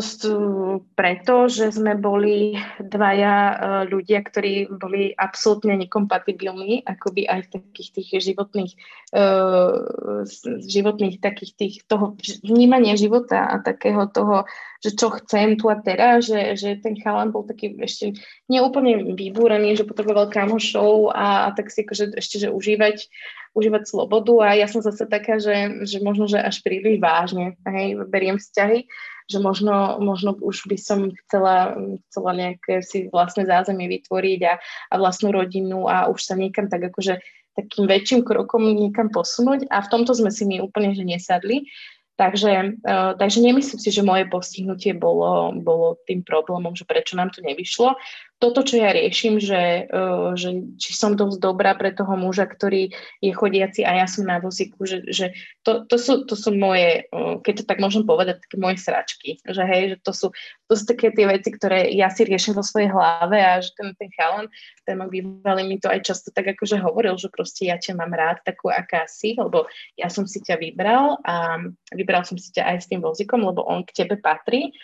preto, 0.93 1.49
že 1.49 1.73
sme 1.73 1.97
boli 1.97 2.53
dvaja 2.77 3.37
uh, 3.41 3.57
ľudia, 3.89 4.21
ktorí 4.21 4.77
boli 4.77 5.09
absolútne 5.17 5.73
nekompatibilní, 5.81 6.85
akoby 6.85 7.25
aj 7.25 7.49
v 7.49 7.53
takých 7.57 7.89
tých 7.97 8.09
životných, 8.29 8.73
uh, 9.17 10.29
životných 10.69 11.17
takých 11.17 11.53
tých, 11.57 11.75
toho 11.89 12.13
vnímania 12.45 12.93
života 13.01 13.49
a 13.49 13.57
takého 13.65 14.05
toho, 14.13 14.45
že 14.85 14.93
čo 14.93 15.17
chcem 15.17 15.57
tu 15.57 15.73
a 15.73 15.81
teraz, 15.81 16.29
že, 16.29 16.53
že 16.53 16.77
ten 16.77 16.93
chalan 17.01 17.33
bol 17.33 17.49
taký 17.49 17.73
ešte 17.81 18.21
neúplne 18.53 19.17
vybúrený, 19.17 19.81
že 19.81 19.89
potreboval 19.89 20.29
kamošov 20.29 21.09
a, 21.09 21.49
a 21.49 21.57
tak 21.57 21.73
si 21.73 21.89
akože 21.89 22.21
ešte, 22.21 22.37
že 22.37 22.53
užívať 22.53 23.09
užívať 23.55 23.83
slobodu 23.87 24.35
a 24.43 24.59
ja 24.59 24.67
som 24.67 24.83
zase 24.83 25.07
taká, 25.07 25.39
že, 25.39 25.87
že 25.87 26.03
možno, 26.03 26.27
že 26.27 26.43
až 26.43 26.61
príliš 26.61 26.99
vážne, 26.99 27.55
hej, 27.71 28.03
beriem 28.11 28.37
vzťahy, 28.37 28.91
že 29.31 29.39
možno, 29.41 29.97
možno 30.03 30.37
už 30.37 30.69
by 30.69 30.77
som 30.77 31.15
chcela, 31.25 31.79
chcela 32.11 32.31
nejaké 32.35 32.85
si 32.85 33.09
vlastné 33.09 33.49
zázemie 33.49 33.89
vytvoriť 33.89 34.41
a, 34.45 34.55
a 34.91 34.95
vlastnú 35.01 35.33
rodinu 35.33 35.89
a 35.89 36.11
už 36.11 36.21
sa 36.21 36.35
niekam 36.37 36.69
tak 36.69 36.93
akože 36.93 37.23
takým 37.55 37.87
väčším 37.87 38.21
krokom 38.27 38.67
niekam 38.67 39.09
posunúť 39.09 39.71
a 39.71 39.81
v 39.81 39.91
tomto 39.91 40.13
sme 40.13 40.35
si 40.35 40.45
my 40.45 40.59
úplne 40.61 40.93
že 40.93 41.07
nesadli. 41.07 41.71
Takže, 42.15 42.79
uh, 42.87 43.19
takže 43.19 43.43
nemyslím 43.43 43.81
si, 43.83 43.91
že 43.91 44.07
moje 44.07 44.31
postihnutie 44.31 44.95
bolo, 44.95 45.51
bolo 45.59 45.99
tým 46.07 46.23
problémom, 46.23 46.71
že 46.79 46.87
prečo 46.87 47.19
nám 47.19 47.35
to 47.35 47.43
nevyšlo 47.43 47.99
toto, 48.45 48.61
čo 48.61 48.77
ja 48.77 48.93
riešim, 48.93 49.41
že, 49.41 49.89
uh, 49.89 50.37
že 50.37 50.77
či 50.77 50.93
som 50.93 51.17
dosť 51.17 51.41
dobrá 51.41 51.73
pre 51.73 51.97
toho 51.97 52.13
muža, 52.13 52.45
ktorý 52.45 52.93
je 53.25 53.33
chodiaci 53.33 53.81
a 53.89 54.05
ja 54.05 54.07
som 54.07 54.29
na 54.29 54.37
vozíku, 54.37 54.85
že, 54.85 55.01
že 55.09 55.33
to, 55.65 55.89
to, 55.89 55.97
sú, 55.97 56.29
to 56.29 56.37
sú 56.37 56.53
moje, 56.53 57.09
uh, 57.09 57.41
keď 57.41 57.65
to 57.65 57.65
tak 57.65 57.81
môžem 57.81 58.05
povedať, 58.05 58.45
také 58.45 58.61
moje 58.61 58.85
sračky, 58.85 59.41
že 59.41 59.65
hej, 59.65 59.83
že 59.89 59.97
to 60.05 60.13
sú, 60.13 60.27
to 60.69 60.73
sú 60.77 60.85
také 60.85 61.09
tie 61.17 61.25
veci, 61.25 61.49
ktoré 61.49 61.89
ja 61.97 62.13
si 62.13 62.29
riešim 62.29 62.53
vo 62.53 62.61
svojej 62.61 62.93
hlave 62.93 63.41
a 63.41 63.65
že 63.65 63.73
ten, 63.73 63.97
ten 63.97 64.13
chalan, 64.13 64.53
ten 64.85 65.01
môj 65.01 65.09
bývalý 65.09 65.65
mi 65.65 65.81
to 65.81 65.89
aj 65.89 66.05
často 66.05 66.29
tak 66.29 66.53
akože 66.53 66.77
hovoril, 66.85 67.17
že 67.17 67.33
proste 67.33 67.73
ja 67.73 67.81
ťa 67.81 67.97
mám 67.97 68.13
rád 68.13 68.45
takú, 68.45 68.69
aká 68.69 69.09
si, 69.09 69.33
lebo 69.33 69.65
ja 69.97 70.13
som 70.13 70.29
si 70.29 70.45
ťa 70.45 70.61
vybral 70.61 71.17
a 71.25 71.65
vybral 71.97 72.29
som 72.29 72.37
si 72.37 72.53
ťa 72.53 72.77
aj 72.77 72.77
s 72.85 72.89
tým 72.93 73.01
vozíkom, 73.01 73.41
lebo 73.41 73.65
on 73.65 73.89
k 73.89 74.05
tebe 74.05 74.21
patrí, 74.21 74.77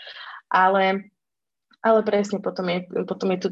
ale 0.48 1.12
ale 1.80 2.00
presne 2.04 2.38
potom 2.44 2.68
je, 2.68 2.78
potom 3.08 3.28
je 3.32 3.38
to, 3.40 3.48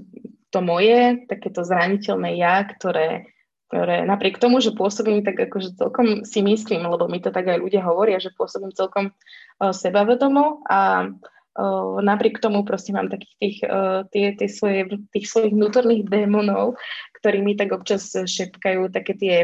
to 0.53 0.61
moje, 0.61 1.25
takéto 1.29 1.65
zraniteľné 1.65 2.37
ja, 2.37 2.65
ktoré, 2.65 3.29
ktoré 3.69 4.05
napriek 4.05 4.41
tomu, 4.41 4.61
že 4.61 4.77
pôsobím 4.77 5.25
tak 5.25 5.41
akože 5.41 5.77
celkom 5.77 6.25
si 6.29 6.41
myslím, 6.45 6.89
lebo 6.89 7.09
mi 7.09 7.21
to 7.21 7.33
tak 7.33 7.49
aj 7.49 7.61
ľudia 7.61 7.85
hovoria, 7.85 8.21
že 8.21 8.33
pôsobím 8.37 8.73
celkom 8.73 9.13
uh, 9.13 9.73
sebavedomo 9.73 10.65
a 10.69 11.09
uh, 11.09 11.97
napriek 12.05 12.41
tomu 12.41 12.65
proste 12.69 12.93
mám 12.93 13.09
takých 13.09 13.35
tých, 13.41 13.59
uh, 13.65 14.05
tie, 14.13 14.37
tie 14.37 14.49
svoje, 14.49 14.89
tých 15.13 15.27
svojich 15.29 15.57
vnútorných 15.57 16.05
démonov, 16.09 16.77
ktorí 17.21 17.41
mi 17.41 17.57
tak 17.57 17.73
občas 17.73 18.13
šepkajú 18.13 18.93
také 18.93 19.13
tie 19.17 19.37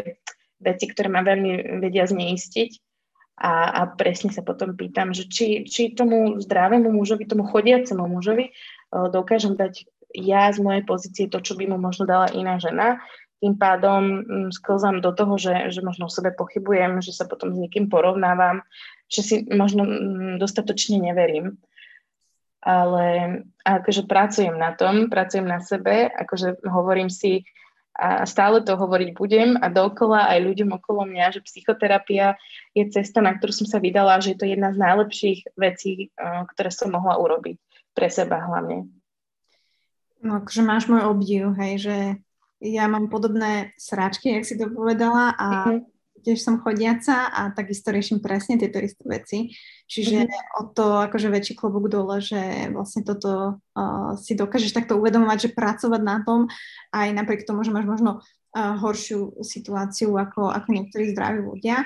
veci, 0.60 0.88
ktoré 0.88 1.08
ma 1.12 1.20
veľmi 1.20 1.80
vedia 1.84 2.08
zneistiť. 2.08 2.83
A, 3.34 3.66
a 3.66 3.80
presne 3.90 4.30
sa 4.30 4.46
potom 4.46 4.78
pýtam, 4.78 5.10
že 5.10 5.26
či, 5.26 5.66
či 5.66 5.90
tomu 5.90 6.38
zdravému 6.38 6.86
mužovi, 6.86 7.26
tomu 7.26 7.42
chodiacemu 7.42 8.06
mužovi 8.06 8.54
dokážem 9.10 9.58
dať 9.58 9.90
ja 10.14 10.46
z 10.54 10.62
mojej 10.62 10.86
pozície 10.86 11.26
to, 11.26 11.42
čo 11.42 11.58
by 11.58 11.66
mu 11.66 11.76
možno 11.76 12.06
dala 12.06 12.30
iná 12.30 12.62
žena. 12.62 13.02
Tým 13.42 13.58
pádom 13.58 14.22
mm, 14.22 14.48
sklzám 14.54 15.02
do 15.02 15.10
toho, 15.10 15.34
že, 15.34 15.74
že 15.74 15.82
možno 15.82 16.06
o 16.06 16.14
sebe 16.14 16.30
pochybujem, 16.30 17.02
že 17.02 17.10
sa 17.10 17.26
potom 17.26 17.50
s 17.50 17.58
niekým 17.58 17.90
porovnávam, 17.90 18.62
že 19.10 19.20
si 19.26 19.36
možno 19.50 19.82
mm, 19.84 20.38
dostatočne 20.38 21.02
neverím. 21.02 21.58
Ale 22.64 23.42
akože 23.66 24.08
pracujem 24.08 24.56
na 24.56 24.72
tom, 24.72 25.12
pracujem 25.12 25.44
na 25.44 25.60
sebe, 25.60 26.08
akože 26.08 26.64
hovorím 26.64 27.12
si, 27.12 27.44
a 27.94 28.26
stále 28.26 28.58
to 28.66 28.74
hovoriť 28.74 29.14
budem 29.14 29.54
a 29.54 29.70
dokola 29.70 30.26
aj 30.34 30.42
ľuďom 30.42 30.82
okolo 30.82 31.06
mňa, 31.06 31.38
že 31.38 31.46
psychoterapia 31.46 32.34
je 32.74 32.90
cesta, 32.90 33.22
na 33.22 33.38
ktorú 33.38 33.54
som 33.54 33.70
sa 33.70 33.78
vydala, 33.78 34.18
že 34.18 34.34
je 34.34 34.38
to 34.42 34.50
jedna 34.50 34.74
z 34.74 34.82
najlepších 34.82 35.54
vecí, 35.54 36.10
ktoré 36.18 36.74
som 36.74 36.90
mohla 36.90 37.14
urobiť 37.22 37.54
pre 37.94 38.10
seba 38.10 38.42
hlavne. 38.42 38.90
No, 40.26 40.42
akože 40.42 40.66
máš 40.66 40.90
môj 40.90 41.06
obdiv, 41.06 41.54
hej, 41.54 41.74
že 41.86 41.96
ja 42.64 42.90
mám 42.90 43.06
podobné 43.12 43.76
sráčky, 43.78 44.34
jak 44.34 44.48
si 44.48 44.58
to 44.58 44.72
povedala 44.74 45.36
a 45.38 45.46
mm-hmm. 45.70 45.93
Tiež 46.24 46.40
som 46.40 46.64
chodiaca 46.64 47.28
a 47.28 47.52
takisto 47.52 47.92
riešim 47.92 48.24
presne 48.24 48.56
tieto 48.56 48.80
isté 48.80 49.04
veci. 49.04 49.38
Čiže 49.84 50.24
mm-hmm. 50.24 50.58
o 50.58 50.62
to 50.72 50.86
akože 51.04 51.28
väčší 51.28 51.54
klobúk 51.54 51.92
dole, 51.92 52.24
že 52.24 52.72
vlastne 52.72 53.04
toto 53.04 53.60
uh, 53.60 54.16
si 54.16 54.32
dokážeš 54.32 54.72
takto 54.72 54.96
uvedomovať, 54.96 55.52
že 55.52 55.56
pracovať 55.56 56.00
na 56.00 56.24
tom 56.24 56.48
aj 56.96 57.12
napriek 57.12 57.44
tomu, 57.44 57.60
že 57.60 57.70
máš 57.70 57.84
možno 57.84 58.24
uh, 58.24 58.74
horšiu 58.80 59.44
situáciu 59.44 60.16
ako, 60.16 60.48
ako 60.48 60.68
niektorí 60.72 61.12
zdraví 61.12 61.44
ľudia. 61.44 61.84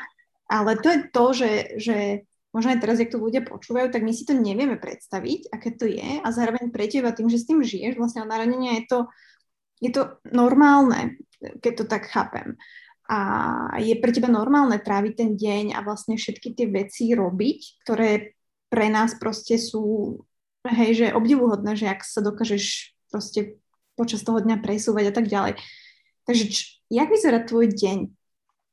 Ale 0.48 0.78
to 0.80 0.88
je 0.88 0.98
to, 1.12 1.24
že, 1.34 1.50
že 1.76 1.96
možno 2.52 2.72
aj 2.72 2.80
teraz, 2.80 2.96
ak 2.98 3.12
to 3.12 3.20
ľudia 3.20 3.44
počúvajú, 3.44 3.92
tak 3.92 4.02
my 4.02 4.12
si 4.16 4.24
to 4.24 4.32
nevieme 4.32 4.80
predstaviť, 4.80 5.52
aké 5.52 5.76
to 5.76 5.84
je 5.84 6.22
a 6.24 6.28
zároveň 6.32 6.72
pre 6.72 6.88
teba 6.88 7.12
tým, 7.12 7.28
že 7.28 7.42
s 7.42 7.46
tým 7.48 7.60
žiješ, 7.60 8.00
vlastne 8.00 8.24
od 8.24 8.30
narodenia 8.32 8.80
je 8.80 8.84
to, 8.88 8.98
je 9.84 9.90
to 9.92 10.02
normálne, 10.32 11.20
keď 11.60 11.72
to 11.78 11.84
tak 11.84 12.08
chápem. 12.08 12.56
A 13.08 13.18
je 13.80 13.96
pre 13.96 14.12
teba 14.12 14.28
normálne 14.28 14.76
tráviť 14.76 15.12
ten 15.16 15.30
deň 15.32 15.72
a 15.72 15.80
vlastne 15.80 16.20
všetky 16.20 16.52
tie 16.52 16.68
veci 16.68 17.16
robiť, 17.16 17.80
ktoré 17.84 18.36
pre 18.68 18.92
nás 18.92 19.16
proste 19.16 19.56
sú, 19.56 20.20
hej, 20.68 20.90
že 20.92 21.16
obdivuhodné, 21.16 21.72
že 21.72 21.88
ak 21.88 22.04
sa 22.04 22.20
dokážeš 22.20 22.92
proste 23.08 23.56
počas 23.96 24.20
toho 24.20 24.44
dňa 24.44 24.60
presúvať 24.60 25.08
a 25.08 25.14
tak 25.16 25.26
ďalej. 25.26 25.56
Takže 26.28 26.44
č- 26.52 26.84
jak 26.92 27.08
vyzerá 27.08 27.40
tvoj 27.48 27.72
deň? 27.72 28.12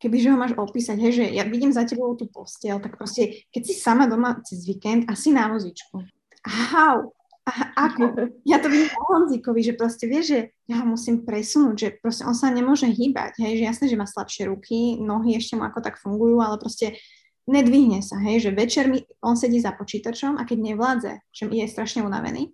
kebyže 0.06 0.32
ho 0.32 0.38
máš 0.38 0.54
opísať, 0.54 0.98
hej, 1.02 1.14
že 1.18 1.26
ja 1.34 1.44
vidím 1.48 1.72
za 1.74 1.88
tebou 1.88 2.14
tú 2.14 2.28
postiel, 2.30 2.78
tak 2.78 3.00
proste, 3.00 3.48
keď 3.50 3.62
si 3.64 3.74
sama 3.74 4.06
doma 4.06 4.38
cez 4.44 4.68
víkend 4.68 5.08
a 5.10 5.16
si 5.16 5.32
na 5.32 5.50
vozičku. 5.50 6.04
How? 6.46 7.10
A 7.46 7.52
ako? 7.90 8.04
Ja 8.52 8.58
to 8.62 8.70
vidím 8.70 8.90
o 8.98 9.06
Honzíkovi, 9.14 9.62
že 9.62 9.78
proste 9.78 10.06
vie, 10.10 10.22
že 10.26 10.40
ja 10.66 10.82
ho 10.82 10.86
musím 10.86 11.26
presunúť, 11.26 11.76
že 11.78 11.90
proste 11.98 12.26
on 12.26 12.34
sa 12.34 12.50
nemôže 12.50 12.90
hýbať, 12.90 13.42
hej, 13.42 13.62
že 13.62 13.64
jasné, 13.70 13.86
že 13.90 13.98
má 13.98 14.06
slabšie 14.10 14.50
ruky, 14.50 14.98
nohy 15.02 15.38
ešte 15.38 15.58
mu 15.58 15.66
ako 15.66 15.82
tak 15.82 16.02
fungujú, 16.02 16.42
ale 16.42 16.58
proste 16.58 16.98
nedvihne 17.46 18.02
sa, 18.02 18.18
hej, 18.22 18.50
že 18.50 18.52
večer 18.54 18.90
mi, 18.90 19.06
on 19.22 19.38
sedí 19.38 19.62
za 19.62 19.74
počítačom 19.74 20.42
a 20.42 20.46
keď 20.46 20.58
nevládze, 20.74 21.14
že 21.30 21.44
je 21.50 21.66
strašne 21.70 22.02
unavený, 22.02 22.54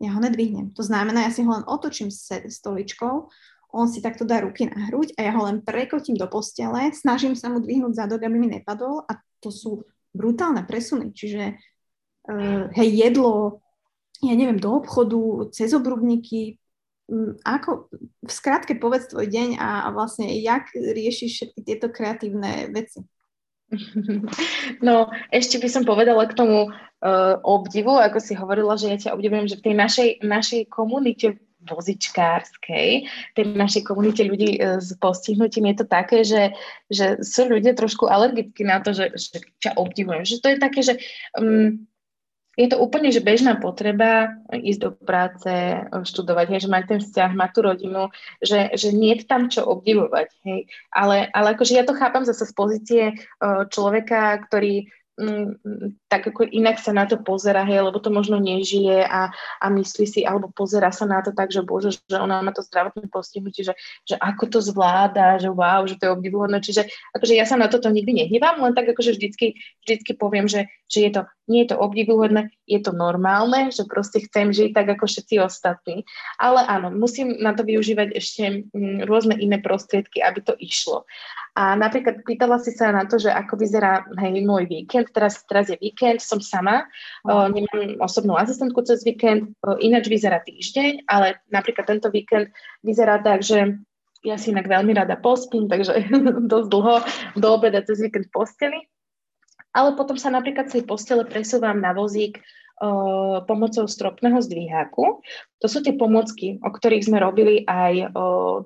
ja 0.00 0.10
ho 0.16 0.20
nedvihnem. 0.20 0.72
To 0.76 0.82
znamená, 0.84 1.28
ja 1.28 1.32
si 1.32 1.44
ho 1.44 1.52
len 1.52 1.64
otočím 1.64 2.08
s 2.08 2.28
stoličkou, 2.32 3.28
on 3.74 3.86
si 3.90 3.98
takto 3.98 4.22
dá 4.22 4.38
ruky 4.38 4.70
na 4.70 4.86
hruď 4.88 5.18
a 5.18 5.26
ja 5.26 5.32
ho 5.34 5.42
len 5.50 5.58
prekotím 5.60 6.14
do 6.14 6.30
postele, 6.30 6.94
snažím 6.94 7.34
sa 7.34 7.50
mu 7.50 7.58
dvihnúť 7.58 8.06
zadok, 8.06 8.22
aby 8.22 8.36
mi 8.38 8.48
nepadol 8.60 9.02
a 9.08 9.18
to 9.42 9.50
sú 9.50 9.82
brutálne 10.14 10.62
presuny. 10.62 11.10
Čiže 11.10 11.58
uh, 12.30 12.70
hej, 12.70 12.88
jedlo, 12.94 13.63
ja 14.30 14.36
neviem, 14.38 14.60
do 14.60 14.80
obchodu, 14.80 15.50
cez 15.52 15.74
obrubníky, 15.74 16.56
ako, 17.44 17.92
v 18.24 18.32
skratke 18.32 18.80
povedz 18.80 19.12
tvoj 19.12 19.28
deň 19.28 19.60
a, 19.60 19.84
a 19.84 19.88
vlastne 19.92 20.24
jak 20.40 20.72
riešiš 20.72 21.30
všetky 21.36 21.60
tieto 21.60 21.86
kreatívne 21.92 22.72
veci. 22.72 23.04
No, 24.84 25.10
ešte 25.32 25.58
by 25.58 25.68
som 25.72 25.82
povedala 25.88 26.28
k 26.28 26.36
tomu 26.36 26.68
uh, 26.68 27.34
obdivu, 27.42 27.96
ako 27.96 28.18
si 28.20 28.36
hovorila, 28.36 28.76
že 28.78 28.92
ja 28.92 28.96
ťa 29.00 29.14
obdivujem, 29.16 29.50
že 29.50 29.58
v 29.58 29.64
tej 29.70 29.74
našej, 29.74 30.08
našej 30.22 30.62
komunite 30.68 31.40
vozičkárskej, 31.64 33.08
tej 33.32 33.44
našej 33.56 33.82
komunite 33.88 34.20
ľudí 34.20 34.60
e, 34.60 34.84
s 34.84 34.92
postihnutím 35.00 35.72
je 35.72 35.76
to 35.80 35.86
také, 35.88 36.20
že, 36.20 36.52
že 36.92 37.24
sú 37.24 37.48
ľudia 37.48 37.72
trošku 37.72 38.04
alergickí 38.04 38.68
na 38.68 38.84
to, 38.84 38.92
že, 38.92 39.16
že 39.16 39.40
ťa 39.64 39.80
obdivujem. 39.80 40.28
Že 40.28 40.36
to 40.44 40.48
je 40.52 40.58
také, 40.60 40.80
že 40.84 40.94
um, 41.40 41.88
je 42.54 42.66
to 42.70 42.78
úplne 42.78 43.10
že 43.10 43.22
bežná 43.22 43.58
potreba 43.58 44.38
ísť 44.50 44.80
do 44.80 44.90
práce, 44.94 45.50
študovať, 45.90 46.46
hej, 46.54 46.60
že 46.66 46.72
mať 46.72 46.84
ten 46.86 47.00
vzťah, 47.02 47.30
mať 47.34 47.50
tú 47.50 47.60
rodinu, 47.62 48.02
že, 48.38 48.70
že 48.78 48.94
nie 48.94 49.14
je 49.18 49.26
tam 49.26 49.50
čo 49.50 49.66
obdivovať. 49.66 50.28
Hej. 50.46 50.70
Ale, 50.94 51.26
ale 51.34 51.58
akože 51.58 51.74
ja 51.74 51.84
to 51.86 51.98
chápam 51.98 52.22
zase 52.22 52.46
z 52.46 52.52
pozície 52.54 53.02
e, 53.10 53.14
človeka, 53.68 54.38
ktorý 54.46 54.86
tak 56.10 56.26
ako 56.26 56.42
inak 56.50 56.82
sa 56.82 56.90
na 56.90 57.06
to 57.06 57.22
pozera, 57.22 57.62
hej, 57.62 57.86
lebo 57.86 58.02
to 58.02 58.10
možno 58.10 58.42
nežije 58.42 59.06
a, 59.06 59.30
a 59.62 59.66
myslí 59.70 60.04
si, 60.10 60.20
alebo 60.26 60.50
pozera 60.50 60.90
sa 60.90 61.06
na 61.06 61.22
to 61.22 61.30
tak, 61.30 61.54
že 61.54 61.62
bože, 61.62 62.02
že 62.10 62.18
ona 62.18 62.42
má 62.42 62.50
to 62.50 62.66
zdravotné 62.66 63.06
postihnutie, 63.14 63.62
že, 63.62 63.78
že 64.02 64.18
ako 64.18 64.50
to 64.50 64.58
zvláda, 64.58 65.38
že 65.38 65.54
wow, 65.54 65.86
že 65.86 65.94
to 66.02 66.10
je 66.10 66.14
obdivuhodné. 66.18 66.58
Čiže 66.58 66.90
akože 67.14 67.34
ja 67.38 67.46
sa 67.46 67.54
na 67.54 67.70
toto 67.70 67.94
nikdy 67.94 68.26
nehývam, 68.26 68.58
len 68.58 68.74
tak 68.74 68.90
akože 68.90 69.14
vždycky, 69.14 69.54
vždycky 69.86 70.18
poviem, 70.18 70.50
že, 70.50 70.66
že 70.90 71.06
je 71.06 71.10
to, 71.14 71.22
nie 71.46 71.62
je 71.62 71.70
to 71.70 71.76
obdivuhodné, 71.78 72.50
je 72.66 72.80
to 72.82 72.90
normálne, 72.90 73.70
že 73.70 73.86
proste 73.86 74.18
chcem 74.26 74.50
žiť 74.50 74.74
tak 74.74 74.98
ako 74.98 75.06
všetci 75.06 75.34
ostatní. 75.38 76.02
Ale 76.42 76.58
áno, 76.66 76.90
musím 76.90 77.38
na 77.38 77.54
to 77.54 77.62
využívať 77.62 78.08
ešte 78.18 78.42
mm, 78.74 79.06
rôzne 79.06 79.38
iné 79.38 79.62
prostriedky, 79.62 80.18
aby 80.24 80.42
to 80.42 80.58
išlo. 80.58 81.06
A 81.54 81.78
napríklad 81.78 82.26
pýtala 82.26 82.58
si 82.58 82.74
sa 82.74 82.90
na 82.90 83.06
to, 83.06 83.14
že 83.14 83.30
ako 83.30 83.54
vyzerá 83.54 84.02
hej, 84.18 84.42
môj 84.42 84.66
víkend. 84.66 85.03
Teraz, 85.10 85.42
teraz 85.44 85.68
je 85.68 85.76
víkend, 85.76 86.22
som 86.22 86.38
sama, 86.38 86.86
uh, 87.28 87.50
nemám 87.50 88.00
osobnú 88.00 88.38
asistentku 88.38 88.80
cez 88.86 89.02
víkend, 89.02 89.52
uh, 89.66 89.76
ináč 89.82 90.08
vyzerá 90.08 90.40
týždeň, 90.40 91.04
ale 91.10 91.42
napríklad 91.50 91.84
tento 91.84 92.08
víkend 92.08 92.48
vyzerá 92.80 93.20
tak, 93.20 93.44
že 93.44 93.76
ja 94.24 94.40
si 94.40 94.56
inak 94.56 94.64
veľmi 94.64 94.96
rada 94.96 95.20
pospím, 95.20 95.68
takže 95.68 96.08
dosť 96.52 96.68
dlho 96.72 96.96
do 97.36 97.48
obeda 97.52 97.84
cez 97.84 98.00
víkend 98.00 98.32
posteli. 98.32 98.88
Ale 99.74 99.98
potom 99.98 100.14
sa 100.14 100.30
napríklad 100.30 100.70
z 100.70 100.80
tej 100.80 100.84
postele 100.86 101.26
presúvam 101.26 101.76
na 101.82 101.90
vozík 101.90 102.38
pomocou 103.46 103.86
stropného 103.86 104.42
zdvíhaku. 104.42 105.22
To 105.62 105.66
sú 105.70 105.78
tie 105.80 105.94
pomocky, 105.94 106.58
o 106.58 106.68
ktorých 106.74 107.06
sme 107.06 107.22
robili 107.22 107.62
aj 107.70 108.10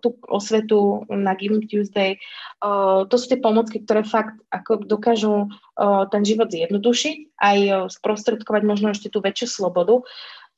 tú 0.00 0.16
osvetu 0.26 1.04
na 1.12 1.36
Giving 1.36 1.68
Tuesday. 1.68 2.16
To 2.64 3.14
sú 3.14 3.26
tie 3.28 3.36
pomocky, 3.36 3.84
ktoré 3.84 4.08
fakt 4.08 4.40
ako 4.48 4.88
dokážu 4.88 5.52
ten 6.08 6.22
život 6.24 6.48
zjednodušiť, 6.48 7.36
aj 7.36 7.58
sprostredkovať 8.00 8.62
možno 8.64 8.96
ešte 8.96 9.12
tú 9.12 9.20
väčšiu 9.20 9.46
slobodu, 9.46 10.00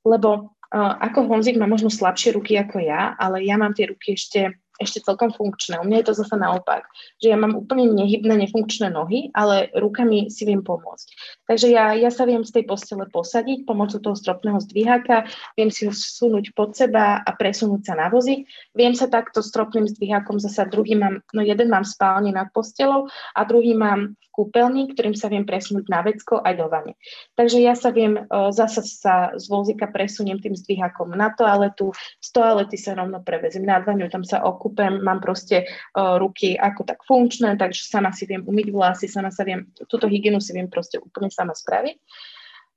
lebo 0.06 0.54
ako 0.70 1.26
Honzik 1.26 1.58
má 1.58 1.66
možno 1.66 1.90
slabšie 1.90 2.38
ruky 2.38 2.54
ako 2.54 2.78
ja, 2.78 3.18
ale 3.18 3.42
ja 3.42 3.58
mám 3.58 3.74
tie 3.74 3.90
ruky 3.90 4.14
ešte 4.14 4.54
ešte 4.80 5.04
celkom 5.04 5.28
funkčné. 5.30 5.76
U 5.76 5.84
mňa 5.84 6.00
je 6.00 6.06
to 6.08 6.14
zase 6.16 6.32
naopak, 6.40 6.88
že 7.20 7.28
ja 7.28 7.36
mám 7.36 7.52
úplne 7.52 7.92
nehybné, 7.92 8.48
nefunkčné 8.48 8.88
nohy, 8.88 9.28
ale 9.36 9.68
rukami 9.76 10.32
si 10.32 10.48
viem 10.48 10.64
pomôcť. 10.64 11.06
Takže 11.44 11.68
ja, 11.68 11.92
ja 11.92 12.08
sa 12.08 12.24
viem 12.24 12.40
z 12.40 12.56
tej 12.56 12.64
postele 12.64 13.04
posadiť 13.12 13.68
pomocou 13.68 14.00
toho 14.00 14.16
stropného 14.16 14.56
zdvíhaka, 14.64 15.28
viem 15.60 15.68
si 15.68 15.84
ho 15.84 15.92
sunúť 15.92 16.56
pod 16.56 16.72
seba 16.72 17.20
a 17.20 17.30
presunúť 17.36 17.92
sa 17.92 17.94
na 17.94 18.08
vozy. 18.08 18.48
Viem 18.72 18.96
sa 18.96 19.12
takto 19.12 19.44
stropným 19.44 19.84
zdvíhakom 19.84 20.40
zasa 20.40 20.64
druhý 20.64 20.96
mám, 20.96 21.20
no 21.36 21.44
jeden 21.44 21.68
mám 21.68 21.84
spálne 21.84 22.32
nad 22.32 22.48
postelou 22.56 23.04
a 23.36 23.40
druhý 23.44 23.76
mám 23.76 24.16
v 24.16 24.26
kúpeľni, 24.32 24.88
ktorým 24.94 25.12
sa 25.12 25.28
viem 25.28 25.44
presunúť 25.44 25.90
na 25.92 26.00
vecko 26.00 26.40
aj 26.40 26.54
do 26.56 26.66
vane. 26.72 26.96
Takže 27.36 27.60
ja 27.60 27.76
sa 27.76 27.92
viem, 27.92 28.16
zasa 28.54 28.80
sa 28.80 29.14
z 29.36 29.44
vozíka 29.50 29.90
presuniem 29.90 30.40
tým 30.40 30.56
zdvíhakom 30.56 31.12
na 31.12 31.34
toaletu, 31.34 31.92
z 32.22 32.28
toalety 32.32 32.80
sa 32.80 32.96
rovno 32.96 33.20
prevezím 33.20 33.68
na 33.68 33.82
dvaňu, 33.82 34.08
tam 34.08 34.24
sa 34.24 34.40
okú 34.40 34.69
kúpem, 34.70 35.02
mám 35.02 35.18
proste 35.18 35.66
uh, 35.66 36.14
ruky 36.22 36.54
ako 36.54 36.86
tak 36.86 37.02
funkčné, 37.02 37.58
takže 37.58 37.90
sama 37.90 38.14
si 38.14 38.30
viem 38.30 38.46
umyť 38.46 38.70
vlasy, 38.70 39.10
sama 39.10 39.34
sa 39.34 39.42
viem, 39.42 39.66
túto 39.90 40.06
hygienu 40.06 40.38
si 40.38 40.54
viem 40.54 40.70
proste 40.70 41.02
úplne 41.02 41.26
sama 41.34 41.50
spraviť. 41.50 41.98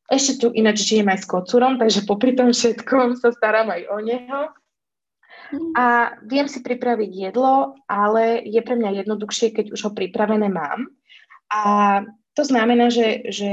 Ešte 0.10 0.42
tu 0.42 0.48
ináč 0.58 0.82
žijem 0.82 1.08
aj 1.14 1.22
s 1.22 1.30
kocúrom, 1.30 1.78
takže 1.78 2.10
popri 2.10 2.34
tom 2.34 2.50
všetkom 2.50 3.22
sa 3.22 3.30
starám 3.30 3.70
aj 3.70 3.82
o 3.94 3.98
neho. 4.02 4.42
Mhm. 5.54 5.70
A 5.78 5.86
viem 6.26 6.50
si 6.50 6.66
pripraviť 6.66 7.12
jedlo, 7.30 7.78
ale 7.86 8.42
je 8.42 8.58
pre 8.66 8.74
mňa 8.74 9.06
jednoduchšie, 9.06 9.54
keď 9.54 9.66
už 9.78 9.80
ho 9.86 9.92
pripravené 9.94 10.50
mám. 10.50 10.90
A 11.54 11.62
to 12.34 12.42
znamená, 12.42 12.90
že, 12.90 13.30
že 13.30 13.52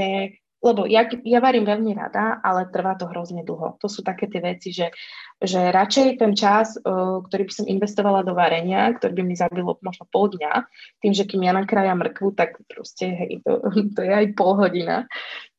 lebo 0.60 0.84
ja, 0.84 1.08
ja 1.24 1.40
varím 1.40 1.64
veľmi 1.64 1.96
rada, 1.96 2.36
ale 2.44 2.68
trvá 2.68 2.92
to 2.94 3.08
hrozne 3.08 3.40
dlho. 3.40 3.80
To 3.80 3.88
sú 3.88 4.04
také 4.04 4.28
tie 4.28 4.44
veci, 4.44 4.76
že, 4.76 4.92
že 5.40 5.72
radšej 5.72 6.20
ten 6.20 6.36
čas, 6.36 6.76
uh, 6.76 7.24
ktorý 7.24 7.48
by 7.48 7.52
som 7.52 7.66
investovala 7.66 8.20
do 8.20 8.36
varenia, 8.36 8.92
ktorý 8.92 9.20
by 9.20 9.22
mi 9.24 9.34
zabilo 9.36 9.80
možno 9.80 10.04
pol 10.12 10.28
dňa, 10.28 10.68
tým, 11.00 11.12
že 11.16 11.24
kým 11.24 11.48
ja 11.48 11.56
nakrájam 11.56 12.04
mrkvu, 12.04 12.36
tak 12.36 12.60
proste 12.68 13.08
hej, 13.08 13.30
to, 13.40 13.64
to 13.96 14.00
je 14.04 14.12
aj 14.12 14.26
pol 14.36 14.52
hodina. 14.60 15.08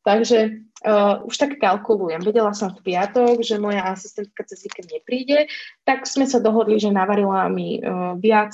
Takže 0.02 0.66
uh, 0.86 1.22
už 1.26 1.36
tak 1.38 1.62
kalkulujem. 1.62 2.22
Vedela 2.26 2.54
som 2.58 2.74
v 2.74 2.82
piatok, 2.94 3.42
že 3.46 3.62
moja 3.62 3.86
asistentka 3.90 4.46
cez 4.46 4.66
víkend 4.66 4.90
nepríde, 4.90 5.50
tak 5.86 6.10
sme 6.10 6.26
sa 6.26 6.42
dohodli, 6.42 6.82
že 6.82 6.94
navarila 6.94 7.46
mi 7.50 7.82
uh, 7.82 8.18
viac 8.18 8.54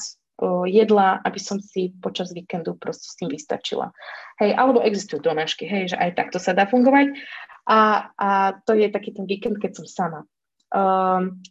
jedla, 0.70 1.18
aby 1.26 1.40
som 1.42 1.58
si 1.58 1.94
počas 1.98 2.30
víkendu 2.30 2.78
proste 2.78 3.10
s 3.10 3.18
tým 3.18 3.34
vystačila. 3.34 3.90
Hej, 4.38 4.54
alebo 4.54 4.86
existujú 4.86 5.26
donášky, 5.26 5.66
hej, 5.66 5.94
že 5.94 5.98
aj 5.98 6.14
takto 6.14 6.38
sa 6.38 6.54
dá 6.54 6.70
fungovať. 6.70 7.18
A, 7.68 8.14
a 8.16 8.30
to 8.64 8.78
je 8.78 8.88
taký 8.88 9.12
ten 9.12 9.26
víkend, 9.26 9.58
keď 9.58 9.82
som 9.82 9.86
sama. 9.90 10.20
Um, 10.72 11.42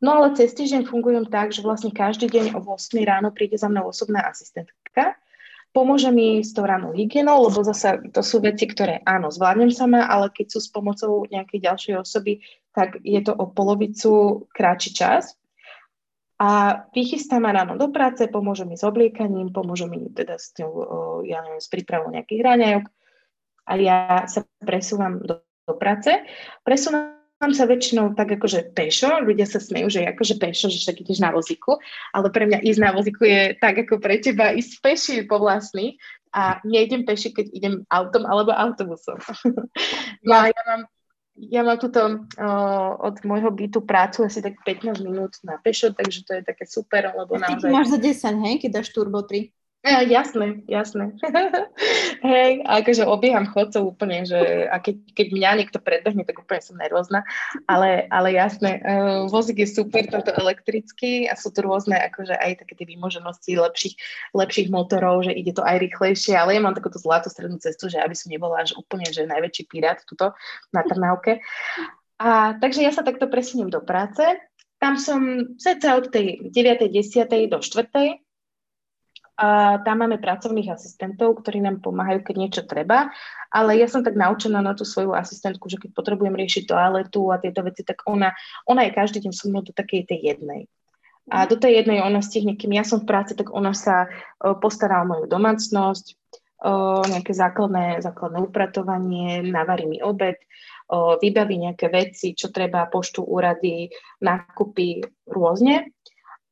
no 0.00 0.10
ale 0.18 0.34
cez 0.34 0.56
týždeň 0.56 0.88
fungujem 0.88 1.28
tak, 1.28 1.52
že 1.52 1.62
vlastne 1.62 1.92
každý 1.92 2.26
deň 2.26 2.56
o 2.56 2.60
8 2.64 2.98
ráno 3.04 3.30
príde 3.30 3.60
za 3.60 3.68
mnou 3.68 3.92
osobná 3.92 4.24
asistentka, 4.26 5.14
pomôže 5.76 6.12
mi 6.12 6.44
s 6.44 6.52
tou 6.52 6.64
ranou 6.64 6.92
hygienou, 6.92 7.48
lebo 7.48 7.64
zase 7.64 8.00
to 8.12 8.20
sú 8.20 8.40
veci, 8.44 8.68
ktoré 8.68 9.00
áno, 9.04 9.32
zvládnem 9.32 9.72
sama, 9.72 10.04
ale 10.08 10.32
keď 10.32 10.56
sú 10.56 10.58
s 10.60 10.68
pomocou 10.68 11.24
nejakej 11.28 11.58
ďalšej 11.64 11.94
osoby, 12.00 12.44
tak 12.72 13.00
je 13.04 13.20
to 13.20 13.32
o 13.36 13.48
polovicu 13.52 14.44
kratší 14.52 14.90
čas. 14.96 15.36
A 16.40 16.82
vychystá 16.90 17.38
ma 17.38 17.52
ráno 17.54 17.78
do 17.78 17.92
práce, 17.92 18.26
pomôže 18.26 18.64
mi 18.64 18.74
s 18.74 18.82
obliekaním, 18.82 19.52
pomôže 19.54 19.86
mi 19.86 20.10
teda 20.10 20.40
s, 20.40 20.56
ňou, 20.58 21.22
ja 21.22 21.44
neviem, 21.44 21.62
s 21.62 21.70
prípravou 21.70 22.10
nejakých 22.10 22.42
raňajok 22.42 22.84
a 23.68 23.72
ja 23.78 23.98
sa 24.26 24.42
presúvam 24.58 25.22
do, 25.22 25.44
do 25.68 25.74
práce. 25.78 26.10
Presúvam 26.66 27.14
sa 27.38 27.66
väčšinou 27.66 28.14
tak 28.18 28.38
akože 28.38 28.74
pešo, 28.74 29.22
ľudia 29.22 29.46
sa 29.46 29.58
smejú, 29.58 29.90
že 29.90 30.06
akože 30.06 30.38
pešo, 30.38 30.66
že 30.70 30.82
však 30.82 31.02
ideš 31.02 31.22
na 31.22 31.30
vozíku, 31.30 31.78
ale 32.14 32.30
pre 32.30 32.46
mňa 32.46 32.62
ísť 32.62 32.80
na 32.82 32.90
vozíku 32.94 33.22
je 33.22 33.54
tak 33.58 33.82
ako 33.86 33.98
pre 33.98 34.18
teba 34.22 34.54
ísť 34.54 34.72
peši 34.82 35.16
po 35.26 35.42
vlastný 35.42 35.98
a 36.34 36.62
nejdem 36.62 37.06
peši, 37.06 37.34
keď 37.34 37.46
idem 37.54 37.74
autom 37.90 38.26
alebo 38.26 38.54
autobusom. 38.54 39.18
no 40.26 40.32
a 40.34 40.50
ja 40.50 40.60
mám 40.70 40.86
ja 41.36 41.64
mám 41.64 41.80
tuto 41.80 42.28
uh, 42.28 42.90
od 43.00 43.24
môjho 43.24 43.48
bytu 43.48 43.80
prácu 43.80 44.28
asi 44.28 44.44
tak 44.44 44.60
15 44.68 45.00
minút 45.00 45.32
na 45.40 45.56
pešo, 45.56 45.96
takže 45.96 46.28
to 46.28 46.32
je 46.36 46.42
také 46.44 46.68
super, 46.68 47.08
lebo 47.08 47.40
naozaj... 47.40 47.72
Ty 47.72 47.72
máš 47.72 47.88
za 47.88 47.98
10, 47.98 48.44
hej, 48.44 48.54
keď 48.60 48.70
dáš 48.80 48.88
turbo 48.92 49.24
3. 49.24 49.48
Ja, 49.82 49.98
jasné, 50.06 50.62
jasné. 50.70 51.10
Hej, 52.22 52.62
akože 52.62 53.02
obieham 53.02 53.50
chodcov 53.50 53.98
úplne, 53.98 54.22
že 54.22 54.70
a 54.70 54.78
keď, 54.78 54.94
keď 55.10 55.26
mňa 55.34 55.50
niekto 55.58 55.82
predbehne, 55.82 56.22
tak 56.22 56.38
úplne 56.38 56.62
som 56.62 56.78
nervózna, 56.78 57.26
ale, 57.66 58.06
ale 58.06 58.30
jasné, 58.30 58.78
uh, 58.78 59.26
vozík 59.26 59.58
je 59.58 59.66
super, 59.66 60.06
tento 60.06 60.30
elektrický 60.38 61.26
a 61.26 61.34
sú 61.34 61.50
tu 61.50 61.66
rôzne 61.66 61.98
akože 61.98 62.38
aj 62.38 62.62
také 62.62 62.78
tie 62.78 62.86
výmoženosti 62.94 63.58
lepších, 63.58 63.94
lepších 64.38 64.70
motorov, 64.70 65.26
že 65.26 65.34
ide 65.34 65.50
to 65.50 65.66
aj 65.66 65.82
rýchlejšie, 65.82 66.38
ale 66.38 66.54
ja 66.54 66.62
mám 66.62 66.78
takúto 66.78 67.02
zlatú 67.02 67.26
strednú 67.26 67.58
cestu, 67.58 67.90
že 67.90 67.98
aby 67.98 68.14
som 68.14 68.30
nebola 68.30 68.62
až 68.62 68.78
úplne, 68.78 69.10
že 69.10 69.26
najväčší 69.26 69.66
pirát 69.66 69.98
tuto 70.06 70.30
na 70.70 70.86
Trnávke. 70.86 71.42
A 72.22 72.54
takže 72.54 72.86
ja 72.86 72.94
sa 72.94 73.02
takto 73.02 73.26
presuniem 73.26 73.66
do 73.66 73.82
práce. 73.82 74.22
Tam 74.78 74.94
som 74.94 75.50
ceca 75.58 75.98
od 75.98 76.14
tej 76.14 76.54
9. 76.54 76.86
10. 76.86 77.50
do 77.50 77.58
4 77.58 78.22
a 79.42 79.82
tam 79.82 80.06
máme 80.06 80.22
pracovných 80.22 80.70
asistentov, 80.70 81.42
ktorí 81.42 81.58
nám 81.58 81.82
pomáhajú, 81.82 82.22
keď 82.22 82.36
niečo 82.38 82.62
treba, 82.62 83.10
ale 83.50 83.74
ja 83.74 83.90
som 83.90 84.06
tak 84.06 84.14
naučená 84.14 84.62
na 84.62 84.78
tú 84.78 84.86
svoju 84.86 85.18
asistentku, 85.18 85.66
že 85.66 85.82
keď 85.82 85.98
potrebujem 85.98 86.38
riešiť 86.38 86.70
toaletu 86.70 87.26
a 87.34 87.42
tieto 87.42 87.66
veci, 87.66 87.82
tak 87.82 88.06
ona, 88.06 88.30
ona 88.70 88.86
je 88.86 88.94
každý 88.94 89.18
deň 89.26 89.32
so 89.34 89.50
mnou 89.50 89.66
do 89.66 89.74
takej 89.74 90.06
tej 90.06 90.18
jednej. 90.30 90.70
A 91.26 91.50
do 91.50 91.58
tej 91.58 91.82
jednej 91.82 92.06
ona 92.06 92.22
stihne, 92.22 92.54
kým 92.54 92.70
ja 92.70 92.86
som 92.86 93.02
v 93.02 93.10
práci, 93.10 93.34
tak 93.34 93.50
ona 93.50 93.74
sa 93.74 94.06
uh, 94.06 94.54
postará 94.54 95.02
o 95.02 95.10
moju 95.10 95.26
domácnosť, 95.26 96.06
uh, 96.62 97.02
nejaké 97.10 97.34
základné, 97.34 97.98
základné 97.98 98.46
upratovanie, 98.46 99.42
navarí 99.42 99.90
mi 99.90 99.98
obed, 99.98 100.38
uh, 100.38 101.18
vybaví 101.18 101.58
nejaké 101.58 101.90
veci, 101.90 102.38
čo 102.38 102.54
treba, 102.54 102.86
poštu 102.86 103.26
úrady, 103.26 103.90
nákupy 104.22 105.02
rôzne. 105.26 105.90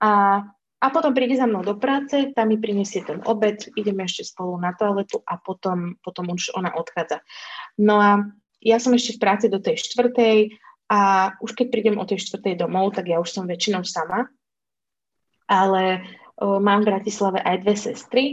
A 0.03 0.43
a 0.81 0.87
potom 0.89 1.13
príde 1.13 1.37
za 1.37 1.45
mnou 1.45 1.61
do 1.61 1.77
práce, 1.77 2.33
tam 2.33 2.49
mi 2.49 2.57
prinesie 2.57 3.05
ten 3.05 3.21
obed, 3.29 3.69
ideme 3.77 4.09
ešte 4.09 4.25
spolu 4.25 4.57
na 4.57 4.73
toaletu 4.73 5.21
a 5.29 5.37
potom, 5.37 6.01
potom 6.01 6.33
už 6.33 6.57
ona 6.57 6.73
odchádza. 6.73 7.21
No 7.77 8.01
a 8.01 8.25
ja 8.65 8.81
som 8.81 8.97
ešte 8.97 9.21
v 9.21 9.23
práci 9.23 9.47
do 9.53 9.61
tej 9.61 9.77
štvrtej 9.77 10.57
a 10.89 11.33
už 11.45 11.53
keď 11.53 11.67
prídem 11.69 11.97
o 12.01 12.09
tej 12.09 12.25
štvrtej 12.25 12.57
domov, 12.57 12.97
tak 12.97 13.13
ja 13.13 13.21
už 13.21 13.29
som 13.29 13.45
väčšinou 13.45 13.85
sama. 13.85 14.33
Ale 15.45 16.01
o, 16.41 16.57
mám 16.65 16.81
v 16.81 16.97
Bratislave 16.97 17.45
aj 17.45 17.57
dve 17.61 17.75
sestry, 17.77 18.25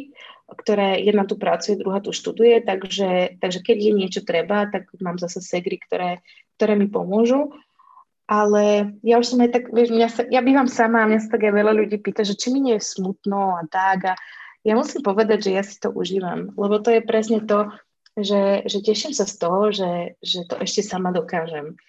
ktoré 0.48 1.04
jedna 1.04 1.28
tu 1.28 1.36
pracuje, 1.36 1.76
druhá 1.76 2.00
tu 2.00 2.16
študuje, 2.16 2.64
takže, 2.64 3.44
takže 3.44 3.60
keď 3.60 3.78
je 3.78 3.92
niečo 3.92 4.22
treba, 4.24 4.72
tak 4.72 4.88
mám 5.04 5.20
zase 5.20 5.44
segry, 5.44 5.76
ktoré, 5.84 6.24
ktoré 6.56 6.80
mi 6.80 6.88
pomôžu 6.88 7.52
ale 8.28 8.92
ja 9.08 9.16
už 9.24 9.26
som 9.26 9.40
aj 9.40 9.56
tak, 9.56 9.64
vieš, 9.72 9.96
mňa 9.96 10.08
sa, 10.12 10.22
ja 10.28 10.44
bývam 10.44 10.68
sama 10.68 11.04
a 11.04 11.08
mňa 11.08 11.20
sa 11.24 11.30
tak 11.32 11.48
aj 11.48 11.54
veľa 11.56 11.74
ľudí 11.80 11.96
pýta, 12.04 12.28
že 12.28 12.36
či 12.36 12.52
mi 12.52 12.60
nie 12.60 12.76
je 12.76 12.84
smutno 12.84 13.56
a 13.56 13.64
tak 13.72 14.04
a 14.04 14.14
ja 14.68 14.76
musím 14.76 15.00
povedať, 15.00 15.48
že 15.48 15.52
ja 15.56 15.64
si 15.64 15.80
to 15.80 15.96
užívam, 15.96 16.52
lebo 16.60 16.84
to 16.84 16.92
je 16.92 17.00
presne 17.00 17.48
to, 17.48 17.72
že, 18.20 18.68
že 18.68 18.84
teším 18.84 19.16
sa 19.16 19.24
z 19.24 19.36
toho, 19.40 19.72
že, 19.72 20.20
že 20.20 20.44
to 20.44 20.60
ešte 20.60 20.84
sama 20.84 21.16
dokážem. 21.16 21.80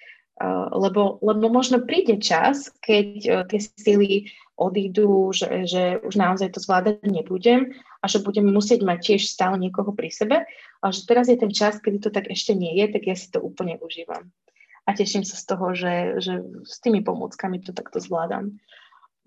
Lebo, 0.70 1.18
lebo 1.18 1.50
možno 1.50 1.82
príde 1.82 2.22
čas, 2.22 2.70
keď 2.78 3.06
uh, 3.26 3.42
tie 3.50 3.58
síly 3.58 4.30
odídu, 4.54 5.34
že, 5.34 5.66
že 5.66 5.98
už 5.98 6.14
naozaj 6.14 6.54
to 6.54 6.62
zvládať 6.62 7.02
nebudem 7.10 7.74
a 7.98 8.06
že 8.06 8.22
budem 8.22 8.46
musieť 8.46 8.86
mať 8.86 8.98
tiež 9.02 9.26
stále 9.26 9.58
niekoho 9.58 9.90
pri 9.90 10.14
sebe 10.14 10.46
a 10.78 10.86
že 10.94 11.10
teraz 11.10 11.26
je 11.26 11.34
ten 11.34 11.50
čas, 11.50 11.82
kedy 11.82 11.98
to 11.98 12.14
tak 12.14 12.30
ešte 12.30 12.54
nie 12.54 12.70
je, 12.78 12.86
tak 12.86 13.02
ja 13.10 13.18
si 13.18 13.26
to 13.34 13.42
úplne 13.42 13.82
užívam 13.82 14.30
a 14.88 14.90
teším 14.96 15.20
sa 15.20 15.36
z 15.36 15.44
toho, 15.44 15.76
že, 15.76 16.24
že 16.24 16.40
s 16.64 16.80
tými 16.80 17.04
pomôckami 17.04 17.60
to 17.60 17.76
takto 17.76 18.00
zvládam. 18.00 18.56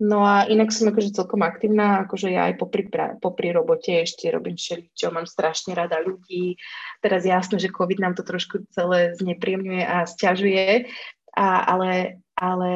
No 0.02 0.26
a 0.26 0.50
inak 0.50 0.74
som 0.74 0.90
akože 0.90 1.14
celkom 1.14 1.46
aktívna, 1.46 2.02
akože 2.02 2.34
ja 2.34 2.50
aj 2.50 2.58
popri, 2.58 2.90
popri 3.22 3.54
robote 3.54 4.02
ešte 4.02 4.26
robím 4.34 4.58
všeličo, 4.58 5.14
mám 5.14 5.30
strašne 5.30 5.78
rada 5.78 6.02
ľudí. 6.02 6.58
Teraz 6.98 7.22
jasné, 7.22 7.62
že 7.62 7.70
COVID 7.70 8.02
nám 8.02 8.18
to 8.18 8.26
trošku 8.26 8.66
celé 8.74 9.14
znepríjemňuje 9.14 9.84
a 9.86 10.02
stiažuje, 10.02 10.90
a, 11.38 11.46
ale, 11.70 12.18
ale 12.34 12.70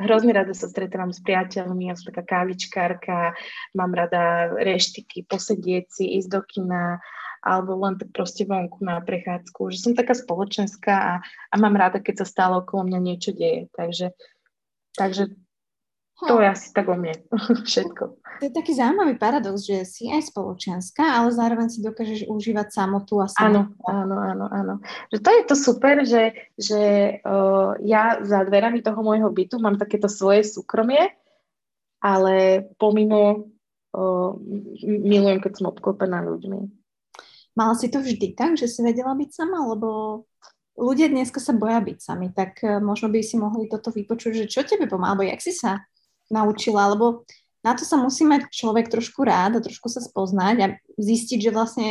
hrozne 0.00 0.32
rada 0.32 0.56
sa 0.56 0.72
stretávam 0.72 1.12
s 1.12 1.20
priateľmi, 1.20 1.92
ja 1.92 1.94
som 2.00 2.16
taká 2.16 2.24
kávičkárka, 2.24 3.36
mám 3.76 3.92
rada 3.92 4.48
reštiky, 4.56 5.28
posedieť 5.28 5.84
si, 5.92 6.16
ísť 6.16 6.28
do 6.32 6.40
kina, 6.48 6.96
alebo 7.42 7.78
len 7.78 7.98
tak 7.98 8.10
proste 8.14 8.44
vonku 8.44 8.82
na 8.82 8.98
prechádzku, 9.02 9.70
že 9.70 9.78
som 9.82 9.92
taká 9.94 10.14
spoločenská 10.14 10.94
a, 10.94 11.14
a 11.22 11.54
mám 11.58 11.78
rada, 11.78 12.02
keď 12.02 12.24
sa 12.24 12.26
stále 12.26 12.54
okolo 12.60 12.86
mňa 12.88 13.00
niečo 13.02 13.30
deje, 13.34 13.70
takže, 13.74 14.14
takže 14.94 15.34
to 16.26 16.42
je 16.42 16.50
asi 16.50 16.74
tak 16.74 16.90
o 16.90 16.98
mne 16.98 17.14
všetko. 17.68 18.04
To 18.38 18.42
je 18.42 18.50
taký 18.50 18.74
zaujímavý 18.74 19.14
paradox, 19.18 19.66
že 19.66 19.86
si 19.86 20.10
aj 20.10 20.30
spoločenská, 20.34 21.02
ale 21.02 21.30
zároveň 21.30 21.70
si 21.70 21.78
dokážeš 21.78 22.26
užívať 22.26 22.74
samotu 22.74 23.22
a 23.22 23.30
samotu. 23.30 23.74
Áno, 23.86 24.14
áno, 24.14 24.16
áno, 24.18 24.46
áno. 24.50 24.74
Že 25.14 25.18
to 25.22 25.30
je 25.30 25.42
to 25.46 25.54
super, 25.54 25.94
že, 26.02 26.24
že 26.58 26.82
uh, 27.22 27.78
ja 27.82 28.18
za 28.22 28.42
dverami 28.46 28.82
toho 28.82 28.98
môjho 28.98 29.30
bytu 29.30 29.62
mám 29.62 29.78
takéto 29.78 30.10
svoje 30.10 30.42
súkromie, 30.42 31.14
ale 32.02 32.66
pomimo 32.78 33.50
uh, 33.94 34.30
milujem, 34.82 35.38
keď 35.38 35.52
som 35.58 35.70
obklopená 35.70 36.22
ľuďmi. 36.22 36.77
Mala 37.58 37.74
si 37.74 37.90
to 37.90 37.98
vždy 37.98 38.38
tak, 38.38 38.54
že 38.54 38.70
si 38.70 38.86
vedela 38.86 39.18
byť 39.18 39.30
sama, 39.34 39.66
lebo 39.66 40.22
ľudia 40.78 41.10
dneska 41.10 41.42
sa 41.42 41.50
boja 41.50 41.82
byť 41.82 41.98
sami, 41.98 42.30
tak 42.30 42.62
možno 42.62 43.10
by 43.10 43.18
si 43.18 43.34
mohli 43.34 43.66
toto 43.66 43.90
vypočuť, 43.90 44.46
že 44.46 44.50
čo 44.50 44.62
tebe 44.62 44.86
pomáha, 44.86 45.18
alebo 45.18 45.26
jak 45.26 45.42
si 45.42 45.50
sa 45.50 45.82
naučila, 46.30 46.94
lebo 46.94 47.26
na 47.66 47.74
to 47.74 47.82
sa 47.82 47.98
musí 47.98 48.22
mať 48.22 48.46
človek 48.54 48.86
trošku 48.86 49.26
rád 49.26 49.58
a 49.58 49.64
trošku 49.64 49.90
sa 49.90 49.98
spoznať 49.98 50.56
a 50.62 50.66
zistiť, 51.02 51.38
že 51.42 51.50
vlastne 51.50 51.88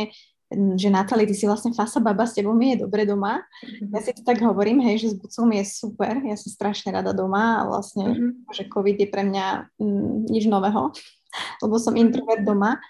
že 0.52 0.88
Natali, 0.88 1.28
ty 1.28 1.36
si 1.36 1.44
vlastne 1.44 1.76
fasa 1.76 2.00
baba, 2.00 2.24
s 2.24 2.32
tebou 2.32 2.56
mi 2.56 2.72
je 2.72 2.88
dobre 2.88 3.04
doma. 3.04 3.44
Mm-hmm. 3.60 3.92
Ja 3.92 4.00
si 4.00 4.16
to 4.16 4.24
tak 4.24 4.40
hovorím, 4.40 4.80
hej, 4.80 5.04
že 5.04 5.08
s 5.12 5.16
bucou 5.20 5.44
mi 5.44 5.60
je 5.60 5.68
super, 5.68 6.24
ja 6.24 6.40
som 6.40 6.48
strašne 6.48 6.88
rada 6.88 7.12
doma 7.12 7.60
a 7.60 7.68
vlastne, 7.68 8.16
mm-hmm. 8.16 8.32
že 8.56 8.64
COVID 8.72 8.96
je 8.96 9.08
pre 9.12 9.28
mňa 9.28 9.76
mm, 9.76 10.32
nič 10.32 10.48
nového, 10.48 10.96
lebo 11.62 11.74
som 11.76 12.00
introvert 12.00 12.48
doma. 12.48 12.80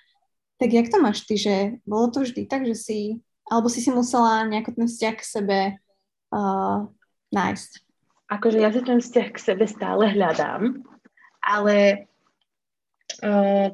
Tak 0.58 0.70
jak 0.74 0.90
to 0.90 0.98
máš 0.98 1.22
ty, 1.22 1.38
že 1.38 1.78
bolo 1.86 2.10
to 2.10 2.26
vždy 2.26 2.46
tak, 2.50 2.66
že 2.66 2.74
si, 2.74 2.98
alebo 3.46 3.70
si 3.70 3.78
si 3.78 3.94
musela 3.94 4.42
nejako 4.46 4.74
ten 4.74 4.86
vzťah 4.90 5.14
k 5.14 5.22
sebe 5.22 5.58
uh, 6.34 6.78
nájsť? 7.30 7.70
Akože 8.28 8.58
ja 8.60 8.68
si 8.74 8.82
ten 8.82 8.98
vzťah 8.98 9.28
k 9.32 9.38
sebe 9.38 9.64
stále 9.70 10.10
hľadám, 10.10 10.82
ale 11.40 12.10
uh, 13.22 13.70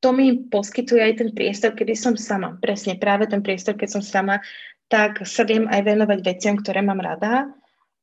to 0.00 0.08
mi 0.16 0.48
poskytuje 0.48 1.04
aj 1.04 1.14
ten 1.20 1.30
priestor, 1.36 1.76
kedy 1.76 1.92
som 1.92 2.16
sama. 2.16 2.56
Presne, 2.56 2.96
práve 2.96 3.28
ten 3.28 3.44
priestor, 3.44 3.76
keď 3.76 4.00
som 4.00 4.02
sama, 4.02 4.40
tak 4.88 5.22
sa 5.28 5.44
viem 5.44 5.68
aj 5.68 5.84
venovať 5.84 6.18
veciam, 6.24 6.56
ktoré 6.56 6.80
mám 6.80 6.98
rada. 6.98 7.52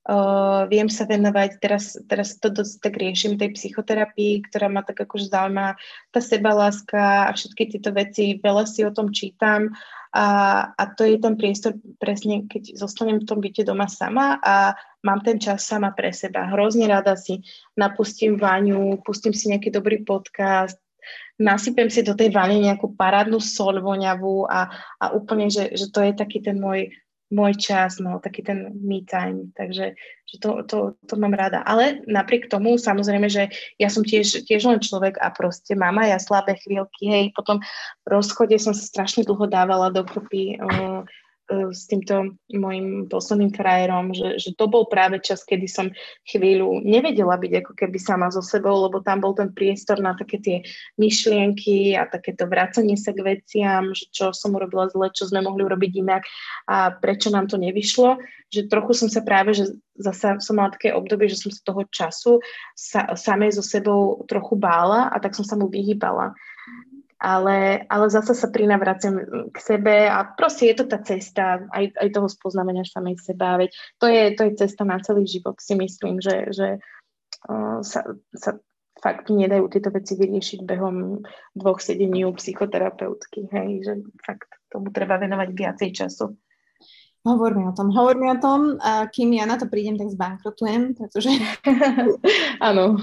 Uh, 0.08 0.64
viem 0.72 0.88
sa 0.88 1.04
venovať, 1.04 1.60
teraz, 1.60 2.00
teraz 2.08 2.40
to 2.40 2.48
dosť 2.48 2.80
tak 2.80 2.96
riešim, 2.96 3.36
tej 3.36 3.52
psychoterapii, 3.52 4.40
ktorá 4.48 4.72
ma 4.72 4.80
tak 4.80 5.04
akože 5.04 5.28
zaujíma, 5.28 5.76
tá 6.16 6.20
sebaláska 6.24 7.28
a 7.28 7.36
všetky 7.36 7.76
tieto 7.76 7.92
veci, 7.92 8.40
veľa 8.40 8.64
si 8.64 8.88
o 8.88 8.96
tom 8.96 9.12
čítam 9.12 9.76
a, 10.16 10.26
a 10.72 10.84
to 10.96 11.04
je 11.04 11.20
ten 11.20 11.36
priestor 11.36 11.76
presne, 12.00 12.48
keď 12.48 12.80
zostanem 12.80 13.20
v 13.20 13.28
tom 13.28 13.44
byte 13.44 13.68
doma 13.68 13.92
sama 13.92 14.40
a 14.40 14.80
mám 15.04 15.20
ten 15.28 15.44
čas 15.44 15.68
sama 15.68 15.92
pre 15.92 16.16
seba. 16.16 16.48
Hrozne 16.56 16.88
rada 16.88 17.20
si 17.20 17.44
napustím 17.76 18.40
vaňu, 18.40 19.04
pustím 19.04 19.36
si 19.36 19.52
nejaký 19.52 19.76
dobrý 19.76 20.08
podcast, 20.08 20.80
nasypem 21.38 21.92
si 21.92 22.02
do 22.02 22.18
tej 22.18 22.34
vane 22.34 22.58
nejakú 22.64 22.98
parádnu 22.98 23.38
sol 23.38 23.78
voňavú 23.78 24.48
a, 24.50 24.72
a 24.98 25.06
úplne, 25.14 25.52
že, 25.54 25.70
že 25.76 25.92
to 25.92 26.02
je 26.02 26.16
taký 26.16 26.42
ten 26.42 26.58
môj, 26.58 26.90
môj 27.28 27.60
čas, 27.60 28.00
no, 28.00 28.24
taký 28.24 28.40
ten 28.40 28.72
me 28.80 29.04
time, 29.04 29.52
takže 29.52 30.00
že 30.28 30.36
to, 30.40 30.64
to, 30.64 30.78
to 31.08 31.16
mám 31.20 31.36
rada. 31.36 31.60
Ale 31.64 32.00
napriek 32.08 32.48
tomu, 32.48 32.80
samozrejme, 32.80 33.28
že 33.28 33.52
ja 33.76 33.92
som 33.92 34.04
tiež, 34.04 34.48
tiež 34.48 34.64
len 34.68 34.80
človek 34.80 35.20
a 35.20 35.32
proste 35.32 35.76
mám 35.76 36.00
ja 36.04 36.20
slabé 36.20 36.56
chvíľky, 36.60 37.04
hej, 37.08 37.26
potom 37.36 37.60
v 38.04 38.08
rozchode 38.08 38.56
som 38.60 38.72
sa 38.72 38.84
strašne 38.84 39.28
dlho 39.28 39.48
dávala 39.48 39.92
dokopy 39.92 40.60
uh, 40.60 41.04
s 41.48 41.88
týmto 41.88 42.36
môjim 42.52 43.08
posledným 43.08 43.56
frajerom, 43.56 44.12
že, 44.12 44.36
že 44.36 44.52
to 44.60 44.68
bol 44.68 44.84
práve 44.92 45.24
čas, 45.24 45.48
kedy 45.48 45.68
som 45.68 45.88
chvíľu 46.28 46.84
nevedela 46.84 47.40
byť 47.40 47.54
ako 47.64 47.72
keby 47.72 47.98
sama 47.98 48.28
so 48.28 48.44
sebou, 48.44 48.76
lebo 48.84 49.00
tam 49.00 49.24
bol 49.24 49.32
ten 49.32 49.56
priestor 49.56 50.04
na 50.04 50.12
také 50.12 50.44
tie 50.44 50.58
myšlienky 51.00 51.96
a 51.96 52.04
takéto 52.04 52.52
vracanie 52.52 53.00
sa 53.00 53.16
k 53.16 53.24
veciam, 53.24 53.96
že 53.96 54.12
čo 54.12 54.36
som 54.36 54.60
urobila 54.60 54.92
zle, 54.92 55.08
čo 55.16 55.28
sme 55.32 55.40
mohli 55.40 55.64
urobiť 55.64 55.92
inak 56.04 56.24
a 56.68 56.92
prečo 56.92 57.32
nám 57.32 57.48
to 57.48 57.56
nevyšlo, 57.56 58.20
že 58.52 58.68
trochu 58.68 58.92
som 58.96 59.08
sa 59.08 59.24
práve, 59.24 59.56
že 59.56 59.72
zasa 59.96 60.44
som 60.44 60.60
mala 60.60 60.76
také 60.76 60.92
obdobie, 60.92 61.32
že 61.32 61.40
som 61.40 61.52
sa 61.52 61.64
toho 61.64 61.88
času 61.88 62.44
sa, 62.76 63.16
samej 63.16 63.56
so 63.56 63.64
sebou 63.64 64.24
trochu 64.28 64.60
bála 64.60 65.08
a 65.08 65.16
tak 65.24 65.32
som 65.32 65.48
sa 65.48 65.56
mu 65.56 65.72
vyhýbala 65.72 66.36
ale, 67.18 67.86
ale 67.90 68.06
zase 68.14 68.38
sa 68.38 68.48
prinavraciam 68.54 69.18
k 69.50 69.58
sebe 69.58 70.06
a 70.06 70.22
proste 70.38 70.70
je 70.70 70.76
to 70.78 70.86
tá 70.86 71.02
cesta 71.02 71.66
aj, 71.74 71.98
aj 71.98 72.10
toho 72.14 72.30
spoznávania 72.30 72.86
samej 72.86 73.18
seba. 73.18 73.58
Veď 73.58 73.74
to 73.98 74.06
je, 74.06 74.24
to 74.38 74.42
je 74.46 74.60
cesta 74.62 74.86
na 74.86 75.02
celý 75.02 75.26
život, 75.26 75.58
si 75.58 75.74
myslím, 75.74 76.22
že, 76.22 76.54
že 76.54 76.68
uh, 77.50 77.82
sa, 77.82 78.06
sa 78.38 78.62
fakt 79.02 79.30
nedajú 79.30 79.70
tieto 79.70 79.90
veci 79.94 80.18
vyriešiť 80.18 80.66
behom 80.66 81.22
dvoch 81.54 81.82
sedení 81.82 82.26
u 82.26 82.34
psychoterapeutky, 82.34 83.50
hej, 83.50 83.70
že 83.86 83.94
fakt 84.26 84.50
tomu 84.70 84.90
treba 84.94 85.22
venovať 85.22 85.50
viacej 85.54 85.90
času. 85.94 86.34
Hovor 87.28 87.52
mi 87.60 87.68
o 87.68 87.76
tom, 87.76 87.92
hovor 87.92 88.16
mi 88.16 88.32
o 88.32 88.40
tom, 88.40 88.80
a 88.80 89.12
kým 89.12 89.36
ja 89.36 89.44
na 89.44 89.60
to 89.60 89.68
prídem, 89.68 90.00
tak 90.00 90.16
zbankrotujem, 90.16 90.96
pretože 90.96 91.28
áno. 92.68 92.96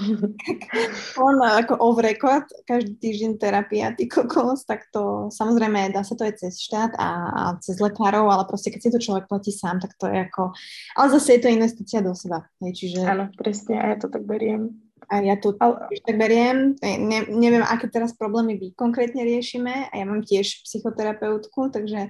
on 1.29 1.35
ako 1.45 1.77
off 1.77 2.01
record, 2.01 2.49
každý 2.65 2.97
týždeň 2.97 3.33
terapia, 3.37 3.93
ty 3.93 4.09
kokos, 4.09 4.65
tak 4.65 4.89
to 4.89 5.29
samozrejme 5.29 5.93
dá 5.93 6.01
sa 6.01 6.17
to 6.17 6.25
aj 6.25 6.41
cez 6.41 6.57
štát 6.57 6.97
a, 6.97 7.11
a 7.29 7.43
cez 7.61 7.77
lekárov, 7.77 8.25
ale 8.33 8.49
proste 8.49 8.73
keď 8.73 8.81
si 8.81 8.91
to 8.97 8.99
človek 9.05 9.29
platí 9.29 9.53
sám, 9.53 9.85
tak 9.85 9.93
to 10.01 10.09
je 10.09 10.25
ako, 10.25 10.57
ale 10.97 11.07
zase 11.13 11.37
je 11.37 11.41
to 11.45 11.53
investícia 11.53 12.01
do 12.01 12.17
seba. 12.17 12.49
Hej, 12.65 12.73
čiže... 12.81 13.05
Áno, 13.05 13.29
presne, 13.37 13.77
a 13.77 13.93
ja 13.93 13.97
to 14.01 14.09
tak 14.09 14.25
beriem. 14.25 14.73
A 15.13 15.21
ja 15.21 15.37
to 15.37 15.53
ale... 15.61 15.93
tak 16.01 16.17
beriem, 16.17 16.81
ne, 16.81 17.29
neviem, 17.29 17.61
aké 17.61 17.93
teraz 17.93 18.17
problémy 18.17 18.57
vy 18.57 18.73
konkrétne 18.73 19.21
riešime 19.21 19.93
a 19.93 19.95
ja 19.95 20.05
mám 20.09 20.25
tiež 20.25 20.65
psychoterapeutku, 20.65 21.69
takže 21.69 22.09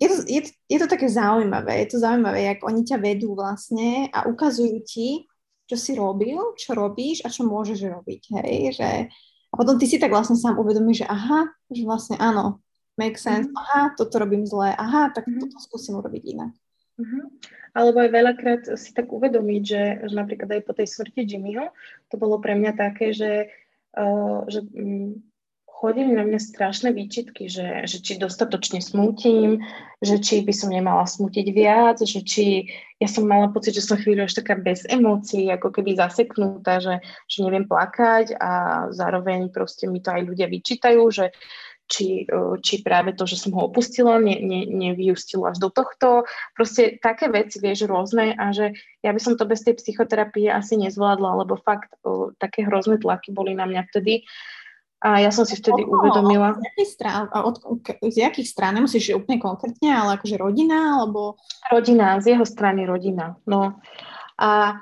je 0.00 0.08
to, 0.08 0.16
je, 0.24 0.40
je 0.48 0.78
to 0.80 0.88
také 0.88 1.06
zaujímavé, 1.12 1.84
je 1.84 1.88
to 1.92 1.98
zaujímavé, 2.00 2.48
jak 2.48 2.64
oni 2.64 2.82
ťa 2.88 2.96
vedú 2.96 3.36
vlastne 3.36 4.08
a 4.08 4.24
ukazujú 4.24 4.80
ti, 4.88 5.28
čo 5.68 5.76
si 5.76 5.92
robil, 5.92 6.40
čo 6.56 6.72
robíš 6.72 7.20
a 7.22 7.28
čo 7.28 7.44
môžeš 7.44 7.84
robiť, 7.84 8.22
hej, 8.40 8.80
že 8.80 8.90
a 9.50 9.54
potom 9.58 9.76
ty 9.76 9.86
si 9.90 9.98
tak 9.98 10.14
vlastne 10.14 10.38
sám 10.38 10.62
uvedomíš, 10.62 11.04
že 11.04 11.06
aha, 11.10 11.50
že 11.74 11.82
vlastne 11.82 12.16
áno, 12.22 12.62
make 12.94 13.18
sense, 13.18 13.50
mm-hmm. 13.50 13.60
aha, 13.60 13.82
toto 13.98 14.22
robím 14.22 14.46
zle, 14.46 14.70
aha, 14.72 15.10
tak 15.10 15.26
mm-hmm. 15.26 15.42
toto 15.42 15.56
skúsim 15.58 15.98
urobiť 15.98 16.22
inak. 16.22 16.52
Mm-hmm. 17.00 17.24
Alebo 17.74 18.02
aj 18.02 18.10
veľakrát 18.10 18.62
si 18.78 18.90
tak 18.94 19.10
uvedomiť, 19.10 19.62
že, 19.62 19.82
že 20.06 20.14
napríklad 20.14 20.50
aj 20.58 20.62
po 20.66 20.72
tej 20.74 20.86
smrti 20.90 21.22
Jimmyho, 21.26 21.70
to 22.10 22.14
bolo 22.18 22.38
pre 22.38 22.54
mňa 22.54 22.72
také, 22.78 23.10
že, 23.10 23.50
uh, 23.98 24.46
že 24.46 24.62
um, 24.74 25.18
chodili 25.80 26.12
na 26.12 26.28
mňa 26.28 26.36
strašné 26.36 26.92
výčitky, 26.92 27.48
že, 27.48 27.88
že 27.88 28.04
či 28.04 28.20
dostatočne 28.20 28.84
smutím, 28.84 29.64
že 30.04 30.20
či 30.20 30.44
by 30.44 30.52
som 30.52 30.68
nemala 30.68 31.08
smutiť 31.08 31.46
viac, 31.56 32.04
že 32.04 32.20
či 32.20 32.68
ja 33.00 33.08
som 33.08 33.24
mala 33.24 33.48
pocit, 33.48 33.72
že 33.72 33.80
som 33.80 33.96
chvíľu 33.96 34.28
až 34.28 34.36
taká 34.36 34.60
bez 34.60 34.84
emócií, 34.84 35.48
ako 35.48 35.72
keby 35.72 35.96
zaseknutá, 35.96 36.84
že, 36.84 37.00
že 37.24 37.38
neviem 37.40 37.64
plakať 37.64 38.36
a 38.36 38.50
zároveň 38.92 39.48
proste 39.48 39.88
mi 39.88 40.04
to 40.04 40.12
aj 40.12 40.28
ľudia 40.28 40.52
vyčítajú, 40.52 41.00
že 41.08 41.32
či, 41.90 42.22
či 42.62 42.74
práve 42.86 43.18
to, 43.18 43.26
že 43.26 43.40
som 43.40 43.50
ho 43.58 43.66
opustila, 43.66 44.22
ne, 44.22 44.38
ne, 44.38 44.62
nevyústilo 44.70 45.50
až 45.50 45.58
do 45.58 45.74
tohto. 45.74 46.22
Proste 46.54 47.02
také 47.02 47.26
veci, 47.26 47.58
vieš, 47.58 47.90
rôzne 47.90 48.38
a 48.38 48.54
že 48.54 48.78
ja 49.02 49.10
by 49.10 49.18
som 49.18 49.34
to 49.34 49.42
bez 49.42 49.66
tej 49.66 49.74
psychoterapie 49.74 50.46
asi 50.46 50.78
nezvládla, 50.78 51.42
lebo 51.42 51.58
fakt 51.58 51.90
o, 52.06 52.30
také 52.38 52.62
hrozné 52.62 53.02
tlaky 53.02 53.34
boli 53.34 53.58
na 53.58 53.66
mňa 53.66 53.90
vtedy. 53.90 54.22
A 55.00 55.24
ja 55.24 55.32
som 55.32 55.48
si 55.48 55.56
vtedy 55.56 55.88
oh, 55.88 55.96
uvedomila... 55.96 56.52
Z 56.60 56.64
jakých 56.76 56.90
strán, 56.92 57.24
od, 57.32 57.56
z 58.04 58.16
jakých 58.20 58.48
strán? 58.52 58.76
Nemusíš 58.76 59.16
úplne 59.16 59.40
konkrétne, 59.40 59.88
ale 59.88 60.20
akože 60.20 60.36
rodina, 60.36 61.00
alebo... 61.00 61.40
Rodina, 61.72 62.20
z 62.20 62.36
jeho 62.36 62.44
strany 62.44 62.84
rodina, 62.84 63.40
no. 63.48 63.80
A, 64.36 64.76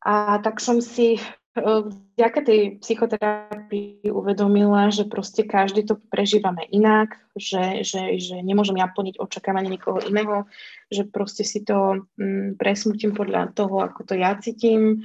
a 0.00 0.12
tak 0.40 0.56
som 0.64 0.80
si 0.80 1.20
vďaka 1.52 2.40
tej 2.46 2.60
psychoterapii 2.78 4.06
uvedomila, 4.14 4.86
že 4.88 5.04
proste 5.04 5.42
každý 5.42 5.82
to 5.82 5.98
prežívame 6.08 6.62
inak, 6.70 7.18
že, 7.34 7.82
že, 7.82 8.22
že 8.22 8.38
nemôžem 8.38 8.78
ja 8.78 8.86
plniť 8.86 9.18
očakávanie 9.18 9.74
niekoho 9.74 9.98
iného, 10.06 10.46
že 10.88 11.04
proste 11.10 11.42
si 11.42 11.66
to 11.66 12.06
mm, 12.14 12.54
presmutím 12.54 13.12
podľa 13.12 13.50
toho, 13.52 13.82
ako 13.82 14.06
to 14.06 14.14
ja 14.14 14.38
cítim, 14.38 15.02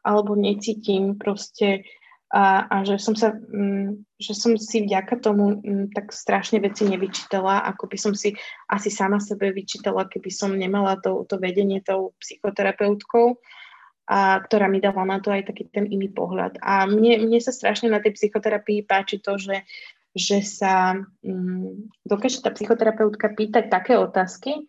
alebo 0.00 0.32
necítim, 0.32 1.20
proste 1.20 1.84
a, 2.32 2.64
a 2.64 2.76
že, 2.88 2.96
som 2.96 3.12
sa, 3.12 3.36
um, 3.36 4.00
že 4.16 4.32
som 4.32 4.56
si 4.56 4.88
vďaka 4.88 5.20
tomu 5.20 5.60
um, 5.60 5.84
tak 5.92 6.16
strašne 6.16 6.64
veci 6.64 6.88
nevyčítala, 6.88 7.60
ako 7.68 7.92
by 7.92 7.98
som 8.00 8.12
si 8.16 8.32
asi 8.72 8.88
sama 8.88 9.20
sebe 9.20 9.52
vyčítala, 9.52 10.08
keby 10.08 10.32
som 10.32 10.56
nemala 10.56 10.96
to, 11.04 11.28
to 11.28 11.36
vedenie 11.36 11.84
tou 11.84 12.16
psychoterapeutkou, 12.24 13.36
a, 14.08 14.40
ktorá 14.48 14.66
mi 14.72 14.80
dala 14.80 15.04
na 15.04 15.20
to 15.20 15.28
aj 15.28 15.52
taký 15.52 15.68
ten 15.68 15.84
iný 15.84 16.08
pohľad. 16.08 16.56
A 16.64 16.88
mne, 16.88 17.20
mne 17.20 17.36
sa 17.44 17.52
strašne 17.52 17.92
na 17.92 18.00
tej 18.00 18.16
psychoterapii 18.16 18.88
páči 18.88 19.20
to, 19.20 19.36
že 19.36 19.68
že 20.12 20.44
sa 20.44 20.92
um, 21.24 21.88
dokáže 22.04 22.44
tá 22.44 22.52
psychoterapeutka 22.52 23.32
pýtať 23.32 23.72
také 23.72 23.96
otázky, 23.96 24.68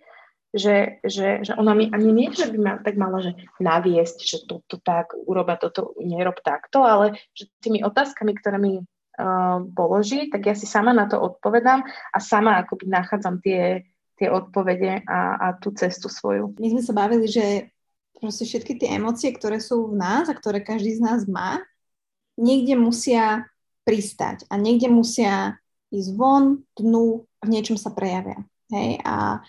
že, 0.54 1.02
že, 1.02 1.42
že 1.42 1.54
ona 1.58 1.74
mi 1.74 1.90
ani 1.90 2.14
nie, 2.14 2.30
že 2.30 2.54
by 2.54 2.58
ma 2.62 2.74
tak 2.78 2.94
mala, 2.94 3.26
že 3.26 3.34
naviesť, 3.58 4.18
že 4.22 4.38
toto 4.46 4.78
tak, 4.78 5.18
uroba 5.18 5.58
toto, 5.58 5.98
nerob 5.98 6.38
takto, 6.46 6.86
ale 6.86 7.18
že 7.34 7.50
tými 7.58 7.82
otázkami, 7.82 8.38
ktoré 8.38 8.62
mi 8.62 8.78
uh, 8.78 9.60
položí, 9.74 10.30
tak 10.30 10.46
ja 10.46 10.54
si 10.54 10.70
sama 10.70 10.94
na 10.94 11.10
to 11.10 11.18
odpovedám 11.18 11.82
a 12.14 12.18
sama 12.22 12.62
akoby 12.62 12.86
nachádzam 12.86 13.42
tie, 13.42 13.82
tie 14.22 14.30
odpovede 14.30 15.02
a, 15.10 15.20
a 15.42 15.48
tú 15.58 15.74
cestu 15.74 16.06
svoju. 16.06 16.54
My 16.62 16.70
sme 16.70 16.82
sa 16.86 16.94
bavili, 16.94 17.26
že 17.26 17.74
proste 18.22 18.46
všetky 18.46 18.78
tie 18.78 19.02
emócie, 19.02 19.34
ktoré 19.34 19.58
sú 19.58 19.90
v 19.90 19.98
nás 19.98 20.30
a 20.30 20.38
ktoré 20.38 20.62
každý 20.62 20.96
z 20.96 21.02
nás 21.02 21.26
má, 21.26 21.66
niekde 22.38 22.78
musia 22.78 23.50
pristať 23.84 24.46
a 24.54 24.56
niekde 24.62 24.88
musia 24.88 25.58
ísť 25.90 26.10
von, 26.14 26.62
dnu, 26.78 27.26
v 27.42 27.48
niečom 27.50 27.78
sa 27.78 27.90
prejavia. 27.90 28.42
Hej? 28.70 29.02
A 29.06 29.42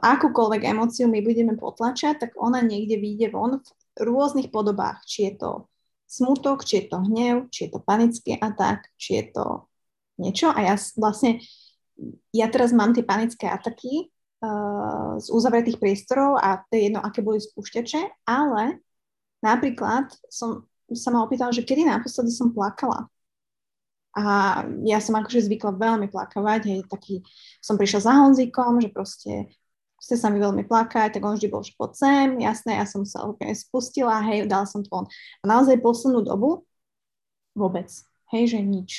akúkoľvek 0.00 0.64
emóciu 0.64 1.12
my 1.12 1.20
budeme 1.20 1.52
potlačať, 1.52 2.24
tak 2.24 2.30
ona 2.40 2.64
niekde 2.64 2.96
vyjde 2.96 3.28
von 3.36 3.60
v 3.60 3.68
rôznych 4.00 4.48
podobách. 4.48 5.04
Či 5.04 5.28
je 5.28 5.32
to 5.36 5.50
smutok, 6.08 6.64
či 6.64 6.82
je 6.82 6.84
to 6.88 6.98
hnev, 7.04 7.52
či 7.52 7.68
je 7.68 7.70
to 7.76 7.80
panický 7.84 8.40
atak, 8.40 8.88
či 8.96 9.20
je 9.20 9.24
to 9.36 9.68
niečo. 10.16 10.48
A 10.48 10.72
ja 10.72 10.74
vlastne, 10.96 11.44
ja 12.32 12.48
teraz 12.48 12.72
mám 12.72 12.96
tie 12.96 13.04
panické 13.04 13.44
ataky 13.44 14.08
uh, 14.40 15.20
z 15.20 15.28
uzavretých 15.28 15.76
priestorov 15.76 16.40
a 16.40 16.64
to 16.64 16.80
je 16.80 16.88
jedno, 16.88 17.04
aké 17.04 17.20
boli 17.20 17.36
spúšťače, 17.36 18.24
ale 18.24 18.80
napríklad 19.44 20.08
som 20.32 20.64
sa 20.88 21.12
ma 21.12 21.20
opýtala, 21.20 21.52
že 21.52 21.68
kedy 21.68 21.84
naposledy 21.84 22.32
som 22.32 22.48
plakala. 22.56 23.12
A 24.18 24.66
ja 24.82 24.98
som 24.98 25.14
akože 25.14 25.46
zvykla 25.46 25.78
veľmi 25.78 26.10
plakávať, 26.10 26.60
hej, 26.66 26.80
taký, 26.90 27.22
som 27.62 27.78
prišla 27.78 28.00
za 28.02 28.12
Honzíkom, 28.18 28.82
že 28.82 28.90
proste 28.90 29.32
chce 30.02 30.18
sa 30.18 30.26
mi 30.30 30.42
veľmi 30.42 30.66
plakať, 30.66 31.18
tak 31.18 31.22
on 31.22 31.38
vždy 31.38 31.48
bol, 31.50 31.62
že 31.62 31.74
poď 31.78 31.92
sem, 31.94 32.28
jasné, 32.42 32.82
ja 32.82 32.86
som 32.86 33.06
sa 33.06 33.26
úplne 33.26 33.54
spustila, 33.54 34.18
hej, 34.26 34.50
dala 34.50 34.66
som 34.66 34.82
to 34.82 34.90
on. 34.90 35.06
A 35.42 35.44
naozaj 35.46 35.78
poslednú 35.78 36.26
dobu 36.26 36.66
vôbec, 37.54 37.90
hej, 38.34 38.44
že 38.50 38.58
nič. 38.58 38.90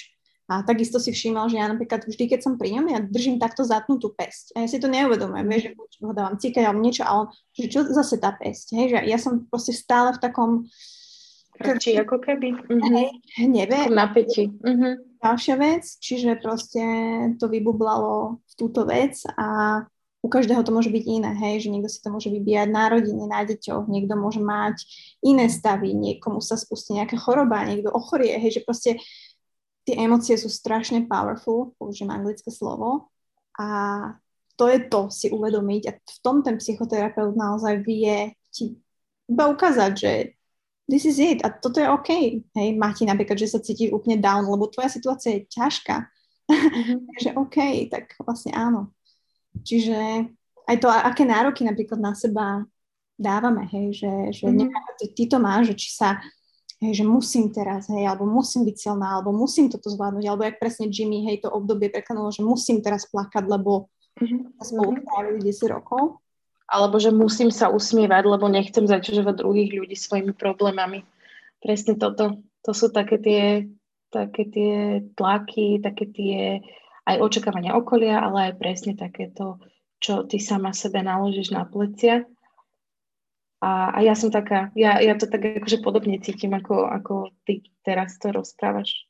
A 0.49 0.65
takisto 0.65 0.97
si 0.97 1.13
všímal, 1.13 1.45
že 1.45 1.61
ja 1.61 1.69
napríklad 1.69 2.09
vždy, 2.09 2.25
keď 2.25 2.39
som 2.41 2.57
pri 2.57 2.73
ňom, 2.79 2.85
ja 2.89 2.99
držím 3.05 3.37
takto 3.37 3.61
zatnutú 3.61 4.17
pesť. 4.17 4.57
A 4.57 4.65
ja 4.65 4.67
si 4.67 4.81
to 4.81 4.89
neuvedomujem, 4.89 5.45
vieš, 5.45 5.63
že 5.77 6.01
ho 6.01 6.13
dávam 6.15 6.41
cíkať 6.41 6.63
alebo 6.65 6.81
niečo, 6.81 7.05
a 7.05 7.29
že 7.53 7.69
čo 7.69 7.85
zase 7.85 8.17
tá 8.17 8.33
pesť, 8.33 8.73
hej, 8.73 8.85
že 8.89 8.97
ja 9.05 9.17
som 9.21 9.45
proste 9.51 9.75
stále 9.75 10.15
v 10.15 10.19
takom... 10.23 10.51
Či 11.59 11.99
ako 11.99 12.23
keby. 12.23 12.55
Hej, 12.71 13.07
hneve. 13.35 13.91
Napätí. 13.91 14.47
Uh-huh. 14.63 14.95
Ďalšia 15.19 15.55
vec, 15.59 15.83
čiže 15.99 16.39
proste 16.39 16.83
to 17.35 17.51
vybublalo 17.51 18.39
v 18.39 18.53
túto 18.55 18.87
vec 18.87 19.19
a 19.35 19.83
u 20.19 20.27
každého 20.27 20.63
to 20.67 20.75
môže 20.75 20.91
byť 20.91 21.03
iné, 21.07 21.31
hej, 21.31 21.67
že 21.67 21.71
niekto 21.71 21.87
si 21.87 22.03
to 22.03 22.11
môže 22.11 22.27
vybíjať 22.27 22.67
na 22.67 22.91
rodine, 22.91 23.23
na 23.23 23.43
deťoch, 23.47 23.87
niekto 23.87 24.19
môže 24.19 24.43
mať 24.43 24.83
iné 25.23 25.47
stavy, 25.47 25.95
niekomu 25.95 26.43
sa 26.43 26.59
spustí 26.59 26.95
nejaká 26.95 27.15
choroba, 27.15 27.63
niekto 27.63 27.87
ochorie, 27.91 28.35
hej, 28.35 28.59
že 28.59 28.65
proste 28.67 28.91
tie 29.87 29.95
emócie 29.95 30.35
sú 30.35 30.51
strašne 30.51 31.07
powerful, 31.07 31.71
použijem 31.79 32.11
anglické 32.11 32.51
slovo 32.51 33.11
a 33.55 33.67
to 34.59 34.67
je 34.67 34.91
to 34.91 35.07
si 35.07 35.31
uvedomiť 35.31 35.83
a 35.87 35.91
v 35.95 36.17
tom 36.19 36.43
ten 36.43 36.59
psychoterapeut 36.59 37.31
naozaj 37.39 37.79
vie 37.79 38.35
ti 38.51 38.75
iba 39.31 39.47
ukázať, 39.47 39.91
že 39.95 40.11
this 40.89 41.05
is 41.05 41.21
it 41.21 41.45
a 41.45 41.53
toto 41.53 41.77
je 41.77 41.85
OK. 41.85 42.09
Hej, 42.57 42.69
máte 42.75 43.05
napríklad, 43.05 43.37
že 43.37 43.53
sa 43.53 43.61
cítiš 43.61 43.93
úplne 43.93 44.17
down, 44.17 44.49
lebo 44.49 44.65
tvoja 44.73 44.89
situácia 44.89 45.37
je 45.37 45.45
ťažká. 45.45 46.09
Mm-hmm. 46.49 46.97
Takže 47.13 47.29
OK, 47.37 47.57
tak 47.93 48.17
vlastne 48.25 48.51
áno. 48.57 48.89
Čiže 49.61 50.25
aj 50.65 50.75
to, 50.81 50.89
aké 50.89 51.23
nároky 51.25 51.61
napríklad 51.61 52.01
na 52.01 52.13
seba 52.17 52.65
dávame, 53.19 53.67
hej, 53.69 54.01
že, 54.01 54.13
že 54.33 54.45
mm-hmm. 54.47 54.59
neviem, 54.65 54.95
ty, 54.97 55.05
ty 55.13 55.23
to 55.27 55.37
máš, 55.37 55.73
že 55.73 55.75
či 55.75 55.89
sa, 55.91 56.23
hej, 56.79 57.03
že 57.03 57.05
musím 57.05 57.51
teraz, 57.51 57.91
hej, 57.91 58.07
alebo 58.07 58.23
musím 58.23 58.63
byť 58.63 58.75
silná, 58.79 59.19
alebo 59.19 59.35
musím 59.35 59.67
toto 59.67 59.91
zvládnuť, 59.91 60.25
alebo 60.25 60.47
jak 60.47 60.57
presne 60.57 60.87
Jimmy, 60.87 61.27
hej, 61.27 61.43
to 61.43 61.51
obdobie 61.51 61.91
preklenulo, 61.91 62.31
že 62.31 62.41
musím 62.41 62.79
teraz 62.79 63.03
plakať, 63.11 63.43
lebo 63.45 63.91
mm-hmm. 64.17 64.63
spolu 64.63 65.03
trávili 65.03 65.39
10 65.51 65.75
rokov. 65.75 66.23
Alebo 66.69 67.01
že 67.01 67.09
musím 67.09 67.49
sa 67.49 67.73
usmievať, 67.73 68.23
lebo 68.29 68.45
nechcem 68.45 68.85
zaťažovať 68.85 69.41
druhých 69.41 69.73
ľudí 69.73 69.97
svojimi 69.97 70.37
problémami. 70.37 71.01
Presne 71.57 71.97
toto. 71.97 72.45
To 72.63 72.71
sú 72.77 72.93
také 72.93 73.17
tie, 73.17 73.43
také 74.13 74.45
tie 74.45 74.73
tlaky, 75.17 75.81
také 75.81 76.05
tie 76.13 76.61
aj 77.09 77.17
očakávania 77.17 77.73
okolia, 77.73 78.21
ale 78.21 78.53
aj 78.53 78.61
presne 78.61 78.93
takéto, 78.93 79.57
čo 79.97 80.29
ty 80.29 80.37
sama 80.37 80.77
sebe 80.77 81.01
naložíš 81.01 81.49
na 81.49 81.65
plecia. 81.65 82.29
A, 83.59 83.91
a 83.91 83.99
ja 84.05 84.13
som 84.15 84.31
taká, 84.31 84.71
ja, 84.77 85.01
ja 85.03 85.17
to 85.19 85.27
tak 85.27 85.43
akože 85.43 85.83
podobne 85.83 86.21
cítim, 86.21 86.53
ako, 86.55 86.87
ako 86.87 87.13
ty 87.43 87.65
teraz 87.83 88.15
to 88.21 88.31
rozprávaš. 88.31 89.09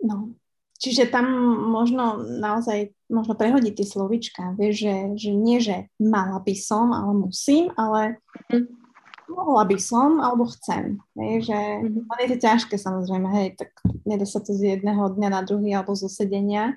No, 0.00 0.32
čiže 0.78 1.10
tam 1.10 1.28
možno 1.68 2.22
naozaj 2.22 2.94
možno 3.08 3.32
prehodiť 3.34 3.72
tie 3.72 3.86
slovička, 3.88 4.54
vieš, 4.54 4.84
že, 4.84 4.94
že 5.16 5.30
nie, 5.32 5.58
že 5.58 5.88
mala 5.96 6.40
by 6.40 6.54
som, 6.56 6.92
ale 6.92 7.12
musím, 7.16 7.72
ale 7.76 8.20
mm 8.52 8.78
mohla 9.28 9.64
by 9.68 9.78
som, 9.78 10.18
alebo 10.24 10.48
chcem. 10.48 10.98
Hej, 11.14 11.52
že 11.52 11.58
mm-hmm. 11.58 12.20
je 12.24 12.28
to 12.32 12.38
ťažké 12.40 12.74
samozrejme, 12.80 13.28
hej, 13.36 13.48
tak 13.60 13.70
nedá 14.08 14.24
sa 14.24 14.40
to 14.40 14.56
z 14.56 14.76
jedného 14.76 15.12
dňa 15.14 15.28
na 15.28 15.40
druhý 15.44 15.76
alebo 15.76 15.92
zo 15.92 16.08
sedenia, 16.08 16.74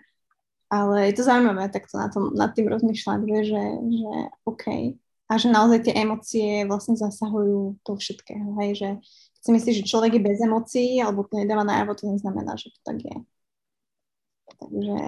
ale 0.67 1.11
je 1.11 1.19
to 1.19 1.27
zaujímavé 1.27 1.71
takto 1.71 1.99
na 1.99 2.07
tom, 2.11 2.31
nad 2.35 2.51
tým 2.51 2.67
rozmýšľať, 2.67 3.19
vie, 3.23 3.39
že, 3.47 3.63
že 3.91 4.13
OK. 4.47 4.65
A 5.31 5.39
že 5.39 5.47
naozaj 5.47 5.87
tie 5.87 5.95
emócie 5.95 6.67
vlastne 6.67 6.99
zasahujú 6.99 7.79
to 7.87 7.95
všetkého, 7.95 8.51
hej, 8.63 8.71
že 8.75 8.89
si 9.41 9.49
myslíš, 9.55 9.75
že 9.81 9.89
človek 9.89 10.19
je 10.19 10.21
bez 10.21 10.37
emócií 10.43 10.99
alebo 10.99 11.23
to 11.23 11.39
nedáva 11.39 11.63
najavo, 11.63 11.95
to 11.95 12.05
neznamená, 12.11 12.59
že 12.59 12.69
to 12.69 12.79
tak 12.83 12.99
je. 12.99 13.17
Takže, 14.59 14.99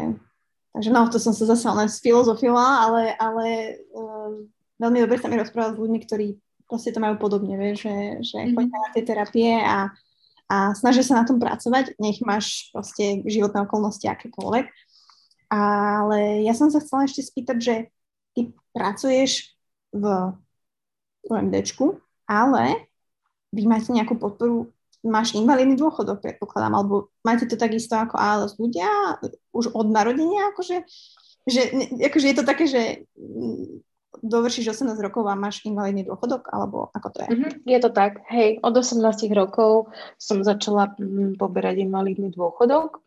takže 0.74 0.90
no, 0.90 1.06
to 1.08 1.22
som 1.22 1.32
sa 1.32 1.46
zase 1.46 1.70
len 1.70 1.88
sfilozofila, 1.88 2.90
ale, 2.90 3.02
ale 3.22 3.46
uh, 3.94 4.34
veľmi 4.82 5.00
dobre 5.06 5.22
sa 5.22 5.30
mi 5.30 5.38
rozprávať 5.38 5.78
s 5.78 5.82
ľuďmi, 5.82 6.00
ktorí 6.04 6.28
proste 6.66 6.90
to 6.90 6.98
majú 6.98 7.22
podobne, 7.22 7.54
vieš, 7.54 7.86
že, 7.86 7.96
že 8.34 8.38
mm-hmm. 8.42 8.56
chodia 8.58 8.78
na 8.82 8.90
tie 8.90 9.04
terapie 9.06 9.52
a, 9.62 9.94
a 10.50 10.56
snažia 10.74 11.06
sa 11.06 11.22
na 11.22 11.26
tom 11.30 11.38
pracovať, 11.38 11.94
nech 12.02 12.18
máš 12.26 12.74
proste 12.74 13.22
životné 13.30 13.70
okolnosti 13.70 14.04
akékoľvek. 14.10 14.66
Ale 15.54 16.42
ja 16.42 16.58
som 16.58 16.74
sa 16.74 16.82
chcela 16.82 17.06
ešte 17.06 17.22
spýtať, 17.22 17.58
že 17.62 17.76
ty 18.34 18.50
pracuješ 18.74 19.54
v 19.94 20.34
OMDčku, 21.30 22.02
ale 22.26 22.90
vy 23.54 23.70
máte 23.70 23.94
nejakú 23.94 24.18
podporu, 24.18 24.73
máš 25.04 25.36
invalidný 25.36 25.76
dôchodok, 25.76 26.24
predpokladám, 26.24 26.74
alebo 26.74 27.12
máte 27.28 27.43
to 27.45 27.60
takisto 27.60 27.99
ako 27.99 28.16
ALS 28.16 28.56
ľudia 28.56 29.20
už 29.51 29.76
od 29.76 29.88
narodenia, 29.91 30.49
akože, 30.56 30.88
že, 31.43 31.62
akože 31.99 32.28
je 32.32 32.36
to 32.36 32.43
také, 32.47 32.66
že 32.66 32.82
dovršíš 34.24 34.72
18 34.80 34.95
rokov 35.04 35.28
a 35.28 35.36
máš 35.36 35.60
invalidný 35.68 36.08
dôchodok, 36.08 36.47
alebo 36.54 36.88
ako 36.95 37.08
to 37.12 37.18
je? 37.28 37.30
Mm-hmm, 37.36 37.54
je 37.68 37.80
to 37.84 37.89
tak, 37.91 38.24
hej, 38.32 38.64
od 38.64 38.74
18 38.74 39.04
rokov 39.36 39.91
som 40.16 40.39
začala 40.45 40.95
mm, 40.95 41.36
poberať 41.36 41.84
invalidný 41.84 42.32
dôchodok 42.32 43.04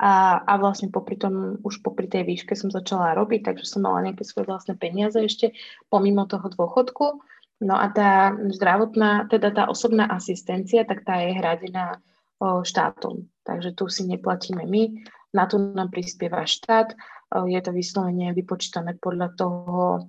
a, 0.00 0.40
a 0.44 0.52
vlastne 0.60 0.92
popri 0.92 1.16
tom, 1.16 1.60
už 1.64 1.80
popri 1.80 2.08
tej 2.08 2.28
výške 2.28 2.56
som 2.56 2.72
začala 2.72 3.16
robiť, 3.16 3.52
takže 3.52 3.64
som 3.64 3.84
mala 3.84 4.04
nejaké 4.04 4.24
svoje 4.24 4.48
vlastné 4.48 4.76
peniaze 4.76 5.16
ešte 5.16 5.56
pomimo 5.92 6.28
toho 6.28 6.48
dôchodku. 6.52 7.20
No 7.60 7.74
a 7.80 7.88
tá 7.88 8.36
zdravotná, 8.52 9.32
teda 9.32 9.48
tá 9.48 9.64
osobná 9.72 10.04
asistencia, 10.12 10.84
tak 10.84 11.08
tá 11.08 11.24
je 11.24 11.32
hradená 11.32 11.96
o, 12.36 12.60
štátom. 12.60 13.32
Takže 13.48 13.72
tu 13.72 13.88
si 13.88 14.04
neplatíme 14.04 14.68
my, 14.68 14.92
na 15.32 15.48
to 15.48 15.56
nám 15.56 15.88
prispieva 15.88 16.44
štát. 16.44 16.92
O, 17.32 17.48
je 17.48 17.56
to 17.64 17.72
vyslovene 17.72 18.36
vypočítané 18.36 19.00
podľa 19.00 19.28
toho, 19.40 20.04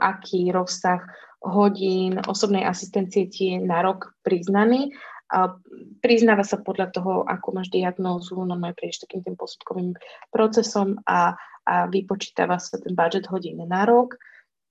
aký 0.00 0.52
rozsah 0.52 1.00
hodín 1.44 2.20
osobnej 2.24 2.64
asistencie 2.64 3.28
ti 3.28 3.56
je 3.56 3.58
na 3.60 3.84
rok 3.84 4.16
priznaný. 4.24 4.92
A 5.32 5.56
priznáva 6.04 6.44
sa 6.44 6.60
podľa 6.60 6.92
toho, 6.92 7.12
ako 7.24 7.48
máš 7.56 7.72
diagnózu, 7.72 8.36
no 8.44 8.54
aj 8.60 8.76
prejdeš 8.76 9.08
takým 9.08 9.24
tým 9.24 9.36
posudkovým 9.40 9.90
procesom 10.28 11.00
a, 11.08 11.32
a 11.64 11.74
vypočítava 11.88 12.60
sa 12.60 12.76
ten 12.76 12.92
budget 12.92 13.26
hodín 13.32 13.64
na 13.64 13.88
rok 13.88 14.14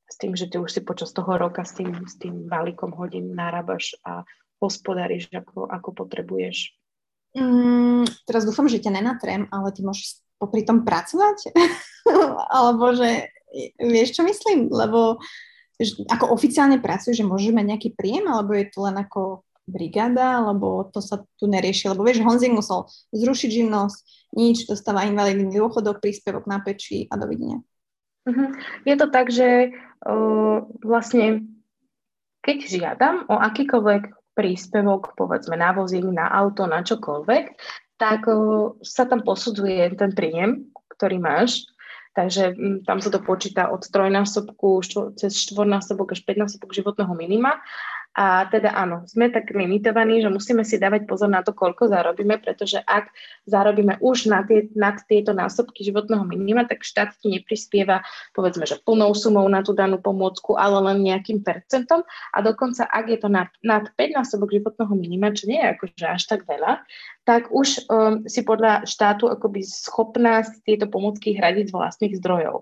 s 0.10 0.16
tým, 0.20 0.34
že 0.36 0.48
ty 0.52 0.60
už 0.60 0.70
si 0.70 0.82
počas 0.84 1.12
toho 1.16 1.36
roka 1.38 1.64
s 1.64 1.74
tým, 1.76 2.06
s 2.06 2.20
tým 2.20 2.48
balíkom 2.48 2.94
hodín 2.94 3.34
narábaš 3.34 3.98
a 4.04 4.28
hospodáriš, 4.60 5.32
ako, 5.34 5.68
ako 5.68 5.90
potrebuješ. 6.06 6.76
Mm, 7.34 8.06
teraz 8.30 8.46
dúfam, 8.46 8.70
že 8.70 8.80
ťa 8.80 9.02
nenatrem, 9.02 9.50
ale 9.50 9.74
ty 9.74 9.82
môžeš 9.82 10.22
popri 10.38 10.62
tom 10.64 10.86
pracovať? 10.86 11.56
Alebo 12.58 12.94
že 12.94 13.34
Vieš, 13.78 14.18
čo 14.18 14.22
myslím? 14.26 14.74
Lebo 14.74 15.22
ako 16.10 16.34
oficiálne 16.34 16.82
pracuješ, 16.82 17.22
že 17.22 17.30
môžeš 17.30 17.54
mať 17.54 17.66
nejaký 17.70 17.90
príjem, 17.94 18.26
alebo 18.30 18.58
je 18.58 18.66
to 18.70 18.86
len 18.86 18.98
ako 18.98 19.46
brigáda, 19.70 20.42
alebo 20.44 20.86
to 20.90 21.00
sa 21.00 21.22
tu 21.38 21.46
nerieši? 21.46 21.94
Lebo 21.94 22.02
vieš, 22.06 22.26
Honzik 22.26 22.54
musel 22.54 22.90
zrušiť 23.14 23.50
živnosť, 23.64 23.98
nič, 24.38 24.66
dostáva 24.66 25.06
invalidný 25.06 25.54
dôchodok, 25.54 26.02
príspevok 26.02 26.50
na 26.50 26.62
peči 26.62 27.06
a 27.10 27.16
dovidenia. 27.18 27.62
Uh-huh. 28.24 28.56
Je 28.88 28.96
to 28.96 29.12
tak, 29.12 29.28
že 29.28 29.76
vlastne 30.84 31.48
keď 32.44 32.58
žiadam 32.68 33.16
o 33.32 33.40
akýkoľvek 33.40 34.36
príspevok, 34.36 35.16
povedzme 35.16 35.56
na 35.56 35.72
vozík, 35.72 36.04
na 36.04 36.28
auto, 36.28 36.68
na 36.68 36.84
čokoľvek, 36.84 37.46
tak 37.96 38.28
sa 38.84 39.08
tam 39.08 39.24
posudzuje 39.24 39.96
ten 39.96 40.12
príjem, 40.12 40.68
ktorý 40.98 41.24
máš. 41.24 41.64
Takže 42.14 42.54
mm, 42.54 42.78
tam 42.86 43.02
sa 43.02 43.10
to 43.10 43.24
počíta 43.26 43.74
od 43.74 43.82
trojnásobku 43.90 44.86
cez 45.18 45.34
štvornásobok 45.50 46.14
až 46.14 46.22
päťnásobok 46.22 46.70
životného 46.70 47.10
minima 47.18 47.58
a 48.14 48.46
teda 48.46 48.78
áno, 48.78 49.10
sme 49.10 49.34
tak 49.34 49.50
limitovaní, 49.50 50.22
že 50.22 50.30
musíme 50.30 50.62
si 50.62 50.78
dávať 50.78 51.10
pozor 51.10 51.34
na 51.34 51.42
to, 51.42 51.50
koľko 51.50 51.90
zarobíme, 51.90 52.38
pretože 52.38 52.78
ak 52.86 53.10
zarobíme 53.50 53.98
už 54.06 54.30
na 54.30 54.46
tie, 54.46 54.70
nad 54.78 55.02
tieto 55.10 55.34
násobky 55.34 55.82
životného 55.82 56.22
minima, 56.30 56.62
tak 56.70 56.86
štát 56.86 57.18
ti 57.18 57.34
neprispieva 57.34 58.06
povedzme, 58.38 58.70
že 58.70 58.78
plnou 58.86 59.18
sumou 59.18 59.50
na 59.50 59.66
tú 59.66 59.74
danú 59.74 59.98
pomôcku, 59.98 60.54
ale 60.54 60.94
len 60.94 61.02
nejakým 61.10 61.42
percentom 61.42 62.06
a 62.06 62.38
dokonca 62.46 62.86
ak 62.86 63.06
je 63.10 63.18
to 63.18 63.34
nad, 63.34 63.50
nad 63.66 63.90
5 63.98 64.18
násobok 64.22 64.54
životného 64.54 64.94
minima, 64.94 65.34
čo 65.34 65.50
nie 65.50 65.58
je 65.58 65.74
akože 65.74 66.06
až 66.06 66.24
tak 66.30 66.46
veľa, 66.46 66.86
tak 67.26 67.50
už 67.50 67.90
um, 67.90 68.30
si 68.30 68.46
podľa 68.46 68.86
štátu 68.86 69.26
akoby 69.26 69.66
schopná 69.66 70.46
tieto 70.70 70.86
pomôcky 70.86 71.34
hradiť 71.34 71.72
z 71.72 71.76
vlastných 71.76 72.14
zdrojov. 72.22 72.62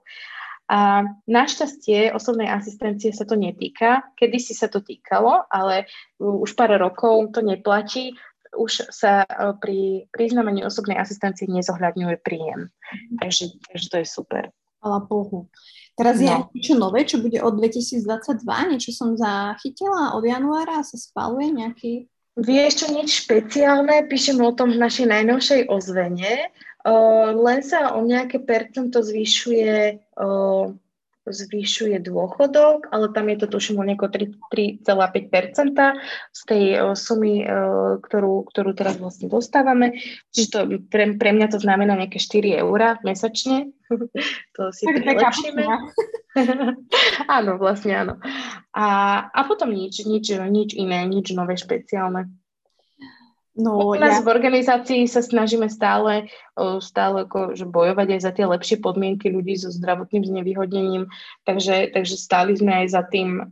A 0.72 1.04
našťastie 1.28 2.16
osobnej 2.16 2.48
asistencie 2.48 3.12
sa 3.12 3.28
to 3.28 3.36
netýka. 3.36 4.08
Kedy 4.16 4.40
si 4.40 4.56
sa 4.56 4.72
to 4.72 4.80
týkalo, 4.80 5.44
ale 5.52 5.92
už 6.16 6.56
pár 6.56 6.72
rokov 6.80 7.36
to 7.36 7.44
neplatí. 7.44 8.16
Už 8.56 8.88
sa 8.88 9.28
e, 9.28 9.52
pri 9.60 9.80
priznamení 10.16 10.64
osobnej 10.64 10.96
asistencie 10.96 11.48
nezohľadňuje 11.52 12.16
príjem. 12.24 12.72
Takže, 13.20 13.60
takže 13.68 13.88
to 13.92 13.98
je 14.00 14.08
super. 14.08 14.44
Hvala 14.80 15.04
Bohu. 15.04 15.52
Teraz 16.00 16.20
no. 16.20 16.24
je 16.24 16.34
niečo 16.56 16.74
nové, 16.80 17.04
čo 17.04 17.20
bude 17.20 17.40
od 17.44 17.60
2022, 17.60 18.48
niečo 18.72 18.92
som 18.96 19.20
zachytila 19.20 20.16
od 20.16 20.24
januára, 20.24 20.88
sa 20.88 20.96
spaluje 20.96 21.52
nejaký... 21.52 21.92
Vieš 22.40 22.72
čo, 22.80 22.86
nič 22.96 23.28
špeciálne, 23.28 24.08
píšem 24.08 24.40
o 24.40 24.56
tom 24.56 24.72
v 24.72 24.80
našej 24.80 25.04
najnovšej 25.04 25.62
ozvene 25.68 26.48
len 27.38 27.60
sa 27.62 27.94
o 27.94 28.02
nejaké 28.02 28.42
percento 28.42 29.06
zvyšuje, 29.06 30.02
zvyšuje 31.22 32.02
dôchodok, 32.02 32.90
ale 32.90 33.14
tam 33.14 33.30
je 33.30 33.38
to 33.46 33.48
tuším 33.48 33.78
o 33.78 33.86
nieko 33.86 34.10
3,5% 34.10 34.82
z 36.34 36.42
tej 36.50 36.64
sumy, 36.98 37.46
ktorú, 38.02 38.50
ktorú 38.50 38.72
teraz 38.74 38.98
vlastne 38.98 39.30
dostávame. 39.30 40.02
Čiže 40.34 40.48
to, 40.50 40.60
pre, 40.90 41.14
pre 41.22 41.30
mňa 41.38 41.48
to 41.54 41.60
znamená 41.62 41.94
nejaké 41.94 42.18
4 42.18 42.66
eurá 42.66 42.98
mesačne. 43.06 43.70
to 44.58 44.62
si 44.74 44.90
prilepšíme. 44.90 45.64
áno, 47.38 47.52
vlastne 47.62 47.94
áno. 47.94 48.14
A, 48.74 48.86
a 49.30 49.40
potom 49.46 49.70
nič, 49.70 50.02
nič, 50.02 50.34
nič 50.34 50.74
iné, 50.74 51.06
nič 51.06 51.38
nové 51.38 51.54
špeciálne. 51.54 52.41
No, 53.62 53.94
U 53.94 54.00
nás 54.02 54.18
ja... 54.18 54.26
v 54.26 54.32
organizácii 54.34 55.06
sa 55.06 55.22
snažíme 55.22 55.70
stále, 55.70 56.34
stále 56.82 57.30
ako, 57.30 57.54
že 57.54 57.70
bojovať 57.70 58.08
aj 58.18 58.22
za 58.26 58.32
tie 58.34 58.46
lepšie 58.50 58.82
podmienky 58.82 59.30
ľudí 59.30 59.54
so 59.54 59.70
zdravotným 59.70 60.26
znevýhodnením, 60.26 61.06
takže, 61.46 61.94
takže 61.94 62.18
stáli 62.18 62.58
sme 62.58 62.82
aj 62.82 62.88
za 62.90 63.04
tým, 63.06 63.46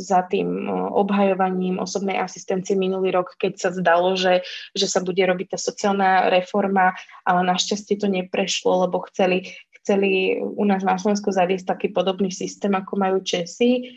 za 0.00 0.24
tým 0.24 0.72
obhajovaním 0.96 1.76
osobnej 1.76 2.16
asistencie 2.16 2.72
minulý 2.72 3.12
rok, 3.12 3.36
keď 3.36 3.52
sa 3.60 3.70
zdalo, 3.76 4.16
že, 4.16 4.40
že 4.72 4.88
sa 4.88 5.04
bude 5.04 5.20
robiť 5.20 5.52
tá 5.52 5.58
sociálna 5.60 6.32
reforma, 6.32 6.96
ale 7.28 7.44
našťastie 7.44 8.00
to 8.00 8.08
neprešlo, 8.08 8.88
lebo 8.88 9.04
chceli, 9.12 9.52
chceli 9.84 10.40
u 10.40 10.64
nás 10.64 10.80
na 10.80 10.96
Slovensku 10.96 11.28
zaviesť 11.28 11.76
taký 11.76 11.92
podobný 11.92 12.32
systém, 12.32 12.72
ako 12.72 12.96
majú 12.96 13.20
Česi, 13.20 13.92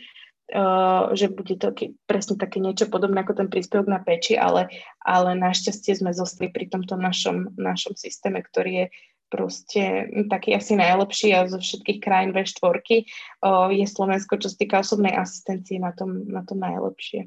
Uh, 0.46 1.10
že 1.18 1.26
bude 1.26 1.58
to 1.58 1.74
ke, 1.74 1.98
presne 2.06 2.38
také 2.38 2.62
niečo 2.62 2.86
podobné 2.86 3.26
ako 3.26 3.34
ten 3.34 3.48
príspevok 3.50 3.90
na 3.90 3.98
peči, 3.98 4.38
ale, 4.38 4.70
ale 5.02 5.34
našťastie 5.34 5.98
sme 5.98 6.14
zostali 6.14 6.54
pri 6.54 6.70
tomto 6.70 6.94
našom, 6.94 7.58
našom 7.58 7.98
systéme, 7.98 8.46
ktorý 8.46 8.70
je 8.70 8.86
proste 9.26 10.06
taký 10.30 10.54
asi 10.54 10.78
najlepší 10.78 11.34
a 11.34 11.50
zo 11.50 11.58
všetkých 11.58 11.98
krajín 11.98 12.30
V4 12.30 12.62
uh, 12.62 13.74
je 13.74 13.86
Slovensko, 13.90 14.38
čo 14.38 14.46
sa 14.46 14.54
týka 14.54 14.86
osobnej 14.86 15.18
asistencie, 15.18 15.82
na 15.82 15.90
tom, 15.90 16.30
na 16.30 16.46
tom 16.46 16.62
najlepšie. 16.62 17.26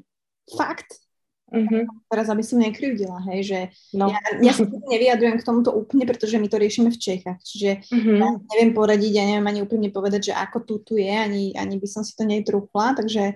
Fakt? 0.56 1.09
Uh-huh. 1.50 1.82
Teraz, 2.06 2.30
aby 2.30 2.46
som 2.46 2.62
nekryvdila, 2.62 3.26
hej, 3.34 3.40
že 3.42 3.58
no. 3.90 4.06
ja, 4.06 4.22
ja 4.38 4.52
sa 4.54 4.62
nevyjadrujem 4.70 5.42
k 5.42 5.46
tomuto 5.46 5.74
úplne, 5.74 6.06
pretože 6.06 6.38
my 6.38 6.46
to 6.46 6.62
riešime 6.62 6.94
v 6.94 7.00
Čechách, 7.02 7.42
čiže 7.42 7.70
uh-huh. 7.90 8.16
ja 8.22 8.28
neviem 8.54 8.70
poradiť, 8.70 9.12
ja 9.18 9.24
neviem 9.26 9.50
ani 9.50 9.60
úplne 9.66 9.90
povedať, 9.90 10.30
že 10.30 10.38
ako 10.38 10.58
tu 10.62 10.74
tu 10.86 10.94
je, 10.94 11.10
ani, 11.10 11.50
ani 11.58 11.82
by 11.82 11.88
som 11.90 12.06
si 12.06 12.14
to 12.14 12.22
netrúfla, 12.22 12.94
takže 12.94 13.34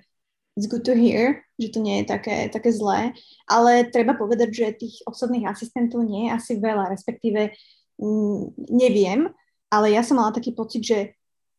it's 0.54 0.70
good 0.70 0.86
to 0.86 0.94
hear, 0.94 1.42
že 1.58 1.74
to 1.74 1.82
nie 1.82 2.02
je 2.02 2.04
také, 2.06 2.46
také 2.54 2.70
zlé, 2.70 3.10
ale 3.50 3.90
treba 3.90 4.14
povedať, 4.14 4.48
že 4.54 4.78
tých 4.78 5.02
osobných 5.10 5.50
asistentov 5.50 6.06
nie 6.06 6.30
je 6.30 6.34
asi 6.38 6.52
veľa, 6.62 6.94
respektíve 6.94 7.50
m, 7.98 8.54
neviem, 8.70 9.26
ale 9.74 9.90
ja 9.90 10.06
som 10.06 10.22
mala 10.22 10.30
taký 10.30 10.54
pocit, 10.54 10.86
že 10.86 10.98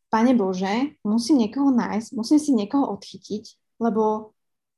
Pane 0.08 0.32
Bože, 0.32 0.96
musím 1.04 1.44
niekoho 1.44 1.68
nájsť, 1.68 2.16
musím 2.16 2.38
si 2.40 2.56
niekoho 2.56 2.88
odchytiť, 2.96 3.76
lebo 3.82 4.32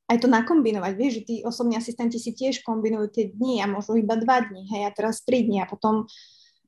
aj 0.09 0.19
to 0.25 0.29
nakombinovať. 0.29 0.93
Vieš, 0.97 1.13
že 1.21 1.23
tí 1.29 1.35
osobní 1.45 1.77
asistenti 1.77 2.17
si 2.17 2.33
tiež 2.33 2.65
kombinujú 2.65 3.13
tie 3.13 3.25
dni 3.29 3.61
a 3.61 3.69
možno 3.69 4.01
iba 4.01 4.17
dva 4.17 4.41
dní, 4.41 4.65
hej, 4.73 4.89
a 4.89 4.91
teraz 4.91 5.21
tri 5.21 5.45
dni 5.45 5.63
a 5.63 5.67
potom, 5.69 6.09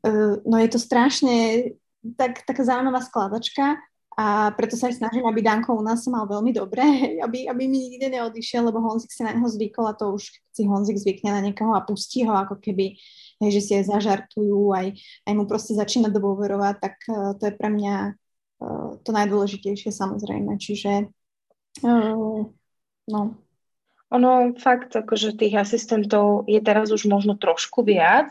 uh, 0.05 0.35
no 0.45 0.57
je 0.61 0.69
to 0.69 0.79
strašne 0.79 1.37
tak, 2.21 2.45
taká 2.45 2.63
zaujímavá 2.65 3.01
skladačka 3.01 3.81
a 4.21 4.53
preto 4.53 4.77
sa 4.77 4.93
aj 4.93 5.01
snažím, 5.01 5.25
aby 5.25 5.41
Danko 5.41 5.73
u 5.73 5.81
nás 5.81 6.05
mal 6.05 6.29
veľmi 6.29 6.53
dobre, 6.53 6.85
aby, 7.25 7.49
aby 7.49 7.63
mi 7.65 7.89
nikde 7.89 8.13
neodišiel, 8.13 8.69
lebo 8.69 8.85
Honzik 8.85 9.09
si 9.09 9.25
na 9.25 9.33
neho 9.33 9.49
zvykol 9.49 9.89
a 9.89 9.97
to 9.97 10.13
už 10.13 10.29
si 10.53 10.69
Honzik 10.69 11.01
zvykne 11.01 11.33
na 11.33 11.41
niekoho 11.41 11.73
a 11.73 11.81
pustí 11.81 12.29
ho 12.29 12.37
ako 12.37 12.61
keby, 12.61 13.01
hej, 13.41 13.51
že 13.57 13.61
si 13.65 13.73
aj 13.81 13.89
zažartujú, 13.89 14.77
aj, 14.77 14.93
aj 15.25 15.33
mu 15.33 15.49
proste 15.49 15.73
začína 15.73 16.13
dôverovať, 16.13 16.75
tak 16.77 16.95
uh, 17.09 17.33
to 17.41 17.49
je 17.49 17.55
pre 17.57 17.73
mňa 17.73 17.95
uh, 18.13 19.01
to 19.01 19.11
najdôležitejšie 19.15 19.89
samozrejme. 19.89 20.59
Čiže 20.61 21.09
uh, 21.87 22.45
No. 23.11 23.35
Ono 24.11 24.55
fakt, 24.59 24.95
akože 24.95 25.39
tých 25.39 25.55
asistentov 25.55 26.47
je 26.51 26.59
teraz 26.59 26.91
už 26.91 27.07
možno 27.07 27.39
trošku 27.39 27.87
viac 27.87 28.31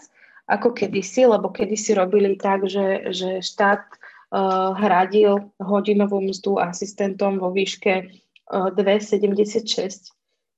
ako 0.50 0.74
kedysi, 0.74 1.30
lebo 1.30 1.54
kedysi 1.54 1.94
robili 1.94 2.34
tak, 2.36 2.66
že, 2.66 3.14
že 3.14 3.40
štát 3.40 3.86
uh, 3.86 4.74
hradil 4.76 5.54
hodinovú 5.62 6.20
mzdu 6.26 6.58
asistentom 6.58 7.38
vo 7.38 7.54
výške 7.54 8.10
uh, 8.50 8.74
2,76, 8.74 10.10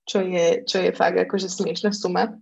čo 0.07 0.19
je, 0.23 0.63
čo 0.63 0.77
je 0.79 0.89
fakt 0.95 1.19
akože 1.19 1.51
smiešná 1.51 1.91
suma. 1.91 2.39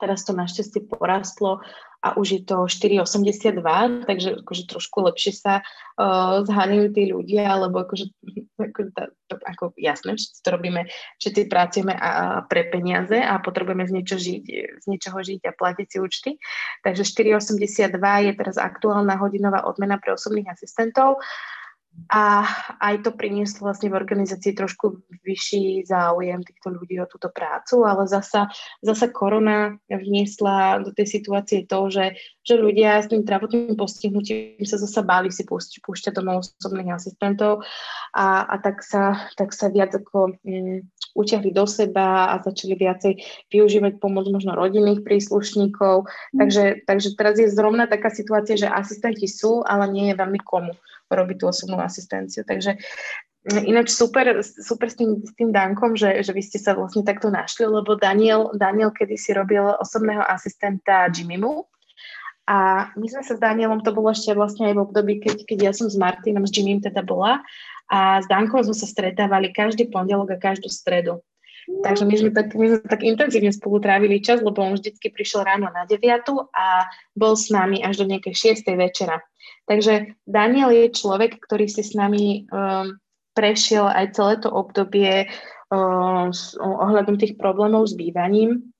Teraz 0.00 0.24
to 0.24 0.32
našťastie 0.32 0.88
porastlo 0.88 1.60
a 2.00 2.16
už 2.16 2.28
je 2.32 2.40
to 2.48 2.64
4,82, 2.64 3.60
takže 4.08 4.40
akože 4.40 4.64
trošku 4.72 5.04
lepšie 5.04 5.36
sa 5.36 5.60
uh, 5.60 6.40
zháňajú 6.48 6.86
tí 6.96 7.12
ľudia, 7.12 7.60
lebo 7.60 7.84
akože 7.84 8.08
ako, 8.56 8.80
to, 9.28 9.36
ako 9.44 9.64
jasné, 9.76 10.16
všetci 10.16 10.40
to 10.40 10.48
robíme, 10.48 10.88
všetci 11.20 11.40
pracujeme 11.52 11.92
a, 11.92 12.00
a 12.00 12.24
pre 12.48 12.72
peniaze 12.72 13.20
a 13.20 13.36
potrebujeme 13.44 13.84
z, 13.84 13.92
niečo 13.92 14.16
žiť, 14.16 14.44
z 14.80 14.84
niečoho 14.88 15.20
žiť 15.20 15.40
a 15.44 15.52
platiť 15.52 15.86
si 15.92 15.98
účty. 16.00 16.30
Takže 16.80 17.04
4,82 17.04 18.00
je 18.00 18.32
teraz 18.32 18.56
aktuálna 18.56 19.20
hodinová 19.20 19.68
odmena 19.68 20.00
pre 20.00 20.16
osobných 20.16 20.48
asistentov. 20.48 21.20
Uh, 21.20 21.59
a 22.10 22.42
aj 22.82 23.06
to 23.06 23.10
prinieslo 23.14 23.70
vlastne 23.70 23.86
v 23.86 23.98
organizácii 23.98 24.54
trošku 24.58 24.98
vyšší 25.22 25.86
záujem 25.86 26.42
týchto 26.42 26.74
ľudí 26.74 26.98
o 26.98 27.06
túto 27.06 27.30
prácu, 27.30 27.86
ale 27.86 28.10
zasa, 28.10 28.50
zasa 28.82 29.06
korona 29.14 29.78
vniesla 29.86 30.82
do 30.82 30.90
tej 30.90 31.06
situácie 31.06 31.70
to, 31.70 31.86
že, 31.86 32.18
že 32.42 32.58
ľudia 32.58 32.98
s 32.98 33.10
tým 33.10 33.22
zdravotným 33.22 33.78
postihnutím 33.78 34.62
sa 34.66 34.82
zasa 34.82 35.06
báli 35.06 35.30
si 35.30 35.46
púšť, 35.46 35.82
púšťať 35.86 36.12
domov 36.18 36.50
osobných 36.58 36.94
asistentov 36.94 37.62
a, 38.14 38.42
a 38.42 38.54
tak, 38.58 38.82
sa, 38.82 39.30
tak 39.38 39.54
sa 39.54 39.70
viac 39.70 39.94
ako 39.94 40.34
um, 40.34 40.82
utiahli 41.14 41.54
do 41.54 41.66
seba 41.66 42.34
a 42.34 42.42
začali 42.42 42.74
viacej 42.74 43.12
využívať 43.54 44.02
pomoc 44.02 44.26
možno 44.30 44.58
rodinných 44.58 45.06
príslušníkov. 45.06 46.06
Mm. 46.06 46.38
Takže, 46.42 46.64
takže 46.86 47.08
teraz 47.14 47.38
je 47.38 47.50
zrovna 47.50 47.86
taká 47.86 48.10
situácia, 48.10 48.58
že 48.58 48.66
asistenti 48.66 49.30
sú, 49.30 49.62
ale 49.62 49.86
nie 49.90 50.10
je 50.10 50.18
veľmi 50.18 50.42
komu 50.42 50.74
robiť 51.10 51.36
tú 51.42 51.44
osobnú 51.50 51.82
asistenciu. 51.82 52.46
Takže 52.46 52.78
mm, 53.50 53.64
ináč 53.66 53.90
super, 53.90 54.40
super 54.42 54.88
s 54.88 54.96
tým, 54.96 55.20
s 55.20 55.32
tým 55.34 55.50
Dankom, 55.50 55.98
že, 55.98 56.22
že 56.22 56.30
vy 56.30 56.42
ste 56.42 56.62
sa 56.62 56.78
vlastne 56.78 57.02
takto 57.02 57.28
našli, 57.28 57.66
lebo 57.66 57.98
Daniel, 57.98 58.54
Daniel 58.54 58.94
kedysi 58.94 59.34
robil 59.34 59.62
osobného 59.82 60.22
asistenta 60.22 61.10
Jimmymu 61.10 61.66
a 62.50 62.90
my 62.98 63.06
sme 63.06 63.22
sa 63.22 63.38
s 63.38 63.40
Danielom, 63.42 63.86
to 63.86 63.94
bolo 63.94 64.10
ešte 64.10 64.34
vlastne 64.34 64.70
aj 64.70 64.74
v 64.74 64.82
období, 64.82 65.14
keď, 65.22 65.46
keď 65.46 65.58
ja 65.70 65.72
som 65.74 65.86
s 65.86 65.94
Martinom, 65.94 66.42
s 66.42 66.54
Jimmym 66.54 66.82
teda 66.82 67.06
bola 67.06 67.42
a 67.90 68.22
s 68.22 68.26
Dankom 68.30 68.62
sme 68.62 68.74
sa 68.74 68.86
stretávali 68.86 69.50
každý 69.50 69.90
pondelok 69.90 70.34
a 70.34 70.42
každú 70.42 70.70
stredu. 70.70 71.22
Takže 71.70 72.02
my 72.02 72.14
sme, 72.18 72.30
tak, 72.34 72.50
my 72.58 72.66
sme 72.66 72.78
tak 72.82 73.02
intenzívne 73.06 73.52
spolu 73.54 73.78
trávili 73.78 74.18
čas, 74.18 74.42
lebo 74.42 74.58
on 74.58 74.74
vždycky 74.74 75.12
prišiel 75.14 75.46
ráno 75.46 75.70
na 75.70 75.86
9 75.86 76.02
a 76.50 76.90
bol 77.14 77.38
s 77.38 77.52
nami 77.52 77.78
až 77.84 78.02
do 78.02 78.10
nejakej 78.10 78.58
6 78.66 78.66
večera. 78.74 79.22
Takže 79.70 80.18
Daniel 80.26 80.74
je 80.74 80.90
človek, 80.90 81.38
ktorý 81.46 81.70
si 81.70 81.86
s 81.86 81.94
nami 81.94 82.50
um, 82.50 82.98
prešiel 83.38 83.86
aj 83.86 84.18
celé 84.18 84.34
to 84.42 84.50
obdobie 84.50 85.30
um, 85.70 86.34
s, 86.34 86.58
ohľadom 86.58 87.14
tých 87.14 87.38
problémov 87.38 87.86
s 87.86 87.94
bývaním 87.94 88.74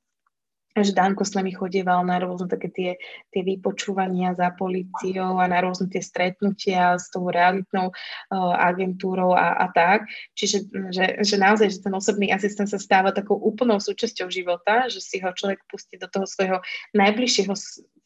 že 0.79 0.95
Danko 0.95 1.27
s 1.27 1.35
nami 1.35 1.51
chodieval 1.51 2.07
na 2.07 2.23
rôzne 2.23 2.47
také 2.47 2.71
tie, 2.71 2.91
tie 3.35 3.43
vypočúvania 3.43 4.39
za 4.39 4.55
policiou 4.55 5.43
a 5.43 5.51
na 5.51 5.59
rôzne 5.67 5.91
tie 5.91 5.99
stretnutia 5.99 6.95
s 6.95 7.11
tou 7.11 7.27
realitnou 7.27 7.91
uh, 7.91 8.55
agentúrou 8.55 9.35
a, 9.35 9.59
a 9.59 9.67
tak. 9.75 10.07
Čiže 10.39 10.71
že, 10.95 11.05
že 11.27 11.37
naozaj, 11.37 11.75
že 11.75 11.83
ten 11.83 11.95
osobný 11.95 12.31
asistent 12.31 12.71
sa 12.71 12.79
stáva 12.79 13.11
takou 13.11 13.35
úplnou 13.35 13.83
súčasťou 13.83 14.31
života, 14.31 14.87
že 14.87 15.03
si 15.03 15.19
ho 15.19 15.35
človek 15.35 15.59
pustí 15.67 15.99
do 15.99 16.07
toho 16.07 16.25
svojho 16.25 16.62
najbližšieho 16.95 17.53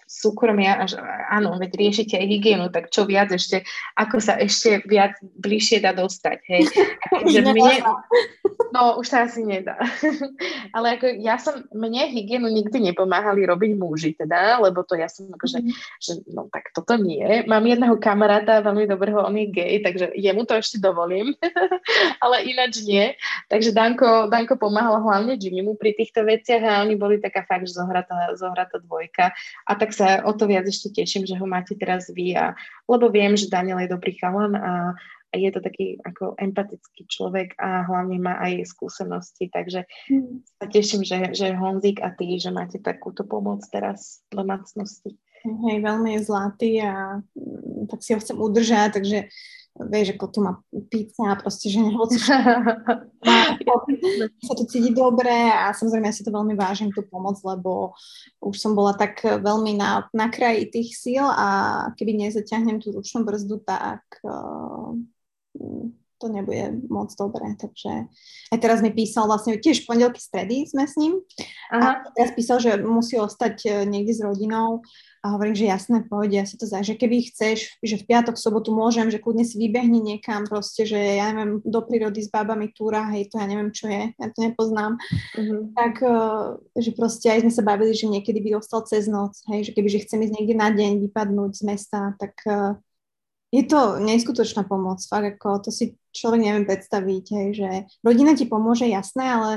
súkromia, 0.05 0.85
až, 0.85 1.01
áno, 1.33 1.57
veď 1.57 1.71
riešite 1.75 2.15
aj 2.21 2.27
hygienu, 2.29 2.67
tak 2.69 2.93
čo 2.93 3.09
viac 3.09 3.33
ešte, 3.33 3.65
ako 3.97 4.21
sa 4.21 4.37
ešte 4.37 4.85
viac 4.85 5.17
bližšie 5.41 5.81
dá 5.81 5.97
dostať, 5.97 6.39
hej. 6.47 6.63
že 7.33 7.41
mne, 7.41 7.83
no, 8.71 9.01
už 9.01 9.07
sa 9.09 9.25
asi 9.25 9.43
nedá. 9.43 9.81
Ale 10.77 11.01
ako 11.01 11.07
ja 11.25 11.41
som, 11.41 11.65
mne 11.73 12.13
hygienu 12.13 12.53
nikdy 12.53 12.93
nepomáhali 12.93 13.49
robiť 13.49 13.73
muži, 13.81 14.13
teda, 14.15 14.61
lebo 14.61 14.85
to 14.85 14.99
ja 14.99 15.09
som 15.09 15.33
akože, 15.33 15.65
mm. 15.65 15.73
že 16.03 16.13
no 16.31 16.53
tak 16.53 16.71
toto 16.77 17.01
nie. 17.01 17.47
Mám 17.49 17.65
jedného 17.65 17.97
kamaráta, 17.97 18.61
veľmi 18.61 18.85
dobrého, 18.85 19.25
on 19.25 19.35
je 19.41 19.49
gay, 19.49 19.81
takže 19.81 20.13
jemu 20.15 20.45
to 20.45 20.61
ešte 20.61 20.77
dovolím, 20.83 21.33
ale 22.25 22.45
ináč 22.45 22.85
nie. 22.85 23.17
Takže 23.49 23.73
Danko, 23.73 24.29
Danko 24.29 24.61
pomáhal 24.61 25.01
hlavne 25.01 25.41
Jimmymu 25.41 25.81
pri 25.81 25.97
týchto 25.97 26.27
veciach 26.27 26.63
a 26.63 26.83
oni 26.85 26.95
boli 26.99 27.17
taká 27.23 27.47
fakt, 27.49 27.65
že 27.71 27.79
zohratá, 27.79 28.35
zohratá 28.37 28.77
dvojka. 28.83 29.33
A 29.65 29.73
tak 29.79 29.94
sa 29.95 30.27
o 30.27 30.35
to 30.35 30.51
viac 30.51 30.67
ešte 30.67 30.91
teším, 30.91 31.25
že 31.25 31.39
ho 31.39 31.47
máte 31.47 31.79
teraz 31.79 32.11
vy, 32.11 32.35
a, 32.35 32.59
lebo 32.91 33.09
viem, 33.09 33.39
že 33.39 33.47
Daniel 33.47 33.79
je 33.87 33.95
dobrý 33.95 34.19
chalan 34.19 34.59
a, 34.59 34.93
a 35.31 35.35
je 35.35 35.51
to 35.55 35.63
taký 35.63 35.99
ako 36.03 36.35
empatický 36.39 37.07
človek 37.07 37.55
a 37.59 37.87
hlavne 37.87 38.19
má 38.19 38.39
aj 38.43 38.67
skúsenosti, 38.71 39.51
takže 39.51 39.87
mm. 40.11 40.47
sa 40.59 40.67
teším, 40.71 41.03
že, 41.07 41.35
že 41.35 41.55
Honzik 41.55 42.03
a 42.03 42.11
ty, 42.15 42.39
že 42.39 42.51
máte 42.51 42.83
takúto 42.83 43.23
pomoc 43.23 43.63
teraz 43.71 44.23
v 44.31 44.43
domácnosti. 44.43 45.15
Hej, 45.45 45.85
veľmi 45.85 46.17
je 46.17 46.21
zlatý 46.25 46.71
a 46.81 47.21
mm, 47.37 47.93
tak 47.93 48.01
si 48.01 48.17
ho 48.17 48.19
chcem 48.19 48.37
udržať, 48.41 48.97
takže 48.97 49.29
vieš, 49.75 50.15
ako 50.15 50.27
tu 50.31 50.39
má 50.39 50.63
pizza 50.87 51.35
a 51.35 51.39
proste, 51.39 51.67
že 51.67 51.83
nehoci 51.83 52.19
sa 54.47 54.55
tu 54.55 54.65
cíti 54.71 54.95
dobre 54.95 55.35
a 55.51 55.75
samozrejme 55.75 56.07
ja 56.07 56.15
si 56.15 56.23
to 56.23 56.31
veľmi 56.31 56.55
vážim, 56.55 56.95
tú 56.95 57.03
pomoc, 57.03 57.43
lebo 57.43 57.91
už 58.39 58.55
som 58.55 58.79
bola 58.79 58.95
tak 58.95 59.19
veľmi 59.27 59.75
na, 59.75 60.07
na 60.15 60.31
kraji 60.31 60.71
tých 60.71 60.95
síl 60.95 61.27
a 61.27 61.91
keby 61.99 62.15
nezaťahnem 62.23 62.79
tú 62.79 62.95
ručnú 62.95 63.27
brzdu, 63.27 63.59
tak 63.67 64.03
uh, 64.23 64.95
to 66.19 66.31
nebude 66.31 66.87
moc 66.91 67.11
dobré. 67.15 67.57
Takže 67.59 68.09
aj 68.55 68.59
teraz 68.59 68.83
mi 68.83 68.91
písal 68.91 69.27
vlastne 69.27 69.59
tiež 69.59 69.85
v 69.85 69.89
pondelky 69.91 70.21
stredy 70.21 70.67
sme 70.69 70.87
s 70.87 70.95
ním 70.99 71.21
Aha. 71.75 72.05
a 72.05 72.11
teraz 72.15 72.33
písal, 72.33 72.59
že 72.63 72.79
musí 72.81 73.19
ostať 73.19 73.55
eh, 73.67 73.73
niekde 73.85 74.15
s 74.15 74.21
rodinou 74.23 74.83
a 75.25 75.33
hovorím, 75.33 75.57
že 75.57 75.65
jasné, 75.65 76.05
pôjde, 76.05 76.37
ja 76.37 76.45
si 76.45 76.61
to 76.61 76.69
zaj, 76.69 76.85
že 76.85 77.01
keby 77.01 77.33
chceš, 77.33 77.81
že 77.81 77.97
v 77.97 78.05
piatok, 78.13 78.37
sobotu 78.37 78.77
môžem, 78.77 79.09
že 79.09 79.17
kľudne 79.17 79.41
si 79.41 79.57
vybehni 79.57 80.05
niekam 80.05 80.45
proste, 80.45 80.85
že 80.85 81.01
ja 81.01 81.33
neviem, 81.33 81.65
do 81.65 81.81
prírody 81.81 82.21
s 82.21 82.29
bábami 82.29 82.77
túra, 82.77 83.09
hej, 83.09 83.33
to 83.33 83.41
ja 83.41 83.49
neviem, 83.49 83.73
čo 83.73 83.89
je, 83.89 84.13
ja 84.13 84.27
to 84.29 84.39
nepoznám. 84.45 85.01
Uh-huh. 85.33 85.73
Tak, 85.73 85.95
uh, 86.05 86.61
že 86.77 86.93
proste 86.93 87.33
aj 87.33 87.41
sme 87.41 87.53
sa 87.57 87.65
bavili, 87.65 87.97
že 87.97 88.05
niekedy 88.05 88.45
by 88.45 88.61
ostal 88.61 88.85
cez 88.85 89.09
noc, 89.09 89.33
hej, 89.49 89.65
že 89.65 89.73
keby, 89.73 89.89
že 89.89 90.05
chcem 90.05 90.21
ísť 90.29 90.35
niekde 90.37 90.55
na 90.61 90.69
deň, 90.69 91.01
vypadnúť 91.09 91.57
z 91.57 91.63
mesta, 91.65 92.13
tak 92.21 92.37
uh, 92.45 92.77
je 93.55 93.63
to 93.71 94.03
neskutočná 94.03 94.67
pomoc, 94.67 94.99
fakt, 95.07 95.39
ako 95.39 95.63
to 95.63 95.71
si 95.71 95.95
človek 96.11 96.43
neviem 96.43 96.67
predstaviť, 96.67 97.25
hej, 97.31 97.49
že 97.55 97.71
rodina 98.03 98.35
ti 98.35 98.51
pomôže, 98.51 98.91
jasné, 98.91 99.31
ale 99.31 99.53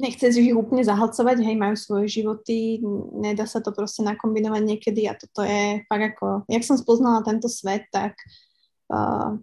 nechce 0.00 0.32
si 0.32 0.40
ich 0.40 0.56
úplne 0.56 0.80
zahlcovať, 0.80 1.44
hej, 1.44 1.56
majú 1.60 1.76
svoje 1.76 2.08
životy, 2.08 2.80
nedá 3.20 3.44
sa 3.44 3.60
to 3.60 3.72
proste 3.76 4.00
nakombinovať 4.00 4.62
niekedy 4.64 5.08
a 5.08 5.16
toto 5.16 5.44
je 5.44 5.84
fakt 5.84 6.04
ako, 6.16 6.48
jak 6.48 6.64
som 6.64 6.80
spoznala 6.80 7.20
tento 7.20 7.52
svet, 7.52 7.84
tak 7.92 8.16
uh, 8.92 9.36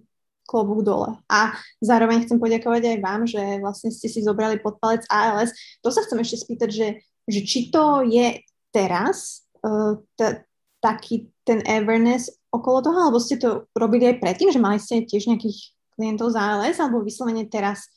klobúk 0.49 0.81
dole. 0.81 1.17
A 1.30 1.53
zároveň 1.77 2.25
chcem 2.25 2.41
poďakovať 2.41 2.81
aj 2.89 2.97
vám, 3.05 3.21
že 3.30 3.41
vlastne 3.61 3.89
ste 3.93 4.09
si 4.09 4.25
zobrali 4.25 4.57
pod 4.61 4.81
palec 4.81 5.05
ALS. 5.09 5.53
To 5.85 5.93
sa 5.93 6.01
chcem 6.05 6.21
ešte 6.21 6.41
spýtať, 6.41 6.69
že, 6.69 6.88
že 7.30 7.39
či 7.45 7.69
to 7.69 8.01
je 8.05 8.41
teraz 8.73 9.45
uh, 9.61 9.97
t- 10.17 10.41
taký 10.84 11.31
ten 11.47 11.64
awareness 11.64 12.27
okolo 12.51 12.84
toho, 12.84 12.99
alebo 13.07 13.23
ste 13.23 13.39
to 13.39 13.72
robili 13.72 14.11
aj 14.11 14.19
predtým, 14.19 14.51
že 14.51 14.60
mali 14.60 14.77
ste 14.77 15.07
tiež 15.07 15.31
nejakých 15.31 15.72
klientov 15.95 16.35
z 16.35 16.38
ALS, 16.38 16.77
alebo 16.84 16.99
vyslovene 16.99 17.47
teraz 17.47 17.88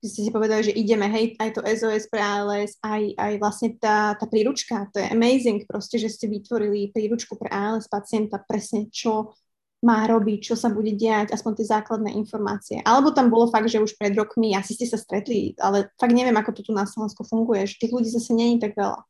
ste 0.00 0.24
si 0.26 0.30
povedali, 0.32 0.64
že 0.64 0.72
ideme, 0.72 1.04
hej, 1.12 1.36
aj 1.36 1.50
to 1.52 1.60
SOS 1.60 2.08
pre 2.08 2.24
ALS, 2.24 2.80
aj, 2.80 3.20
aj 3.20 3.32
vlastne 3.36 3.76
tá, 3.76 4.16
tá 4.16 4.24
príručka, 4.24 4.88
to 4.90 4.96
je 4.96 5.12
amazing 5.12 5.68
proste, 5.68 6.00
že 6.00 6.08
ste 6.08 6.24
vytvorili 6.26 6.88
príručku 6.88 7.36
pre 7.36 7.52
ALS 7.52 7.84
pacienta 7.84 8.40
presne, 8.40 8.88
čo 8.88 9.36
má 9.84 10.04
robiť, 10.08 10.52
čo 10.52 10.54
sa 10.56 10.68
bude 10.72 10.92
diať, 10.92 11.32
aspoň 11.32 11.52
tie 11.60 11.66
základné 11.72 12.12
informácie. 12.16 12.80
Alebo 12.84 13.12
tam 13.12 13.32
bolo 13.32 13.48
fakt, 13.48 13.68
že 13.68 13.80
už 13.80 13.96
pred 13.96 14.12
rokmi, 14.12 14.52
asi 14.56 14.76
ste 14.76 14.88
sa 14.88 15.00
stretli, 15.00 15.56
ale 15.56 15.92
fakt 15.96 16.12
neviem, 16.12 16.36
ako 16.36 16.52
to 16.52 16.60
tu 16.68 16.72
na 16.76 16.84
Slovensku 16.84 17.24
funguje, 17.24 17.64
že 17.68 17.80
tých 17.80 17.92
ľudí 17.92 18.08
zase 18.12 18.32
není 18.32 18.60
tak 18.60 18.76
veľa. 18.76 19.04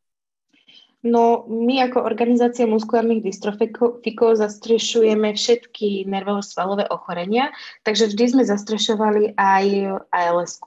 No, 1.01 1.49
my 1.49 1.89
ako 1.89 2.05
organizácia 2.05 2.69
muskulárnych 2.69 3.25
dystrofikov 3.25 4.37
zastrešujeme 4.37 5.33
všetky 5.33 6.05
nervovo-svalové 6.05 6.93
ochorenia, 6.93 7.57
takže 7.89 8.13
vždy 8.13 8.25
sme 8.37 8.45
zastrešovali 8.45 9.33
aj 9.33 9.97
als 10.13 10.61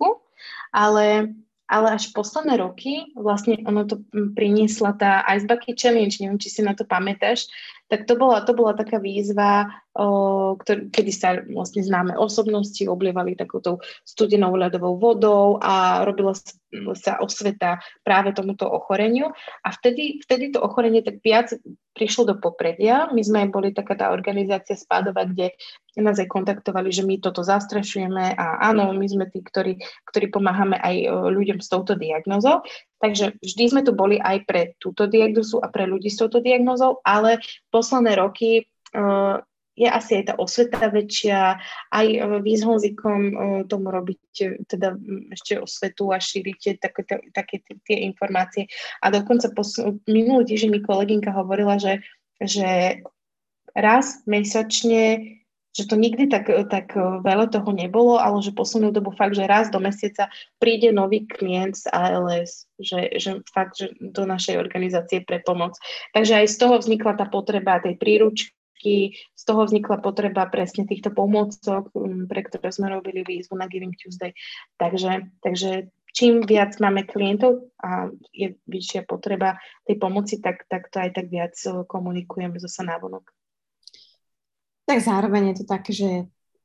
ale, 0.74 1.38
ale 1.70 1.88
až 1.94 2.10
posledné 2.18 2.58
roky, 2.58 3.14
vlastne 3.14 3.62
ono 3.70 3.86
to 3.86 4.02
priniesla 4.34 4.98
tá 4.98 5.22
Ice 5.38 5.46
Bucket 5.46 5.78
Challenge, 5.78 6.18
neviem, 6.18 6.42
či 6.42 6.50
si 6.50 6.62
na 6.66 6.74
to 6.74 6.82
pamätáš, 6.82 7.46
tak 7.92 8.10
to 8.10 8.16
bola, 8.16 8.42
to 8.42 8.56
bola 8.58 8.74
taká 8.74 8.98
výzva, 8.98 9.70
o, 9.94 10.56
ktor- 10.58 10.90
kedy 10.90 11.12
sa 11.14 11.38
vlastne 11.46 11.86
známe 11.86 12.18
osobnosti 12.18 12.82
oblievali 12.90 13.38
takouto 13.38 13.84
studenou 14.02 14.58
ľadovou 14.58 14.98
vodou 14.98 15.62
a 15.62 16.02
robila 16.02 16.34
sa, 16.98 17.22
osveta 17.22 17.78
práve 18.02 18.34
tomuto 18.34 18.66
ochoreniu. 18.66 19.30
A 19.62 19.70
vtedy, 19.70 20.24
vtedy 20.26 20.50
to 20.50 20.64
ochorenie 20.64 21.06
tak 21.06 21.22
viac 21.22 21.54
prišlo 21.94 22.34
do 22.34 22.36
popredia. 22.42 23.14
My 23.14 23.22
sme 23.22 23.54
boli 23.54 23.70
taká 23.70 23.94
tá 23.94 24.10
organizácia 24.10 24.74
Spádova, 24.74 25.30
kde 25.30 25.54
nás 26.02 26.18
aj 26.18 26.26
kontaktovali, 26.26 26.90
že 26.90 27.06
my 27.06 27.22
toto 27.22 27.46
zastrešujeme 27.46 28.34
a 28.34 28.74
áno, 28.74 28.90
my 28.98 29.06
sme 29.06 29.30
tí, 29.30 29.46
ktorí, 29.46 29.78
ktorí 30.10 30.34
pomáhame 30.34 30.82
aj 30.82 31.30
ľuďom 31.30 31.62
s 31.62 31.70
touto 31.70 31.94
diagnozou. 31.94 32.66
Takže 33.04 33.36
vždy 33.44 33.64
sme 33.68 33.82
tu 33.84 33.92
boli 33.92 34.16
aj 34.16 34.48
pre 34.48 34.80
túto 34.80 35.12
diagnozu 35.12 35.60
a 35.60 35.68
pre 35.68 35.84
ľudí 35.84 36.08
s 36.08 36.24
touto 36.24 36.40
diagnozou, 36.40 37.04
ale 37.04 37.44
posledné 37.68 38.16
roky 38.16 38.64
uh, 38.96 39.44
je 39.76 39.90
asi 39.92 40.24
aj 40.24 40.32
tá 40.32 40.34
osveta 40.40 40.88
väčšia, 40.88 41.60
aj 41.92 42.08
uh, 42.24 42.40
vy 42.40 42.54
s 42.56 42.64
Honzikom 42.64 43.22
uh, 43.28 43.36
tomu 43.68 43.92
robíte 43.92 44.56
teda 44.72 44.96
ešte 45.36 45.60
osvetu 45.60 46.16
a 46.16 46.24
šírite 46.24 46.80
také, 46.80 47.04
také 47.36 47.60
tie 47.84 48.08
informácie. 48.08 48.72
A 49.04 49.12
dokonca 49.12 49.52
pos- 49.52 49.84
minulý 50.08 50.48
týždeň 50.48 50.70
mi 50.72 50.80
kolegynka 50.80 51.36
hovorila, 51.36 51.76
že, 51.76 52.00
že 52.40 53.04
raz 53.76 54.24
mesačne 54.24 55.43
že 55.74 55.90
to 55.90 55.98
nikdy 55.98 56.30
tak, 56.30 56.46
tak 56.70 56.94
veľa 57.26 57.50
toho 57.50 57.74
nebolo, 57.74 58.22
ale 58.22 58.46
že 58.46 58.54
poslednú 58.54 58.94
dobu 58.94 59.10
fakt, 59.10 59.34
že 59.34 59.50
raz 59.50 59.74
do 59.74 59.82
mesiaca 59.82 60.30
príde 60.62 60.94
nový 60.94 61.26
klient 61.26 61.74
z 61.74 61.90
ALS, 61.90 62.70
že, 62.78 63.18
že 63.18 63.42
fakt, 63.50 63.82
že 63.82 63.90
do 63.98 64.30
našej 64.30 64.62
organizácie 64.62 65.26
pre 65.26 65.42
pomoc. 65.42 65.74
Takže 66.14 66.46
aj 66.46 66.48
z 66.54 66.56
toho 66.62 66.76
vznikla 66.78 67.18
tá 67.18 67.26
potreba 67.26 67.82
tej 67.82 67.98
príručky, 67.98 69.18
z 69.18 69.44
toho 69.44 69.66
vznikla 69.66 69.98
potreba 69.98 70.46
presne 70.46 70.86
týchto 70.86 71.10
pomôcok, 71.10 71.90
pre 72.30 72.42
ktoré 72.46 72.70
sme 72.70 72.94
robili 72.94 73.26
výzvu 73.26 73.58
na 73.58 73.66
Giving 73.66 73.98
Tuesday. 73.98 74.38
Takže, 74.78 75.26
takže 75.42 75.90
čím 76.14 76.46
viac 76.46 76.78
máme 76.78 77.10
klientov 77.10 77.74
a 77.82 78.14
je 78.30 78.54
vyššia 78.70 79.10
potreba 79.10 79.58
tej 79.90 79.98
pomoci, 79.98 80.38
tak, 80.38 80.70
tak 80.70 80.94
to 80.94 81.02
aj 81.02 81.18
tak 81.18 81.34
viac 81.34 81.58
komunikujeme 81.90 82.62
zase 82.62 82.86
návonok. 82.86 83.26
Tak 84.84 85.00
zároveň 85.00 85.54
je 85.54 85.56
to 85.62 85.66
také, 85.66 85.92
že 85.96 86.10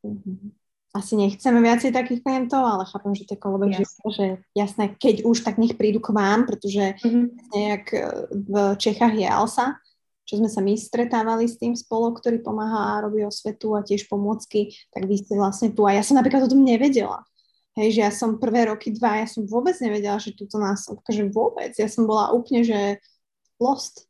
mhm, 0.03 0.53
asi 0.97 1.15
nechceme 1.15 1.61
viacej 1.61 1.93
takých 1.93 2.25
klientov, 2.25 2.65
ale 2.65 2.89
chápem, 2.89 3.13
že 3.13 3.29
to 3.29 3.37
je 3.37 3.41
kolobek 3.41 3.85
že 4.09 4.41
jasné, 4.57 4.97
keď 4.97 5.29
už, 5.29 5.45
tak 5.45 5.61
nech 5.61 5.77
prídu 5.77 6.01
k 6.01 6.17
vám, 6.17 6.49
pretože 6.49 6.97
mm-hmm. 6.99 7.27
nejak 7.53 7.85
e, 7.93 8.01
v 8.33 8.55
Čechách 8.81 9.15
je 9.15 9.29
Alsa, 9.29 9.77
čo 10.25 10.41
sme 10.41 10.49
sa 10.49 10.65
my 10.65 10.73
stretávali 10.77 11.45
s 11.45 11.61
tým 11.61 11.77
spolu, 11.77 12.17
ktorý 12.17 12.41
pomáha 12.41 12.97
a 12.97 13.03
robí 13.05 13.21
osvetu 13.25 13.77
a 13.77 13.85
tiež 13.85 14.09
pomôcky, 14.09 14.73
tak 14.93 15.05
vy 15.05 15.21
ste 15.21 15.37
vlastne 15.37 15.73
tu. 15.73 15.85
A 15.85 15.97
ja 15.97 16.05
som 16.05 16.17
napríklad 16.17 16.49
o 16.49 16.53
tom 16.53 16.65
nevedela. 16.65 17.25
Hej, 17.77 17.97
že 17.97 18.01
ja 18.03 18.13
som 18.13 18.43
prvé 18.43 18.67
roky, 18.67 18.91
dva, 18.91 19.23
ja 19.23 19.29
som 19.31 19.47
vôbec 19.47 19.77
nevedela, 19.79 20.19
že 20.19 20.35
túto 20.35 20.59
nás, 20.59 20.89
akože 20.89 21.31
vôbec. 21.31 21.73
Ja 21.79 21.87
som 21.87 22.05
bola 22.11 22.35
úplne, 22.35 22.67
že 22.67 22.99
lost. 23.63 24.09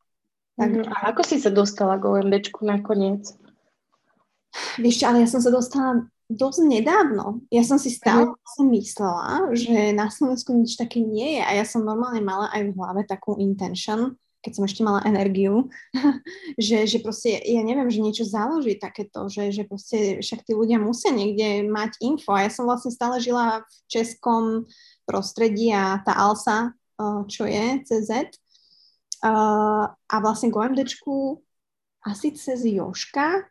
Tak... 0.56 0.72
Mm, 0.72 0.88
a 0.88 1.12
ako 1.12 1.22
si 1.22 1.36
sa 1.38 1.52
dostala 1.52 2.00
k 2.00 2.08
OMBčku 2.08 2.64
nakoniec? 2.64 3.28
Vieš 4.80 5.04
ale 5.04 5.24
ja 5.24 5.28
som 5.28 5.42
sa 5.42 5.52
dostala 5.52 6.08
dosť 6.28 6.60
nedávno. 6.68 7.40
Ja 7.48 7.64
som 7.64 7.80
si 7.80 7.88
stále 7.88 8.28
mm. 8.28 8.36
som 8.44 8.66
myslela, 8.68 9.26
že 9.56 9.96
na 9.96 10.12
Slovensku 10.12 10.52
nič 10.52 10.76
také 10.76 11.00
nie 11.00 11.40
je 11.40 11.42
a 11.42 11.50
ja 11.56 11.64
som 11.64 11.88
normálne 11.88 12.20
mala 12.20 12.52
aj 12.52 12.68
v 12.68 12.76
hlave 12.76 13.02
takú 13.08 13.40
intention, 13.40 14.12
keď 14.44 14.52
som 14.54 14.64
ešte 14.68 14.84
mala 14.84 15.00
energiu, 15.08 15.72
že, 16.60 16.84
že 16.84 17.00
proste, 17.00 17.32
ja 17.32 17.64
neviem, 17.64 17.88
že 17.88 18.04
niečo 18.04 18.28
založí 18.28 18.76
takéto, 18.76 19.26
že, 19.32 19.50
že 19.50 19.64
proste 19.64 20.20
však 20.20 20.44
tí 20.44 20.52
ľudia 20.52 20.76
musia 20.76 21.10
niekde 21.10 21.64
mať 21.64 21.96
info. 22.04 22.36
A 22.36 22.44
ja 22.44 22.50
som 22.52 22.68
vlastne 22.68 22.92
stále 22.92 23.24
žila 23.24 23.64
v 23.64 23.74
českom 23.88 24.68
prostredí 25.08 25.72
a 25.72 26.04
tá 26.04 26.12
ALSA, 26.12 26.76
čo 27.32 27.48
je, 27.48 27.66
CZ. 27.88 28.36
A 29.24 30.16
vlastne 30.20 30.52
k 30.52 30.60
OMDčku 30.60 31.40
asi 32.06 32.36
cez 32.36 32.62
Joška, 32.62 33.48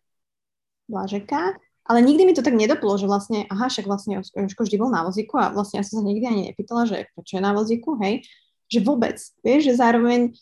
Blažeka, 0.88 1.56
ale 1.88 2.00
nikdy 2.04 2.28
mi 2.28 2.34
to 2.36 2.44
tak 2.44 2.56
nedoplo, 2.56 3.00
že 3.00 3.08
vlastne, 3.08 3.48
aha, 3.48 3.72
však 3.72 3.88
vlastne 3.88 4.20
Joško 4.20 4.68
vždy 4.68 4.76
bol 4.76 4.92
na 4.92 5.08
vozíku 5.08 5.40
a 5.40 5.52
vlastne 5.56 5.80
ja 5.80 5.88
som 5.88 6.00
sa 6.00 6.04
nikdy 6.04 6.26
ani 6.28 6.42
nepýtala, 6.52 6.84
že 6.84 7.08
prečo 7.16 7.40
je 7.40 7.44
na 7.44 7.56
vozíku, 7.56 7.96
hej, 8.04 8.28
že 8.68 8.84
vôbec, 8.84 9.16
vieš, 9.40 9.72
že 9.72 9.80
zároveň 9.80 10.36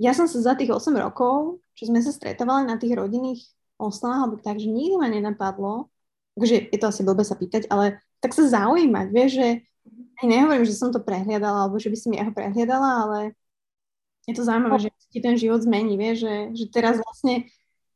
ja 0.00 0.16
som 0.16 0.24
sa 0.24 0.40
za 0.40 0.52
tých 0.56 0.72
8 0.72 0.96
rokov, 0.96 1.60
čo 1.76 1.92
sme 1.92 2.00
sa 2.00 2.08
stretávali 2.08 2.64
na 2.64 2.80
tých 2.80 2.96
rodinných 2.96 3.44
oslavách, 3.76 4.20
alebo 4.24 4.36
tak, 4.40 4.56
že 4.56 4.72
nikdy 4.72 4.96
ma 4.96 5.12
nenapadlo, 5.12 5.92
takže 6.40 6.72
je 6.72 6.78
to 6.80 6.88
asi 6.88 7.04
blbé 7.04 7.24
sa 7.28 7.36
pýtať, 7.36 7.68
ale 7.68 8.00
tak 8.24 8.32
sa 8.32 8.48
zaujímať, 8.48 9.06
vieš, 9.12 9.30
že 9.36 9.48
aj 10.20 10.26
nehovorím, 10.28 10.64
že 10.64 10.76
som 10.76 10.88
to 10.88 11.00
prehliadala, 11.04 11.68
alebo 11.68 11.76
že 11.76 11.92
by 11.92 11.98
som 12.00 12.12
ja 12.16 12.24
ho 12.24 12.32
prehliadala, 12.32 12.90
ale 13.04 13.18
je 14.28 14.32
to 14.36 14.44
zaujímavé, 14.44 14.88
že 14.88 14.90
ti 15.12 15.20
ten 15.20 15.36
život 15.36 15.60
zmení, 15.64 15.96
vieš, 15.96 16.24
že, 16.24 16.34
že 16.56 16.64
teraz 16.72 17.00
vlastne, 17.00 17.48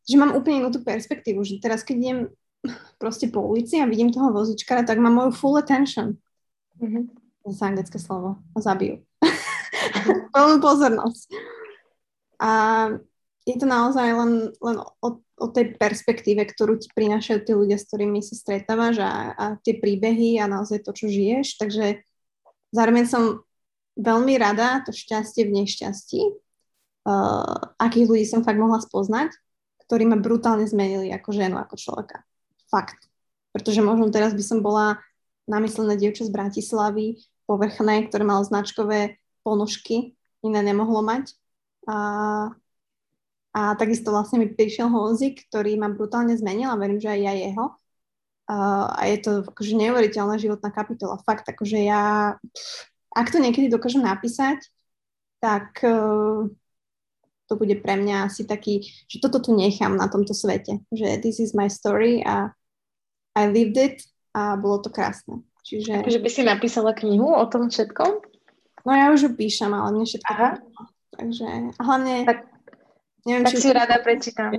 že 0.05 0.17
mám 0.21 0.37
úplne 0.37 0.65
inú 0.65 0.71
tú 0.71 0.85
perspektívu, 0.85 1.41
že 1.45 1.61
teraz 1.61 1.81
keď 1.81 1.97
idem 1.97 2.19
proste 2.97 3.29
po 3.29 3.45
ulici 3.45 3.81
a 3.81 3.89
vidím 3.89 4.13
toho 4.13 4.33
vozičkara, 4.33 4.85
tak 4.85 5.01
mám 5.01 5.17
moju 5.17 5.33
full 5.37 5.57
attention. 5.61 6.17
Mm-hmm. 6.81 7.05
Zase 7.45 7.63
anglické 7.65 7.99
slovo. 8.01 8.41
Zabijú. 8.57 9.05
Plnú 10.33 10.57
pozornosť. 10.65 11.29
A 12.41 12.51
je 13.45 13.57
to 13.61 13.67
naozaj 13.69 14.09
len, 14.09 14.33
len 14.57 14.77
o, 14.81 15.09
o 15.21 15.47
tej 15.53 15.77
perspektíve, 15.77 16.49
ktorú 16.49 16.81
ti 16.81 16.89
prinášajú 16.97 17.39
tí 17.45 17.53
ľudia, 17.53 17.77
s 17.77 17.85
ktorými 17.93 18.25
sa 18.25 18.33
stretávaš 18.33 19.05
a, 19.05 19.13
a 19.37 19.45
tie 19.61 19.77
príbehy 19.77 20.41
a 20.41 20.49
naozaj 20.49 20.81
to, 20.89 20.97
čo 20.97 21.13
žiješ. 21.13 21.61
Takže 21.61 22.01
zároveň 22.73 23.05
som 23.05 23.45
veľmi 24.01 24.41
rada 24.41 24.81
to 24.89 24.91
šťastie 24.97 25.45
v 25.47 25.55
nešťastí, 25.63 26.21
uh, 26.25 27.57
akých 27.77 28.09
ľudí 28.09 28.25
som 28.25 28.41
fakt 28.43 28.59
mohla 28.59 28.81
spoznať, 28.81 29.37
ktorí 29.87 30.09
ma 30.09 30.17
brutálne 30.21 30.65
zmenili 30.65 31.13
ako 31.13 31.31
ženu, 31.33 31.57
ako 31.61 31.75
človeka. 31.77 32.25
Fakt. 32.69 33.09
Pretože 33.55 33.85
možno 33.85 34.11
teraz 34.11 34.35
by 34.35 34.45
som 34.45 34.59
bola 34.65 34.99
namyslená 35.45 35.95
dievča 35.95 36.27
z 36.27 36.35
Bratislavy, 36.35 37.21
povrchné, 37.45 38.09
ktoré 38.09 38.25
malo 38.25 38.43
značkové 38.43 39.21
ponožky, 39.45 40.17
iné 40.41 40.61
nemohlo 40.65 41.05
mať 41.05 41.37
a, 41.89 41.99
a 43.53 43.61
takisto 43.77 44.13
vlastne 44.13 44.41
mi 44.41 44.49
prišiel 44.49 44.89
Honzik, 44.89 45.45
ktorý 45.49 45.77
ma 45.77 45.93
brutálne 45.93 46.33
zmenil 46.37 46.73
a 46.73 46.81
verím, 46.81 47.01
že 47.01 47.13
aj 47.13 47.21
ja 47.21 47.33
jeho. 47.37 47.67
A, 48.45 48.57
a 48.93 49.03
je 49.09 49.19
to 49.25 49.31
akože 49.49 49.73
neuveriteľná 49.77 50.37
životná 50.37 50.69
kapitola. 50.69 51.21
Fakt, 51.25 51.49
akože 51.49 51.81
ja, 51.81 52.37
ak 53.13 53.29
to 53.33 53.41
niekedy 53.41 53.73
dokážem 53.73 54.05
napísať, 54.05 54.61
tak 55.41 55.81
uh, 55.85 56.49
to 57.55 57.63
bude 57.63 57.79
pre 57.79 57.95
mňa 57.95 58.27
asi 58.27 58.43
taký, 58.43 58.83
že 59.07 59.23
toto 59.23 59.39
tu 59.39 59.55
nechám 59.55 59.95
na 59.95 60.11
tomto 60.11 60.35
svete. 60.35 60.83
Že 60.91 61.23
this 61.23 61.39
is 61.39 61.55
my 61.55 61.71
story 61.71 62.27
a 62.27 62.51
I 63.39 63.47
lived 63.47 63.79
it 63.79 64.03
a 64.35 64.59
bolo 64.59 64.83
to 64.83 64.91
krásne. 64.91 65.47
Čiže... 65.63 66.11
Že 66.11 66.19
by 66.19 66.31
si 66.31 66.43
napísala 66.43 66.91
knihu 66.99 67.31
o 67.31 67.47
tom 67.47 67.71
všetkom? 67.71 68.13
No 68.85 68.91
ja 68.91 69.15
už 69.15 69.27
ju 69.27 69.31
píšem, 69.39 69.71
ale 69.71 69.95
mne 69.95 70.07
všetko... 70.07 70.31
Aha. 70.35 70.51
Takže 71.15 71.47
hlavne... 71.79 72.15
Tak, 72.27 72.39
neviem, 73.25 73.45
tak 73.47 73.53
či 73.55 73.57
si 73.63 73.71
rada 73.71 73.97
prečítam. 74.03 74.51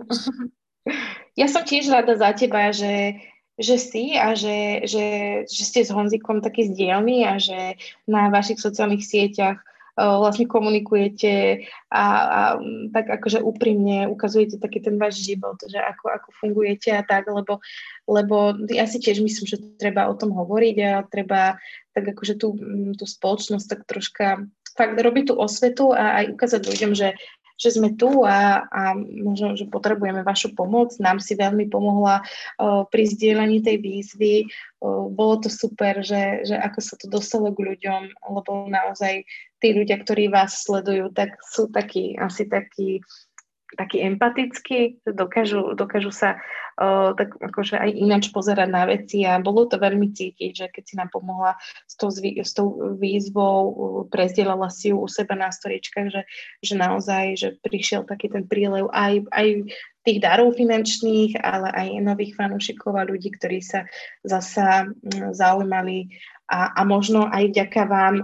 ja 1.40 1.48
som 1.52 1.68
tiež 1.68 1.92
rada 1.92 2.16
za 2.16 2.32
teba, 2.32 2.72
že, 2.72 3.22
že 3.60 3.76
si 3.76 4.16
a 4.16 4.34
že, 4.34 4.88
že, 4.88 5.06
že 5.46 5.64
ste 5.68 5.84
s 5.84 5.92
Honzikom 5.92 6.40
taký 6.40 6.72
zdielni 6.72 7.28
a 7.28 7.38
že 7.38 7.76
na 8.08 8.32
vašich 8.32 8.58
sociálnych 8.58 9.04
sieťach 9.04 9.60
vlastne 9.96 10.44
komunikujete 10.44 11.64
a, 11.88 12.04
a 12.04 12.40
tak 12.92 13.08
akože 13.08 13.40
úprimne 13.40 14.12
ukazujete 14.12 14.60
taký 14.60 14.84
ten 14.84 15.00
váš 15.00 15.24
život, 15.24 15.56
že 15.64 15.80
ako, 15.80 16.12
ako 16.12 16.30
fungujete 16.36 16.92
a 16.92 17.02
tak, 17.02 17.32
lebo, 17.32 17.64
lebo 18.04 18.60
ja 18.68 18.86
si 18.86 19.00
tiež 19.00 19.24
myslím, 19.24 19.48
že 19.48 19.64
treba 19.80 20.12
o 20.12 20.16
tom 20.20 20.36
hovoriť 20.36 20.76
a 20.84 21.08
treba 21.08 21.56
tak 21.96 22.12
akože 22.12 22.36
tú, 22.36 22.60
tú 23.00 23.06
spoločnosť 23.08 23.66
tak 23.72 23.82
troška 23.88 24.44
fakt 24.76 25.00
robiť 25.00 25.32
tú 25.32 25.34
osvetu 25.40 25.96
a 25.96 26.20
aj 26.22 26.36
ukázať 26.36 26.62
ľuďom, 26.68 26.92
že, 26.92 27.16
že 27.56 27.70
sme 27.72 27.96
tu 27.96 28.28
a, 28.28 28.68
a 28.68 28.82
možno, 29.00 29.56
že 29.56 29.72
potrebujeme 29.72 30.28
vašu 30.28 30.52
pomoc. 30.52 30.92
Nám 31.00 31.24
si 31.24 31.40
veľmi 31.40 31.72
pomohla 31.72 32.20
uh, 32.20 32.84
pri 32.92 33.04
zdieľaní 33.08 33.64
tej 33.64 33.80
výzvy. 33.80 34.52
Uh, 34.84 35.08
bolo 35.08 35.40
to 35.40 35.48
super, 35.48 36.04
že, 36.04 36.44
že 36.44 36.60
ako 36.60 36.80
sa 36.84 36.96
to 37.00 37.08
dostalo 37.08 37.56
k 37.56 37.64
ľuďom, 37.64 38.12
lebo 38.12 38.68
naozaj 38.68 39.24
tí 39.66 39.74
ľudia, 39.74 39.98
ktorí 39.98 40.30
vás 40.30 40.62
sledujú, 40.62 41.10
tak 41.10 41.42
sú 41.42 41.74
takí, 41.74 42.14
asi 42.14 42.46
takí 42.46 43.02
taký 43.76 44.08
empatický, 44.08 45.04
dokážu, 45.04 45.76
dokážu 45.76 46.14
sa 46.14 46.40
uh, 46.80 47.12
tak 47.18 47.36
akože 47.36 47.76
aj 47.76 47.90
ináč 47.92 48.24
pozerať 48.32 48.70
na 48.72 48.88
veci 48.88 49.28
a 49.28 49.42
bolo 49.42 49.68
to 49.68 49.82
veľmi 49.82 50.16
cítiť, 50.16 50.52
že 50.56 50.66
keď 50.72 50.84
si 50.86 50.94
nám 50.96 51.10
pomohla 51.12 51.60
s 51.90 51.94
tou, 52.00 52.08
zvý, 52.08 52.40
s 52.40 52.56
tou 52.56 52.96
výzvou, 52.96 54.08
prezdielala 54.08 54.72
si 54.72 54.96
ju 54.96 55.02
u 55.04 55.10
seba 55.12 55.36
na 55.36 55.52
storičkách, 55.52 56.08
že, 56.08 56.22
že 56.64 56.74
naozaj, 56.80 57.24
že 57.36 57.48
prišiel 57.60 58.08
taký 58.08 58.32
ten 58.32 58.48
prílev 58.48 58.88
aj, 58.96 59.28
aj 59.34 59.48
tých 60.08 60.20
darov 60.24 60.56
finančných, 60.56 61.42
ale 61.42 61.68
aj 61.74 62.06
nových 62.06 62.38
fanúšikov 62.38 62.96
a 62.96 63.10
ľudí, 63.10 63.34
ktorí 63.36 63.60
sa 63.60 63.90
zasa 64.24 64.88
zaujímali. 65.36 66.14
A, 66.46 66.78
a 66.78 66.82
možno 66.86 67.26
aj 67.26 67.50
vďaka 67.50 67.90
vám 67.90 68.16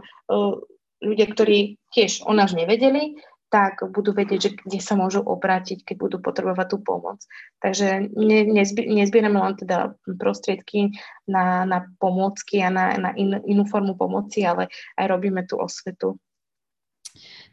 ľudia, 1.02 1.28
ktorí 1.28 1.82
tiež 1.92 2.24
o 2.30 2.32
nás 2.32 2.54
nevedeli, 2.54 3.18
tak 3.52 3.84
budú 3.92 4.16
vedieť, 4.16 4.40
že 4.40 4.52
kde 4.56 4.80
sa 4.80 4.96
môžu 4.96 5.20
obrátiť, 5.20 5.84
keď 5.84 5.96
budú 6.00 6.18
potrebovať 6.24 6.68
tú 6.72 6.78
pomoc. 6.80 7.20
Takže 7.60 8.08
ne, 8.16 8.48
nezbi, 8.48 8.88
nezbierame 8.88 9.36
len 9.36 9.60
teda 9.60 9.92
prostriedky 10.08 10.96
na, 11.28 11.68
na 11.68 11.84
pomôcky 12.00 12.64
a 12.64 12.72
na, 12.72 12.96
na 12.96 13.12
in, 13.20 13.36
inú 13.44 13.68
formu 13.68 14.00
pomoci, 14.00 14.48
ale 14.48 14.72
aj 14.96 15.06
robíme 15.12 15.44
tú 15.44 15.60
osvetu. 15.60 16.16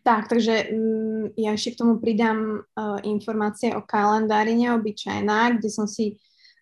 Tak, 0.06 0.30
takže 0.30 0.70
um, 0.70 1.34
ja 1.34 1.58
ešte 1.58 1.74
k 1.74 1.80
tomu 1.82 1.98
pridám 1.98 2.62
uh, 2.62 3.02
informácie 3.02 3.74
o 3.74 3.82
kalendári 3.82 4.54
neobyčajná, 4.54 5.58
kde 5.58 5.66
som 5.66 5.90
si 5.90 6.14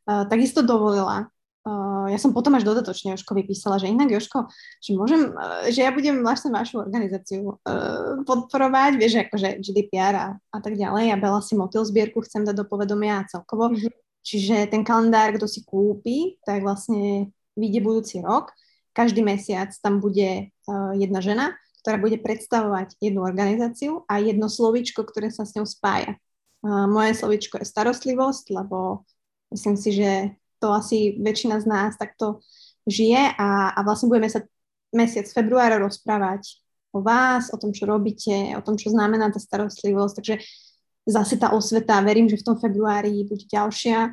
uh, 0.09 0.25
takisto 0.25 0.65
dovolila 0.65 1.29
Uh, 1.67 2.07
ja 2.15 2.19
som 2.23 2.31
potom 2.31 2.55
až 2.55 2.63
dodatočne 2.63 3.19
Joško 3.19 3.35
vypísala, 3.35 3.83
že 3.83 3.91
inak 3.91 4.07
Joško, 4.07 4.47
že 4.79 4.95
môžem, 4.95 5.35
uh, 5.35 5.67
že 5.67 5.83
ja 5.83 5.91
budem 5.91 6.23
vlastne 6.23 6.55
vašu 6.55 6.79
organizáciu 6.79 7.59
uh, 7.59 8.23
podporovať, 8.23 8.95
vieš, 8.95 9.27
akože 9.27 9.59
GDPR 9.59 10.15
a, 10.15 10.29
a 10.39 10.59
tak 10.63 10.79
ďalej. 10.79 11.11
Ja 11.11 11.19
Bela 11.19 11.43
si 11.43 11.59
motil 11.59 11.83
zbierku 11.83 12.23
chcem 12.23 12.47
dať 12.47 12.63
do 12.63 12.65
povedomia 12.71 13.19
a 13.19 13.27
celkovo. 13.27 13.75
Mm-hmm. 13.75 13.91
Čiže 14.23 14.71
ten 14.71 14.87
kalendár, 14.87 15.35
kto 15.35 15.51
si 15.51 15.67
kúpi, 15.67 16.39
tak 16.47 16.63
vlastne 16.63 17.35
vyjde 17.59 17.81
budúci 17.83 18.23
rok. 18.23 18.55
Každý 18.95 19.27
mesiac 19.27 19.75
tam 19.83 19.99
bude 19.99 20.55
uh, 20.55 20.95
jedna 20.95 21.19
žena, 21.19 21.59
ktorá 21.83 21.99
bude 21.99 22.23
predstavovať 22.23 22.95
jednu 23.03 23.27
organizáciu 23.27 24.07
a 24.07 24.23
jedno 24.23 24.47
slovičko, 24.47 25.03
ktoré 25.03 25.35
sa 25.35 25.43
s 25.43 25.59
ňou 25.59 25.67
spája. 25.67 26.15
Uh, 26.63 26.87
moje 26.87 27.19
slovičko 27.19 27.59
je 27.59 27.67
starostlivosť, 27.67 28.55
lebo 28.55 29.03
myslím 29.51 29.75
si, 29.75 29.91
že 29.99 30.11
to 30.67 30.75
asi 30.75 31.15
väčšina 31.23 31.63
z 31.63 31.67
nás 31.71 31.95
takto 31.95 32.43
žije 32.91 33.39
a, 33.39 33.71
a 33.71 33.79
vlastne 33.87 34.11
budeme 34.11 34.27
sa 34.27 34.43
mesiac 34.91 35.31
februára 35.31 35.79
rozprávať 35.79 36.59
o 36.91 36.99
vás, 36.99 37.55
o 37.55 37.57
tom, 37.61 37.71
čo 37.71 37.87
robíte, 37.87 38.59
o 38.59 38.63
tom, 38.67 38.75
čo 38.75 38.91
znamená 38.91 39.31
tá 39.31 39.39
starostlivosť. 39.39 40.15
Takže 40.19 40.35
zase 41.07 41.39
tá 41.39 41.55
osveta, 41.55 42.03
verím, 42.03 42.27
že 42.27 42.43
v 42.43 42.47
tom 42.51 42.57
februári 42.59 43.23
bude 43.23 43.47
ďalšia. 43.47 44.11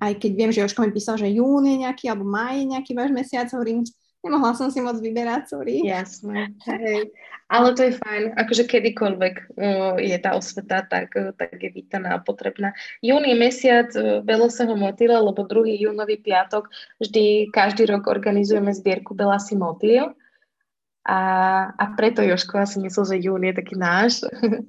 Aj 0.00 0.12
keď 0.16 0.30
viem, 0.34 0.50
že 0.50 0.64
Jožko 0.64 0.82
mi 0.82 0.90
písal, 0.90 1.20
že 1.20 1.30
jún 1.30 1.62
je 1.68 1.86
nejaký, 1.86 2.10
alebo 2.10 2.26
maj 2.26 2.58
je 2.58 2.66
nejaký 2.72 2.92
váš 2.98 3.12
mesiac, 3.14 3.46
hovorím, 3.52 3.86
Nemohla 4.22 4.54
som 4.54 4.70
si 4.70 4.78
moc 4.78 5.02
vyberať, 5.02 5.50
sorry. 5.50 5.82
Jasné, 5.82 6.54
hej. 6.70 7.10
Ale 7.50 7.74
to 7.74 7.84
je 7.84 7.98
fajn, 7.98 8.38
akože 8.38 8.64
kedykoľvek 8.70 9.34
uh, 9.58 9.98
je 9.98 10.16
tá 10.22 10.38
osveta, 10.38 10.86
tak, 10.86 11.10
uh, 11.18 11.34
tak 11.34 11.58
je 11.58 11.74
vítaná 11.74 12.16
a 12.16 12.22
potrebná. 12.22 12.70
Jún 13.02 13.26
je 13.26 13.34
mesiac 13.34 13.90
uh, 13.98 14.22
Beloseho 14.22 14.72
motýla, 14.78 15.20
lebo 15.20 15.42
druhý 15.44 15.74
júnový 15.74 16.22
piatok 16.22 16.70
vždy 17.02 17.50
každý 17.50 17.90
rok 17.90 18.06
organizujeme 18.06 18.70
zbierku 18.70 19.12
Belasy 19.12 19.58
motýl. 19.58 20.14
A, 21.02 21.18
a 21.74 21.84
preto 21.98 22.22
Joško 22.22 22.62
asi 22.62 22.78
myslel, 22.78 23.04
že 23.10 23.22
jún 23.26 23.42
je 23.42 23.58
taký 23.58 23.74
náš, 23.74 24.22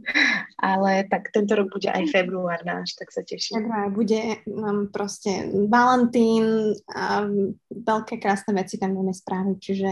ale 0.57 1.05
tak 1.05 1.29
tento 1.29 1.53
rok 1.53 1.69
bude 1.69 1.85
aj 1.85 2.09
február 2.09 2.65
náš, 2.65 2.97
tak 2.97 3.13
sa 3.13 3.21
teším. 3.21 3.61
Február 3.61 3.93
bude 3.93 4.41
um, 4.49 4.89
proste 4.89 5.45
Valentín 5.69 6.73
a 6.89 7.29
veľké 7.69 8.17
krásne 8.17 8.57
veci 8.57 8.81
tam 8.81 8.97
budeme 8.97 9.13
spraviť, 9.13 9.57
čiže 9.61 9.89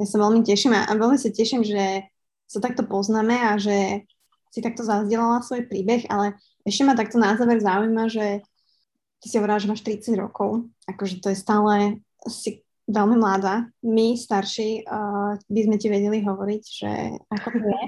ja 0.00 0.06
sa 0.06 0.16
veľmi 0.22 0.46
teším 0.46 0.78
a 0.78 0.94
veľmi 0.94 1.18
sa 1.18 1.34
teším, 1.34 1.66
že 1.66 2.06
sa 2.46 2.58
takto 2.62 2.86
poznáme 2.86 3.34
a 3.34 3.58
že 3.58 4.06
si 4.54 4.62
takto 4.62 4.86
zazdielala 4.86 5.42
svoj 5.42 5.66
príbeh, 5.66 6.06
ale 6.06 6.38
ešte 6.62 6.86
ma 6.86 6.94
takto 6.94 7.18
na 7.18 7.34
záver 7.34 7.58
zaujíma, 7.58 8.06
že 8.06 8.46
ty 9.18 9.26
si 9.26 9.38
hovorila, 9.38 9.58
že 9.58 9.70
máš 9.70 9.82
30 9.82 10.14
rokov, 10.18 10.70
akože 10.86 11.18
to 11.18 11.34
je 11.34 11.38
stále 11.38 11.98
si 12.30 12.62
veľmi 12.90 13.16
mladá. 13.16 13.70
My, 13.86 14.18
starší, 14.18 14.84
uh, 14.84 15.38
by 15.46 15.60
sme 15.64 15.76
ti 15.78 15.86
vedeli 15.88 16.20
hovoriť, 16.20 16.62
že 16.66 16.92
ako 17.30 17.48
to 17.54 17.66
je. 17.66 17.84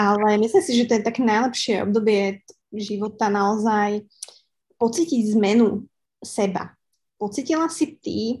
Ale 0.00 0.40
myslím 0.40 0.62
si, 0.64 0.72
že 0.74 0.88
to 0.88 0.96
je 0.98 1.06
také 1.06 1.22
najlepšie 1.22 1.84
obdobie 1.84 2.42
života 2.72 3.28
naozaj 3.28 4.04
pocítiť 4.80 5.36
zmenu 5.36 5.84
seba. 6.24 6.72
Pocítila 7.20 7.68
si 7.68 8.00
ty 8.00 8.40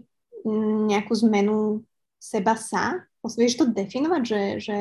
nejakú 0.88 1.12
zmenu 1.20 1.84
seba 2.16 2.56
sa? 2.56 3.04
Vieš 3.20 3.60
to 3.60 3.64
definovať, 3.68 4.22
že, 4.24 4.42
že 4.64 4.76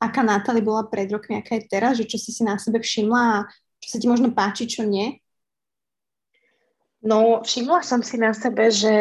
aká 0.00 0.24
Natali 0.24 0.64
bola 0.64 0.88
pred 0.88 1.10
rokmi, 1.12 1.36
aká 1.36 1.60
je 1.60 1.68
teraz, 1.68 2.00
že 2.00 2.08
čo 2.08 2.16
si 2.16 2.32
si 2.32 2.40
na 2.40 2.56
sebe 2.56 2.80
všimla 2.80 3.20
a 3.20 3.44
čo 3.84 3.88
sa 3.92 3.98
ti 4.00 4.06
možno 4.08 4.32
páči, 4.32 4.64
čo 4.64 4.88
nie? 4.88 5.20
No, 6.98 7.46
všimla 7.46 7.86
som 7.86 8.02
si 8.02 8.18
na 8.18 8.34
sebe, 8.34 8.74
že, 8.74 8.96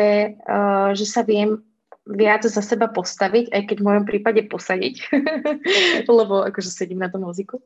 uh, 0.46 0.94
že 0.94 1.06
sa 1.06 1.26
viem 1.26 1.62
viac 2.08 2.48
za 2.48 2.64
seba 2.64 2.88
postaviť, 2.88 3.52
aj 3.52 3.62
keď 3.68 3.78
v 3.84 3.88
mojom 3.88 4.06
prípade 4.08 4.40
posadiť, 4.48 5.12
lebo 6.08 6.48
akože 6.48 6.72
sedím 6.72 7.04
na 7.04 7.12
tom 7.12 7.28
vozíku. 7.28 7.60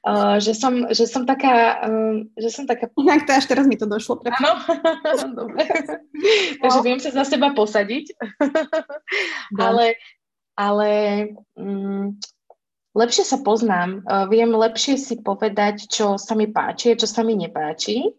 Uh, 0.00 0.40
že, 0.40 0.56
som, 0.56 0.88
že 0.88 1.04
som 1.04 1.28
taká... 1.28 1.84
Uh, 1.84 2.24
že 2.40 2.48
som 2.48 2.64
taká... 2.64 2.88
Inak 2.96 3.28
to 3.28 3.36
až 3.36 3.44
teraz 3.44 3.68
mi 3.68 3.76
to 3.76 3.84
došlo. 3.84 4.24
Áno, 4.24 4.52
dobre. 5.44 5.68
Takže 6.62 6.80
viem 6.80 7.00
sa 7.02 7.12
za 7.12 7.24
seba 7.28 7.52
posadiť. 7.52 8.16
ale 9.60 9.98
ale 10.52 10.90
um, 11.56 12.12
lepšie 12.92 13.24
sa 13.24 13.40
poznám. 13.40 14.04
Uh, 14.04 14.28
viem 14.28 14.52
lepšie 14.52 15.00
si 15.00 15.14
povedať, 15.20 15.88
čo 15.88 16.20
sa 16.20 16.36
mi 16.36 16.48
páči 16.48 16.92
a 16.92 16.98
čo 16.98 17.08
sa 17.08 17.24
mi 17.24 17.36
nepáči. 17.36 18.12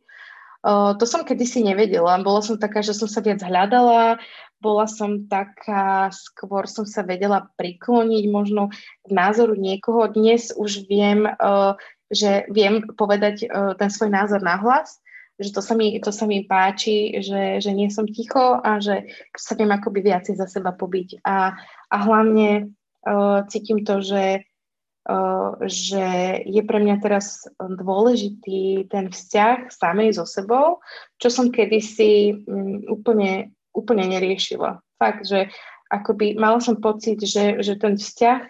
To 0.64 1.03
som 1.03 1.27
kedysi 1.27 1.60
nevedela. 1.60 2.15
Bola 2.23 2.40
som 2.40 2.56
taká, 2.56 2.80
že 2.80 2.95
som 2.95 3.11
sa 3.11 3.19
viac 3.19 3.44
hľadala, 3.44 4.15
bola 4.64 4.88
som 4.88 5.27
taká, 5.27 6.07
skôr 6.15 6.72
som 6.72 6.88
sa 6.88 7.03
vedela 7.03 7.52
prikloniť 7.60 8.23
možno 8.31 8.72
k 9.03 9.10
názoru 9.11 9.60
niekoho. 9.60 10.07
Dnes 10.07 10.56
už 10.56 10.88
viem, 10.88 11.27
že 12.07 12.48
viem 12.48 12.88
povedať 12.95 13.44
ten 13.76 13.90
svoj 13.91 14.07
názor 14.07 14.40
nahlas, 14.40 15.03
že 15.35 15.52
to 15.52 15.60
sa 15.60 15.76
mi, 15.76 15.99
to 15.99 16.15
sa 16.15 16.23
mi 16.23 16.48
páči, 16.48 17.19
že, 17.19 17.60
že 17.60 17.76
nie 17.76 17.91
som 17.91 18.07
ticho 18.07 18.64
a 18.64 18.80
že 18.80 19.10
sa 19.35 19.60
viem 19.60 19.68
akoby 19.73 19.99
viacej 19.99 20.40
za 20.40 20.48
seba 20.48 20.72
pobiť. 20.72 21.26
A, 21.27 21.57
a 21.91 21.98
hlavne 22.07 22.72
uh, 23.03 23.44
cítim 23.49 23.84
to, 23.84 23.99
že 23.99 24.48
že 25.67 26.05
je 26.47 26.61
pre 26.63 26.80
mňa 26.80 26.95
teraz 27.03 27.43
dôležitý 27.59 28.88
ten 28.88 29.11
vzťah 29.11 29.67
samej 29.67 30.15
so 30.15 30.23
sebou, 30.23 30.80
čo 31.19 31.27
som 31.27 31.51
kedysi 31.51 32.31
um, 32.47 32.88
úplne, 32.88 33.51
úplne 33.75 34.07
neriešila. 34.07 34.80
Fakt, 34.95 35.27
že 35.27 35.51
akoby 35.91 36.39
mala 36.39 36.63
som 36.63 36.80
pocit, 36.80 37.19
že, 37.19 37.59
že 37.59 37.75
ten 37.75 37.99
vzťah 37.99 38.47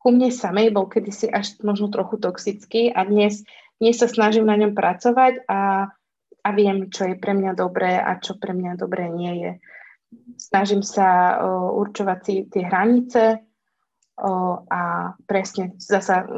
ku 0.00 0.08
mne 0.08 0.32
samej 0.32 0.72
bol 0.72 0.88
kedysi 0.88 1.28
až 1.28 1.60
možno 1.60 1.92
trochu 1.92 2.16
toxický 2.16 2.88
a 2.88 3.04
dnes, 3.04 3.44
dnes 3.76 4.00
sa 4.00 4.08
snažím 4.08 4.48
na 4.48 4.56
ňom 4.56 4.72
pracovať 4.72 5.44
a, 5.44 5.92
a 6.40 6.48
viem, 6.56 6.88
čo 6.88 7.12
je 7.12 7.20
pre 7.20 7.36
mňa 7.36 7.52
dobré 7.52 8.00
a 8.00 8.16
čo 8.16 8.40
pre 8.40 8.56
mňa 8.56 8.80
dobré 8.80 9.12
nie 9.12 9.34
je. 9.44 9.52
Snažím 10.40 10.80
sa 10.80 11.36
uh, 11.36 11.76
určovať 11.76 12.18
si 12.24 12.34
tie 12.48 12.64
hranice, 12.64 13.44
a 14.68 15.12
presne 15.24 15.72
zasa, 15.80 16.28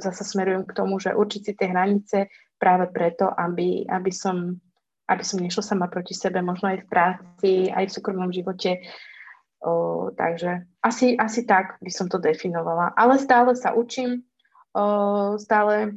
zasa 0.00 0.24
smerujem 0.24 0.64
k 0.64 0.76
tomu, 0.76 0.96
že 0.96 1.12
určiť 1.12 1.40
si 1.44 1.52
tie 1.52 1.68
hranice 1.68 2.32
práve 2.56 2.88
preto, 2.88 3.28
aby, 3.28 3.84
aby, 3.84 4.12
som, 4.12 4.56
aby 5.08 5.22
som 5.24 5.44
nešla 5.44 5.62
sama 5.62 5.86
proti 5.92 6.16
sebe, 6.16 6.40
možno 6.40 6.72
aj 6.72 6.84
v 6.84 6.88
práci, 6.88 7.52
aj 7.68 7.84
v 7.88 7.94
súkromnom 7.94 8.32
živote. 8.32 8.80
O, 9.60 10.08
takže 10.16 10.64
asi, 10.80 11.16
asi 11.16 11.44
tak 11.44 11.76
by 11.80 11.92
som 11.92 12.08
to 12.08 12.16
definovala. 12.16 12.96
Ale 12.96 13.20
stále 13.20 13.52
sa 13.56 13.76
učím, 13.76 14.24
o, 14.72 15.36
stále, 15.36 15.96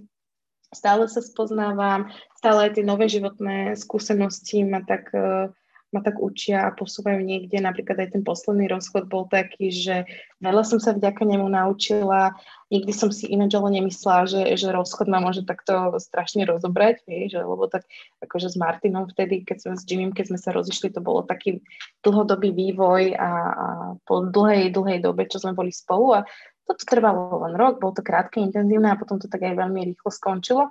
stále 0.75 1.07
sa 1.07 1.23
spoznávam, 1.23 2.11
stále 2.35 2.67
aj 2.67 2.71
tie 2.79 2.83
nové 2.83 3.07
životné 3.07 3.79
skúsenosti 3.79 4.67
ma 4.67 4.83
tak 4.83 5.11
o, 5.15 5.55
ma 5.89 6.05
tak 6.05 6.21
učia 6.21 6.69
a 6.69 6.75
posúvajú 6.75 7.25
niekde. 7.25 7.57
Napríklad 7.57 7.97
aj 7.97 8.09
ten 8.13 8.23
posledný 8.23 8.69
rozchod 8.69 9.09
bol 9.09 9.25
taký, 9.25 9.73
že 9.73 10.05
veľa 10.37 10.61
som 10.61 10.77
sa 10.77 10.93
vďaka 10.93 11.25
nemu 11.25 11.49
naučila. 11.49 12.37
Nikdy 12.69 12.93
som 12.93 13.09
si 13.09 13.25
ináč 13.25 13.57
ale 13.57 13.81
nemyslela, 13.81 14.29
že, 14.29 14.41
že 14.53 14.69
rozchod 14.69 15.09
ma 15.09 15.17
môže 15.17 15.41
takto 15.41 15.97
strašne 15.97 16.45
rozobrať, 16.45 17.01
vieš, 17.09 17.41
lebo 17.41 17.65
tak 17.65 17.89
akože 18.21 18.53
s 18.53 18.57
Martinom 18.61 19.09
vtedy, 19.09 19.41
keď 19.41 19.57
sme 19.65 19.73
s 19.73 19.83
Jimmym, 19.89 20.13
keď 20.13 20.29
sme 20.29 20.39
sa 20.39 20.53
rozišli, 20.53 20.93
to 20.93 21.01
bolo 21.01 21.25
taký 21.25 21.65
dlhodobý 22.05 22.53
vývoj 22.53 23.17
a, 23.17 23.31
a 23.49 23.65
po 24.05 24.29
dlhej, 24.29 24.69
dlhej 24.69 25.01
dobe, 25.01 25.25
čo 25.25 25.41
sme 25.41 25.57
boli 25.57 25.73
spolu 25.73 26.21
a 26.21 26.25
toto 26.69 26.85
trvalo 26.85 27.41
len 27.49 27.57
rok, 27.57 27.81
bolo 27.81 27.97
to 27.97 28.05
krátke, 28.05 28.37
intenzívne 28.37 28.93
a 28.93 28.99
potom 29.01 29.17
to 29.17 29.25
tak 29.25 29.41
aj 29.41 29.57
veľmi 29.57 29.89
rýchlo 29.89 30.13
skončilo, 30.13 30.69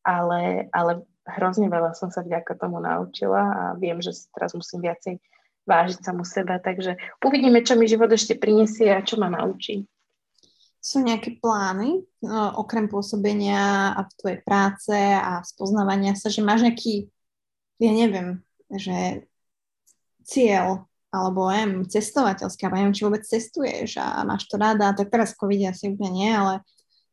ale, 0.00 0.72
ale 0.72 1.04
hrozne 1.24 1.72
veľa 1.72 1.96
som 1.96 2.12
sa 2.12 2.20
vďaka 2.20 2.52
tomu 2.56 2.80
naučila 2.80 3.42
a 3.42 3.62
viem, 3.80 4.00
že 4.04 4.12
teraz 4.32 4.52
musím 4.52 4.84
viacej 4.84 5.20
vážiť 5.64 5.98
samu 6.04 6.24
seba, 6.28 6.60
takže 6.60 7.00
uvidíme, 7.24 7.64
čo 7.64 7.74
mi 7.74 7.88
život 7.88 8.12
ešte 8.12 8.36
prinesie 8.36 8.92
a 8.92 9.00
čo 9.00 9.16
ma 9.16 9.32
naučí. 9.32 9.88
Sú 10.84 11.00
nejaké 11.00 11.40
plány, 11.40 12.04
no, 12.20 12.60
okrem 12.60 12.92
pôsobenia 12.92 13.96
a 13.96 14.04
v 14.04 14.12
tvojej 14.20 14.40
práce 14.44 14.92
a 14.96 15.40
spoznávania 15.40 16.12
sa, 16.12 16.28
že 16.28 16.44
máš 16.44 16.68
nejaký, 16.68 17.08
ja 17.80 17.92
neviem, 17.96 18.44
že 18.68 19.24
cieľ 20.28 20.84
alebo 21.14 21.46
em, 21.48 21.86
cestovateľský, 21.86 22.66
alebo 22.66 22.76
neviem, 22.82 22.96
či 22.96 23.06
vôbec 23.06 23.22
cestuješ 23.22 24.02
a 24.02 24.26
máš 24.26 24.50
to 24.50 24.58
rada, 24.58 24.92
tak 24.92 25.14
teraz 25.14 25.32
COVID 25.38 25.70
asi 25.70 25.94
úplne 25.94 26.10
nie, 26.10 26.30
ale 26.34 26.54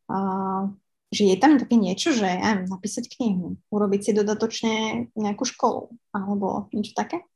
uh, 0.09 0.73
že 1.11 1.27
je 1.27 1.35
tam 1.35 1.59
také 1.59 1.75
niečo, 1.75 2.15
že 2.15 2.23
ja 2.23 2.55
neviem, 2.55 2.71
napísať 2.71 3.11
knihu, 3.19 3.59
urobiť 3.67 4.01
si 4.01 4.11
dodatočne 4.15 4.73
nejakú 5.19 5.43
školu 5.43 5.91
alebo 6.15 6.71
niečo 6.71 6.95
také? 6.95 7.27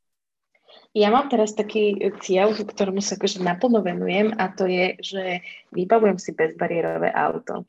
Ja 0.96 1.12
mám 1.12 1.28
teraz 1.28 1.52
taký 1.52 2.00
cieľ, 2.24 2.56
ktorému 2.56 3.04
sa 3.04 3.20
akože 3.20 3.44
naplno 3.44 3.84
venujem 3.84 4.32
a 4.40 4.48
to 4.48 4.64
je, 4.64 4.96
že 5.04 5.24
vybavujem 5.76 6.16
si 6.16 6.32
bezbariérové 6.32 7.12
auto. 7.12 7.68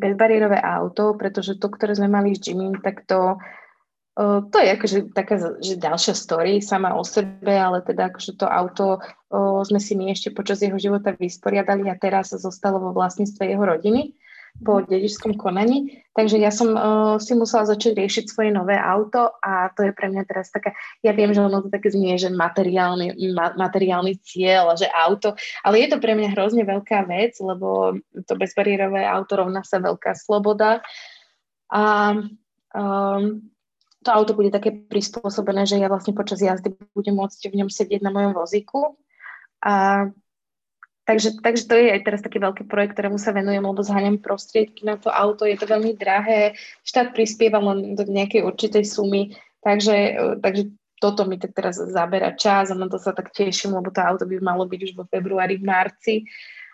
Bezbariérové 0.00 0.56
auto, 0.64 1.12
pretože 1.20 1.60
to, 1.60 1.68
ktoré 1.68 1.92
sme 1.92 2.08
mali 2.08 2.32
s 2.32 2.40
Jimmym, 2.40 2.80
tak 2.80 3.04
to, 3.04 3.36
uh, 4.16 4.40
to 4.48 4.56
je 4.56 4.68
akože 4.72 4.98
taká 5.12 5.36
že 5.60 5.76
ďalšia 5.76 6.16
story 6.16 6.64
sama 6.64 6.96
o 6.96 7.04
sebe, 7.04 7.52
ale 7.52 7.84
teda 7.84 8.08
akože 8.08 8.40
to 8.40 8.48
auto 8.48 9.04
uh, 9.04 9.60
sme 9.60 9.76
si 9.76 9.92
my 9.92 10.16
ešte 10.16 10.32
počas 10.32 10.64
jeho 10.64 10.80
života 10.80 11.12
vysporiadali 11.12 11.92
a 11.92 12.00
teraz 12.00 12.32
zostalo 12.32 12.80
vo 12.80 12.96
vlastníctve 12.96 13.52
jeho 13.52 13.64
rodiny 13.68 14.16
po 14.64 14.80
dedičskom 14.80 15.36
konaní. 15.36 16.04
Takže 16.16 16.40
ja 16.40 16.48
som 16.48 16.72
uh, 16.72 17.16
si 17.20 17.36
musela 17.36 17.68
začať 17.68 17.92
riešiť 17.92 18.24
svoje 18.32 18.48
nové 18.48 18.72
auto 18.80 19.36
a 19.44 19.68
to 19.76 19.84
je 19.84 19.92
pre 19.92 20.08
mňa 20.08 20.24
teraz 20.24 20.48
taká, 20.48 20.72
ja 21.04 21.12
viem, 21.12 21.28
že 21.36 21.44
ono 21.44 21.60
to 21.60 21.68
také 21.68 21.92
znie, 21.92 22.16
že 22.16 22.32
materiálny, 22.32 23.12
ma, 23.36 23.52
materiálny 23.52 24.16
cieľ, 24.24 24.72
že 24.72 24.88
auto, 24.88 25.36
ale 25.60 25.84
je 25.84 25.88
to 25.92 26.00
pre 26.00 26.16
mňa 26.16 26.32
hrozne 26.32 26.64
veľká 26.64 27.04
vec, 27.04 27.36
lebo 27.36 28.00
to 28.24 28.32
bezbariérové 28.32 29.04
auto 29.04 29.36
rovná 29.36 29.60
sa 29.60 29.76
veľká 29.76 30.16
sloboda 30.16 30.80
a 31.68 32.16
um, 32.72 33.44
to 34.06 34.08
auto 34.14 34.32
bude 34.38 34.54
také 34.54 34.70
prispôsobené, 34.70 35.66
že 35.66 35.82
ja 35.82 35.90
vlastne 35.90 36.14
počas 36.14 36.38
jazdy 36.38 36.72
budem 36.94 37.18
môcť 37.18 37.50
v 37.50 37.58
ňom 37.60 37.68
sedieť 37.68 38.00
na 38.00 38.14
mojom 38.14 38.32
vozíku 38.38 38.94
a 39.60 40.06
Takže, 41.06 41.38
takže 41.38 41.70
to 41.70 41.74
je 41.78 41.94
aj 41.94 42.02
teraz 42.02 42.20
taký 42.20 42.42
veľký 42.42 42.66
projekt, 42.66 42.98
ktorému 42.98 43.14
sa 43.14 43.30
venujem, 43.30 43.62
lebo 43.62 43.78
zháňam 43.78 44.18
prostriedky 44.18 44.82
na 44.82 44.98
to 44.98 45.06
auto. 45.06 45.46
Je 45.46 45.54
to 45.54 45.70
veľmi 45.70 45.94
drahé, 45.94 46.58
štát 46.82 47.14
prispieva 47.14 47.62
len 47.62 47.94
do 47.94 48.02
nejakej 48.02 48.42
určitej 48.42 48.82
sumy, 48.82 49.30
takže, 49.62 50.18
takže 50.42 50.74
toto 50.98 51.22
mi 51.22 51.38
tak 51.38 51.54
teraz 51.54 51.78
zabera 51.78 52.34
čas 52.34 52.72
a 52.72 52.76
na 52.76 52.90
to 52.90 52.98
sa 52.98 53.14
tak 53.14 53.30
teším, 53.30 53.78
lebo 53.78 53.94
to 53.94 54.02
auto 54.02 54.26
by 54.26 54.42
malo 54.42 54.66
byť 54.66 54.80
už 54.82 54.92
vo 54.98 55.06
februári, 55.06 55.62
v 55.62 55.68
marci. 55.68 56.14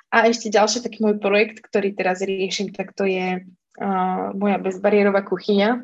A 0.08 0.24
ešte 0.24 0.48
ďalší 0.48 0.80
taký 0.80 1.04
môj 1.04 1.20
projekt, 1.20 1.60
ktorý 1.60 1.92
teraz 1.92 2.24
riešim, 2.24 2.72
tak 2.72 2.96
to 2.96 3.04
je 3.04 3.44
uh, 3.44 4.26
moja 4.32 4.56
bezbariérová 4.60 5.24
kuchyňa, 5.28 5.82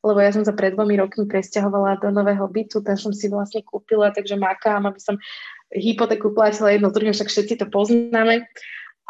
lebo 0.00 0.18
ja 0.20 0.32
som 0.32 0.44
sa 0.48 0.56
pred 0.56 0.72
dvomi 0.72 0.96
rokmi 0.96 1.28
presťahovala 1.28 2.00
do 2.00 2.08
nového 2.08 2.48
bytu, 2.48 2.80
ten 2.80 2.96
som 2.96 3.12
si 3.12 3.28
vlastne 3.28 3.60
kúpila, 3.60 4.08
takže 4.10 4.40
makám, 4.40 4.88
aby 4.88 5.00
som 5.00 5.20
hypotéku 5.70 6.34
platila 6.34 6.74
jedno 6.74 6.90
z 6.90 6.96
druhým, 6.98 7.14
však 7.14 7.30
všetci 7.30 7.54
to 7.62 7.66
poznáme. 7.70 8.46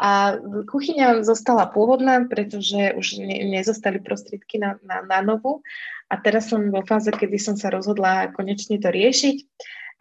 A 0.01 0.41
kuchyňa 0.65 1.21
zostala 1.21 1.69
pôvodná, 1.69 2.25
pretože 2.25 2.97
už 2.97 3.21
ne, 3.21 3.45
nezostali 3.53 4.01
prostriedky 4.01 4.57
na, 4.57 4.81
na, 4.81 5.05
na 5.05 5.21
novú. 5.21 5.61
A 6.09 6.17
teraz 6.17 6.49
som 6.49 6.73
vo 6.73 6.81
fáze, 6.81 7.13
kedy 7.13 7.37
som 7.37 7.53
sa 7.53 7.69
rozhodla 7.69 8.33
konečne 8.33 8.81
to 8.81 8.89
riešiť, 8.89 9.37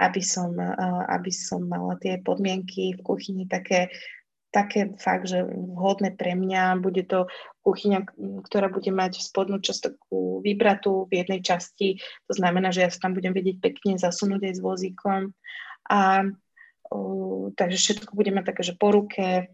aby 0.00 0.22
som, 0.24 0.56
aby 1.04 1.28
som 1.28 1.68
mala 1.68 2.00
tie 2.00 2.16
podmienky 2.16 2.96
v 2.96 3.00
kuchyni 3.04 3.44
také 3.44 3.92
také 4.50 4.90
fakt, 4.98 5.30
že 5.30 5.46
vhodné 5.46 6.18
pre 6.18 6.34
mňa. 6.34 6.82
Bude 6.82 7.06
to 7.06 7.30
kuchyňa, 7.62 8.02
ktorá 8.42 8.66
bude 8.66 8.90
mať 8.90 9.22
spodnú 9.22 9.62
časť 9.62 9.94
takú 9.94 10.42
vybratú 10.42 11.06
v 11.06 11.22
jednej 11.22 11.40
časti. 11.40 12.02
To 12.26 12.34
znamená, 12.34 12.74
že 12.74 12.82
ja 12.82 12.90
sa 12.90 13.06
tam 13.08 13.14
budem 13.14 13.30
vedieť 13.30 13.62
pekne 13.62 13.94
zasunúť 13.96 14.50
aj 14.50 14.54
s 14.58 14.60
vozíkom. 14.60 15.20
A, 15.86 16.26
takže 17.54 17.78
všetko 17.78 18.12
bude 18.12 18.34
mať 18.34 18.44
také, 18.54 18.62
že 18.66 18.74
po 18.78 18.90
ruke. 18.90 19.50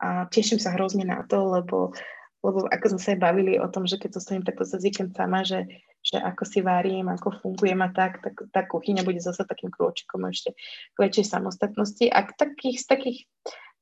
A 0.00 0.26
teším 0.32 0.56
sa 0.56 0.72
hrozne 0.72 1.04
na 1.04 1.20
to, 1.28 1.44
lebo, 1.44 1.92
lebo 2.40 2.64
ako 2.66 2.96
sme 2.96 3.00
sa 3.00 3.10
aj 3.12 3.20
bavili 3.20 3.60
o 3.60 3.68
tom, 3.68 3.84
že 3.84 4.00
keď 4.00 4.16
zostanem 4.16 4.42
takto 4.42 4.64
sa 4.64 4.80
zvyknem 4.80 5.12
sama, 5.12 5.44
že, 5.44 5.68
že 6.00 6.16
ako 6.16 6.42
si 6.48 6.64
varím, 6.64 7.12
ako 7.12 7.36
fungujem 7.44 7.84
a 7.84 7.92
tak, 7.92 8.24
tak 8.24 8.32
tá 8.48 8.64
kuchyňa 8.64 9.04
bude 9.04 9.20
zase 9.20 9.44
takým 9.44 9.68
krôčikom 9.68 10.24
ešte 10.24 10.56
k 10.92 10.96
väčšej 10.96 11.36
samostatnosti. 11.36 12.08
A 12.08 12.24
takých, 12.32 12.80
z 12.80 12.86
takých 12.88 13.18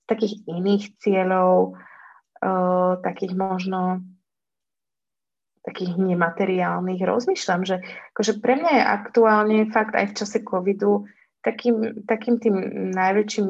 takých 0.08 0.48
iných 0.48 0.96
cieľov, 1.04 1.76
uh, 2.40 2.92
takých 3.04 3.36
možno 3.36 4.02
takých 5.62 6.00
nemateriálnych, 6.00 7.04
rozmýšľam, 7.04 7.68
že 7.68 7.84
akože 8.16 8.40
pre 8.40 8.56
mňa 8.56 8.72
je 8.72 8.84
aktuálne 8.88 9.58
fakt 9.68 9.92
aj 9.92 10.06
v 10.08 10.16
čase 10.16 10.40
covidu 10.40 11.04
takým, 11.42 12.04
takým 12.04 12.36
tým 12.42 12.56
najväčším, 12.92 13.48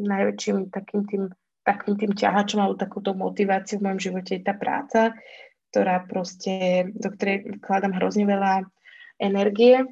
najväčším 0.00 0.56
takým 0.72 1.02
tým, 1.06 1.22
takým 1.62 1.94
tým 2.00 2.12
ťahačom 2.16 2.58
alebo 2.58 2.76
takúto 2.80 3.12
motiváciu 3.14 3.78
v 3.78 3.84
mojom 3.90 4.00
živote 4.00 4.40
je 4.40 4.42
tá 4.42 4.54
práca, 4.56 5.14
ktorá 5.70 6.04
proste, 6.04 6.88
do 6.92 7.08
ktorej 7.12 7.62
vkladám 7.62 7.96
hrozne 7.96 8.24
veľa 8.28 8.66
energie. 9.20 9.86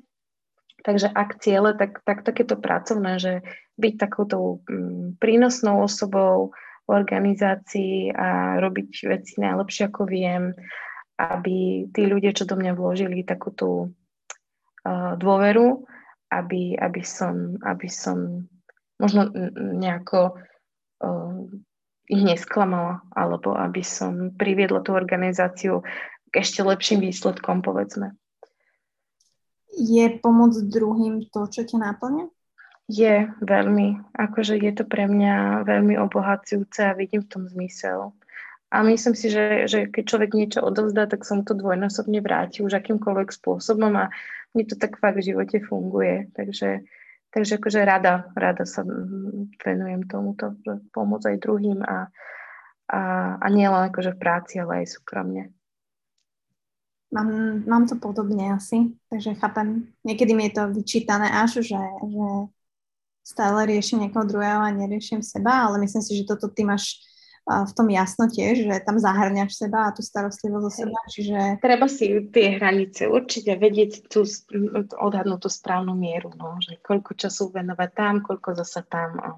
Takže 0.80 1.12
ak 1.12 1.44
cieľe, 1.44 1.76
tak, 1.76 2.00
tak 2.08 2.24
takéto 2.24 2.56
pracovné, 2.56 3.20
že 3.20 3.32
byť 3.76 3.94
takouto 4.00 4.64
mm, 4.64 5.20
prínosnou 5.20 5.84
osobou 5.84 6.56
v 6.84 6.88
organizácii 6.88 8.16
a 8.16 8.56
robiť 8.58 8.90
veci 9.06 9.34
najlepšie, 9.44 9.92
ako 9.92 10.08
viem, 10.08 10.56
aby 11.20 11.84
tí 11.92 12.02
ľudia, 12.08 12.32
čo 12.32 12.48
do 12.48 12.56
mňa 12.56 12.72
vložili 12.72 13.20
takú 13.28 13.52
tú 13.52 13.70
uh, 13.88 15.12
dôveru, 15.20 15.84
aby, 16.30 16.78
aby, 16.78 17.02
som, 17.02 17.58
aby 17.66 17.88
som 17.90 18.46
možno 18.96 19.30
nejako 19.56 20.38
uh, 21.02 21.44
ich 22.10 22.22
nesklamala, 22.26 23.06
alebo 23.14 23.54
aby 23.54 23.86
som 23.86 24.34
priviedla 24.34 24.82
tú 24.82 24.98
organizáciu 24.98 25.86
k 26.30 26.42
ešte 26.42 26.62
lepším 26.62 27.06
výsledkom, 27.06 27.62
povedzme. 27.62 28.18
Je 29.70 30.10
pomoc 30.18 30.54
druhým 30.58 31.30
to, 31.30 31.46
čo 31.46 31.62
ťa 31.62 31.78
náplňa? 31.78 32.26
Je 32.90 33.30
veľmi. 33.38 34.02
Akože 34.18 34.58
je 34.58 34.72
to 34.74 34.82
pre 34.82 35.06
mňa 35.06 35.62
veľmi 35.62 35.94
obohacujúce 36.02 36.90
a 36.90 36.98
vidím 36.98 37.22
v 37.22 37.30
tom 37.30 37.42
zmysel. 37.46 38.10
A 38.70 38.86
myslím 38.86 39.18
si, 39.18 39.34
že, 39.34 39.66
že 39.66 39.90
keď 39.90 40.04
človek 40.06 40.30
niečo 40.30 40.60
odovzdá, 40.62 41.10
tak 41.10 41.26
sa 41.26 41.42
to 41.42 41.58
dvojnásobne 41.58 42.22
vráti 42.22 42.62
už 42.62 42.78
akýmkoľvek 42.78 43.34
spôsobom 43.34 43.90
a 43.98 44.14
mne 44.54 44.64
to 44.70 44.78
tak 44.78 44.94
fakt 45.02 45.18
v 45.18 45.34
živote 45.34 45.58
funguje. 45.58 46.30
Takže, 46.38 46.86
takže 47.34 47.58
akože 47.58 47.82
rada, 47.82 48.30
rada 48.38 48.62
sa 48.62 48.86
venujem 49.58 50.06
tomuto, 50.06 50.54
že 50.62 50.86
pomôcť 50.94 51.34
aj 51.34 51.42
druhým 51.42 51.82
a, 51.82 52.14
a, 52.94 53.00
a 53.42 53.46
nie 53.50 53.66
len 53.66 53.90
akože 53.90 54.14
v 54.14 54.22
práci, 54.22 54.62
ale 54.62 54.86
aj 54.86 55.02
súkromne. 55.02 55.50
Mám, 57.10 57.30
mám 57.66 57.90
to 57.90 57.98
podobne 57.98 58.54
asi, 58.54 58.94
takže 59.10 59.34
chápem. 59.34 59.90
Niekedy 60.06 60.30
mi 60.30 60.46
je 60.46 60.62
to 60.62 60.70
vyčítané 60.70 61.26
až, 61.26 61.58
že, 61.66 61.82
že 62.06 62.26
stále 63.26 63.66
riešim 63.66 63.98
niekoho 63.98 64.22
druhého 64.22 64.62
a 64.62 64.70
neriešim 64.70 65.18
seba, 65.18 65.66
ale 65.66 65.82
myslím 65.82 66.06
si, 66.06 66.22
že 66.22 66.30
toto 66.30 66.46
ty 66.46 66.62
máš 66.62 67.09
v 67.50 67.72
tom 67.74 67.90
jasno 67.90 68.30
tiež, 68.30 68.70
že 68.70 68.74
tam 68.86 69.02
zahrňaš 69.02 69.66
seba 69.66 69.90
a 69.90 69.94
tú 69.94 70.06
starostlivosť 70.06 70.66
o 70.66 70.70
seba, 70.70 70.98
čiže... 71.10 71.58
Treba 71.58 71.90
si 71.90 72.30
tie 72.30 72.56
hranice 72.56 73.10
určite 73.10 73.58
vedieť, 73.58 74.06
tú, 74.06 74.22
odhadnúť 74.94 75.40
tú 75.42 75.50
správnu 75.50 75.98
mieru, 75.98 76.30
no, 76.38 76.62
že 76.62 76.78
koľko 76.78 77.18
času 77.18 77.50
venovať 77.50 77.90
tam, 77.90 78.14
koľko 78.22 78.54
zase 78.62 78.86
tam. 78.86 79.18
A 79.18 79.28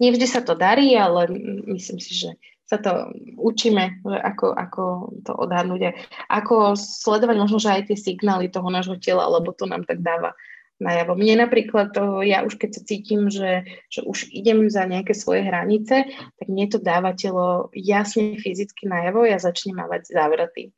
nevždy 0.00 0.26
sa 0.26 0.40
to 0.40 0.56
darí, 0.56 0.96
ale 0.96 1.28
myslím 1.68 2.00
si, 2.00 2.16
že 2.16 2.30
sa 2.64 2.78
to 2.78 3.10
učíme, 3.36 4.00
ako, 4.06 4.54
ako 4.54 4.82
to 5.26 5.32
odhadnúť 5.34 5.90
a 5.90 5.92
ako 6.30 6.78
sledovať 6.78 7.36
možno, 7.36 7.58
že 7.58 7.74
aj 7.74 7.82
tie 7.90 7.98
signály 7.98 8.46
toho 8.46 8.70
nášho 8.70 8.94
tela, 9.02 9.26
lebo 9.26 9.50
to 9.50 9.66
nám 9.66 9.82
tak 9.82 10.00
dáva 10.00 10.38
najavo. 10.80 11.12
Mne 11.14 11.46
napríklad, 11.46 11.92
to, 11.92 12.24
ja 12.24 12.42
už 12.42 12.56
keď 12.56 12.70
sa 12.80 12.82
cítim, 12.88 13.28
že, 13.28 13.68
že 13.92 14.00
už 14.02 14.32
idem 14.32 14.66
za 14.72 14.88
nejaké 14.88 15.12
svoje 15.12 15.44
hranice, 15.44 16.08
tak 16.10 16.46
mne 16.48 16.66
to 16.72 16.80
dáva 16.80 17.12
telo 17.12 17.68
jasne 17.76 18.40
fyzicky 18.40 18.88
najavo, 18.88 19.28
ja 19.28 19.36
začnem 19.36 19.76
mávať 19.76 20.10
závraty. 20.10 20.72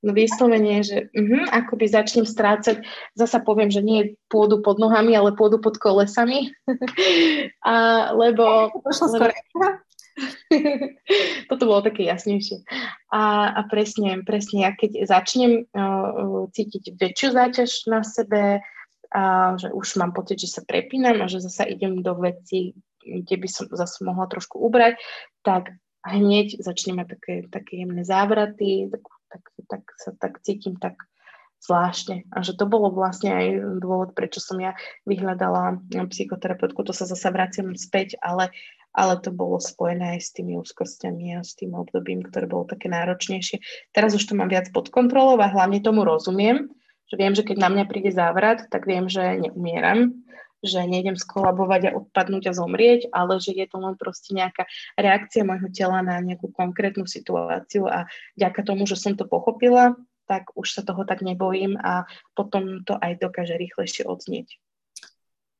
No 0.00 0.16
vyslovene, 0.16 0.80
že 0.80 1.12
uh-huh, 1.12 1.44
akoby 1.52 1.84
začnem 1.84 2.24
strácať, 2.24 2.80
zasa 3.12 3.36
poviem, 3.44 3.68
že 3.68 3.84
nie 3.84 4.16
pôdu 4.32 4.64
pod 4.64 4.80
nohami, 4.80 5.12
ale 5.12 5.36
pôdu 5.36 5.60
pod 5.60 5.76
kolesami. 5.76 6.56
a, 7.68 7.74
lebo... 8.16 8.72
lebo 8.72 9.28
Toto 11.48 11.64
bolo 11.68 11.80
také 11.84 12.08
jasnejšie. 12.08 12.64
A, 13.12 13.52
a 13.56 13.60
presne, 13.68 14.20
presne, 14.24 14.68
ja 14.68 14.72
keď 14.72 15.04
začnem 15.04 15.68
uh, 15.68 16.48
cítiť 16.50 16.96
väčšiu 16.96 17.28
záťaž 17.36 17.70
na 17.88 18.00
sebe, 18.04 18.64
a 19.10 19.54
že 19.58 19.74
už 19.74 19.98
mám 19.98 20.14
pocit, 20.14 20.38
že 20.38 20.48
sa 20.50 20.62
prepínam 20.62 21.18
a 21.22 21.26
že 21.26 21.42
zase 21.42 21.66
idem 21.66 22.02
do 22.02 22.14
veci, 22.14 22.74
kde 23.02 23.36
by 23.36 23.48
som 23.50 23.66
zase 23.70 24.04
mohla 24.06 24.30
trošku 24.30 24.58
ubrať, 24.60 25.00
tak 25.42 25.74
hneď 26.06 26.62
začnem 26.62 27.02
mať 27.02 27.08
také, 27.18 27.34
také 27.50 27.72
jemné 27.84 28.06
závraty, 28.06 28.88
tak, 28.88 29.04
tak, 29.28 29.42
tak 29.68 29.82
sa 29.98 30.10
tak 30.16 30.32
cítim 30.46 30.78
tak 30.78 30.96
zvláštne. 31.60 32.24
A 32.32 32.40
že 32.40 32.56
to 32.56 32.64
bolo 32.64 32.88
vlastne 32.88 33.36
aj 33.36 33.46
dôvod, 33.84 34.16
prečo 34.16 34.40
som 34.40 34.56
ja 34.56 34.72
vyhľadala 35.04 35.82
psychoterapeutku, 36.08 36.80
to 36.88 36.96
sa 36.96 37.04
zase 37.04 37.28
vraciam 37.28 37.76
späť, 37.76 38.16
ale 38.24 38.48
ale 38.90 39.22
to 39.22 39.30
bolo 39.30 39.62
spojené 39.62 40.18
aj 40.18 40.20
s 40.20 40.30
tými 40.34 40.58
úzkostiami 40.58 41.38
a 41.38 41.46
s 41.46 41.54
tým 41.54 41.78
obdobím, 41.78 42.26
ktoré 42.26 42.50
bolo 42.50 42.66
také 42.66 42.90
náročnejšie. 42.90 43.62
Teraz 43.94 44.18
už 44.18 44.26
to 44.26 44.34
mám 44.34 44.50
viac 44.50 44.66
pod 44.74 44.90
kontrolou 44.90 45.38
a 45.38 45.46
hlavne 45.46 45.78
tomu 45.78 46.02
rozumiem, 46.02 46.66
že 47.10 47.14
viem, 47.18 47.34
že 47.34 47.42
keď 47.42 47.56
na 47.58 47.68
mňa 47.68 47.84
príde 47.90 48.14
závrat, 48.14 48.70
tak 48.70 48.86
viem, 48.86 49.10
že 49.10 49.42
neumieram, 49.42 50.14
že 50.62 50.86
nejdem 50.86 51.18
skolabovať 51.18 51.90
a 51.90 51.94
odpadnúť 51.98 52.52
a 52.52 52.56
zomrieť, 52.56 53.10
ale 53.10 53.42
že 53.42 53.50
je 53.52 53.66
to 53.66 53.82
len 53.82 53.98
proste 53.98 54.30
nejaká 54.30 54.70
reakcia 54.94 55.42
môjho 55.42 55.68
tela 55.74 56.04
na 56.04 56.22
nejakú 56.22 56.52
konkrétnu 56.52 57.08
situáciu 57.08 57.90
a 57.90 58.06
ďaká 58.38 58.62
tomu, 58.62 58.86
že 58.86 58.94
som 58.94 59.18
to 59.18 59.26
pochopila, 59.26 59.98
tak 60.30 60.54
už 60.54 60.70
sa 60.70 60.86
toho 60.86 61.02
tak 61.02 61.26
nebojím 61.26 61.74
a 61.80 62.06
potom 62.38 62.86
to 62.86 62.94
aj 62.94 63.18
dokáže 63.18 63.58
rýchlejšie 63.58 64.06
odznieť. 64.06 64.62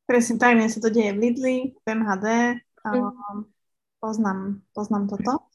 Presne 0.06 0.38
tak, 0.38 0.54
mne 0.54 0.70
sa 0.70 0.78
to 0.78 0.90
deje 0.90 1.14
v 1.14 1.18
Lidli, 1.18 1.56
v 1.74 1.86
MHD, 1.86 2.26
Um, 2.84 3.44
poznám, 4.00 4.64
poznám 4.72 5.08
toto. 5.08 5.49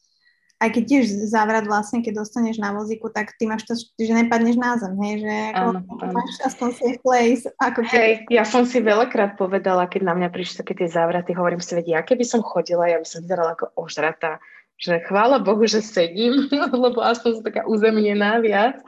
Aj 0.66 0.74
keď 0.74 0.84
tiež 0.90 1.06
závrat 1.30 1.70
vlastne, 1.70 2.02
keď 2.02 2.26
dostaneš 2.26 2.58
na 2.58 2.74
vozíku, 2.74 3.14
tak 3.14 3.38
ty 3.38 3.46
máš 3.46 3.70
to, 3.70 3.78
že 3.78 4.14
nepadneš 4.18 4.58
na 4.58 4.82
zem, 4.82 4.98
hej, 4.98 5.16
že 5.22 5.36
ako, 5.54 5.70
áno, 5.70 5.80
áno. 5.86 6.14
máš 6.18 6.34
aspoň 6.42 6.68
safe 6.74 7.00
place. 7.06 7.46
Ako 7.62 7.86
keď... 7.86 7.94
Hej, 8.02 8.14
ja 8.34 8.44
som 8.50 8.66
si 8.66 8.82
veľakrát 8.82 9.38
povedala, 9.38 9.86
keď 9.86 10.10
na 10.10 10.14
mňa 10.18 10.34
prišli 10.34 10.66
také 10.66 10.74
tie 10.74 10.90
závraty, 10.90 11.38
hovorím 11.38 11.62
si, 11.62 11.78
vedia, 11.78 12.02
keby 12.02 12.26
som 12.26 12.42
chodila, 12.42 12.90
ja 12.90 12.98
by 12.98 13.06
som 13.06 13.22
vyzerala 13.22 13.54
ako 13.54 13.78
ožratá, 13.78 14.42
že 14.82 15.06
chvála 15.06 15.38
Bohu, 15.40 15.70
že 15.70 15.86
sedím, 15.86 16.50
lebo 16.84 16.98
aspoň 16.98 17.30
som 17.40 17.44
taká 17.46 17.62
uzemnená 17.70 18.42
viac. 18.42 18.82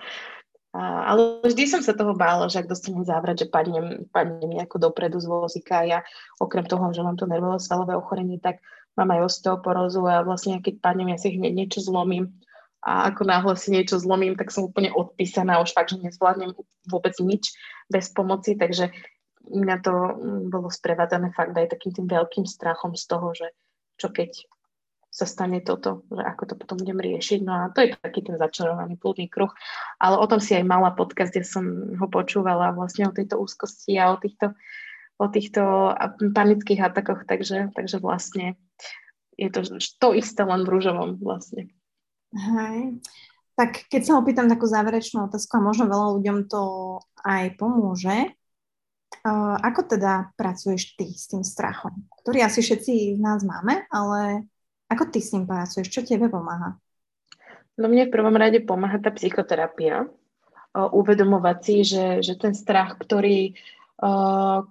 A, 0.74 1.14
ale 1.14 1.46
vždy 1.46 1.64
som 1.70 1.82
sa 1.86 1.96
toho 1.96 2.18
bála, 2.18 2.52
že 2.52 2.60
ak 2.60 2.70
dostanem 2.70 3.06
závrat, 3.06 3.40
že 3.40 3.48
padnem, 3.48 4.10
padnem 4.12 4.52
nejako 4.52 4.90
dopredu 4.90 5.18
z 5.22 5.30
vozíka. 5.30 5.88
Ja 5.88 6.04
okrem 6.42 6.68
toho, 6.68 6.92
že 6.92 7.06
mám 7.06 7.16
to 7.16 7.30
nervové 7.30 7.58
svalové 7.62 7.96
ochorenie, 7.96 8.38
tak 8.38 8.60
mám 8.98 9.14
aj 9.14 9.30
osteoporózu 9.30 10.02
a 10.10 10.26
vlastne 10.26 10.60
keď 10.60 10.82
padnem, 10.82 11.14
ja 11.14 11.18
si 11.22 11.38
hneď 11.38 11.54
niečo 11.54 11.80
zlomím. 11.86 12.34
a 12.82 13.10
ako 13.14 13.26
náhle 13.26 13.54
si 13.58 13.74
niečo 13.74 13.98
zlomím, 14.02 14.38
tak 14.38 14.54
som 14.54 14.70
úplne 14.70 14.94
odpísaná, 14.94 15.60
už 15.62 15.74
fakt, 15.74 15.94
že 15.94 16.02
nezvládnem 16.02 16.54
vôbec 16.88 17.14
nič 17.20 17.54
bez 17.90 18.10
pomoci, 18.14 18.54
takže 18.58 18.94
mňa 19.50 19.78
to 19.82 19.92
mm, 19.92 20.42
bolo 20.52 20.68
sprevádzané 20.70 21.34
fakt 21.34 21.56
aj 21.56 21.74
takým 21.74 21.92
tým 21.94 22.08
veľkým 22.08 22.46
strachom 22.46 22.94
z 22.96 23.04
toho, 23.08 23.34
že 23.34 23.48
čo 23.98 24.14
keď 24.14 24.30
sa 25.18 25.26
stane 25.26 25.66
toto, 25.66 26.06
že 26.14 26.22
ako 26.22 26.44
to 26.46 26.54
potom 26.54 26.78
budem 26.78 27.02
riešiť. 27.02 27.40
No 27.42 27.52
a 27.58 27.62
to 27.74 27.82
je 27.82 27.98
taký 27.98 28.22
ten 28.22 28.38
začarovaný 28.38 29.02
plúdny 29.02 29.26
kruh. 29.26 29.50
Ale 29.98 30.22
o 30.22 30.26
tom 30.30 30.38
si 30.38 30.54
aj 30.54 30.62
mala 30.62 30.94
podcast, 30.94 31.34
kde 31.34 31.42
som 31.42 31.66
ho 31.98 32.06
počúvala 32.06 32.70
vlastne 32.78 33.10
o 33.10 33.16
tejto 33.16 33.42
úzkosti 33.42 33.98
a 33.98 34.14
o 34.14 34.22
týchto, 34.22 34.54
o 35.18 35.26
týchto 35.26 35.98
panických 36.38 36.94
atakoch, 36.94 37.26
takže, 37.26 37.74
takže 37.74 37.98
vlastne 37.98 38.62
je 39.38 39.50
to 39.54 39.62
to 40.02 40.08
isté 40.18 40.42
len 40.42 40.66
v 40.66 40.72
rúžovom 40.74 41.22
vlastne. 41.22 41.70
Hej. 42.34 43.00
Tak 43.58 43.90
keď 43.90 44.02
sa 44.06 44.18
opýtam 44.18 44.50
takú 44.50 44.70
záverečnú 44.70 45.30
otázku 45.30 45.58
a 45.58 45.66
možno 45.66 45.90
veľa 45.90 46.18
ľuďom 46.18 46.38
to 46.46 46.62
aj 47.26 47.58
pomôže, 47.58 48.34
uh, 49.26 49.56
ako 49.62 49.98
teda 49.98 50.34
pracuješ 50.38 50.94
ty 50.98 51.10
s 51.10 51.30
tým 51.30 51.42
strachom, 51.42 52.06
ktorý 52.22 52.46
asi 52.46 52.62
všetci 52.62 53.18
z 53.18 53.22
nás 53.22 53.42
máme, 53.42 53.86
ale 53.90 54.46
ako 54.90 55.10
ty 55.10 55.20
s 55.22 55.34
ním 55.34 55.50
pracuješ? 55.50 55.90
Čo 55.90 56.06
tebe 56.06 56.30
pomáha? 56.30 56.78
No 57.78 57.90
mne 57.90 58.10
v 58.10 58.14
prvom 58.14 58.34
rade 58.34 58.62
pomáha 58.62 58.98
tá 58.98 59.14
psychoterapia. 59.14 60.10
Uh, 60.74 60.90
uvedomovať 60.94 61.58
si, 61.62 61.76
že, 61.86 62.06
že 62.22 62.34
ten 62.38 62.54
strach, 62.54 62.98
ktorý... 63.02 63.58
Uh, 63.98 64.66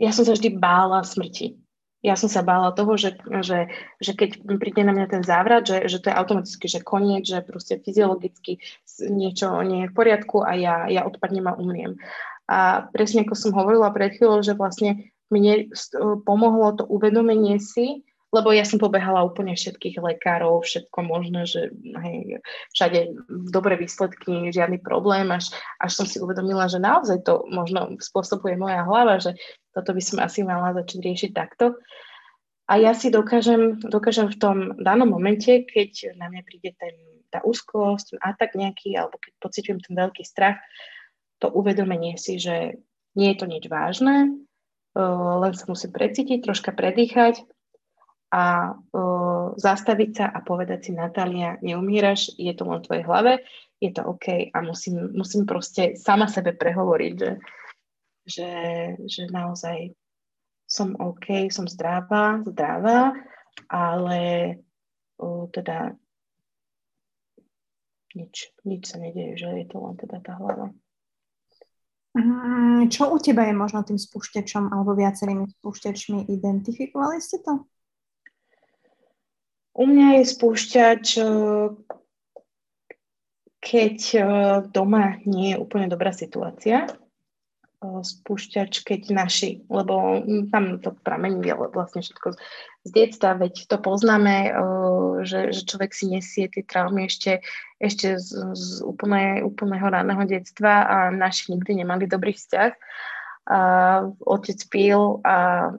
ja 0.00 0.10
som 0.16 0.24
sa 0.24 0.32
vždy 0.32 0.56
bála 0.56 1.04
smrti. 1.04 1.63
Ja 2.04 2.20
som 2.20 2.28
sa 2.28 2.44
bála 2.44 2.76
toho, 2.76 3.00
že, 3.00 3.16
že, 3.40 3.72
že 3.96 4.12
keď 4.12 4.44
príde 4.60 4.84
na 4.84 4.92
mňa 4.92 5.06
ten 5.08 5.22
závrat, 5.24 5.64
že, 5.64 5.88
že 5.88 6.04
to 6.04 6.12
je 6.12 6.18
automaticky, 6.20 6.68
že 6.68 6.84
koniec, 6.84 7.24
že 7.24 7.40
proste 7.40 7.80
fyziologicky 7.80 8.60
niečo 9.08 9.64
nie 9.64 9.88
je 9.88 9.90
v 9.90 9.96
poriadku 9.96 10.44
a 10.44 10.52
ja, 10.52 10.84
ja 10.92 11.08
odpadnem 11.08 11.48
a 11.48 11.56
umriem. 11.56 11.96
A 12.44 12.84
presne 12.92 13.24
ako 13.24 13.32
som 13.32 13.56
hovorila 13.56 13.88
pred 13.88 14.20
chvíľou, 14.20 14.44
že 14.44 14.52
vlastne 14.52 15.08
mne 15.32 15.72
pomohlo 16.28 16.76
to 16.76 16.84
uvedomenie 16.84 17.56
si, 17.56 18.04
lebo 18.34 18.50
ja 18.50 18.66
som 18.66 18.82
pobehala 18.82 19.22
úplne 19.22 19.54
všetkých 19.54 20.02
lekárov, 20.02 20.66
všetko 20.66 20.98
možné, 21.06 21.46
že 21.46 21.70
hej, 22.02 22.42
všade 22.74 23.14
dobré 23.30 23.78
výsledky, 23.78 24.50
žiadny 24.50 24.82
problém, 24.82 25.30
až, 25.30 25.54
až 25.78 26.02
som 26.02 26.06
si 26.10 26.18
uvedomila, 26.18 26.66
že 26.66 26.82
naozaj 26.82 27.22
to 27.22 27.46
možno 27.46 27.94
spôsobuje 28.02 28.58
moja 28.58 28.82
hlava, 28.82 29.22
že 29.22 29.38
toto 29.74 29.90
by 29.90 30.02
som 30.02 30.22
asi 30.22 30.46
mala 30.46 30.72
začať 30.72 30.98
riešiť 31.02 31.30
takto. 31.34 31.74
A 32.64 32.80
ja 32.80 32.96
si 32.96 33.12
dokážem, 33.12 33.76
dokážem 33.82 34.32
v 34.32 34.40
tom 34.40 34.56
danom 34.80 35.12
momente, 35.12 35.68
keď 35.68 36.16
na 36.16 36.32
mňa 36.32 36.42
príde 36.48 36.72
ten, 36.80 36.96
tá 37.28 37.44
úzkosť, 37.44 38.16
ten 38.16 38.18
atak 38.24 38.56
nejaký, 38.56 38.96
alebo 38.96 39.20
keď 39.20 39.32
pociťujem 39.42 39.80
ten 39.84 39.94
veľký 39.98 40.24
strach, 40.24 40.56
to 41.44 41.52
uvedomenie 41.52 42.16
si, 42.16 42.40
že 42.40 42.80
nie 43.12 43.28
je 43.34 43.38
to 43.42 43.46
nič 43.50 43.68
vážne, 43.68 44.40
len 44.96 45.52
sa 45.52 45.66
musím 45.66 45.90
precítiť, 45.90 46.40
troška 46.40 46.70
predýchať 46.70 47.42
a 48.34 48.74
uh, 48.74 49.54
zastaviť 49.54 50.10
sa 50.14 50.26
a 50.30 50.38
povedať 50.42 50.88
si, 50.88 50.92
Natália, 50.94 51.58
neumíraš, 51.62 52.34
je 52.34 52.50
to 52.54 52.66
len 52.66 52.82
v 52.82 52.86
tvojej 52.86 53.04
hlave, 53.06 53.32
je 53.78 53.90
to 53.94 54.02
OK 54.06 54.50
a 54.50 54.58
musím, 54.62 55.14
musím 55.14 55.46
proste 55.46 55.98
sama 55.98 56.26
sebe 56.26 56.54
prehovoriť, 56.54 57.14
že, 57.14 57.30
že, 58.24 58.52
že 59.04 59.22
naozaj 59.30 59.92
som 60.64 60.96
OK, 60.96 61.48
som 61.52 61.68
zdravá, 61.68 62.40
zdravá, 62.48 63.12
ale 63.68 64.20
uh, 65.20 65.46
teda 65.52 65.94
nič, 68.14 68.54
nič 68.64 68.82
sa 68.88 68.96
nedieje, 68.98 69.44
že 69.44 69.48
je 69.62 69.66
to 69.68 69.76
len 69.82 69.94
teda 69.98 70.18
tá 70.24 70.32
hlava. 70.38 70.72
Mm, 72.14 72.94
čo 72.94 73.10
u 73.10 73.18
teba 73.18 73.42
je 73.42 73.58
možno 73.58 73.82
tým 73.82 73.98
spúšťačom 73.98 74.70
alebo 74.70 74.94
viacerými 74.94 75.50
spúšťačmi? 75.58 76.30
Identifikovali 76.30 77.18
ste 77.18 77.42
to? 77.42 77.66
U 79.74 79.84
mňa 79.90 80.22
je 80.22 80.24
spúšťač, 80.30 81.04
eh, 81.18 81.26
keď 83.58 83.96
eh, 84.14 84.24
doma 84.70 85.18
nie 85.26 85.54
je 85.54 85.58
úplne 85.58 85.90
dobrá 85.90 86.14
situácia. 86.14 86.86
Eh, 87.84 88.00
spúšťač, 88.00 88.80
keď 88.80 89.00
naši, 89.12 89.60
lebo 89.68 90.24
tam 90.48 90.80
to 90.80 90.96
pramení 91.04 91.52
vlastne 91.52 92.00
všetko 92.00 92.28
z 92.84 92.90
detstva, 92.92 93.36
veď 93.36 93.68
to 93.68 93.76
poznáme, 93.80 94.52
že, 95.24 95.56
že 95.56 95.64
človek 95.64 95.96
si 95.96 96.04
nesie 96.12 96.52
tie 96.52 96.60
traumy 96.64 97.08
ešte, 97.08 97.40
ešte 97.80 98.20
z, 98.20 98.52
z 98.52 98.84
úplne, 98.84 99.40
úplného 99.40 99.88
ráneho 99.88 100.20
detstva 100.28 100.84
a 100.84 100.96
naši 101.08 101.56
nikdy 101.56 101.80
nemali 101.84 102.04
dobrý 102.04 102.36
vzťah. 102.36 102.72
A 103.48 103.58
otec 104.24 104.60
pil 104.72 105.20
a 105.24 105.72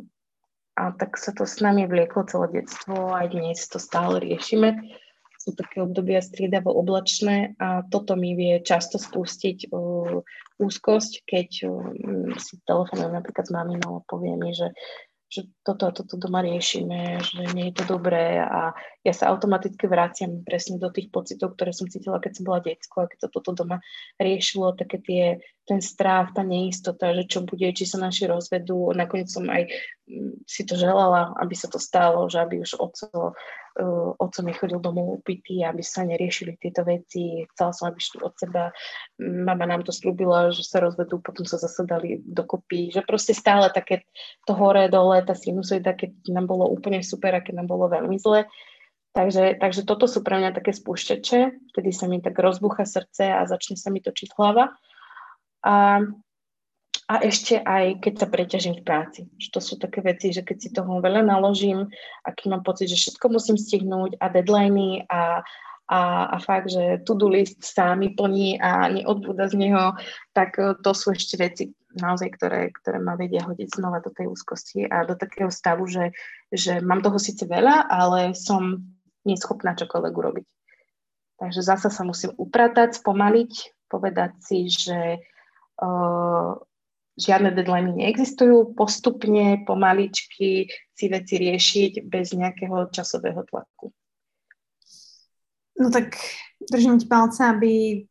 a 0.75 0.91
tak 0.91 1.15
sa 1.15 1.31
to 1.31 1.47
s 1.47 1.63
nami 1.63 1.87
vlieklo 1.87 2.27
celé 2.27 2.59
detstvo, 2.59 3.15
aj 3.15 3.31
dnes 3.31 3.63
to 3.71 3.79
stále 3.79 4.19
riešime. 4.19 4.75
Sú 5.45 5.53
také 5.53 5.77
obdobia 5.85 6.25
striedavo 6.25 6.73
oblačné 6.73 7.53
a 7.61 7.85
toto 7.85 8.17
mi 8.17 8.33
vie 8.33 8.65
často 8.65 8.97
spustiť 8.97 9.69
uh, 9.69 10.25
úzkosť, 10.57 11.21
keď 11.29 11.49
uh, 11.69 12.33
si 12.41 12.57
telefonujem 12.65 13.13
napríklad 13.13 13.45
s 13.45 13.53
maminou 13.53 14.01
a 14.01 14.05
povie 14.09 14.33
mi, 14.33 14.57
že 14.57 14.73
že 15.25 15.51
toto 15.65 15.89
a 15.89 15.91
toto 15.91 16.15
doma 16.15 16.39
riešime, 16.39 17.19
že 17.19 17.43
nie 17.51 17.73
je 17.73 17.81
to 17.81 17.97
dobré 17.97 18.39
a 18.39 18.71
ja 19.03 19.13
sa 19.13 19.33
automaticky 19.33 19.89
vraciam 19.89 20.45
presne 20.45 20.79
do 20.79 20.87
tých 20.93 21.11
pocitov, 21.11 21.57
ktoré 21.57 21.73
som 21.73 21.89
cítila, 21.89 22.23
keď 22.23 22.39
som 22.39 22.47
bola 22.47 22.63
detsko 22.63 23.03
a 23.03 23.09
keď 23.09 23.27
sa 23.27 23.29
toto 23.33 23.51
doma 23.51 23.83
riešilo, 24.15 24.77
také 24.77 25.01
tie, 25.03 25.23
ten 25.65 25.81
strach, 25.81 26.31
tá 26.37 26.45
neistota, 26.45 27.11
že 27.17 27.25
čo 27.25 27.41
bude, 27.41 27.65
či 27.73 27.89
sa 27.89 27.97
naši 27.97 28.29
rozvedú. 28.29 28.93
Nakoniec 28.93 29.33
som 29.33 29.49
aj 29.49 29.65
mm, 30.05 30.45
si 30.45 30.61
to 30.61 30.77
želala, 30.77 31.33
aby 31.41 31.57
sa 31.57 31.65
to 31.67 31.81
stalo, 31.81 32.29
že 32.29 32.37
aby 32.37 32.61
už 32.61 32.77
oco 32.77 33.33
uh, 33.81 34.09
oco 34.17 34.39
mi 34.43 34.53
chodil 34.53 34.79
domov 34.79 35.19
upitý, 35.19 35.65
aby 35.65 35.83
sa 35.83 36.07
neriešili 36.07 36.55
tieto 36.61 36.85
veci. 36.87 37.43
Chcela 37.51 37.71
som, 37.75 37.89
aby 37.91 37.99
šli 37.99 38.23
od 38.23 38.33
seba. 38.37 38.71
Mama 39.19 39.65
nám 39.67 39.83
to 39.83 39.91
slúbila, 39.91 40.53
že 40.53 40.63
sa 40.63 40.79
rozvedú, 40.79 41.19
potom 41.19 41.43
sa 41.43 41.59
zase 41.59 41.83
dali 41.83 42.21
dokopy. 42.23 42.93
Že 42.93 43.01
proste 43.03 43.33
stále 43.35 43.67
také 43.73 44.07
to 44.47 44.55
hore, 44.55 44.87
dole, 44.87 45.19
tá 45.25 45.35
sinusoida, 45.35 45.97
keď 45.97 46.13
nám 46.31 46.47
bolo 46.47 46.69
úplne 46.71 47.03
super 47.03 47.35
a 47.35 47.43
keď 47.43 47.63
nám 47.63 47.67
bolo 47.67 47.91
veľmi 47.91 48.15
zle. 48.21 48.47
Takže, 49.15 49.63
takže 49.63 49.87
toto 49.87 50.11
sú 50.11 50.19
pre 50.27 50.43
mňa 50.43 50.51
také 50.51 50.75
spúšťače, 50.75 51.71
kedy 51.71 51.91
sa 51.95 52.11
mi 52.11 52.19
tak 52.19 52.35
rozbucha 52.35 52.83
srdce 52.83 53.31
a 53.31 53.47
začne 53.47 53.79
sa 53.79 53.87
mi 53.87 54.03
točiť 54.03 54.35
hlava. 54.35 54.75
A 55.65 55.99
a 57.05 57.21
ešte 57.21 57.61
aj 57.61 58.01
keď 58.01 58.13
sa 58.17 58.27
preťažím 58.27 58.81
v 58.81 58.85
práci. 58.85 59.21
Že 59.37 59.49
to 59.53 59.59
sú 59.61 59.73
také 59.77 60.01
veci, 60.01 60.33
že 60.33 60.41
keď 60.41 60.57
si 60.57 60.69
toho 60.73 60.97
veľa 60.97 61.21
naložím 61.21 61.85
a 62.25 62.33
keď 62.33 62.45
mám 62.49 62.63
pocit, 62.65 62.89
že 62.89 62.97
všetko 62.97 63.29
musím 63.29 63.61
stihnúť 63.61 64.17
a 64.17 64.25
deadliny 64.33 65.05
a, 65.05 65.45
a, 65.85 65.99
a 66.33 66.37
fakt, 66.41 66.73
že 66.73 67.05
to-do 67.05 67.29
list 67.29 67.61
sa 67.61 67.93
mi 67.93 68.17
plní 68.17 68.57
a 68.57 68.89
neodbúda 68.89 69.45
z 69.45 69.53
neho, 69.53 69.93
tak 70.33 70.57
e, 70.57 70.73
to 70.81 70.97
sú 70.97 71.13
ešte 71.13 71.37
veci 71.37 71.63
naozaj, 71.93 72.41
ktoré, 72.41 72.73
ktoré 72.73 72.97
ma 72.97 73.13
vedia 73.13 73.45
hodiť 73.45 73.77
znova 73.77 74.01
do 74.01 74.09
tej 74.09 74.33
úzkosti 74.33 74.89
a 74.89 75.05
do 75.05 75.13
takého 75.13 75.53
stavu, 75.53 75.85
že, 75.85 76.09
že 76.49 76.81
mám 76.81 77.05
toho 77.05 77.21
síce 77.21 77.45
veľa, 77.45 77.85
ale 77.85 78.33
som 78.33 78.81
neschopná 79.29 79.77
čokoľvek 79.77 80.13
urobiť. 80.13 80.45
Takže 81.37 81.61
zasa 81.61 81.93
sa 81.93 82.01
musím 82.01 82.33
upratať, 82.33 82.97
spomaliť, 82.97 83.53
povedať 83.93 84.31
si, 84.41 84.73
že 84.73 85.21
žiadne 87.15 87.55
deadliny 87.55 87.91
neexistujú, 87.95 88.75
postupne, 88.75 89.63
pomaličky 89.63 90.67
si 90.91 91.05
veci 91.07 91.35
riešiť 91.39 92.03
bez 92.07 92.35
nejakého 92.35 92.91
časového 92.91 93.43
tlaku. 93.47 93.91
No 95.75 95.91
tak 95.91 96.15
držím 96.59 96.99
ti 96.99 97.07
palce, 97.07 97.43
aby 97.43 98.03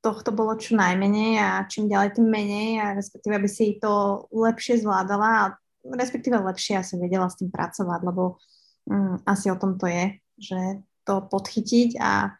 tohto 0.00 0.32
bolo 0.32 0.56
čo 0.56 0.78
najmenej 0.78 1.36
a 1.38 1.48
čím 1.68 1.90
ďalej, 1.90 2.16
tým 2.16 2.28
menej 2.30 2.70
a 2.80 2.86
respektíve, 2.96 3.36
aby 3.36 3.48
si 3.50 3.76
to 3.76 4.24
lepšie 4.32 4.80
zvládala 4.80 5.28
a 5.28 5.44
respektíve 5.84 6.40
lepšie 6.40 6.80
asi 6.80 6.96
vedela 6.96 7.28
s 7.28 7.36
tým 7.36 7.52
pracovať, 7.52 8.00
lebo 8.06 8.40
mm, 8.88 9.28
asi 9.28 9.52
o 9.52 9.56
tom 9.60 9.76
to 9.76 9.86
je, 9.90 10.16
že 10.40 10.60
to 11.04 11.20
podchytiť 11.28 12.00
a, 12.00 12.32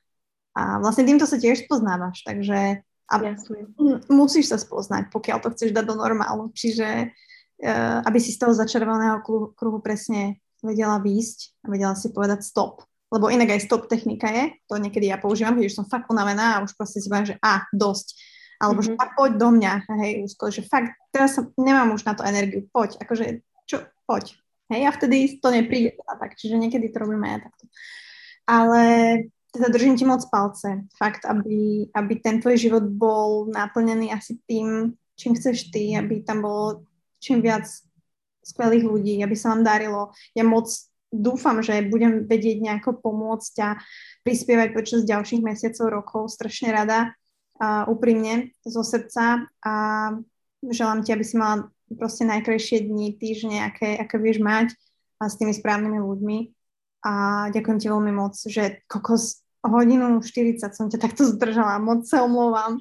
a 0.56 0.62
vlastne 0.80 1.04
týmto 1.04 1.28
sa 1.28 1.36
tiež 1.36 1.68
spoznávaš, 1.68 2.24
takže 2.24 2.80
a 3.10 3.14
Jasne. 3.18 3.66
musíš 4.06 4.54
sa 4.54 4.58
spoznať, 4.58 5.10
pokiaľ 5.10 5.42
to 5.42 5.50
chceš 5.50 5.74
dať 5.74 5.84
do 5.84 5.98
normálu. 5.98 6.54
Čiže 6.54 7.10
uh, 7.10 7.98
aby 8.06 8.18
si 8.22 8.30
z 8.30 8.38
toho 8.38 8.54
začerveného 8.54 9.20
kruhu, 9.58 9.82
presne 9.82 10.38
vedela 10.62 11.02
výjsť 11.02 11.66
a 11.66 11.74
vedela 11.74 11.94
si 11.98 12.14
povedať 12.14 12.46
stop. 12.46 12.86
Lebo 13.10 13.26
inak 13.26 13.58
aj 13.58 13.66
stop 13.66 13.90
technika 13.90 14.30
je, 14.30 14.54
to 14.70 14.78
niekedy 14.78 15.10
ja 15.10 15.18
používam, 15.18 15.58
keď 15.58 15.66
už 15.66 15.78
som 15.82 15.86
fakt 15.90 16.06
unavená 16.06 16.56
a 16.56 16.62
už 16.62 16.78
proste 16.78 17.02
si 17.02 17.10
poviem, 17.10 17.34
že 17.34 17.36
a, 17.42 17.66
dosť. 17.74 18.14
Alebo 18.62 18.84
mm-hmm. 18.84 18.94
že 18.94 19.00
fakt 19.00 19.14
poď 19.18 19.32
do 19.40 19.48
mňa, 19.50 19.72
hej, 20.04 20.12
úzko, 20.30 20.52
že 20.52 20.62
fakt 20.62 20.94
teraz 21.10 21.34
som, 21.34 21.50
nemám 21.58 21.90
už 21.96 22.06
na 22.06 22.14
to 22.14 22.22
energiu, 22.22 22.70
poď, 22.70 23.02
akože 23.02 23.42
čo, 23.66 23.82
poď. 24.06 24.38
Hej, 24.70 24.86
a 24.86 24.90
vtedy 24.94 25.42
to 25.42 25.48
nepríde 25.50 25.98
a 26.06 26.14
tak, 26.14 26.38
čiže 26.38 26.54
niekedy 26.54 26.94
to 26.94 27.02
robíme 27.02 27.26
aj 27.26 27.50
takto. 27.50 27.64
Ale 28.46 28.82
teda 29.50 29.68
držím 29.68 29.96
ti 29.96 30.04
moc 30.04 30.22
palce, 30.30 30.86
fakt, 30.98 31.26
aby, 31.26 31.90
aby 31.94 32.14
ten 32.22 32.40
tvoj 32.40 32.56
život 32.56 32.84
bol 32.86 33.50
naplnený 33.50 34.14
asi 34.14 34.38
tým, 34.46 34.94
čím 35.18 35.34
chceš 35.34 35.70
ty, 35.74 35.98
aby 35.98 36.22
tam 36.22 36.42
bolo 36.42 36.86
čím 37.20 37.42
viac 37.44 37.68
skvelých 38.40 38.84
ľudí, 38.86 39.14
aby 39.20 39.36
sa 39.36 39.52
vám 39.52 39.62
darilo. 39.66 40.14
Ja 40.32 40.46
moc 40.46 40.72
dúfam, 41.12 41.60
že 41.60 41.84
budem 41.90 42.24
vedieť 42.24 42.62
nejako 42.62 43.02
pomôcť 43.02 43.54
a 43.60 43.76
prispievať 44.24 44.72
počas 44.72 45.04
ďalších 45.04 45.42
mesiacov, 45.44 45.86
rokov. 45.90 46.22
Strašne 46.32 46.70
rada, 46.72 47.12
a 47.60 47.84
úprimne, 47.84 48.56
zo 48.64 48.80
srdca 48.80 49.44
a 49.60 49.74
želám 50.64 51.04
ti, 51.04 51.12
aby 51.12 51.24
si 51.26 51.36
mala 51.36 51.68
proste 51.92 52.24
najkrajšie 52.24 52.88
dni, 52.88 53.20
týždne, 53.20 53.68
aké, 53.68 54.00
aké 54.00 54.16
vieš 54.16 54.40
mať 54.40 54.72
a 55.20 55.28
s 55.28 55.36
tými 55.36 55.52
správnymi 55.52 56.00
ľuďmi. 56.00 56.38
A 57.00 57.48
ďakujem 57.48 57.78
ti 57.80 57.86
veľmi 57.88 58.12
moc, 58.12 58.36
že 58.36 58.84
kokos 58.84 59.40
hodinu 59.64 60.20
40 60.20 60.72
som 60.72 60.86
ťa 60.88 61.00
takto 61.00 61.24
zdržala, 61.24 61.80
moc 61.80 62.04
sa 62.04 62.24
omlouvám. 62.24 62.80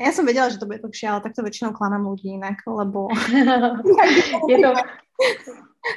Ja 0.00 0.16
som 0.16 0.24
vedela, 0.24 0.48
že 0.48 0.56
to 0.56 0.64
bude 0.64 0.80
dlhšie, 0.80 1.12
ale 1.12 1.24
takto 1.24 1.44
väčšinou 1.44 1.76
klamám 1.76 2.08
ľudí 2.08 2.32
inak, 2.32 2.64
lebo... 2.64 3.12
je 4.50 4.56
to... 4.56 4.70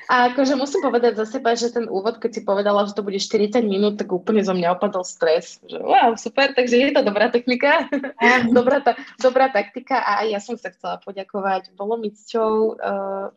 A 0.08 0.32
akože 0.32 0.56
musím 0.56 0.80
povedať 0.80 1.20
za 1.20 1.28
seba, 1.28 1.60
že 1.60 1.68
ten 1.68 1.92
úvod, 1.92 2.20
keď 2.20 2.32
si 2.32 2.42
povedala, 2.48 2.88
že 2.88 2.96
to 2.96 3.04
bude 3.04 3.20
40 3.20 3.64
minút, 3.68 4.00
tak 4.00 4.16
úplne 4.16 4.40
zo 4.40 4.56
mňa 4.56 4.80
opadol 4.80 5.04
stres. 5.04 5.60
Že 5.68 5.84
wow, 5.84 6.16
super, 6.16 6.56
takže 6.56 6.80
je 6.80 6.92
to 6.96 7.04
dobrá 7.04 7.28
technika, 7.28 7.92
dobrá, 8.58 8.80
ta, 8.80 8.96
dobrá 9.20 9.52
taktika 9.52 10.00
a 10.00 10.24
aj 10.24 10.28
ja 10.32 10.40
som 10.40 10.56
sa 10.56 10.72
chcela 10.72 11.04
poďakovať. 11.04 11.76
Bolo 11.76 12.00
mi 12.00 12.16
cťou 12.16 12.80
uh, 12.80 13.28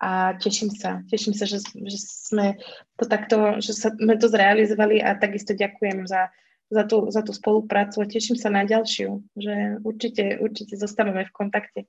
a 0.00 0.32
teším 0.40 0.72
sa, 0.72 1.04
teším 1.12 1.36
sa, 1.36 1.44
že, 1.44 1.60
že 1.60 1.98
sme 2.00 2.56
to 2.96 3.04
takto, 3.04 3.60
že 3.60 3.76
sa, 3.76 3.92
sme 3.92 4.16
to 4.16 4.32
zrealizovali 4.32 5.04
a 5.04 5.12
takisto 5.12 5.52
ďakujem 5.52 6.08
za, 6.08 6.32
za, 6.72 6.88
tú, 6.88 7.12
za 7.12 7.20
tú 7.20 7.36
spoluprácu 7.36 8.00
a 8.00 8.08
teším 8.08 8.40
sa 8.40 8.48
na 8.48 8.64
ďalšiu, 8.64 9.20
že 9.36 9.76
určite, 9.84 10.40
určite 10.40 10.80
zostávame 10.80 11.28
v 11.28 11.36
kontakte. 11.36 11.80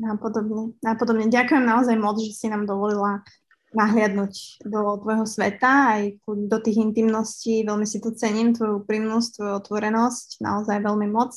Nápodobne, 0.00 0.72
nápodobne. 0.80 1.28
Ďakujem 1.28 1.64
naozaj 1.68 1.96
moc, 2.00 2.16
že 2.24 2.32
si 2.32 2.48
nám 2.48 2.64
dovolila 2.64 3.20
nahliadnúť 3.76 4.64
do 4.64 4.80
tvojho 5.04 5.28
sveta, 5.28 5.96
aj 5.96 6.02
do 6.24 6.58
tých 6.60 6.80
intimností. 6.80 7.68
Veľmi 7.68 7.84
si 7.84 8.00
tu 8.00 8.16
cením 8.16 8.56
tvoju 8.56 8.80
úprimnosť, 8.84 9.28
tvoju 9.36 9.52
otvorenosť, 9.60 10.40
naozaj 10.40 10.80
veľmi 10.80 11.08
moc 11.12 11.36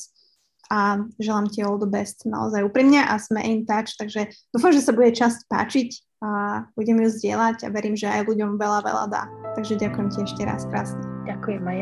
a 0.70 1.02
želám 1.22 1.46
ti 1.50 1.62
all 1.62 1.78
the 1.78 1.88
best 1.88 2.26
naozaj 2.26 2.66
úprimne 2.66 3.02
a 3.02 3.14
sme 3.16 3.42
in 3.42 3.62
touch, 3.66 3.94
takže 3.96 4.30
dúfam, 4.50 4.74
že 4.74 4.82
sa 4.82 4.92
bude 4.92 5.14
časť 5.14 5.46
páčiť 5.46 5.90
a 6.24 6.64
budem 6.74 7.00
ju 7.04 7.08
zdieľať 7.12 7.68
a 7.68 7.72
verím, 7.72 7.94
že 7.94 8.08
aj 8.08 8.26
ľuďom 8.26 8.56
veľa, 8.56 8.80
veľa 8.82 9.04
dá. 9.12 9.22
Takže 9.54 9.78
ďakujem 9.78 10.08
ti 10.10 10.18
ešte 10.24 10.42
raz 10.48 10.64
krásne. 10.66 11.02
Ďakujem 11.28 11.62
aj. 11.64 11.78